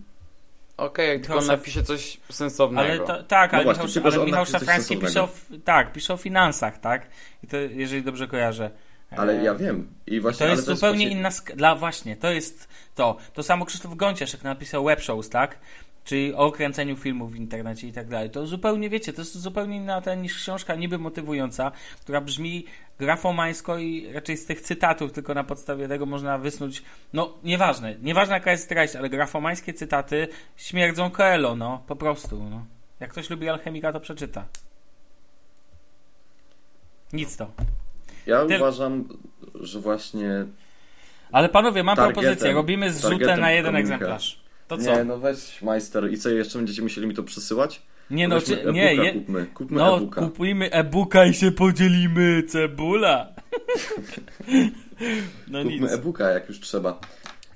Okej, 0.78 1.10
jak 1.10 1.22
tylko 1.22 1.40
Szaf- 1.40 1.48
napisze 1.48 1.84
coś 1.84 2.18
sensownego. 2.32 2.88
Ale 2.90 3.00
to, 3.00 3.24
tak, 3.24 3.52
No 3.52 3.56
ale, 3.58 3.66
właśnie, 3.66 3.84
Michał, 3.86 4.04
ale 4.12 4.20
on 4.22 4.26
Michał 4.26 4.46
Szafrański 4.46 4.98
pisze 4.98 5.24
o, 5.24 5.30
tak, 5.66 5.94
pisze 5.94 6.14
o 6.14 6.18
finansach, 6.18 6.80
tak? 6.80 7.08
I 7.44 7.48
to, 7.48 7.58
jeżeli 7.58 8.04
dobrze 8.04 8.28
kojarzę. 8.28 8.72
Ale 9.18 9.40
E, 9.40 9.44
ja 9.44 9.56
wiem. 9.56 9.88
I 10.08 10.20
właśnie, 10.20 10.46
To 10.46 10.52
jest 10.52 10.66
zupełnie 10.66 10.98
właśnie- 10.98 11.10
inna 11.20 11.30
sk- 11.30 11.56
dla 11.56 11.76
właśnie, 11.76 12.16
to 12.16 12.32
jest 12.32 12.68
to. 12.96 13.18
To 13.34 13.44
samo 13.44 13.66
Krzysztof 13.66 13.96
Gąciarz, 13.96 14.34
jak 14.34 14.44
napisał 14.44 14.84
web 14.84 15.02
shows, 15.02 15.30
tak? 15.30 15.58
Czyli 16.04 16.34
o 16.34 16.52
kręceniu 16.52 16.96
filmów 16.96 17.32
w 17.32 17.36
internecie 17.36 17.88
i 17.88 17.94
tak 17.94 18.08
dalej. 18.08 18.30
To 18.30 18.48
zupełnie, 18.48 18.90
wiecie, 18.90 19.14
to 19.14 19.22
jest 19.22 19.38
zupełnie 19.38 19.78
inna 19.78 20.02
ta 20.02 20.16
niż 20.16 20.36
książka 20.36 20.76
niby 20.76 20.98
motywująca, 20.98 21.72
która 22.02 22.22
brzmi 22.22 22.66
grafomańsko 23.00 23.78
i 23.78 24.14
raczej 24.14 24.38
z 24.38 24.46
tych 24.46 24.62
cytatów 24.62 25.12
tylko 25.12 25.34
na 25.34 25.44
podstawie 25.44 25.88
tego 25.88 26.06
można 26.06 26.38
wysnuć, 26.38 26.84
no 27.14 27.34
nieważne, 27.44 27.96
nieważne 28.02 28.34
jaka 28.34 28.52
jest 28.52 28.70
treść, 28.70 28.96
ale 28.96 29.10
grafomańskie 29.10 29.74
cytaty 29.74 30.28
śmierdzą 30.58 31.10
Coelho, 31.12 31.56
no, 31.56 31.84
po 31.88 31.96
prostu, 31.96 32.44
no. 32.44 32.66
Jak 33.00 33.12
ktoś 33.12 33.30
lubi 33.30 33.50
alchemika, 33.50 33.94
to 33.94 34.00
przeczyta. 34.00 34.46
Nic 37.14 37.38
to. 37.38 37.52
Ja 38.32 38.46
Ty- 38.46 38.56
uważam, 38.56 39.08
że 39.56 39.80
właśnie. 39.80 40.46
Ale 41.32 41.50
panowie, 41.50 41.84
mam 41.84 41.98
Targetem- 41.98 42.14
propozycję. 42.14 42.54
Robimy 42.54 42.94
zrzutę 42.94 43.38
na 43.38 43.52
jeden 43.52 43.72
komunika. 43.72 43.94
egzemplarz. 43.96 44.40
To 44.68 44.78
co? 44.78 44.96
Nie, 44.96 45.04
no 45.04 45.18
weź 45.18 45.62
majster. 45.62 46.12
I 46.12 46.18
co 46.18 46.30
jeszcze 46.30 46.58
będziecie 46.60 46.82
musieli 46.82 47.08
mi 47.08 47.14
to 47.14 47.24
przesyłać? 47.24 47.82
Nie 48.10 48.28
no, 48.28 48.42
czy, 48.42 48.52
nie, 48.52 48.92
e-booka 48.92 49.04
je, 49.04 49.14
kupmy. 49.14 49.46
Kupmy 49.54 49.78
no 49.78 49.98
e-booka. 49.98 50.22
kupujmy 50.22 50.72
e-booka 50.72 51.26
i 51.26 51.34
się 51.34 51.52
podzielimy, 51.52 52.44
cebula. 52.44 53.28
No 55.48 55.64
nic. 55.64 55.82
Kupmy 55.82 55.90
e-booka, 55.96 56.30
jak 56.30 56.50
już 56.50 56.60
trzeba. 56.60 57.00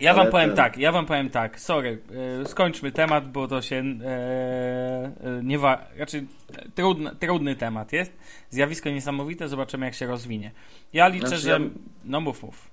Ja 0.05 0.13
wam 0.13 0.27
powiem 0.31 0.49
ten- 0.49 0.55
tak, 0.57 0.77
ja 0.77 0.91
wam 0.91 1.05
powiem 1.05 1.29
tak, 1.29 1.59
sorry, 1.59 2.01
e, 2.41 2.45
skończmy 2.45 2.91
temat, 2.91 3.31
bo 3.31 3.47
to 3.47 3.61
się 3.61 3.75
e, 3.75 5.11
nie 5.43 5.59
wa- 5.59 5.85
raczej 5.97 6.27
e, 6.57 6.69
trudny, 6.71 7.11
trudny 7.19 7.55
temat 7.55 7.93
jest. 7.93 8.11
Zjawisko 8.49 8.89
niesamowite, 8.89 9.47
zobaczymy 9.49 9.85
jak 9.85 9.95
się 9.95 10.07
rozwinie. 10.07 10.51
Ja 10.93 11.07
liczę, 11.07 11.27
Znaczy, 11.27 11.41
że... 11.43 11.49
ja- 11.49 11.59
No 12.05 12.21
mów, 12.21 12.43
mów. 12.43 12.69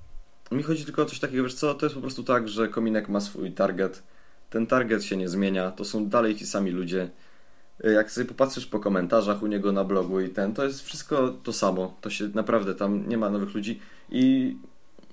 Mi 0.51 0.62
chodzi 0.62 0.85
tylko 0.85 1.03
o 1.03 1.05
coś 1.05 1.18
takiego, 1.20 1.43
wiesz 1.43 1.55
co, 1.55 1.74
to 1.74 1.87
jest 1.87 1.95
po 1.95 2.01
prostu 2.01 2.24
tak, 2.24 2.49
że 2.49 2.68
Kominek 2.68 3.09
ma 3.09 3.20
swój 3.20 3.53
target. 3.53 4.03
Ten 4.51 4.66
target 4.66 5.05
się 5.05 5.16
nie 5.16 5.28
zmienia, 5.28 5.70
to 5.70 5.85
są 5.85 6.09
dalej 6.09 6.35
ci 6.37 6.47
sami 6.47 6.70
ludzie. 6.70 7.09
jak 7.95 8.11
sobie 8.11 8.24
popatrzysz 8.26 8.66
po 8.66 8.78
komentarzach 8.80 9.43
u 9.43 9.47
niego 9.47 9.72
na 9.72 9.85
blogu 9.85 10.20
i 10.20 10.28
ten, 10.28 10.55
to 10.55 10.64
jest 10.64 10.83
wszystko 10.83 11.28
to 11.43 11.53
samo. 11.53 11.97
To 12.01 12.11
się 12.11 12.28
naprawdę 12.35 12.74
tam 12.74 13.09
nie 13.09 13.18
ma 13.18 13.30
nowych 13.30 13.55
ludzi 13.55 13.80
i 14.11 14.57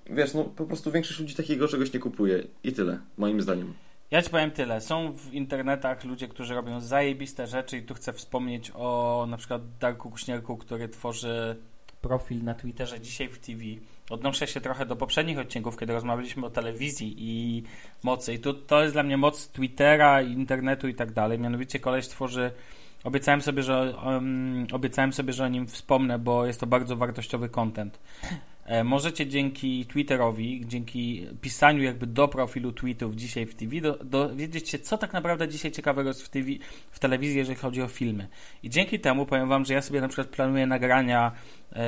wiesz, 0.10 0.34
no 0.34 0.44
po 0.44 0.66
prostu 0.66 0.92
większość 0.92 1.20
ludzi 1.20 1.36
takiego 1.36 1.68
czegoś 1.68 1.94
nie 1.94 2.00
kupuje 2.00 2.44
i 2.64 2.74
tyle, 2.74 3.00
moim 3.18 3.42
zdaniem. 3.42 3.74
Ja 4.12 4.22
ci 4.22 4.30
powiem 4.30 4.52
tyle. 4.52 4.82
Są 4.82 5.12
w 5.12 5.34
internetach 5.34 6.04
ludzie, 6.04 6.28
którzy 6.28 6.56
robią 6.56 6.82
zajebiste 6.82 7.48
rzeczy 7.48 7.78
i 7.78 7.84
tu 7.84 7.94
chcę 7.94 8.14
wspomnieć 8.14 8.72
o 8.76 9.26
na 9.30 9.38
przykład 9.38 9.62
Darku 9.80 10.12
Kuśnierku, 10.12 10.58
który 10.58 10.90
tworzy 10.90 11.56
profil 12.02 12.44
na 12.44 12.54
Twitterze 12.54 13.00
dzisiaj 13.00 13.28
w 13.28 13.40
TV. 13.40 13.62
Odnoszę 14.10 14.48
się 14.48 14.62
trochę 14.62 14.86
do 14.86 14.96
poprzednich 14.96 15.40
odcinków, 15.40 15.78
kiedy 15.78 15.94
rozmawialiśmy 15.94 16.46
o 16.46 16.50
telewizji 16.50 17.16
i 17.18 17.64
mocy. 18.04 18.34
I 18.34 18.40
tu, 18.40 18.54
to 18.54 18.82
jest 18.82 18.96
dla 18.96 19.04
mnie 19.04 19.18
moc 19.18 19.48
Twittera, 19.48 20.22
internetu 20.22 20.88
i 20.88 20.94
tak 20.94 21.12
dalej. 21.12 21.40
Mianowicie 21.40 21.80
koleś 21.80 22.08
tworzy 22.08 22.52
Obiecałem 23.04 23.42
sobie, 23.42 23.64
że 23.64 23.96
um, 24.06 24.68
obiecałem 24.72 25.14
sobie, 25.14 25.34
że 25.34 25.46
o 25.46 25.48
nim 25.48 25.68
wspomnę, 25.68 26.20
bo 26.20 26.46
jest 26.46 26.60
to 26.60 26.68
bardzo 26.68 26.96
wartościowy 26.96 27.50
content. 27.50 28.00
E, 28.70 28.84
możecie 28.84 29.28
dzięki 29.28 29.86
Twitterowi, 29.86 30.64
dzięki 30.66 31.28
pisaniu 31.42 31.84
jakby 31.84 32.08
do 32.08 32.28
profilu 32.28 32.72
tweetów 32.72 33.16
dzisiaj 33.16 33.46
w 33.46 33.56
TV, 33.56 33.82
do, 33.82 34.04
dowiedzieć 34.04 34.70
się, 34.70 34.80
co 34.80 34.98
tak 34.98 35.14
naprawdę 35.14 35.48
dzisiaj 35.48 35.72
ciekawego 35.72 36.10
jest 36.10 36.24
w, 36.24 36.30
TV, 36.30 36.48
w 36.92 37.00
telewizji, 37.00 37.38
jeżeli 37.38 37.58
chodzi 37.58 37.82
o 37.82 37.88
filmy. 37.88 38.28
I 38.64 38.70
dzięki 38.70 39.00
temu 39.00 39.26
powiem 39.26 39.50
Wam, 39.50 39.66
że 39.66 39.74
ja 39.74 39.82
sobie 39.82 40.02
na 40.02 40.08
przykład 40.08 40.28
planuję 40.28 40.68
nagrania 40.68 41.32
e, 41.74 41.82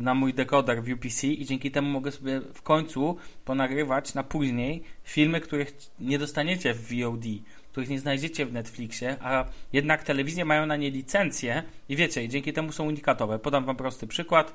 na 0.00 0.14
mój 0.14 0.34
dekoder 0.34 0.82
w 0.82 0.92
UPC 0.92 1.24
i 1.24 1.44
dzięki 1.44 1.70
temu 1.70 1.90
mogę 1.90 2.12
sobie 2.12 2.40
w 2.54 2.62
końcu 2.62 3.16
ponagrywać 3.44 4.14
na 4.14 4.22
później 4.22 4.82
filmy, 5.04 5.40
których 5.40 5.76
nie 5.98 6.18
dostaniecie 6.18 6.74
w 6.74 6.88
VOD 6.88 7.24
których 7.70 7.88
nie 7.88 8.00
znajdziecie 8.00 8.46
w 8.46 8.52
Netflixie, 8.52 9.16
a 9.20 9.44
jednak 9.72 10.02
telewizje 10.02 10.44
mają 10.44 10.66
na 10.66 10.76
nie 10.76 10.90
licencje 10.90 11.62
i 11.88 11.96
wiecie, 11.96 12.28
dzięki 12.28 12.52
temu 12.52 12.72
są 12.72 12.84
unikatowe. 12.84 13.38
Podam 13.38 13.64
wam 13.64 13.76
prosty 13.76 14.06
przykład. 14.06 14.54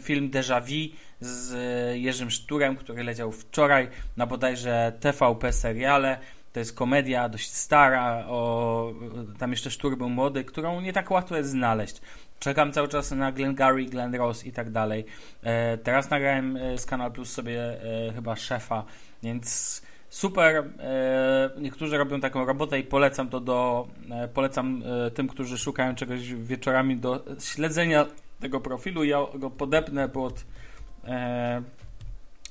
Film 0.00 0.30
Déjà 0.30 0.60
Vu 0.60 0.96
z 1.20 1.54
Jerzym 1.98 2.30
Szturem, 2.30 2.76
który 2.76 3.02
leciał 3.04 3.32
wczoraj 3.32 3.88
na 4.16 4.26
bodajże 4.26 4.92
TVP 5.00 5.52
seriale. 5.52 6.18
To 6.52 6.60
jest 6.60 6.74
komedia 6.74 7.28
dość 7.28 7.50
stara, 7.50 8.26
o, 8.28 8.92
tam 9.38 9.50
jeszcze 9.50 9.70
Sztur 9.70 9.98
był 9.98 10.08
młody, 10.08 10.44
którą 10.44 10.80
nie 10.80 10.92
tak 10.92 11.10
łatwo 11.10 11.36
jest 11.36 11.50
znaleźć. 11.50 12.00
Czekam 12.38 12.72
cały 12.72 12.88
czas 12.88 13.10
na 13.10 13.32
Glen 13.32 13.54
Gary, 13.54 13.84
Glen 13.84 14.14
Ross 14.14 14.46
i 14.46 14.52
tak 14.52 14.70
dalej. 14.70 15.04
E, 15.42 15.78
teraz 15.78 16.10
nagrałem 16.10 16.56
e, 16.56 16.78
z 16.78 16.86
Kanal 16.86 17.12
Plus 17.12 17.30
sobie 17.30 17.82
e, 18.08 18.12
chyba 18.12 18.36
szefa, 18.36 18.84
więc 19.22 19.82
super. 20.08 20.64
E, 20.78 21.50
niektórzy 21.60 21.98
robią 21.98 22.20
taką 22.20 22.44
robotę 22.44 22.78
i 22.78 22.84
polecam 22.84 23.28
to 23.28 23.40
do, 23.40 23.88
e, 24.10 24.28
polecam 24.28 24.82
e, 25.06 25.10
tym, 25.10 25.28
którzy 25.28 25.58
szukają 25.58 25.94
czegoś 25.94 26.34
wieczorami 26.34 26.96
do 26.96 27.24
śledzenia 27.40 28.06
tego 28.40 28.60
profilu. 28.60 29.04
Ja 29.04 29.18
go 29.34 29.50
podepnę 29.50 30.08
pod 30.08 30.44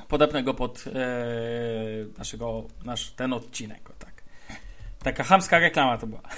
podepnę 0.07 0.43
go 0.43 0.53
pod 0.53 0.83
naszego, 2.17 2.63
nasz, 2.85 3.11
ten 3.11 3.33
odcinek. 3.33 3.79
Tak. 3.99 4.23
Taka 5.03 5.23
hamska 5.23 5.59
reklama 5.59 5.97
to 5.97 6.07
była. 6.07 6.21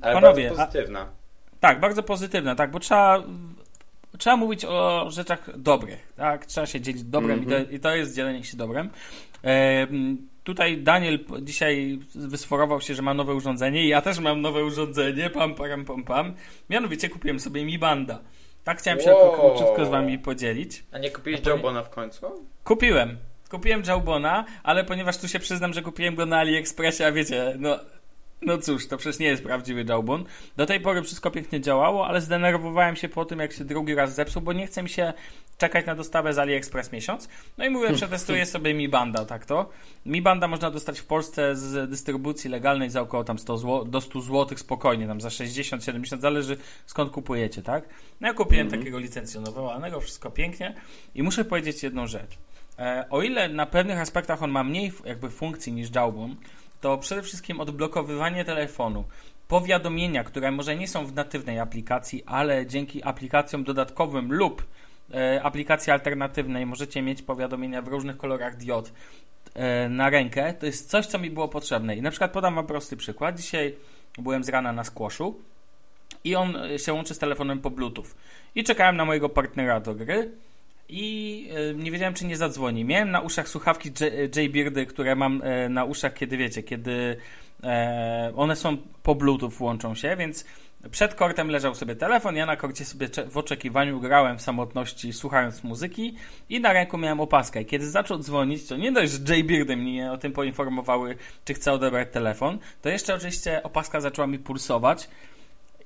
Ale 0.00 0.14
panowie, 0.14 0.48
bardzo 0.48 0.66
pozytywna. 0.66 1.00
A, 1.00 1.60
tak, 1.60 1.80
bardzo 1.80 2.02
pozytywna, 2.02 2.54
tak, 2.54 2.70
bo 2.70 2.80
trzeba 2.80 3.22
trzeba 4.18 4.36
mówić 4.36 4.64
o 4.64 5.06
rzeczach 5.10 5.58
dobrych, 5.58 6.12
tak? 6.16 6.46
Trzeba 6.46 6.66
się 6.66 6.80
dzielić 6.80 7.04
dobrem 7.04 7.38
mm 7.38 7.44
-hmm. 7.44 7.62
i, 7.62 7.66
to, 7.66 7.72
i, 7.72 7.80
to, 7.80 7.94
jest 7.94 8.14
dzielenie 8.14 8.44
się 8.44 8.56
dobrem. 8.56 8.90
E, 9.44 9.86
tutaj 10.44 10.78
Daniel 10.78 11.18
dzisiaj 11.42 11.98
wysforował 12.14 12.80
się, 12.80 12.94
że 12.94 13.02
ma 13.02 13.14
nowe 13.14 13.34
urządzenie 13.34 13.84
i 13.84 13.88
ja 13.88 14.02
też 14.02 14.18
mam 14.18 14.40
nowe 14.40 14.64
urządzenie, 14.64 15.30
pam, 15.30 15.54
pam, 15.54 15.84
pam, 15.84 16.04
pam. 16.04 16.34
Mianowicie 16.70 17.08
kupiłem 17.08 17.40
sobie 17.40 17.64
Mi 17.64 17.78
Banda. 17.78 18.18
Tak 18.64 18.78
chciałem 18.78 19.00
się 19.00 19.12
wow. 19.12 19.32
króciutko 19.32 19.86
z 19.86 19.88
wami 19.88 20.18
podzielić. 20.18 20.84
A 20.92 20.98
nie 20.98 21.10
kupiłeś 21.10 21.46
Jawbona 21.46 21.82
w 21.82 21.90
końcu? 21.90 22.26
Kupiłem. 22.64 23.16
Kupiłem 23.50 23.82
Jawbona, 23.86 24.44
ale 24.62 24.84
ponieważ 24.84 25.16
tu 25.16 25.28
się 25.28 25.38
przyznam, 25.38 25.72
że 25.72 25.82
kupiłem 25.82 26.14
go 26.14 26.26
na 26.26 26.38
AliExpressie, 26.38 27.04
a 27.04 27.12
wiecie, 27.12 27.54
no 27.58 27.78
no 28.42 28.58
cóż, 28.58 28.88
to 28.88 28.96
przecież 28.96 29.18
nie 29.18 29.26
jest 29.26 29.42
prawdziwy 29.42 29.84
Jawbone. 29.88 30.24
Do 30.56 30.66
tej 30.66 30.80
pory 30.80 31.02
wszystko 31.02 31.30
pięknie 31.30 31.60
działało, 31.60 32.06
ale 32.06 32.20
zdenerwowałem 32.20 32.96
się 32.96 33.08
po 33.08 33.24
tym, 33.24 33.38
jak 33.38 33.52
się 33.52 33.64
drugi 33.64 33.94
raz 33.94 34.14
zepsuł, 34.14 34.42
bo 34.42 34.52
nie 34.52 34.66
chce 34.66 34.82
mi 34.82 34.88
się 34.88 35.12
czekać 35.58 35.86
na 35.86 35.94
dostawę 35.94 36.34
z 36.34 36.38
AliExpress 36.38 36.92
miesiąc. 36.92 37.28
No 37.58 37.64
i 37.64 37.70
mówię, 37.70 37.92
przetestuję 37.94 38.46
sobie 38.46 38.74
Mi 38.74 38.88
Banda, 38.88 39.24
tak 39.24 39.46
to. 39.46 39.70
Mi 40.06 40.22
Banda 40.22 40.48
można 40.48 40.70
dostać 40.70 41.00
w 41.00 41.04
Polsce 41.04 41.56
z 41.56 41.90
dystrybucji 41.90 42.50
legalnej 42.50 42.90
za 42.90 43.00
około 43.00 43.24
tam 43.24 43.38
100 43.38 43.58
zł, 43.58 43.84
do 43.84 44.00
100 44.00 44.20
zł 44.20 44.58
spokojnie, 44.58 45.06
tam 45.06 45.20
za 45.20 45.30
60, 45.30 45.84
70, 45.84 46.22
zależy 46.22 46.56
skąd 46.86 47.12
kupujecie, 47.12 47.62
tak? 47.62 47.88
No 48.20 48.28
ja 48.28 48.34
kupiłem 48.34 48.66
mm 48.66 48.78
-hmm. 48.78 48.80
takiego 48.80 48.98
licencjonowanego, 48.98 50.00
wszystko 50.00 50.30
pięknie 50.30 50.74
i 51.14 51.22
muszę 51.22 51.44
powiedzieć 51.44 51.82
jedną 51.82 52.06
rzecz. 52.06 52.38
E, 52.78 53.04
o 53.10 53.22
ile 53.22 53.48
na 53.48 53.66
pewnych 53.66 53.98
aspektach 53.98 54.42
on 54.42 54.50
ma 54.50 54.64
mniej 54.64 54.92
jakby 55.04 55.30
funkcji 55.30 55.72
niż 55.72 55.94
Jawbone, 55.94 56.34
to 56.80 56.98
przede 56.98 57.22
wszystkim 57.22 57.60
odblokowywanie 57.60 58.44
telefonu. 58.44 59.04
Powiadomienia, 59.48 60.24
które 60.24 60.50
może 60.50 60.76
nie 60.76 60.88
są 60.88 61.06
w 61.06 61.14
natywnej 61.14 61.58
aplikacji, 61.58 62.22
ale 62.26 62.66
dzięki 62.66 63.04
aplikacjom 63.04 63.64
dodatkowym 63.64 64.32
lub 64.32 64.64
e, 65.14 65.42
aplikacji 65.42 65.92
alternatywnej 65.92 66.66
możecie 66.66 67.02
mieć 67.02 67.22
powiadomienia 67.22 67.82
w 67.82 67.88
różnych 67.88 68.16
kolorach 68.16 68.56
diod 68.56 68.92
e, 69.54 69.88
na 69.88 70.10
rękę. 70.10 70.54
To 70.54 70.66
jest 70.66 70.90
coś, 70.90 71.06
co 71.06 71.18
mi 71.18 71.30
było 71.30 71.48
potrzebne. 71.48 71.96
I 71.96 72.02
na 72.02 72.10
przykład 72.10 72.32
podam 72.32 72.54
Wam 72.54 72.66
prosty 72.66 72.96
przykład. 72.96 73.36
Dzisiaj 73.36 73.74
byłem 74.18 74.44
z 74.44 74.48
rana 74.48 74.72
na 74.72 74.84
squashu 74.84 75.40
i 76.24 76.36
on 76.36 76.56
się 76.76 76.92
łączy 76.92 77.14
z 77.14 77.18
telefonem 77.18 77.60
po 77.60 77.70
Bluetooth. 77.70 78.06
I 78.54 78.64
czekałem 78.64 78.96
na 78.96 79.04
mojego 79.04 79.28
partnera 79.28 79.80
do 79.80 79.94
gry 79.94 80.32
i 80.88 81.48
e, 81.70 81.74
nie 81.74 81.90
wiedziałem, 81.90 82.14
czy 82.14 82.26
nie 82.26 82.36
zadzwoni. 82.36 82.84
Miałem 82.84 83.10
na 83.10 83.20
uszach 83.20 83.48
słuchawki 83.48 83.90
J-Beardy, 84.36 84.86
które 84.86 85.16
mam 85.16 85.42
e, 85.44 85.68
na 85.68 85.84
uszach, 85.84 86.14
kiedy 86.14 86.36
wiecie, 86.36 86.62
kiedy 86.62 87.16
e, 87.64 88.32
one 88.36 88.56
są 88.56 88.76
po 89.02 89.14
Bluetooth 89.14 89.52
łączą 89.60 89.94
się, 89.94 90.16
więc 90.16 90.44
przed 90.90 91.14
kortem 91.14 91.50
leżał 91.50 91.74
sobie 91.74 91.96
telefon, 91.96 92.36
ja 92.36 92.46
na 92.46 92.56
korcie 92.56 92.84
sobie 92.84 93.08
w 93.30 93.36
oczekiwaniu 93.36 94.00
grałem 94.00 94.38
w 94.38 94.42
samotności, 94.42 95.12
słuchając 95.12 95.64
muzyki 95.64 96.16
i 96.48 96.60
na 96.60 96.72
ręku 96.72 96.98
miałem 96.98 97.20
opaskę. 97.20 97.62
I 97.62 97.66
kiedy 97.66 97.90
zaczął 97.90 98.18
dzwonić, 98.18 98.66
to 98.66 98.76
nie 98.76 98.92
dość, 98.92 99.12
że 99.12 99.36
J-Beardy 99.36 99.76
mnie 99.76 100.12
o 100.12 100.18
tym 100.18 100.32
poinformowały, 100.32 101.16
czy 101.44 101.54
chcę 101.54 101.72
odebrać 101.72 102.08
telefon, 102.12 102.58
to 102.82 102.88
jeszcze 102.88 103.14
oczywiście 103.14 103.62
opaska 103.62 104.00
zaczęła 104.00 104.26
mi 104.26 104.38
pulsować 104.38 105.08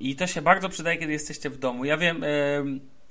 i 0.00 0.16
to 0.16 0.26
się 0.26 0.42
bardzo 0.42 0.68
przydaje, 0.68 0.98
kiedy 0.98 1.12
jesteście 1.12 1.50
w 1.50 1.59
domu. 1.59 1.84
Ja 1.84 1.96
wiem... 1.96 2.22
Yy, 2.22 2.80
E, 2.82 3.01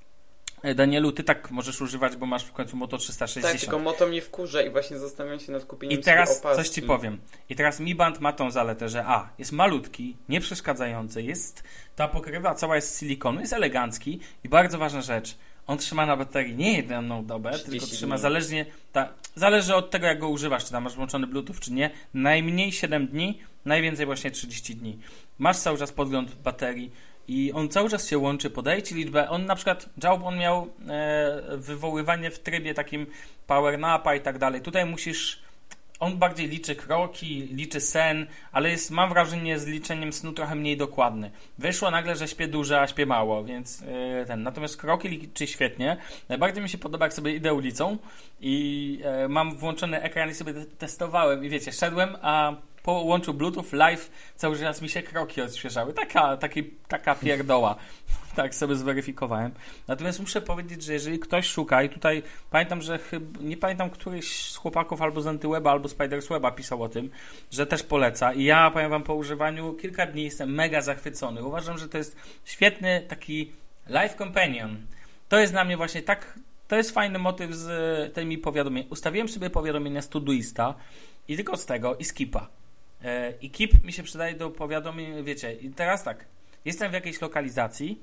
Danielu, 0.76 1.12
ty 1.12 1.24
tak 1.24 1.52
możesz 1.52 1.82
używać, 1.82 2.16
bo 2.16 2.26
masz 2.26 2.44
w 2.44 2.52
końcu 2.52 2.78
Moto 2.78 2.98
360. 2.98 3.52
Tak, 3.52 3.62
tylko 3.62 3.80
Moto 3.80 4.08
mnie 4.08 4.22
wkurza 4.22 4.62
i 4.62 4.70
właśnie 4.70 5.00
zastanawiam 5.00 5.40
się 5.40 5.52
nad 5.52 5.66
kupieniem 5.66 6.00
I 6.00 6.04
teraz 6.04 6.42
coś 6.42 6.70
ci 6.70 6.82
powiem. 6.82 7.20
I 7.50 7.56
teraz 7.56 7.80
Mi 7.80 7.96
Band 7.96 8.20
ma 8.20 8.34
tą 8.34 8.52
zaletę, 8.52 8.90
że 8.90 9.06
a, 9.06 9.30
jest 9.38 9.52
malutki, 9.52 10.18
nieprzeszkadzający, 10.30 11.22
jest 11.22 11.64
ta 11.96 12.08
pokrywa 12.08 12.56
cała 12.56 12.76
jest 12.76 12.96
z 12.96 13.00
silikonu, 13.00 13.40
jest 13.40 13.54
elegancki 13.54 14.20
i 14.44 14.50
bardzo 14.50 14.78
ważna 14.78 15.02
rzecz, 15.02 15.38
on 15.68 15.78
trzyma 15.78 16.06
na 16.06 16.18
baterii 16.18 16.56
nie 16.56 16.74
jedną 16.74 17.26
dobę, 17.26 17.52
tylko 17.60 17.86
trzyma 17.86 18.16
dni. 18.16 18.22
zależnie, 18.22 18.66
ta, 18.92 19.14
zależy 19.36 19.76
od 19.76 19.92
tego 19.92 20.08
jak 20.08 20.20
go 20.20 20.30
używasz, 20.30 20.66
czy 20.66 20.72
tam 20.72 20.84
masz 20.84 20.96
włączony 20.96 21.28
Bluetooth, 21.28 21.56
czy 21.60 21.74
nie, 21.74 21.90
najmniej 22.14 22.72
7 22.72 23.08
dni, 23.08 23.40
najwięcej 23.66 24.06
właśnie 24.06 24.32
30 24.32 24.76
dni. 24.76 25.00
Masz 25.40 25.58
cały 25.58 25.78
czas 25.78 25.92
podgląd 25.92 26.36
baterii, 26.36 26.92
i 27.28 27.52
on 27.54 27.70
cały 27.70 27.90
czas 27.90 28.10
się 28.10 28.18
łączy, 28.18 28.50
podaje 28.50 28.84
ci 28.84 28.96
liczbę. 28.96 29.30
On 29.30 29.46
na 29.46 29.56
przykład, 29.56 29.90
Job, 30.04 30.22
on 30.24 30.38
miał 30.38 30.68
e, 30.90 31.58
wywoływanie 31.58 32.32
w 32.32 32.40
trybie 32.40 32.74
takim 32.74 33.06
power 33.48 33.80
napa 33.80 34.16
i 34.16 34.22
tak 34.22 34.38
dalej. 34.38 34.62
Tutaj 34.62 34.86
musisz, 34.86 35.42
on 36.00 36.18
bardziej 36.18 36.48
liczy 36.48 36.76
kroki, 36.76 37.50
liczy 37.52 37.82
sen, 37.82 38.28
ale 38.52 38.70
jest, 38.70 38.92
mam 38.92 39.10
wrażenie, 39.10 39.60
z 39.60 39.66
liczeniem 39.66 40.14
snu 40.14 40.32
trochę 40.34 40.56
mniej 40.56 40.78
dokładny. 40.78 41.32
Wyszło 41.58 41.92
nagle, 41.92 42.16
że 42.16 42.28
śpię 42.28 42.48
dużo, 42.48 42.82
a 42.82 42.88
śpię 42.88 43.06
mało, 43.06 43.44
więc 43.44 43.84
e, 44.22 44.26
ten. 44.26 44.44
Natomiast 44.44 44.78
kroki 44.78 45.10
liczy 45.10 45.48
świetnie. 45.48 45.98
Najbardziej 46.30 46.64
mi 46.64 46.70
się 46.70 46.78
podoba, 46.78 47.06
jak 47.06 47.14
sobie 47.14 47.36
idę 47.36 47.54
ulicą 47.54 47.98
i 48.40 49.00
e, 49.04 49.28
mam 49.28 49.56
włączony 49.56 50.02
ekran 50.02 50.30
i 50.30 50.34
sobie 50.34 50.54
testowałem 50.78 51.46
i 51.46 51.50
wiecie, 51.50 51.72
szedłem, 51.72 52.16
a 52.22 52.56
po 52.84 52.92
łączu 52.92 53.34
Bluetooth 53.34 53.66
live 53.74 54.12
cały 54.36 54.60
czas 54.60 54.82
mi 54.82 54.90
się 54.90 55.02
kroki 55.02 55.42
odświeżały. 55.42 55.94
Taka, 55.94 56.38
taki, 56.38 56.64
taka 56.88 57.16
pierdoła. 57.16 57.76
tak 58.36 58.56
sobie 58.56 58.76
zweryfikowałem. 58.76 59.52
Natomiast 59.88 60.20
muszę 60.20 60.42
powiedzieć, 60.42 60.84
że 60.84 60.94
jeżeli 60.94 61.20
ktoś 61.20 61.48
szuka 61.48 61.84
i 61.84 61.90
tutaj 61.90 62.24
pamiętam, 62.50 62.82
że 62.82 62.98
chyba, 62.98 63.40
nie 63.42 63.58
pamiętam 63.58 63.90
któryś 63.90 64.52
z 64.52 64.56
chłopaków 64.56 65.02
albo 65.02 65.22
z 65.22 65.28
Antyweba, 65.28 65.72
albo 65.72 65.90
Spidersweba 65.90 66.52
pisał 66.52 66.84
o 66.84 66.90
tym, 66.90 67.10
że 67.52 67.66
też 67.66 67.84
poleca 67.84 68.34
i 68.34 68.44
ja 68.44 68.72
powiem 68.72 68.90
wam 68.90 69.04
po 69.04 69.16
używaniu 69.16 69.74
kilka 69.74 70.06
dni 70.06 70.24
jestem 70.24 70.54
mega 70.54 70.82
zachwycony. 70.82 71.44
Uważam, 71.44 71.78
że 71.78 71.90
to 71.90 71.98
jest 71.98 72.16
świetny 72.46 73.06
taki 73.08 73.52
live 73.88 74.16
companion. 74.16 74.78
To 75.30 75.40
jest 75.40 75.54
dla 75.54 75.64
mnie 75.64 75.78
właśnie 75.78 76.02
tak 76.02 76.40
to 76.68 76.76
jest 76.76 76.92
fajny 76.92 77.20
motyw 77.20 77.54
z 77.54 78.14
tymi 78.14 78.38
powiadomieniami. 78.38 78.92
Ustawiłem 78.92 79.30
sobie 79.30 79.50
powiadomienia 79.50 80.02
z 80.02 80.10
i 81.28 81.36
tylko 81.36 81.58
z 81.58 81.66
tego 81.66 81.96
i 81.96 82.06
skipa. 82.06 82.61
E, 83.04 83.34
I 83.42 83.50
Keep 83.50 83.84
mi 83.84 83.94
się 83.94 84.04
przydaje 84.04 84.36
do 84.36 84.50
powiadomień, 84.50 85.24
wiecie, 85.24 85.54
i 85.54 85.70
teraz 85.70 86.04
tak, 86.04 86.26
jestem 86.66 86.92
w 86.92 86.94
jakiejś 86.94 87.22
lokalizacji, 87.22 88.00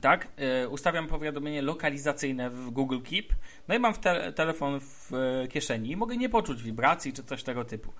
tak, 0.00 0.28
e, 0.36 0.68
ustawiam 0.68 1.06
powiadomienie 1.06 1.62
lokalizacyjne 1.62 2.50
w 2.50 2.70
Google 2.70 3.00
Keep, 3.00 3.34
no 3.68 3.74
i 3.74 3.78
mam 3.78 3.94
te 3.94 4.32
telefon 4.32 4.80
w 4.80 5.12
e, 5.14 5.48
kieszeni 5.48 5.90
i 5.90 5.96
mogę 5.96 6.16
nie 6.16 6.28
poczuć 6.28 6.62
wibracji 6.62 7.12
czy 7.12 7.24
coś 7.24 7.42
tego 7.42 7.64
typu. 7.64 7.92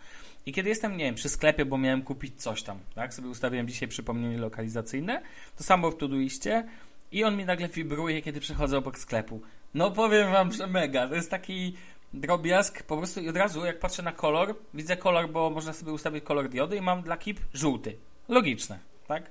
I 0.47 0.53
kiedy 0.53 0.69
jestem, 0.69 0.97
nie 0.97 1.05
wiem, 1.05 1.15
przy 1.15 1.29
sklepie, 1.29 1.65
bo 1.65 1.79
miałem 1.79 2.03
kupić 2.03 2.43
coś 2.43 2.63
tam, 2.63 2.79
tak, 2.95 3.15
sobie 3.15 3.29
ustawiłem 3.29 3.69
dzisiaj 3.69 3.89
przypomnienie 3.89 4.39
lokalizacyjne, 4.39 5.23
to 5.57 5.65
samo 5.65 5.91
w 5.91 5.97
Todoistie 5.97 6.65
i 7.13 7.25
on 7.25 7.37
mi 7.37 7.45
nagle 7.45 7.69
wibruje, 7.69 8.23
kiedy 8.23 8.41
przechodzę 8.41 8.79
obok 8.79 8.99
sklepu. 8.99 9.43
No 9.75 9.91
powiem 9.91 10.33
wam, 10.33 10.53
że 10.53 10.67
mega, 10.67 11.09
to 11.09 11.15
jest 11.15 11.31
taki 11.31 11.75
drobiazg, 12.15 12.83
po 12.83 12.97
prostu 12.97 13.21
i 13.21 13.29
od 13.29 13.37
razu 13.37 13.65
jak 13.65 13.79
patrzę 13.79 14.03
na 14.03 14.13
kolor, 14.13 14.55
widzę 14.75 14.97
kolor, 14.97 15.31
bo 15.31 15.51
można 15.51 15.73
sobie 15.73 15.93
ustawić 15.93 16.25
kolor 16.25 16.49
diody 16.49 16.77
i 16.77 16.81
mam 16.81 17.03
dla 17.03 17.17
Keep 17.17 17.41
żółty. 17.55 17.97
Logiczne, 18.29 18.79
tak? 19.07 19.31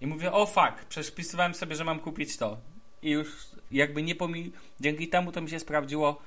I 0.00 0.06
mówię, 0.06 0.32
o 0.32 0.46
fuck, 0.46 0.84
przespisywałem 0.88 1.54
sobie, 1.54 1.76
że 1.76 1.84
mam 1.84 2.00
kupić 2.00 2.36
to. 2.36 2.56
I 3.02 3.10
już 3.10 3.28
jakby 3.70 4.02
nie 4.02 4.14
pomi... 4.14 4.52
Dzięki 4.80 5.08
temu 5.08 5.32
to 5.32 5.40
mi 5.40 5.50
się 5.50 5.58
sprawdziło, 5.58 6.18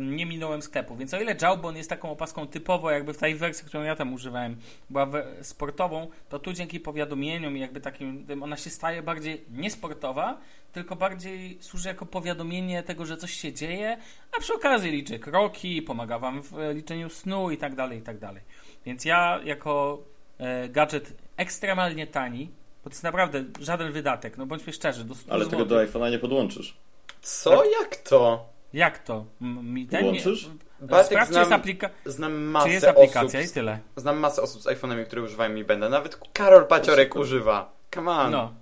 nie 0.00 0.26
minąłem 0.26 0.62
sklepu. 0.62 0.96
Więc 0.96 1.14
o 1.14 1.20
ile 1.20 1.36
Jawbone 1.42 1.78
jest 1.78 1.90
taką 1.90 2.10
opaską 2.10 2.46
typowo, 2.46 2.90
jakby 2.90 3.14
w 3.14 3.18
tej 3.18 3.34
wersji, 3.34 3.66
którą 3.66 3.82
ja 3.82 3.96
tam 3.96 4.12
używałem, 4.12 4.56
była 4.90 5.08
sportową, 5.42 6.08
to 6.28 6.38
tu 6.38 6.52
dzięki 6.52 6.80
powiadomieniom 6.80 7.56
i 7.56 7.60
jakby 7.60 7.80
takim, 7.80 8.26
ona 8.42 8.56
się 8.56 8.70
staje 8.70 9.02
bardziej 9.02 9.44
niesportowa, 9.50 10.40
tylko 10.72 10.96
bardziej 10.96 11.58
służy 11.60 11.88
jako 11.88 12.06
powiadomienie 12.06 12.82
tego, 12.82 13.06
że 13.06 13.16
coś 13.16 13.32
się 13.32 13.52
dzieje, 13.52 13.98
a 14.36 14.40
przy 14.40 14.54
okazji 14.54 14.90
liczy 14.90 15.18
kroki, 15.18 15.82
pomaga 15.82 16.18
wam 16.18 16.42
w 16.42 16.52
liczeniu 16.74 17.08
snu 17.10 17.50
i 17.50 17.56
tak 17.56 17.74
dalej, 17.74 17.98
i 17.98 18.02
tak 18.02 18.18
dalej. 18.18 18.42
Więc 18.86 19.04
ja 19.04 19.40
jako 19.44 19.98
e, 20.38 20.68
gadżet 20.68 21.12
ekstremalnie 21.36 22.06
tani, 22.06 22.50
bo 22.84 22.90
to 22.90 22.94
jest 22.94 23.02
naprawdę 23.02 23.44
żaden 23.60 23.92
wydatek, 23.92 24.38
no 24.38 24.46
bądźmy 24.46 24.72
szczerzy. 24.72 25.04
Do 25.04 25.14
Ale 25.28 25.46
tego 25.46 25.64
do 25.64 25.76
iPhone'a 25.76 26.10
nie 26.10 26.18
podłączysz. 26.18 26.76
Co? 27.22 27.50
Tak? 27.50 27.66
Jak 27.80 27.96
to? 27.96 28.48
Jak 28.72 28.98
to? 28.98 29.24
Mi 29.40 29.86
ten 29.86 30.00
Podłączysz? 30.00 30.46
Nie... 30.46 31.04
Sprawdź, 31.04 31.08
znam, 31.08 31.26
czy 31.26 31.38
jest, 31.38 31.52
aplika... 31.52 31.90
znam 32.06 32.42
masę 32.42 32.66
czy 32.66 32.72
jest 32.72 32.86
aplikacja 32.86 33.40
osób, 33.40 33.50
i 33.50 33.54
tyle. 33.54 33.78
Znam 33.96 34.18
masę 34.18 34.42
osób 34.42 34.62
z 34.62 34.66
iPhone'ami, 34.66 35.04
które 35.04 35.22
używają 35.22 35.50
Mi 35.50 35.64
Benda. 35.64 35.88
Nawet 35.88 36.20
Karol 36.32 36.66
Paciorek 36.66 37.16
używa. 37.16 37.72
Come 37.94 38.10
on. 38.10 38.30
No. 38.30 38.54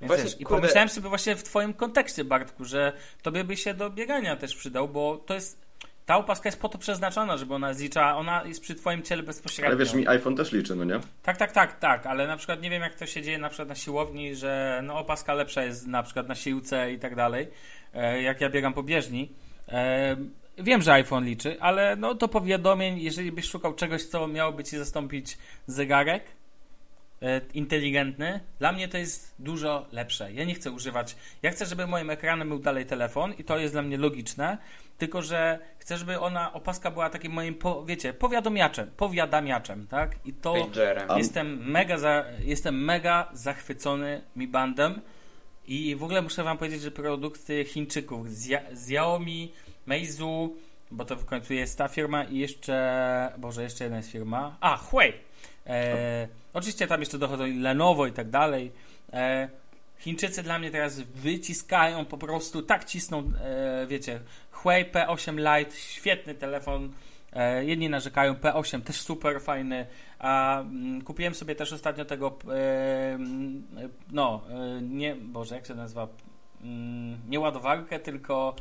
Właśnie, 0.00 0.24
wiesz, 0.24 0.40
I 0.40 0.44
pomyślałem 0.44 0.88
sobie 0.88 1.08
właśnie 1.08 1.36
w 1.36 1.42
twoim 1.42 1.74
kontekście, 1.74 2.24
Bartku, 2.24 2.64
że 2.64 2.92
tobie 3.22 3.44
by 3.44 3.56
się 3.56 3.74
do 3.74 3.90
biegania 3.90 4.36
też 4.36 4.56
przydał, 4.56 4.88
bo 4.88 5.16
to 5.26 5.34
jest 5.34 5.70
ta 6.10 6.16
opaska 6.16 6.48
jest 6.48 6.60
po 6.60 6.68
to 6.68 6.78
przeznaczona, 6.78 7.36
żeby 7.36 7.54
ona 7.54 7.74
zlicza, 7.74 8.16
ona 8.16 8.44
jest 8.44 8.60
przy 8.60 8.74
twoim 8.74 9.02
ciele 9.02 9.22
bezpośrednio. 9.22 9.66
Ale 9.66 9.76
wiesz, 9.76 9.94
mi 9.94 10.08
iPhone 10.08 10.36
też 10.36 10.52
liczy, 10.52 10.74
no 10.74 10.84
nie? 10.84 11.00
Tak, 11.22 11.36
tak, 11.36 11.52
tak, 11.52 11.78
tak, 11.78 12.06
ale 12.06 12.26
na 12.26 12.36
przykład 12.36 12.62
nie 12.62 12.70
wiem, 12.70 12.82
jak 12.82 12.94
to 12.94 13.06
się 13.06 13.22
dzieje 13.22 13.38
na 13.38 13.48
przykład 13.48 13.68
na 13.68 13.74
siłowni, 13.74 14.34
że 14.34 14.80
no 14.84 14.98
opaska 14.98 15.34
lepsza 15.34 15.62
jest 15.62 15.86
na 15.86 16.02
przykład 16.02 16.28
na 16.28 16.34
siłce 16.34 16.92
i 16.92 16.98
tak 16.98 17.14
dalej, 17.14 17.48
e, 17.94 18.22
jak 18.22 18.40
ja 18.40 18.50
biegam 18.50 18.74
po 18.74 18.82
bieżni. 18.82 19.32
E, 19.68 20.16
wiem, 20.58 20.82
że 20.82 20.92
iPhone 20.92 21.24
liczy, 21.24 21.56
ale 21.60 21.96
no 21.96 22.14
to 22.14 22.28
powiadomień, 22.28 23.00
jeżeli 23.00 23.32
byś 23.32 23.48
szukał 23.48 23.74
czegoś, 23.74 24.04
co 24.04 24.28
miałoby 24.28 24.64
ci 24.64 24.78
zastąpić 24.78 25.38
zegarek, 25.66 26.24
inteligentny, 27.54 28.40
dla 28.58 28.72
mnie 28.72 28.88
to 28.88 28.98
jest 28.98 29.34
dużo 29.38 29.86
lepsze. 29.92 30.32
Ja 30.32 30.44
nie 30.44 30.54
chcę 30.54 30.70
używać. 30.70 31.16
Ja 31.42 31.50
chcę, 31.50 31.66
żeby 31.66 31.86
moim 31.86 32.10
ekranem 32.10 32.48
był 32.48 32.58
dalej 32.58 32.86
telefon 32.86 33.34
i 33.38 33.44
to 33.44 33.58
jest 33.58 33.74
dla 33.74 33.82
mnie 33.82 33.98
logiczne, 33.98 34.58
tylko 34.98 35.22
że 35.22 35.58
chcę, 35.78 35.96
żeby 35.98 36.20
ona, 36.20 36.52
opaska 36.52 36.90
była 36.90 37.10
takim 37.10 37.32
moim, 37.32 37.54
po, 37.54 37.84
wiecie, 37.84 38.12
powiadomiaczem, 38.12 38.90
powiadamiaczem, 38.96 39.86
tak? 39.86 40.16
I 40.24 40.32
to 40.32 40.54
Pagerem. 40.54 41.08
jestem 41.18 41.70
mega, 41.70 41.98
za, 41.98 42.24
jestem 42.44 42.84
mega 42.84 43.28
zachwycony 43.32 44.22
Mi 44.36 44.48
Bandem 44.48 45.00
i 45.66 45.96
w 45.96 46.04
ogóle 46.04 46.22
muszę 46.22 46.44
wam 46.44 46.58
powiedzieć, 46.58 46.82
że 46.82 46.90
produkty 46.90 47.64
Chińczyków, 47.64 48.26
Xiaomi, 48.72 49.52
Meizu, 49.86 50.56
bo 50.90 51.04
to 51.04 51.16
w 51.16 51.24
końcu 51.24 51.54
jest 51.54 51.78
ta 51.78 51.88
firma 51.88 52.24
i 52.24 52.38
jeszcze, 52.38 53.32
Boże, 53.38 53.62
jeszcze 53.62 53.84
jedna 53.84 53.96
jest 53.96 54.10
firma, 54.10 54.56
a, 54.60 54.76
Huawei. 54.76 55.29
E, 55.70 56.28
Oczywiście 56.52 56.86
tam 56.86 57.00
jeszcze 57.00 57.18
dochodzą 57.18 57.46
i 57.46 57.58
Lenovo 57.58 58.06
i 58.06 58.12
tak 58.12 58.30
dalej. 58.30 58.72
E, 59.12 59.48
Chińczycy 59.98 60.42
dla 60.42 60.58
mnie 60.58 60.70
teraz 60.70 61.00
wyciskają 61.00 62.04
po 62.04 62.18
prostu, 62.18 62.62
tak 62.62 62.84
cisną, 62.84 63.32
e, 63.40 63.86
wiecie, 63.86 64.20
Huawei 64.50 64.84
P8 64.84 65.36
Lite, 65.36 65.76
świetny 65.76 66.34
telefon. 66.34 66.92
E, 67.32 67.64
jedni 67.64 67.88
narzekają, 67.88 68.34
P8 68.34 68.82
też 68.82 69.00
super 69.00 69.40
fajny. 69.40 69.86
A 70.18 70.60
mm, 70.60 71.02
kupiłem 71.02 71.34
sobie 71.34 71.54
też 71.54 71.72
ostatnio 71.72 72.04
tego, 72.04 72.38
e, 72.48 73.14
mm, 73.14 73.68
no, 74.12 74.42
e, 74.50 74.82
nie, 74.82 75.14
Boże, 75.14 75.54
jak 75.54 75.66
się 75.66 75.74
nazywa? 75.74 76.08
Mm, 76.62 77.18
nie 77.28 77.40
ładowarkę, 77.40 77.98
tylko 77.98 78.54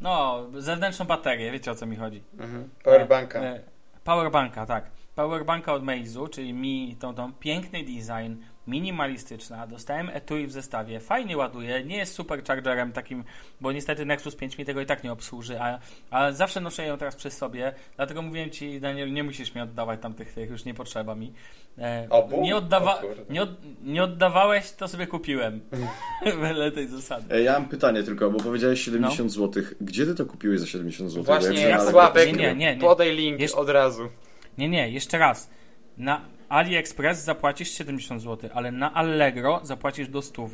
no, 0.00 0.44
zewnętrzną 0.58 1.06
baterię, 1.06 1.52
wiecie 1.52 1.70
o 1.70 1.74
co 1.74 1.86
mi 1.86 1.96
chodzi. 1.96 2.22
Mhm. 2.38 2.68
Powerbanka. 2.82 3.40
E, 3.40 3.60
powerbanka, 4.04 4.66
tak 4.66 4.95
powerbanka 5.16 5.72
od 5.72 5.82
Meizu, 5.82 6.28
czyli 6.28 6.52
mi 6.52 6.96
tą, 7.00 7.14
tą 7.14 7.32
piękny 7.32 7.82
design, 7.82 8.34
minimalistyczna. 8.66 9.66
Dostałem 9.66 10.08
etui 10.08 10.46
w 10.46 10.52
zestawie, 10.52 11.00
fajnie 11.00 11.36
ładuje, 11.36 11.84
nie 11.84 11.96
jest 11.96 12.14
superchargerem 12.14 12.92
takim, 12.92 13.24
bo 13.60 13.72
niestety 13.72 14.04
Nexus 14.04 14.36
5 14.36 14.58
mi 14.58 14.64
tego 14.64 14.80
i 14.80 14.86
tak 14.86 15.04
nie 15.04 15.12
obsłuży, 15.12 15.60
a, 15.60 15.78
a 16.10 16.32
zawsze 16.32 16.60
noszę 16.60 16.86
ją 16.86 16.98
teraz 16.98 17.16
przy 17.16 17.30
sobie, 17.30 17.72
dlatego 17.96 18.22
mówiłem 18.22 18.50
Ci, 18.50 18.80
Daniel, 18.80 19.12
nie 19.12 19.24
musisz 19.24 19.54
mi 19.54 19.60
oddawać 19.60 20.00
tamtych 20.00 20.32
tych, 20.32 20.50
już 20.50 20.64
nie 20.64 20.74
potrzeba 20.74 21.14
mi. 21.14 21.32
E, 21.78 22.08
nie, 22.42 22.56
oddawa 22.56 23.02
nie, 23.30 23.42
od 23.42 23.50
nie 23.84 24.02
oddawałeś, 24.02 24.70
to 24.70 24.88
sobie 24.88 25.06
kupiłem. 25.06 25.60
Wedle 26.40 26.72
tej 26.72 26.88
zasady. 26.88 27.34
E, 27.34 27.42
ja 27.42 27.52
mam 27.52 27.68
pytanie 27.68 28.02
tylko, 28.02 28.30
bo 28.30 28.38
powiedziałeś 28.38 28.80
70 28.80 29.20
no. 29.20 29.28
zł. 29.28 29.62
Gdzie 29.80 30.06
Ty 30.06 30.14
to 30.14 30.26
kupiłeś 30.26 30.60
za 30.60 30.66
70 30.66 31.10
zł? 31.10 31.24
Właśnie, 31.24 31.60
ja, 31.60 31.90
Sławek, 31.90 32.26
nie, 32.26 32.32
nie, 32.32 32.54
nie, 32.54 32.74
nie. 32.74 32.80
podaj 32.80 33.16
link 33.16 33.40
Jeszcze... 33.40 33.58
od 33.58 33.68
razu. 33.68 34.08
Nie, 34.58 34.68
nie, 34.68 34.88
jeszcze 34.90 35.18
raz. 35.18 35.50
Na 35.98 36.20
AliExpress 36.48 37.24
zapłacisz 37.24 37.70
70 37.70 38.22
zł, 38.22 38.50
ale 38.54 38.72
na 38.72 38.94
Allegro 38.94 39.60
zapłacisz 39.62 40.08
do 40.08 40.22
100. 40.22 40.48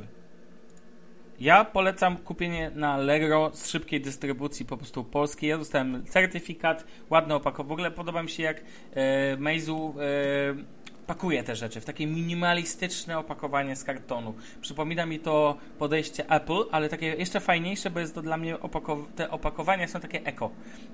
Ja 1.40 1.64
polecam 1.64 2.16
kupienie 2.16 2.70
na 2.74 2.92
Allegro 2.92 3.50
z 3.54 3.68
szybkiej 3.68 4.00
dystrybucji 4.00 4.66
po 4.66 4.76
prostu 4.76 5.04
polskiej. 5.04 5.50
Ja 5.50 5.58
dostałem 5.58 6.04
certyfikat, 6.06 6.84
ładne 7.10 7.34
opakowanie. 7.34 7.68
W 7.68 7.72
ogóle 7.72 7.90
podoba 7.90 8.22
mi 8.22 8.30
się 8.30 8.42
jak 8.42 8.62
e, 8.94 9.36
Meizu 9.36 9.94
e, 10.00 10.81
pakuje 11.06 11.42
te 11.42 11.56
rzeczy 11.56 11.80
w 11.80 11.84
takie 11.84 12.06
minimalistyczne 12.06 13.18
opakowanie 13.18 13.76
z 13.76 13.84
kartonu. 13.84 14.34
Przypomina 14.60 15.06
mi 15.06 15.18
to 15.18 15.56
podejście 15.78 16.30
Apple, 16.30 16.64
ale 16.70 16.88
takie 16.88 17.06
jeszcze 17.06 17.40
fajniejsze, 17.40 17.90
bo 17.90 18.00
jest 18.00 18.14
to 18.14 18.22
dla 18.22 18.36
mnie 18.36 18.60
opakow 18.60 18.98
te 19.16 19.30
opakowania 19.30 19.88
są 19.88 20.00
takie 20.00 20.24
eko 20.24 20.50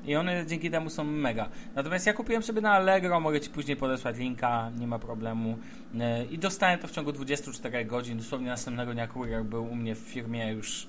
i 0.07 0.17
one 0.17 0.47
dzięki 0.47 0.71
temu 0.71 0.91
są 0.91 1.05
mega. 1.05 1.49
Natomiast 1.75 2.07
ja 2.07 2.13
kupiłem 2.13 2.43
sobie 2.43 2.61
na 2.61 2.73
Allegro, 2.73 3.21
mogę 3.21 3.41
Ci 3.41 3.51
później 3.51 3.77
podesłać 3.77 4.17
linka, 4.17 4.71
nie 4.79 4.87
ma 4.87 4.99
problemu. 4.99 5.59
E, 6.01 6.25
I 6.25 6.39
dostałem 6.39 6.79
to 6.79 6.89
w 6.89 6.91
ciągu 6.91 7.13
24 7.13 7.85
godzin, 7.85 8.19
dosłownie 8.19 8.49
następnego 8.49 8.95
dnia 8.95 9.07
kurier 9.07 9.45
był 9.45 9.65
u 9.65 9.75
mnie 9.75 9.95
w 9.95 9.99
firmie 9.99 10.53
już 10.53 10.87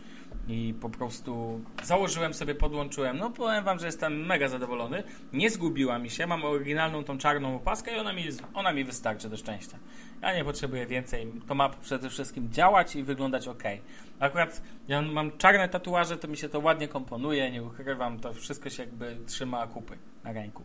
i 0.50 0.74
po 0.74 0.90
prostu 0.90 1.62
założyłem 1.84 2.34
sobie, 2.34 2.56
podłączyłem. 2.56 3.18
No 3.18 3.30
powiem 3.30 3.64
wam, 3.64 3.80
że 3.80 3.86
jestem 3.86 4.26
mega 4.26 4.48
zadowolony. 4.48 5.04
Nie 5.34 5.50
zgubiła 5.50 6.00
mi 6.00 6.10
się, 6.10 6.28
mam 6.28 6.46
oryginalną 6.46 7.04
tą 7.04 7.18
czarną 7.18 7.56
opaskę 7.56 7.96
i 7.96 8.00
ona 8.00 8.14
mi, 8.14 8.24
ona 8.54 8.74
mi 8.74 8.84
wystarczy 8.84 9.30
do 9.30 9.38
szczęścia. 9.38 9.78
Ja 10.22 10.36
nie 10.36 10.46
potrzebuję 10.46 10.86
więcej. 10.86 11.32
To 11.48 11.56
ma 11.56 11.70
przede 11.70 12.10
wszystkim 12.10 12.52
działać 12.52 12.96
i 12.96 13.04
wyglądać 13.04 13.48
ok. 13.48 13.64
Akurat 14.20 14.62
ja 14.88 15.02
mam 15.02 15.38
czarne 15.38 15.70
tatuaże, 15.70 16.18
to 16.18 16.28
mi 16.28 16.38
się 16.38 16.50
to 16.50 16.60
ładnie 16.60 16.88
komponuje, 16.88 17.52
nie 17.52 17.64
ukrywam, 17.64 18.20
to 18.20 18.34
wszystko 18.34 18.70
się 18.70 18.84
jakby 18.84 19.18
trzyma 19.26 19.68
kupy 19.68 19.98
na 20.24 20.32
ręku. 20.32 20.64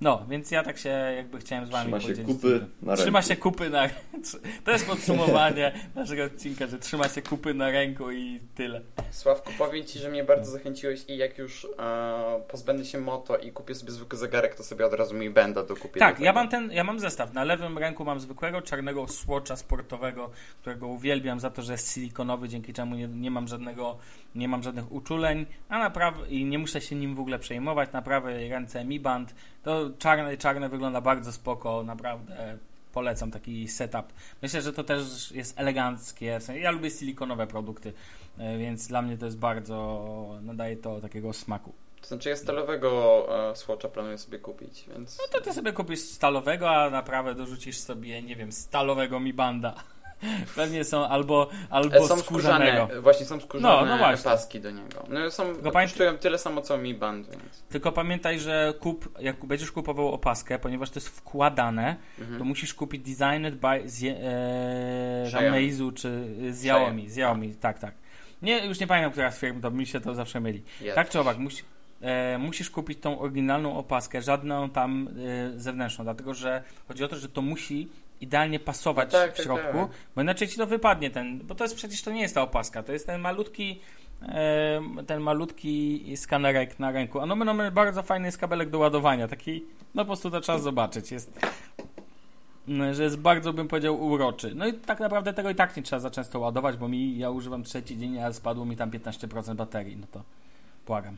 No, 0.00 0.26
więc 0.28 0.50
ja 0.50 0.62
tak 0.62 0.78
się 0.78 0.88
jakby 0.88 1.38
chciałem 1.38 1.66
z 1.66 1.70
wami 1.70 1.84
trzyma 1.84 2.00
powiedzieć. 2.00 2.26
Się 2.26 2.34
kupy 2.34 2.66
na 2.82 2.96
trzyma 2.96 3.22
się 3.22 3.36
kupy 3.36 3.70
na 3.70 3.88
To 4.64 4.70
jest 4.70 4.86
podsumowanie 4.86 5.72
naszego 5.94 6.24
odcinka, 6.24 6.66
że 6.66 6.78
trzyma 6.78 7.08
się 7.08 7.22
kupy 7.22 7.54
na 7.54 7.70
ręku 7.70 8.10
i 8.10 8.40
tyle. 8.54 8.80
Sławku, 9.10 9.52
powiem 9.58 9.84
Ci, 9.84 9.98
że 9.98 10.10
mnie 10.10 10.24
bardzo 10.24 10.50
zachęciłeś 10.50 11.04
i 11.08 11.16
jak 11.16 11.38
już 11.38 11.66
e, 11.78 12.40
pozbędę 12.48 12.84
się 12.84 13.00
moto 13.00 13.38
i 13.38 13.52
kupię 13.52 13.74
sobie 13.74 13.92
zwykły 13.92 14.18
zegarek, 14.18 14.54
to 14.54 14.62
sobie 14.62 14.86
od 14.86 14.92
razu 14.92 15.14
mi 15.14 15.30
będę 15.30 15.66
dokupię. 15.66 16.00
Tak, 16.00 16.18
do 16.18 16.24
ja 16.24 16.32
mam 16.32 16.48
ten, 16.48 16.72
ja 16.72 16.84
mam 16.84 17.00
zestaw. 17.00 17.34
Na 17.34 17.44
lewym 17.44 17.78
ręku 17.78 18.04
mam 18.04 18.20
zwykłego 18.20 18.62
czarnego 18.62 19.08
słocza 19.08 19.56
sportowego, 19.56 20.30
którego 20.60 20.86
uwielbiam 20.86 21.40
za 21.40 21.50
to, 21.50 21.62
że 21.62 21.72
jest 21.72 21.94
silikonowy, 21.94 22.48
dzięki 22.48 22.72
czemu 22.72 22.94
nie, 22.94 23.08
nie 23.08 23.30
mam 23.30 23.48
żadnego, 23.48 23.98
nie 24.34 24.48
mam 24.48 24.62
żadnych 24.62 24.92
uczuleń, 24.92 25.46
a 25.68 25.78
naprawdę 25.78 26.28
i 26.28 26.44
nie 26.44 26.58
muszę 26.58 26.80
się 26.80 26.96
nim 26.96 27.14
w 27.14 27.20
ogóle 27.20 27.38
przejmować. 27.38 27.92
Na 27.92 28.02
prawej 28.02 28.48
ręce 28.48 28.84
Mi 28.84 29.00
Band 29.00 29.34
to 29.62 29.87
czarne, 29.90 30.36
czarne 30.36 30.68
wygląda 30.68 31.00
bardzo 31.00 31.32
spoko, 31.32 31.82
naprawdę 31.82 32.58
polecam 32.92 33.30
taki 33.30 33.68
setup. 33.68 34.12
Myślę, 34.42 34.62
że 34.62 34.72
to 34.72 34.84
też 34.84 35.32
jest 35.32 35.60
eleganckie. 35.60 36.40
Ja 36.54 36.70
lubię 36.70 36.90
silikonowe 36.90 37.46
produkty, 37.46 37.92
e, 38.38 38.58
więc 38.58 38.88
dla 38.88 39.02
mnie 39.02 39.18
to 39.18 39.26
jest 39.26 39.38
bardzo, 39.38 40.38
nadaje 40.42 40.76
to 40.76 41.00
takiego 41.00 41.32
smaku. 41.32 41.72
To 42.00 42.08
znaczy 42.08 42.28
ja 42.28 42.36
stalowego 42.36 43.26
e, 43.50 43.56
Swatcha 43.56 43.88
planuję 43.88 44.18
sobie 44.18 44.38
kupić, 44.38 44.84
więc... 44.88 45.18
No 45.18 45.24
to 45.32 45.44
ty 45.44 45.52
sobie 45.52 45.72
kupisz 45.72 46.00
stalowego, 46.00 46.70
a 46.70 46.90
naprawę 46.90 47.34
dorzucisz 47.34 47.78
sobie, 47.78 48.22
nie 48.22 48.36
wiem, 48.36 48.52
stalowego 48.52 49.20
Mi 49.20 49.32
Banda. 49.32 49.74
Pewnie 50.56 50.84
są 50.84 51.08
albo, 51.08 51.48
albo 51.70 51.96
E, 51.96 52.00
są 52.08 52.16
skórzanego. 52.16 52.72
skórzane, 52.82 53.00
właśnie 53.00 53.26
są 53.26 53.40
skórzane 53.40 53.68
No, 53.74 53.86
no 53.86 53.98
właśnie. 53.98 54.24
paski 54.30 54.60
do 54.60 54.70
niego. 54.70 55.04
No 55.08 55.30
są, 55.30 55.54
Tylko 55.54 55.70
kosztują 55.72 56.18
tyle 56.18 56.38
samo 56.38 56.62
co 56.62 56.78
Mi 56.78 56.94
Band, 56.94 57.30
więc... 57.30 57.62
Tylko 57.68 57.92
pamiętaj, 57.92 58.40
że 58.40 58.74
kup, 58.80 59.18
jak 59.20 59.44
będziesz 59.44 59.72
kupował 59.72 60.12
opaskę, 60.12 60.58
ponieważ 60.58 60.90
to 60.90 60.96
jest 61.00 61.08
wkładane, 61.08 61.96
Mhm. 62.18 62.38
to 62.38 62.44
musisz 62.44 62.74
kupić 62.74 63.02
designed 63.02 63.54
by 63.54 63.66
Zie- 63.88 64.16
e, 64.20 65.92
czy 65.94 66.26
z 66.52 66.58
Xiaomi. 66.58 67.04
Xiaomi, 67.04 67.54
tak, 67.54 67.78
tak. 67.78 67.94
Nie, 68.42 68.66
już 68.66 68.80
nie 68.80 68.86
pamiętam, 68.86 69.12
która 69.12 69.30
z 69.30 69.38
firm, 69.40 69.60
to 69.60 69.70
mi 69.70 69.86
się 69.86 70.00
to 70.00 70.14
zawsze 70.14 70.40
myli. 70.40 70.62
Ja 70.80 70.94
Tak 70.94 71.08
czy 71.08 71.20
owak, 71.20 71.38
musi, 71.38 71.62
e, 72.00 72.38
musisz 72.38 72.70
kupić 72.70 72.98
tą 73.00 73.18
oryginalną 73.18 73.76
opaskę, 73.76 74.22
żadną 74.22 74.70
tam 74.70 75.08
e, 75.54 75.60
zewnętrzną, 75.60 76.04
dlatego 76.04 76.34
że 76.34 76.62
chodzi 76.88 77.04
o 77.04 77.08
to, 77.08 77.16
że 77.16 77.28
to 77.28 77.42
musi 77.42 77.88
idealnie 78.20 78.60
pasować 78.60 79.12
No 79.12 79.18
tak, 79.18 79.32
w 79.32 79.36
tak, 79.36 79.44
środku, 79.44 79.78
tak. 79.78 79.90
bo 80.14 80.22
inaczej 80.22 80.48
ci 80.48 80.56
to 80.56 80.66
wypadnie 80.66 81.10
ten, 81.10 81.38
bo 81.38 81.54
to 81.54 81.64
jest 81.64 81.76
przecież 81.76 82.02
to 82.02 82.10
nie 82.10 82.20
jest 82.20 82.34
ta 82.34 82.42
opaska, 82.42 82.82
to 82.82 82.92
jest 82.92 83.06
ten 83.06 83.20
malutki 83.20 83.80
ten 85.06 85.20
malutki 85.20 86.04
skanerek 86.16 86.78
na 86.78 86.90
ręku. 86.90 87.20
A 87.20 87.26
no, 87.26 87.36
no, 87.36 87.54
no 87.54 87.70
bardzo 87.70 88.02
fajny 88.02 88.28
jest 88.28 88.38
kabelek 88.38 88.70
do 88.70 88.78
ładowania, 88.78 89.28
taki, 89.28 89.64
no 89.94 90.02
po 90.02 90.06
prostu 90.06 90.30
to 90.30 90.40
trzeba 90.40 90.58
zobaczyć, 90.58 91.12
jest 91.12 91.40
no, 92.68 92.94
że 92.94 93.02
jest 93.02 93.18
bardzo, 93.18 93.52
bym 93.52 93.68
powiedział, 93.68 94.06
uroczy. 94.06 94.52
No 94.54 94.66
i 94.66 94.72
tak 94.74 95.00
naprawdę 95.00 95.32
tego 95.32 95.50
i 95.50 95.54
tak 95.54 95.76
nie 95.76 95.82
trzeba 95.82 96.00
za 96.00 96.10
często 96.10 96.40
ładować, 96.40 96.76
bo 96.76 96.88
mi, 96.88 97.18
ja 97.18 97.30
używam 97.30 97.62
trzeci 97.62 97.98
dzień, 97.98 98.18
a 98.18 98.32
spadło 98.32 98.64
mi 98.64 98.76
tam 98.76 98.90
15% 98.90 99.54
baterii, 99.54 99.96
no 99.96 100.06
to 100.12 100.22
błagam. 100.86 101.16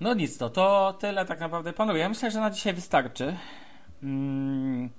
No 0.00 0.14
nic, 0.14 0.38
to, 0.38 0.50
to 0.50 0.96
tyle 1.00 1.26
tak 1.26 1.40
naprawdę 1.40 1.72
panowie. 1.72 2.00
Ja 2.00 2.08
myślę, 2.08 2.30
że 2.30 2.40
na 2.40 2.50
dzisiaj 2.50 2.74
wystarczy. 2.74 3.36
Mm, 4.02 4.90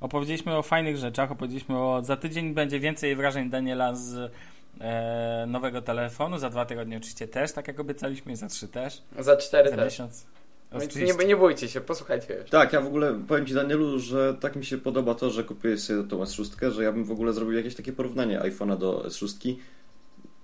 opowiedzieliśmy 0.00 0.56
o 0.56 0.62
fajnych 0.62 0.96
rzeczach, 0.96 1.32
opowiedzieliśmy 1.32 1.78
o... 1.78 2.02
Za 2.02 2.16
tydzień 2.16 2.54
będzie 2.54 2.80
więcej 2.80 3.16
wrażeń 3.16 3.50
Daniela 3.50 3.94
z 3.94 4.32
e, 4.80 5.44
nowego 5.48 5.82
telefonu, 5.82 6.38
za 6.38 6.50
dwa 6.50 6.64
tygodnie 6.64 6.96
oczywiście 6.96 7.28
też, 7.28 7.52
tak 7.52 7.68
jak 7.68 7.80
obiecaliśmy, 7.80 8.32
i 8.32 8.36
za 8.36 8.48
trzy 8.48 8.68
też. 8.68 9.02
Za 9.18 9.36
cztery 9.36 9.70
Za 9.70 9.76
też. 9.76 9.84
miesiąc. 9.84 10.26
Więc 10.72 10.96
nie, 10.96 11.26
nie 11.26 11.36
bójcie 11.36 11.68
się, 11.68 11.80
posłuchajcie 11.80 12.34
jeszcze. 12.34 12.50
Tak, 12.50 12.72
ja 12.72 12.80
w 12.80 12.86
ogóle 12.86 13.20
powiem 13.28 13.46
Ci 13.46 13.54
Danielu, 13.54 13.98
że 13.98 14.34
tak 14.40 14.56
mi 14.56 14.64
się 14.64 14.78
podoba 14.78 15.14
to, 15.14 15.30
że 15.30 15.44
kupiłeś 15.44 15.80
sobie 15.80 16.08
tą 16.08 16.22
S6, 16.22 16.70
że 16.70 16.82
ja 16.82 16.92
bym 16.92 17.04
w 17.04 17.10
ogóle 17.10 17.32
zrobił 17.32 17.54
jakieś 17.54 17.74
takie 17.74 17.92
porównanie 17.92 18.40
iPhone'a 18.40 18.78
do 18.78 19.02
S6, 19.02 19.54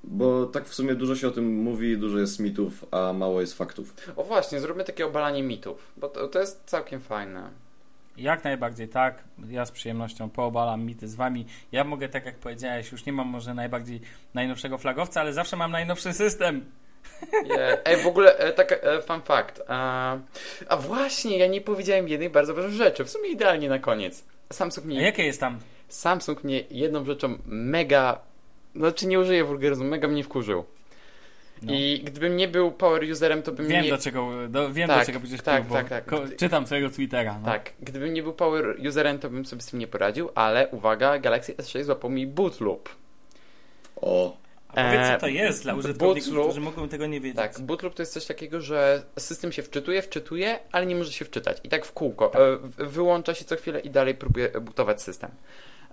bo 0.05 0.47
tak 0.47 0.69
w 0.69 0.75
sumie 0.75 0.95
dużo 0.95 1.17
się 1.17 1.29
o 1.29 1.31
tym 1.31 1.57
mówi, 1.57 1.99
dużo 1.99 2.19
jest 2.19 2.41
mitów, 2.41 2.87
a 2.91 3.13
mało 3.13 3.41
jest 3.41 3.55
faktów. 3.55 3.95
O 4.17 4.25
właśnie, 4.25 4.61
zróbmy 4.61 4.85
takie 4.85 5.07
obalanie 5.07 5.43
mitów, 5.43 5.93
bo 5.97 6.09
to, 6.09 6.29
to 6.29 6.41
jest 6.41 6.63
całkiem 6.67 7.01
fajne. 7.01 7.51
Jak 8.17 8.45
najbardziej 8.45 8.89
tak. 8.89 9.25
Ja 9.49 9.67
z 9.67 9.71
przyjemnością 9.71 10.31
poobalam 10.31 10.85
mity 10.85 11.09
z 11.09 11.15
wami. 11.15 11.47
Ja 11.73 11.85
mogę, 11.85 12.09
tak 12.09 12.27
jak 12.27 12.37
powiedziałeś, 12.39 12.93
już 12.93 13.07
nie 13.07 13.13
mam 13.13 13.29
może 13.29 13.55
najbardziej 13.55 14.01
najnowszego 14.35 14.79
flagowca, 14.79 15.21
ale 15.21 15.33
zawsze 15.33 15.57
mam 15.57 15.71
najnowszy 15.73 16.13
system. 16.13 16.65
Je- 17.45 17.87
Ej, 17.87 18.03
w 18.03 18.07
ogóle 18.07 18.37
e, 18.39 18.53
tak 18.53 18.73
e, 18.73 19.03
fun 19.03 19.21
fact. 19.23 19.63
A, 19.69 20.17
a 20.69 20.77
właśnie, 20.77 21.39
ja 21.39 21.47
nie 21.47 21.61
powiedziałem 21.61 22.09
jednej 22.09 22.31
bardzo 22.31 22.55
ważnej 22.55 22.75
rzeczy, 22.75 23.05
w 23.05 23.11
sumie 23.11 23.29
idealnie 23.31 23.69
na 23.69 23.79
koniec. 23.79 24.25
Samsung 24.53 24.85
A 24.85 24.89
mnie, 24.89 25.03
jakie 25.03 25.25
jest 25.25 25.41
tam? 25.41 25.59
Samsung 25.89 26.45
mnie 26.45 26.61
jedną 26.71 27.05
rzeczą 27.05 27.39
mega, 27.47 28.19
znaczy 28.77 29.07
nie 29.07 29.21
użyję 29.21 29.45
wulgaryzmu, 29.45 29.85
mega 29.85 30.09
mnie 30.09 30.25
wkurzył. 30.25 30.65
No. 31.63 31.73
I 31.75 32.01
gdybym 32.05 32.37
nie 32.37 32.49
był 32.49 32.73
power 32.73 33.05
userem, 33.13 33.43
to 33.43 33.53
bym 33.53 33.67
Wiem 33.67 33.85
nie... 33.85 33.91
do 33.91 33.99
czego, 33.99 34.49
do, 34.49 34.73
wiem 34.73 34.89
Tak, 34.89 34.99
do 35.01 35.07
czego 35.07 35.21
będziesz 35.21 35.41
tak, 35.43 35.63
pił, 35.63 35.69
bo 35.69 35.75
tak, 35.75 35.89
tak. 35.89 36.05
Ko- 36.07 36.23
czytam 36.39 36.67
swojego 36.67 36.91
Twittera. 36.91 37.39
No. 37.39 37.45
Tak, 37.47 37.73
gdybym 37.81 38.15
nie 38.15 38.23
był 38.23 38.33
power 38.33 38.77
userem, 38.89 39.19
to 39.19 39.31
bym 39.31 39.47
sobie 39.47 39.63
z 39.63 39.67
tym 39.67 39.79
nie 39.79 39.87
poradził, 39.87 40.31
ale 40.35 40.69
uwaga, 40.69 41.19
Galaxy 41.19 41.55
S6 41.55 41.85
złapał 41.85 42.11
mi 42.11 42.27
boot 42.27 42.61
loop. 42.61 42.89
O, 43.97 44.37
A 44.69 44.75
powiedz, 44.85 45.09
co 45.13 45.19
to 45.21 45.27
E, 45.27 45.31
jest 45.31 45.63
dla 45.63 45.75
użytkowników, 45.75 46.33
bootloop- 46.33 46.45
którzy 46.45 46.61
mogą 46.61 46.89
tego 46.89 47.07
nie 47.07 47.21
wiedzieć. 47.21 47.37
Tak, 47.37 47.61
boot 47.61 47.83
loop 47.83 47.95
to 47.95 48.03
jest 48.03 48.13
coś 48.13 48.27
takiego, 48.27 48.61
że 48.61 49.03
system 49.19 49.53
się 49.53 49.63
wczytuje, 49.63 50.03
wczytuje, 50.03 50.59
ale 50.73 50.87
nie 50.87 50.97
może 50.97 51.13
się 51.13 51.25
wczytać. 51.25 51.57
I 51.65 51.69
tak 51.69 51.85
w 51.87 51.93
kółko. 51.93 52.29
Tak. 52.29 52.41
E, 52.81 52.85
Wyłącza 52.87 53.35
się 53.35 53.45
co 53.45 53.57
chwilę 53.57 53.81
i 53.81 53.91
dalej 53.91 54.15
próbuje 54.15 54.49
bootować 54.49 55.03
system. 55.03 55.31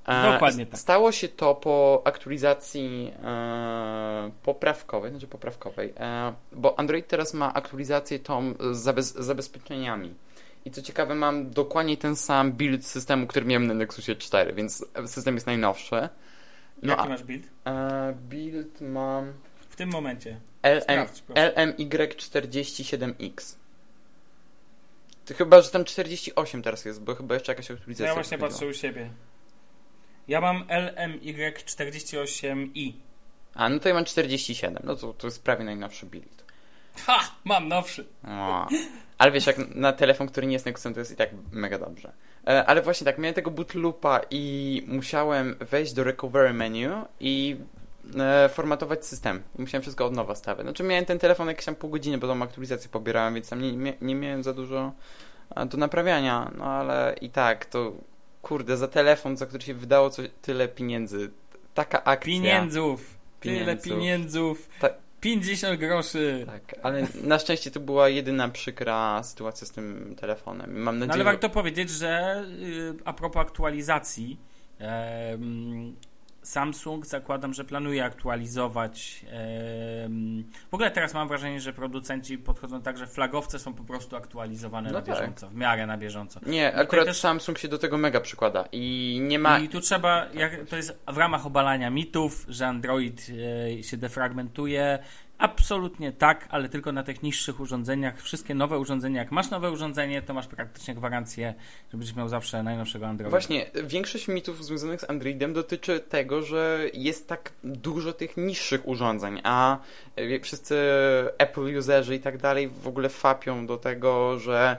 E, 0.05 0.31
Dokładnie 0.33 0.65
tak. 0.65 0.79
Stało 0.79 1.11
się 1.11 1.27
to 1.27 1.55
po 1.55 2.01
aktualizacji 2.05 3.11
e, 3.23 4.31
poprawkowej, 4.43 5.11
znaczy 5.11 5.27
poprawkowej, 5.27 5.93
e, 5.99 6.33
bo 6.51 6.79
Android 6.79 7.07
teraz 7.07 7.33
ma 7.33 7.53
aktualizację 7.53 8.19
tą 8.19 8.53
z, 8.71 8.77
zabez, 8.77 9.13
z 9.13 9.25
zabezpieczeniami. 9.25 10.13
I 10.65 10.71
co 10.71 10.81
ciekawe, 10.81 11.15
mam 11.15 11.49
dokładnie 11.49 11.97
ten 11.97 12.15
sam 12.15 12.51
build 12.51 12.85
systemu, 12.85 13.27
który 13.27 13.45
miałem 13.45 13.67
na 13.67 13.73
Nexusie 13.73 14.15
4, 14.15 14.53
więc 14.53 14.85
system 15.05 15.35
jest 15.35 15.47
najnowszy. 15.47 16.09
No 16.83 16.95
Jaki 16.95 17.09
masz 17.09 17.23
build? 17.23 17.43
e, 17.65 18.13
build 18.29 18.81
mam 18.81 19.33
W 19.69 19.75
tym 19.75 19.89
momencie. 19.89 20.39
LM, 20.63 20.81
Sprawdź, 20.81 21.21
proszę. 21.21 21.53
LMY47X. 21.55 23.55
To 25.25 25.33
chyba, 25.33 25.61
że 25.61 25.69
tam 25.69 25.85
48 25.85 26.61
teraz 26.61 26.85
jest, 26.85 27.01
bo 27.01 27.15
chyba 27.15 27.33
jeszcze 27.33 27.51
jakaś 27.51 27.71
aktualizacja. 27.71 28.07
Ja 28.07 28.13
właśnie 28.13 28.37
patrzę 28.37 28.67
u 28.67 28.73
siebie. 28.73 29.09
Ja 30.27 30.41
mam 30.41 30.63
LMY48i. 30.63 32.93
A, 33.55 33.69
no 33.69 33.79
to 33.79 33.89
ja 33.89 33.95
mam 33.95 34.05
47. 34.05 34.77
No 34.83 34.95
to, 34.95 35.13
to 35.13 35.27
jest 35.27 35.43
prawie 35.43 35.65
najnowszy 35.65 36.05
build. 36.05 36.45
Ha! 36.95 37.19
Mam 37.43 37.67
nowszy. 37.67 38.05
O. 38.27 38.67
Ale 39.17 39.31
wiesz, 39.31 39.47
jak 39.47 39.75
na 39.75 39.93
telefon, 39.93 40.27
który 40.27 40.47
nie 40.47 40.53
jest 40.53 40.65
Nexusem, 40.65 40.93
to 40.93 40.99
jest 40.99 41.11
i 41.11 41.15
tak 41.15 41.29
mega 41.51 41.79
dobrze. 41.79 42.11
E, 42.47 42.65
ale 42.65 42.81
właśnie 42.81 43.05
tak, 43.05 43.17
miałem 43.17 43.35
tego 43.35 43.51
bootloopa 43.51 44.21
i 44.31 44.83
musiałem 44.87 45.55
wejść 45.59 45.93
do 45.93 46.03
recovery 46.03 46.53
menu 46.53 46.89
i 47.19 47.57
e, 48.19 48.49
formatować 48.49 49.05
system. 49.05 49.43
Musiałem 49.57 49.81
wszystko 49.81 50.05
od 50.05 50.13
nowa 50.13 50.35
stawiać. 50.35 50.65
Znaczy 50.65 50.83
miałem 50.83 51.05
ten 51.05 51.19
telefon 51.19 51.47
jakieś 51.47 51.65
tam 51.65 51.75
pół 51.75 51.89
godziny, 51.89 52.17
bo 52.17 52.27
tą 52.27 52.41
aktualizację 52.41 52.89
pobierałem, 52.89 53.33
więc 53.33 53.49
tam 53.49 53.61
nie, 53.61 53.71
nie, 53.71 53.93
nie 54.01 54.15
miałem 54.15 54.43
za 54.43 54.53
dużo 54.53 54.91
e, 55.55 55.65
do 55.65 55.77
naprawiania. 55.77 56.51
No 56.57 56.65
ale 56.65 57.15
i 57.21 57.29
tak, 57.29 57.65
to 57.65 57.93
kurde, 58.41 58.77
za 58.77 58.87
telefon, 58.87 59.37
za 59.37 59.45
który 59.45 59.63
się 59.63 59.73
wydało 59.73 60.09
co, 60.09 60.21
tyle 60.41 60.67
pieniędzy. 60.67 61.31
Taka 61.73 62.03
akcja. 62.03 62.25
Pieniędzów. 62.33 63.17
Tyle 63.39 63.55
Pieniędzów. 63.55 63.83
pieniędzów. 63.85 64.69
Tak. 64.79 64.93
50 65.21 65.79
groszy. 65.79 66.43
Tak, 66.45 66.75
ale 66.83 67.07
na 67.23 67.39
szczęście 67.39 67.71
to 67.71 67.79
była 67.79 68.09
jedyna 68.09 68.49
przykra 68.49 69.23
sytuacja 69.23 69.67
z 69.67 69.71
tym 69.71 70.15
telefonem. 70.19 70.81
Mam 70.81 70.99
No 70.99 71.05
nadzieję, 71.05 71.13
ale 71.13 71.33
warto 71.33 71.49
powiedzieć, 71.49 71.89
że 71.89 72.43
y, 72.63 72.93
a 73.05 73.13
propos 73.13 73.41
aktualizacji, 73.41 74.39
Samsung 76.41 77.05
zakładam, 77.05 77.53
że 77.53 77.63
planuje 77.63 78.05
aktualizować. 78.05 79.25
w 80.71 80.73
ogóle 80.73 80.91
teraz 80.91 81.13
mam 81.13 81.27
wrażenie, 81.27 81.61
że 81.61 81.73
producenci 81.73 82.37
podchodzą 82.37 82.81
tak, 82.81 82.97
że 82.97 83.07
flagowce 83.07 83.59
są 83.59 83.73
po 83.73 83.83
prostu 83.83 84.15
aktualizowane 84.15 84.91
No 84.91 84.99
na 84.99 85.05
tak. 85.05 85.15
bieżąco, 85.15 85.49
w 85.49 85.55
miarę 85.55 85.85
na 85.85 85.97
bieżąco. 85.97 86.39
Nie, 86.45 86.67
tutaj 86.69 86.83
akurat 86.85 87.05
też- 87.05 87.19
Samsung 87.19 87.57
się 87.57 87.67
do 87.67 87.77
tego 87.77 87.97
mega 87.97 88.21
przykłada 88.21 88.65
i 88.71 89.19
nie 89.21 89.39
ma... 89.39 89.59
I 89.59 89.69
tu 89.69 89.81
trzeba, 89.81 90.25
jak, 90.33 90.65
to 90.69 90.75
jest 90.75 90.99
w 91.07 91.17
ramach 91.17 91.45
obalania 91.45 91.89
mitów, 91.89 92.45
że 92.49 92.67
Android 92.67 93.27
e, 93.79 93.83
się 93.83 93.97
defragmentuje. 93.97 94.99
Absolutnie 95.41 96.11
tak, 96.11 96.47
ale 96.49 96.69
tylko 96.69 96.91
na 96.91 97.03
tych 97.03 97.23
niższych 97.23 97.59
urządzeniach. 97.59 98.21
Wszystkie 98.21 98.55
nowe 98.55 98.79
urządzenia, 98.79 99.21
jak 99.21 99.31
masz 99.31 99.49
nowe 99.49 99.71
urządzenie, 99.71 100.21
to 100.21 100.33
masz 100.33 100.47
praktycznie 100.47 100.95
gwarancję, 100.95 101.53
że 101.91 101.97
będziesz 101.97 102.15
miał 102.15 102.29
zawsze 102.29 102.63
najnowszego 102.63 103.07
Androida. 103.07 103.29
Właśnie, 103.29 103.71
większość 103.83 104.27
mitów 104.27 104.65
związanych 104.65 105.01
z 105.01 105.09
Androidem 105.09 105.53
dotyczy 105.53 105.99
tego, 105.99 106.41
że 106.41 106.85
jest 106.93 107.27
tak 107.27 107.51
dużo 107.63 108.13
tych 108.13 108.37
niższych 108.37 108.87
urządzeń, 108.87 109.41
a 109.43 109.77
e, 110.15 110.39
wszyscy 110.39 110.75
Apple 111.37 111.77
userzy 111.77 112.15
i 112.15 112.19
tak 112.19 112.37
dalej 112.37 112.69
w 112.69 112.87
ogóle 112.87 113.09
fapią 113.09 113.67
do 113.67 113.77
tego, 113.77 114.39
że, 114.39 114.77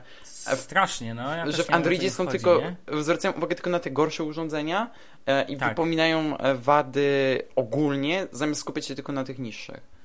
Strasznie, 0.57 1.15
no. 1.15 1.35
Ja 1.35 1.51
że 1.51 1.65
w 1.65 1.71
Androidzie 1.71 2.11
są 2.11 2.23
im 2.23 2.29
chodzi, 2.29 2.39
tylko, 2.39 2.61
nie? 2.61 3.03
zwracają 3.03 3.35
uwagę 3.35 3.55
tylko 3.55 3.71
na 3.71 3.79
te 3.79 3.91
gorsze 3.91 4.25
urządzenia 4.25 4.91
e, 5.27 5.45
i 5.45 5.57
Tak. 5.57 5.69
wypominają 5.69 6.39
e, 6.39 6.55
wady 6.55 7.43
ogólnie, 7.57 8.27
zamiast 8.33 8.61
skupiać 8.61 8.87
się 8.87 8.95
tylko 8.95 9.13
na 9.13 9.25
tych 9.25 9.39
niższych. 9.39 10.02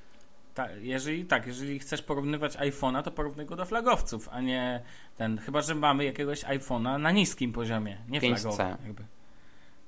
Tak, 0.58 0.70
jeżeli, 0.80 1.24
tak, 1.24 1.46
jeżeli 1.46 1.78
chcesz 1.78 2.02
porównywać 2.02 2.56
iPhone'a, 2.56 3.02
to 3.02 3.10
porównuj 3.10 3.46
go 3.46 3.56
do 3.56 3.64
flagowców, 3.64 4.28
a 4.32 4.40
nie 4.40 4.82
ten. 5.16 5.38
Chyba, 5.38 5.62
że 5.62 5.74
mamy 5.74 6.04
jakiegoś 6.04 6.44
iPhone'a 6.44 7.00
na 7.00 7.10
niskim 7.10 7.52
poziomie, 7.52 7.98
nie 8.08 8.20
5C. 8.20 8.40
flagowym. 8.40 8.86
Jakby. 8.86 9.04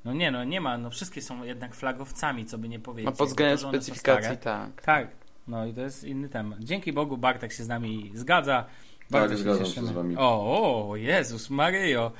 No 0.05 0.13
nie, 0.13 0.31
no 0.31 0.45
nie 0.45 0.61
ma, 0.61 0.79
no 0.79 0.91
wszystkie 0.91 1.23
są 1.23 1.45
jednak 1.45 1.75
flagowcami, 1.75 2.47
co 2.47 2.59
by 2.59 2.69
nie 2.69 2.79
powiedzieć. 2.79 3.07
No 3.07 3.17
pod 3.17 3.29
względem 3.29 3.59
specyfikacji 3.59 4.37
tak. 4.37 4.83
Tak, 4.83 5.09
no 5.49 5.67
i 5.67 5.75
to 5.75 5.81
jest 5.81 6.05
inny 6.05 6.29
temat. 6.29 6.59
Dzięki 6.61 6.93
Bogu 6.93 7.17
Bartek 7.19 7.53
się 7.53 7.65
z 7.65 7.69
nami 7.69 8.11
zgadza. 8.15 8.65
Bardzo 9.11 9.37
się 9.37 9.45
Tak, 9.45 9.59
się 9.59 9.65
cieszymy. 9.65 9.87
z 9.87 9.91
wami. 9.91 10.17
O, 10.19 10.91
o, 10.91 10.97
Jezus 10.97 11.51
Maryjo. 11.51 12.13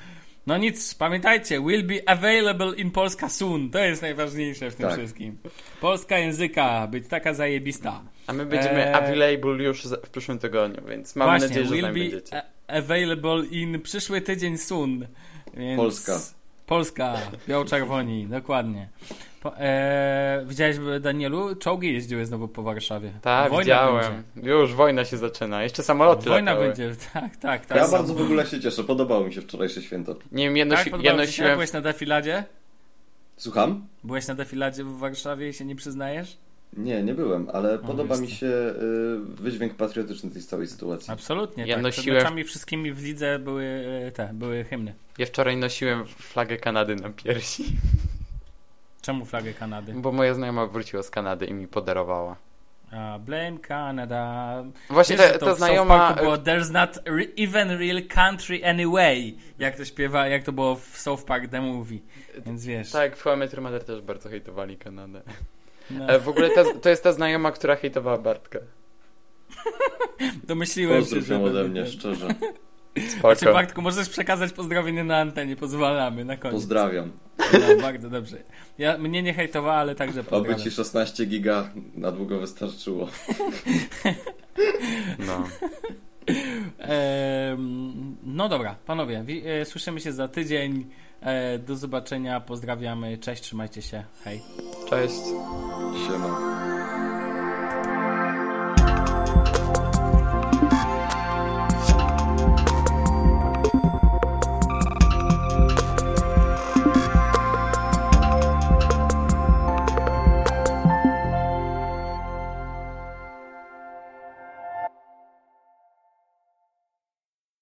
No 0.47 0.57
nic, 0.57 0.95
pamiętajcie, 0.95 1.59
will 1.61 1.83
be 1.83 2.09
available 2.09 2.75
in 2.77 2.91
Polska 2.91 3.29
soon. 3.29 3.69
To 3.69 3.79
jest 3.79 4.01
najważniejsze 4.01 4.71
w 4.71 4.75
tym 4.75 4.87
Tak. 4.89 4.97
wszystkim. 4.99 5.37
Polska 5.81 6.17
języka, 6.17 6.87
być 6.87 7.07
taka 7.07 7.33
zajebista. 7.33 8.01
A 8.27 8.33
my 8.33 8.45
będziemy 8.45 8.87
Eee. 8.87 8.93
available 8.93 9.63
już 9.63 9.87
w 9.87 10.09
przyszłym 10.09 10.39
tygodniu, 10.39 10.87
więc 10.87 11.15
mam 11.15 11.27
Właśnie, 11.27 11.47
nadzieję, 11.47 11.65
że 11.67 11.75
will 11.75 11.85
be 11.85 11.93
będziecie. 11.93 12.41
available 12.67 13.45
in 13.45 13.81
przyszły 13.81 14.21
tydzień 14.21 14.57
soon. 14.57 15.07
Więc... 15.53 15.77
Polska. 15.77 16.19
Polska, 16.65 17.17
biało-czerwoni, 17.47 18.27
dokładnie. 18.27 18.89
Po, 19.41 19.57
e, 19.57 20.43
widziałeś, 20.47 20.77
Danielu? 21.01 21.55
Czołgi 21.55 21.93
jeździły 21.93 22.25
znowu 22.25 22.47
po 22.47 22.63
Warszawie. 22.63 23.11
Tak, 23.21 23.49
Wojna 23.49 23.63
widziałem. 23.63 24.23
Już 24.43 24.73
wojna 24.73 25.05
się 25.05 25.17
zaczyna. 25.17 25.63
Jeszcze 25.63 25.83
samoloty 25.83 26.29
Wojna 26.29 26.51
latały. 26.51 26.67
będzie, 26.67 26.95
tak, 27.13 27.37
tak. 27.37 27.65
tak. 27.65 27.77
Ja 27.77 27.87
bardzo 27.87 28.13
w 28.13 28.21
ogóle 28.21 28.45
się 28.45 28.59
cieszę, 28.59 28.83
podobało 28.83 29.23
mi 29.25 29.33
się 29.33 29.41
wczorajsze 29.41 29.81
święto. 29.81 30.15
Nie 30.31 30.43
wiem, 30.45 30.57
ja, 30.57 30.65
Tak, 30.65 30.83
ci 30.83 30.89
się? 31.03 31.13
nosiłem... 31.13 31.51
Byłeś 31.53 31.73
na 31.73 31.81
defiladzie? 31.81 32.43
Słucham? 33.37 33.87
Byłeś 34.03 34.27
na 34.27 34.35
defiladzie 34.35 34.83
w 34.83 34.97
Warszawie 34.97 35.49
i 35.49 35.53
się 35.53 35.65
nie 35.65 35.75
przyznajesz? 35.75 36.37
Nie, 36.77 37.03
nie 37.03 37.13
byłem, 37.13 37.49
ale 37.53 37.79
podoba 37.79 38.09
jest 38.09 38.21
mi 38.21 38.27
to. 38.27 38.33
się 38.33 38.47
y, 38.47 38.73
wydźwięk 39.41 39.75
patriotyczny 39.75 40.29
tej 40.31 40.41
całej 40.41 40.67
sytuacji. 40.67 41.13
Absolutnie. 41.13 41.65
Ja 41.67 41.75
tak. 41.75 41.83
Przed 41.83 41.97
nosiłem- 41.97 42.15
meczami 42.17 42.43
wszystkimi 42.43 42.91
w 42.93 43.03
lidze 43.03 43.39
były 43.39 43.63
e, 44.07 44.11
te, 44.11 44.29
były 44.33 44.63
hymny. 44.63 44.93
Ja 45.17 45.25
wczoraj 45.25 45.57
nosiłem 45.57 46.05
flagę 46.05 46.57
Kanady 46.57 46.95
na 46.95 47.09
piersi, 47.09 47.63
Czemu 49.01 49.25
flagę 49.25 49.53
Kanady? 49.53 49.93
bo 49.95 50.11
moja 50.11 50.33
znajoma 50.33 50.65
wróciła 50.67 51.03
z 51.03 51.09
Kanady 51.09 51.45
i 51.45 51.53
mi 51.53 51.67
podarowała. 51.67 52.35
A, 52.91 53.19
blame 53.19 53.59
Canada. 53.59 54.63
Właśnie 54.89 55.17
Wiesz, 55.17 55.31
ta, 55.31 55.39
to 55.39 55.39
ta 55.39 55.45
w 55.45 55.49
South 55.49 55.57
znajoma... 55.57 55.97
Parku 55.97 56.21
było 56.23 56.35
There's 56.37 56.71
not 56.71 56.97
re- 57.05 57.27
even 57.37 57.69
real 57.79 58.01
country 58.07 58.65
anyway. 58.65 59.33
Jak 59.59 59.75
to 59.75 59.85
śpiewa, 59.85 60.27
jak 60.27 60.43
to 60.43 60.51
było 60.51 60.75
w 60.75 60.97
South 60.97 61.23
Park 61.23 61.47
The 61.51 61.61
Movie. 61.61 61.99
Więc 62.45 62.65
wiesz. 62.65 62.91
Tak, 62.91 63.17
w 63.17 63.23
How 63.23 63.33
I 63.33 63.37
Met 63.37 63.53
Your 63.53 63.61
Mother 63.61 63.83
też 63.83 64.01
bardzo 64.01 64.29
hejtowali 64.29 64.77
Kanadę. 64.77 65.21
No, 65.91 66.07
E, 66.09 66.19
w 66.19 66.29
ogóle 66.29 66.49
ta, 66.49 66.63
to 66.81 66.89
jest 66.89 67.03
ta 67.03 67.11
znajoma, 67.13 67.51
która 67.51 67.75
hejtowała 67.75 68.17
Bartka. 68.17 68.59
domyśliłem 70.43 71.05
się, 71.05 71.21
że 71.21 71.43
ode 71.43 71.63
mnie, 71.63 71.85
szczerze. 71.85 72.27
Spoko. 73.09 73.35
Znaczy, 73.35 73.53
Bartku, 73.53 73.81
możesz 73.81 74.09
przekazać 74.09 74.51
pozdrowienie 74.51 75.03
na 75.03 75.17
antenie, 75.17 75.55
pozwalamy 75.55 76.25
na 76.25 76.37
koniec. 76.37 76.55
Pozdrawiam. 76.55 77.11
No, 77.53 77.81
bardzo 77.81 78.09
dobrze. 78.09 78.37
Ja, 78.77 78.97
mnie 78.97 79.23
nie 79.23 79.33
hejtowała, 79.33 79.73
ale 79.75 79.95
także 79.95 80.19
Oby 80.19 80.29
pozdrawiam. 80.29 80.59
ci 80.59 80.71
16 80.71 81.25
giga 81.25 81.69
na 81.95 82.11
długo 82.11 82.39
wystarczyło. 82.39 83.07
No. 85.19 85.43
Ehm, 86.79 88.15
no 88.23 88.49
dobra, 88.49 88.75
panowie, 88.85 89.23
wi- 89.25 89.43
e, 89.47 89.65
słyszymy 89.65 89.99
się 90.01 90.11
za 90.13 90.27
tydzień. 90.27 90.85
E, 91.21 91.59
do 91.59 91.75
zobaczenia, 91.75 92.39
pozdrawiamy, 92.39 93.17
cześć, 93.17 93.41
trzymajcie 93.43 93.81
się, 93.81 94.03
hej. 94.23 94.41
Cześć. 94.89 95.15
Siema. 96.07 96.80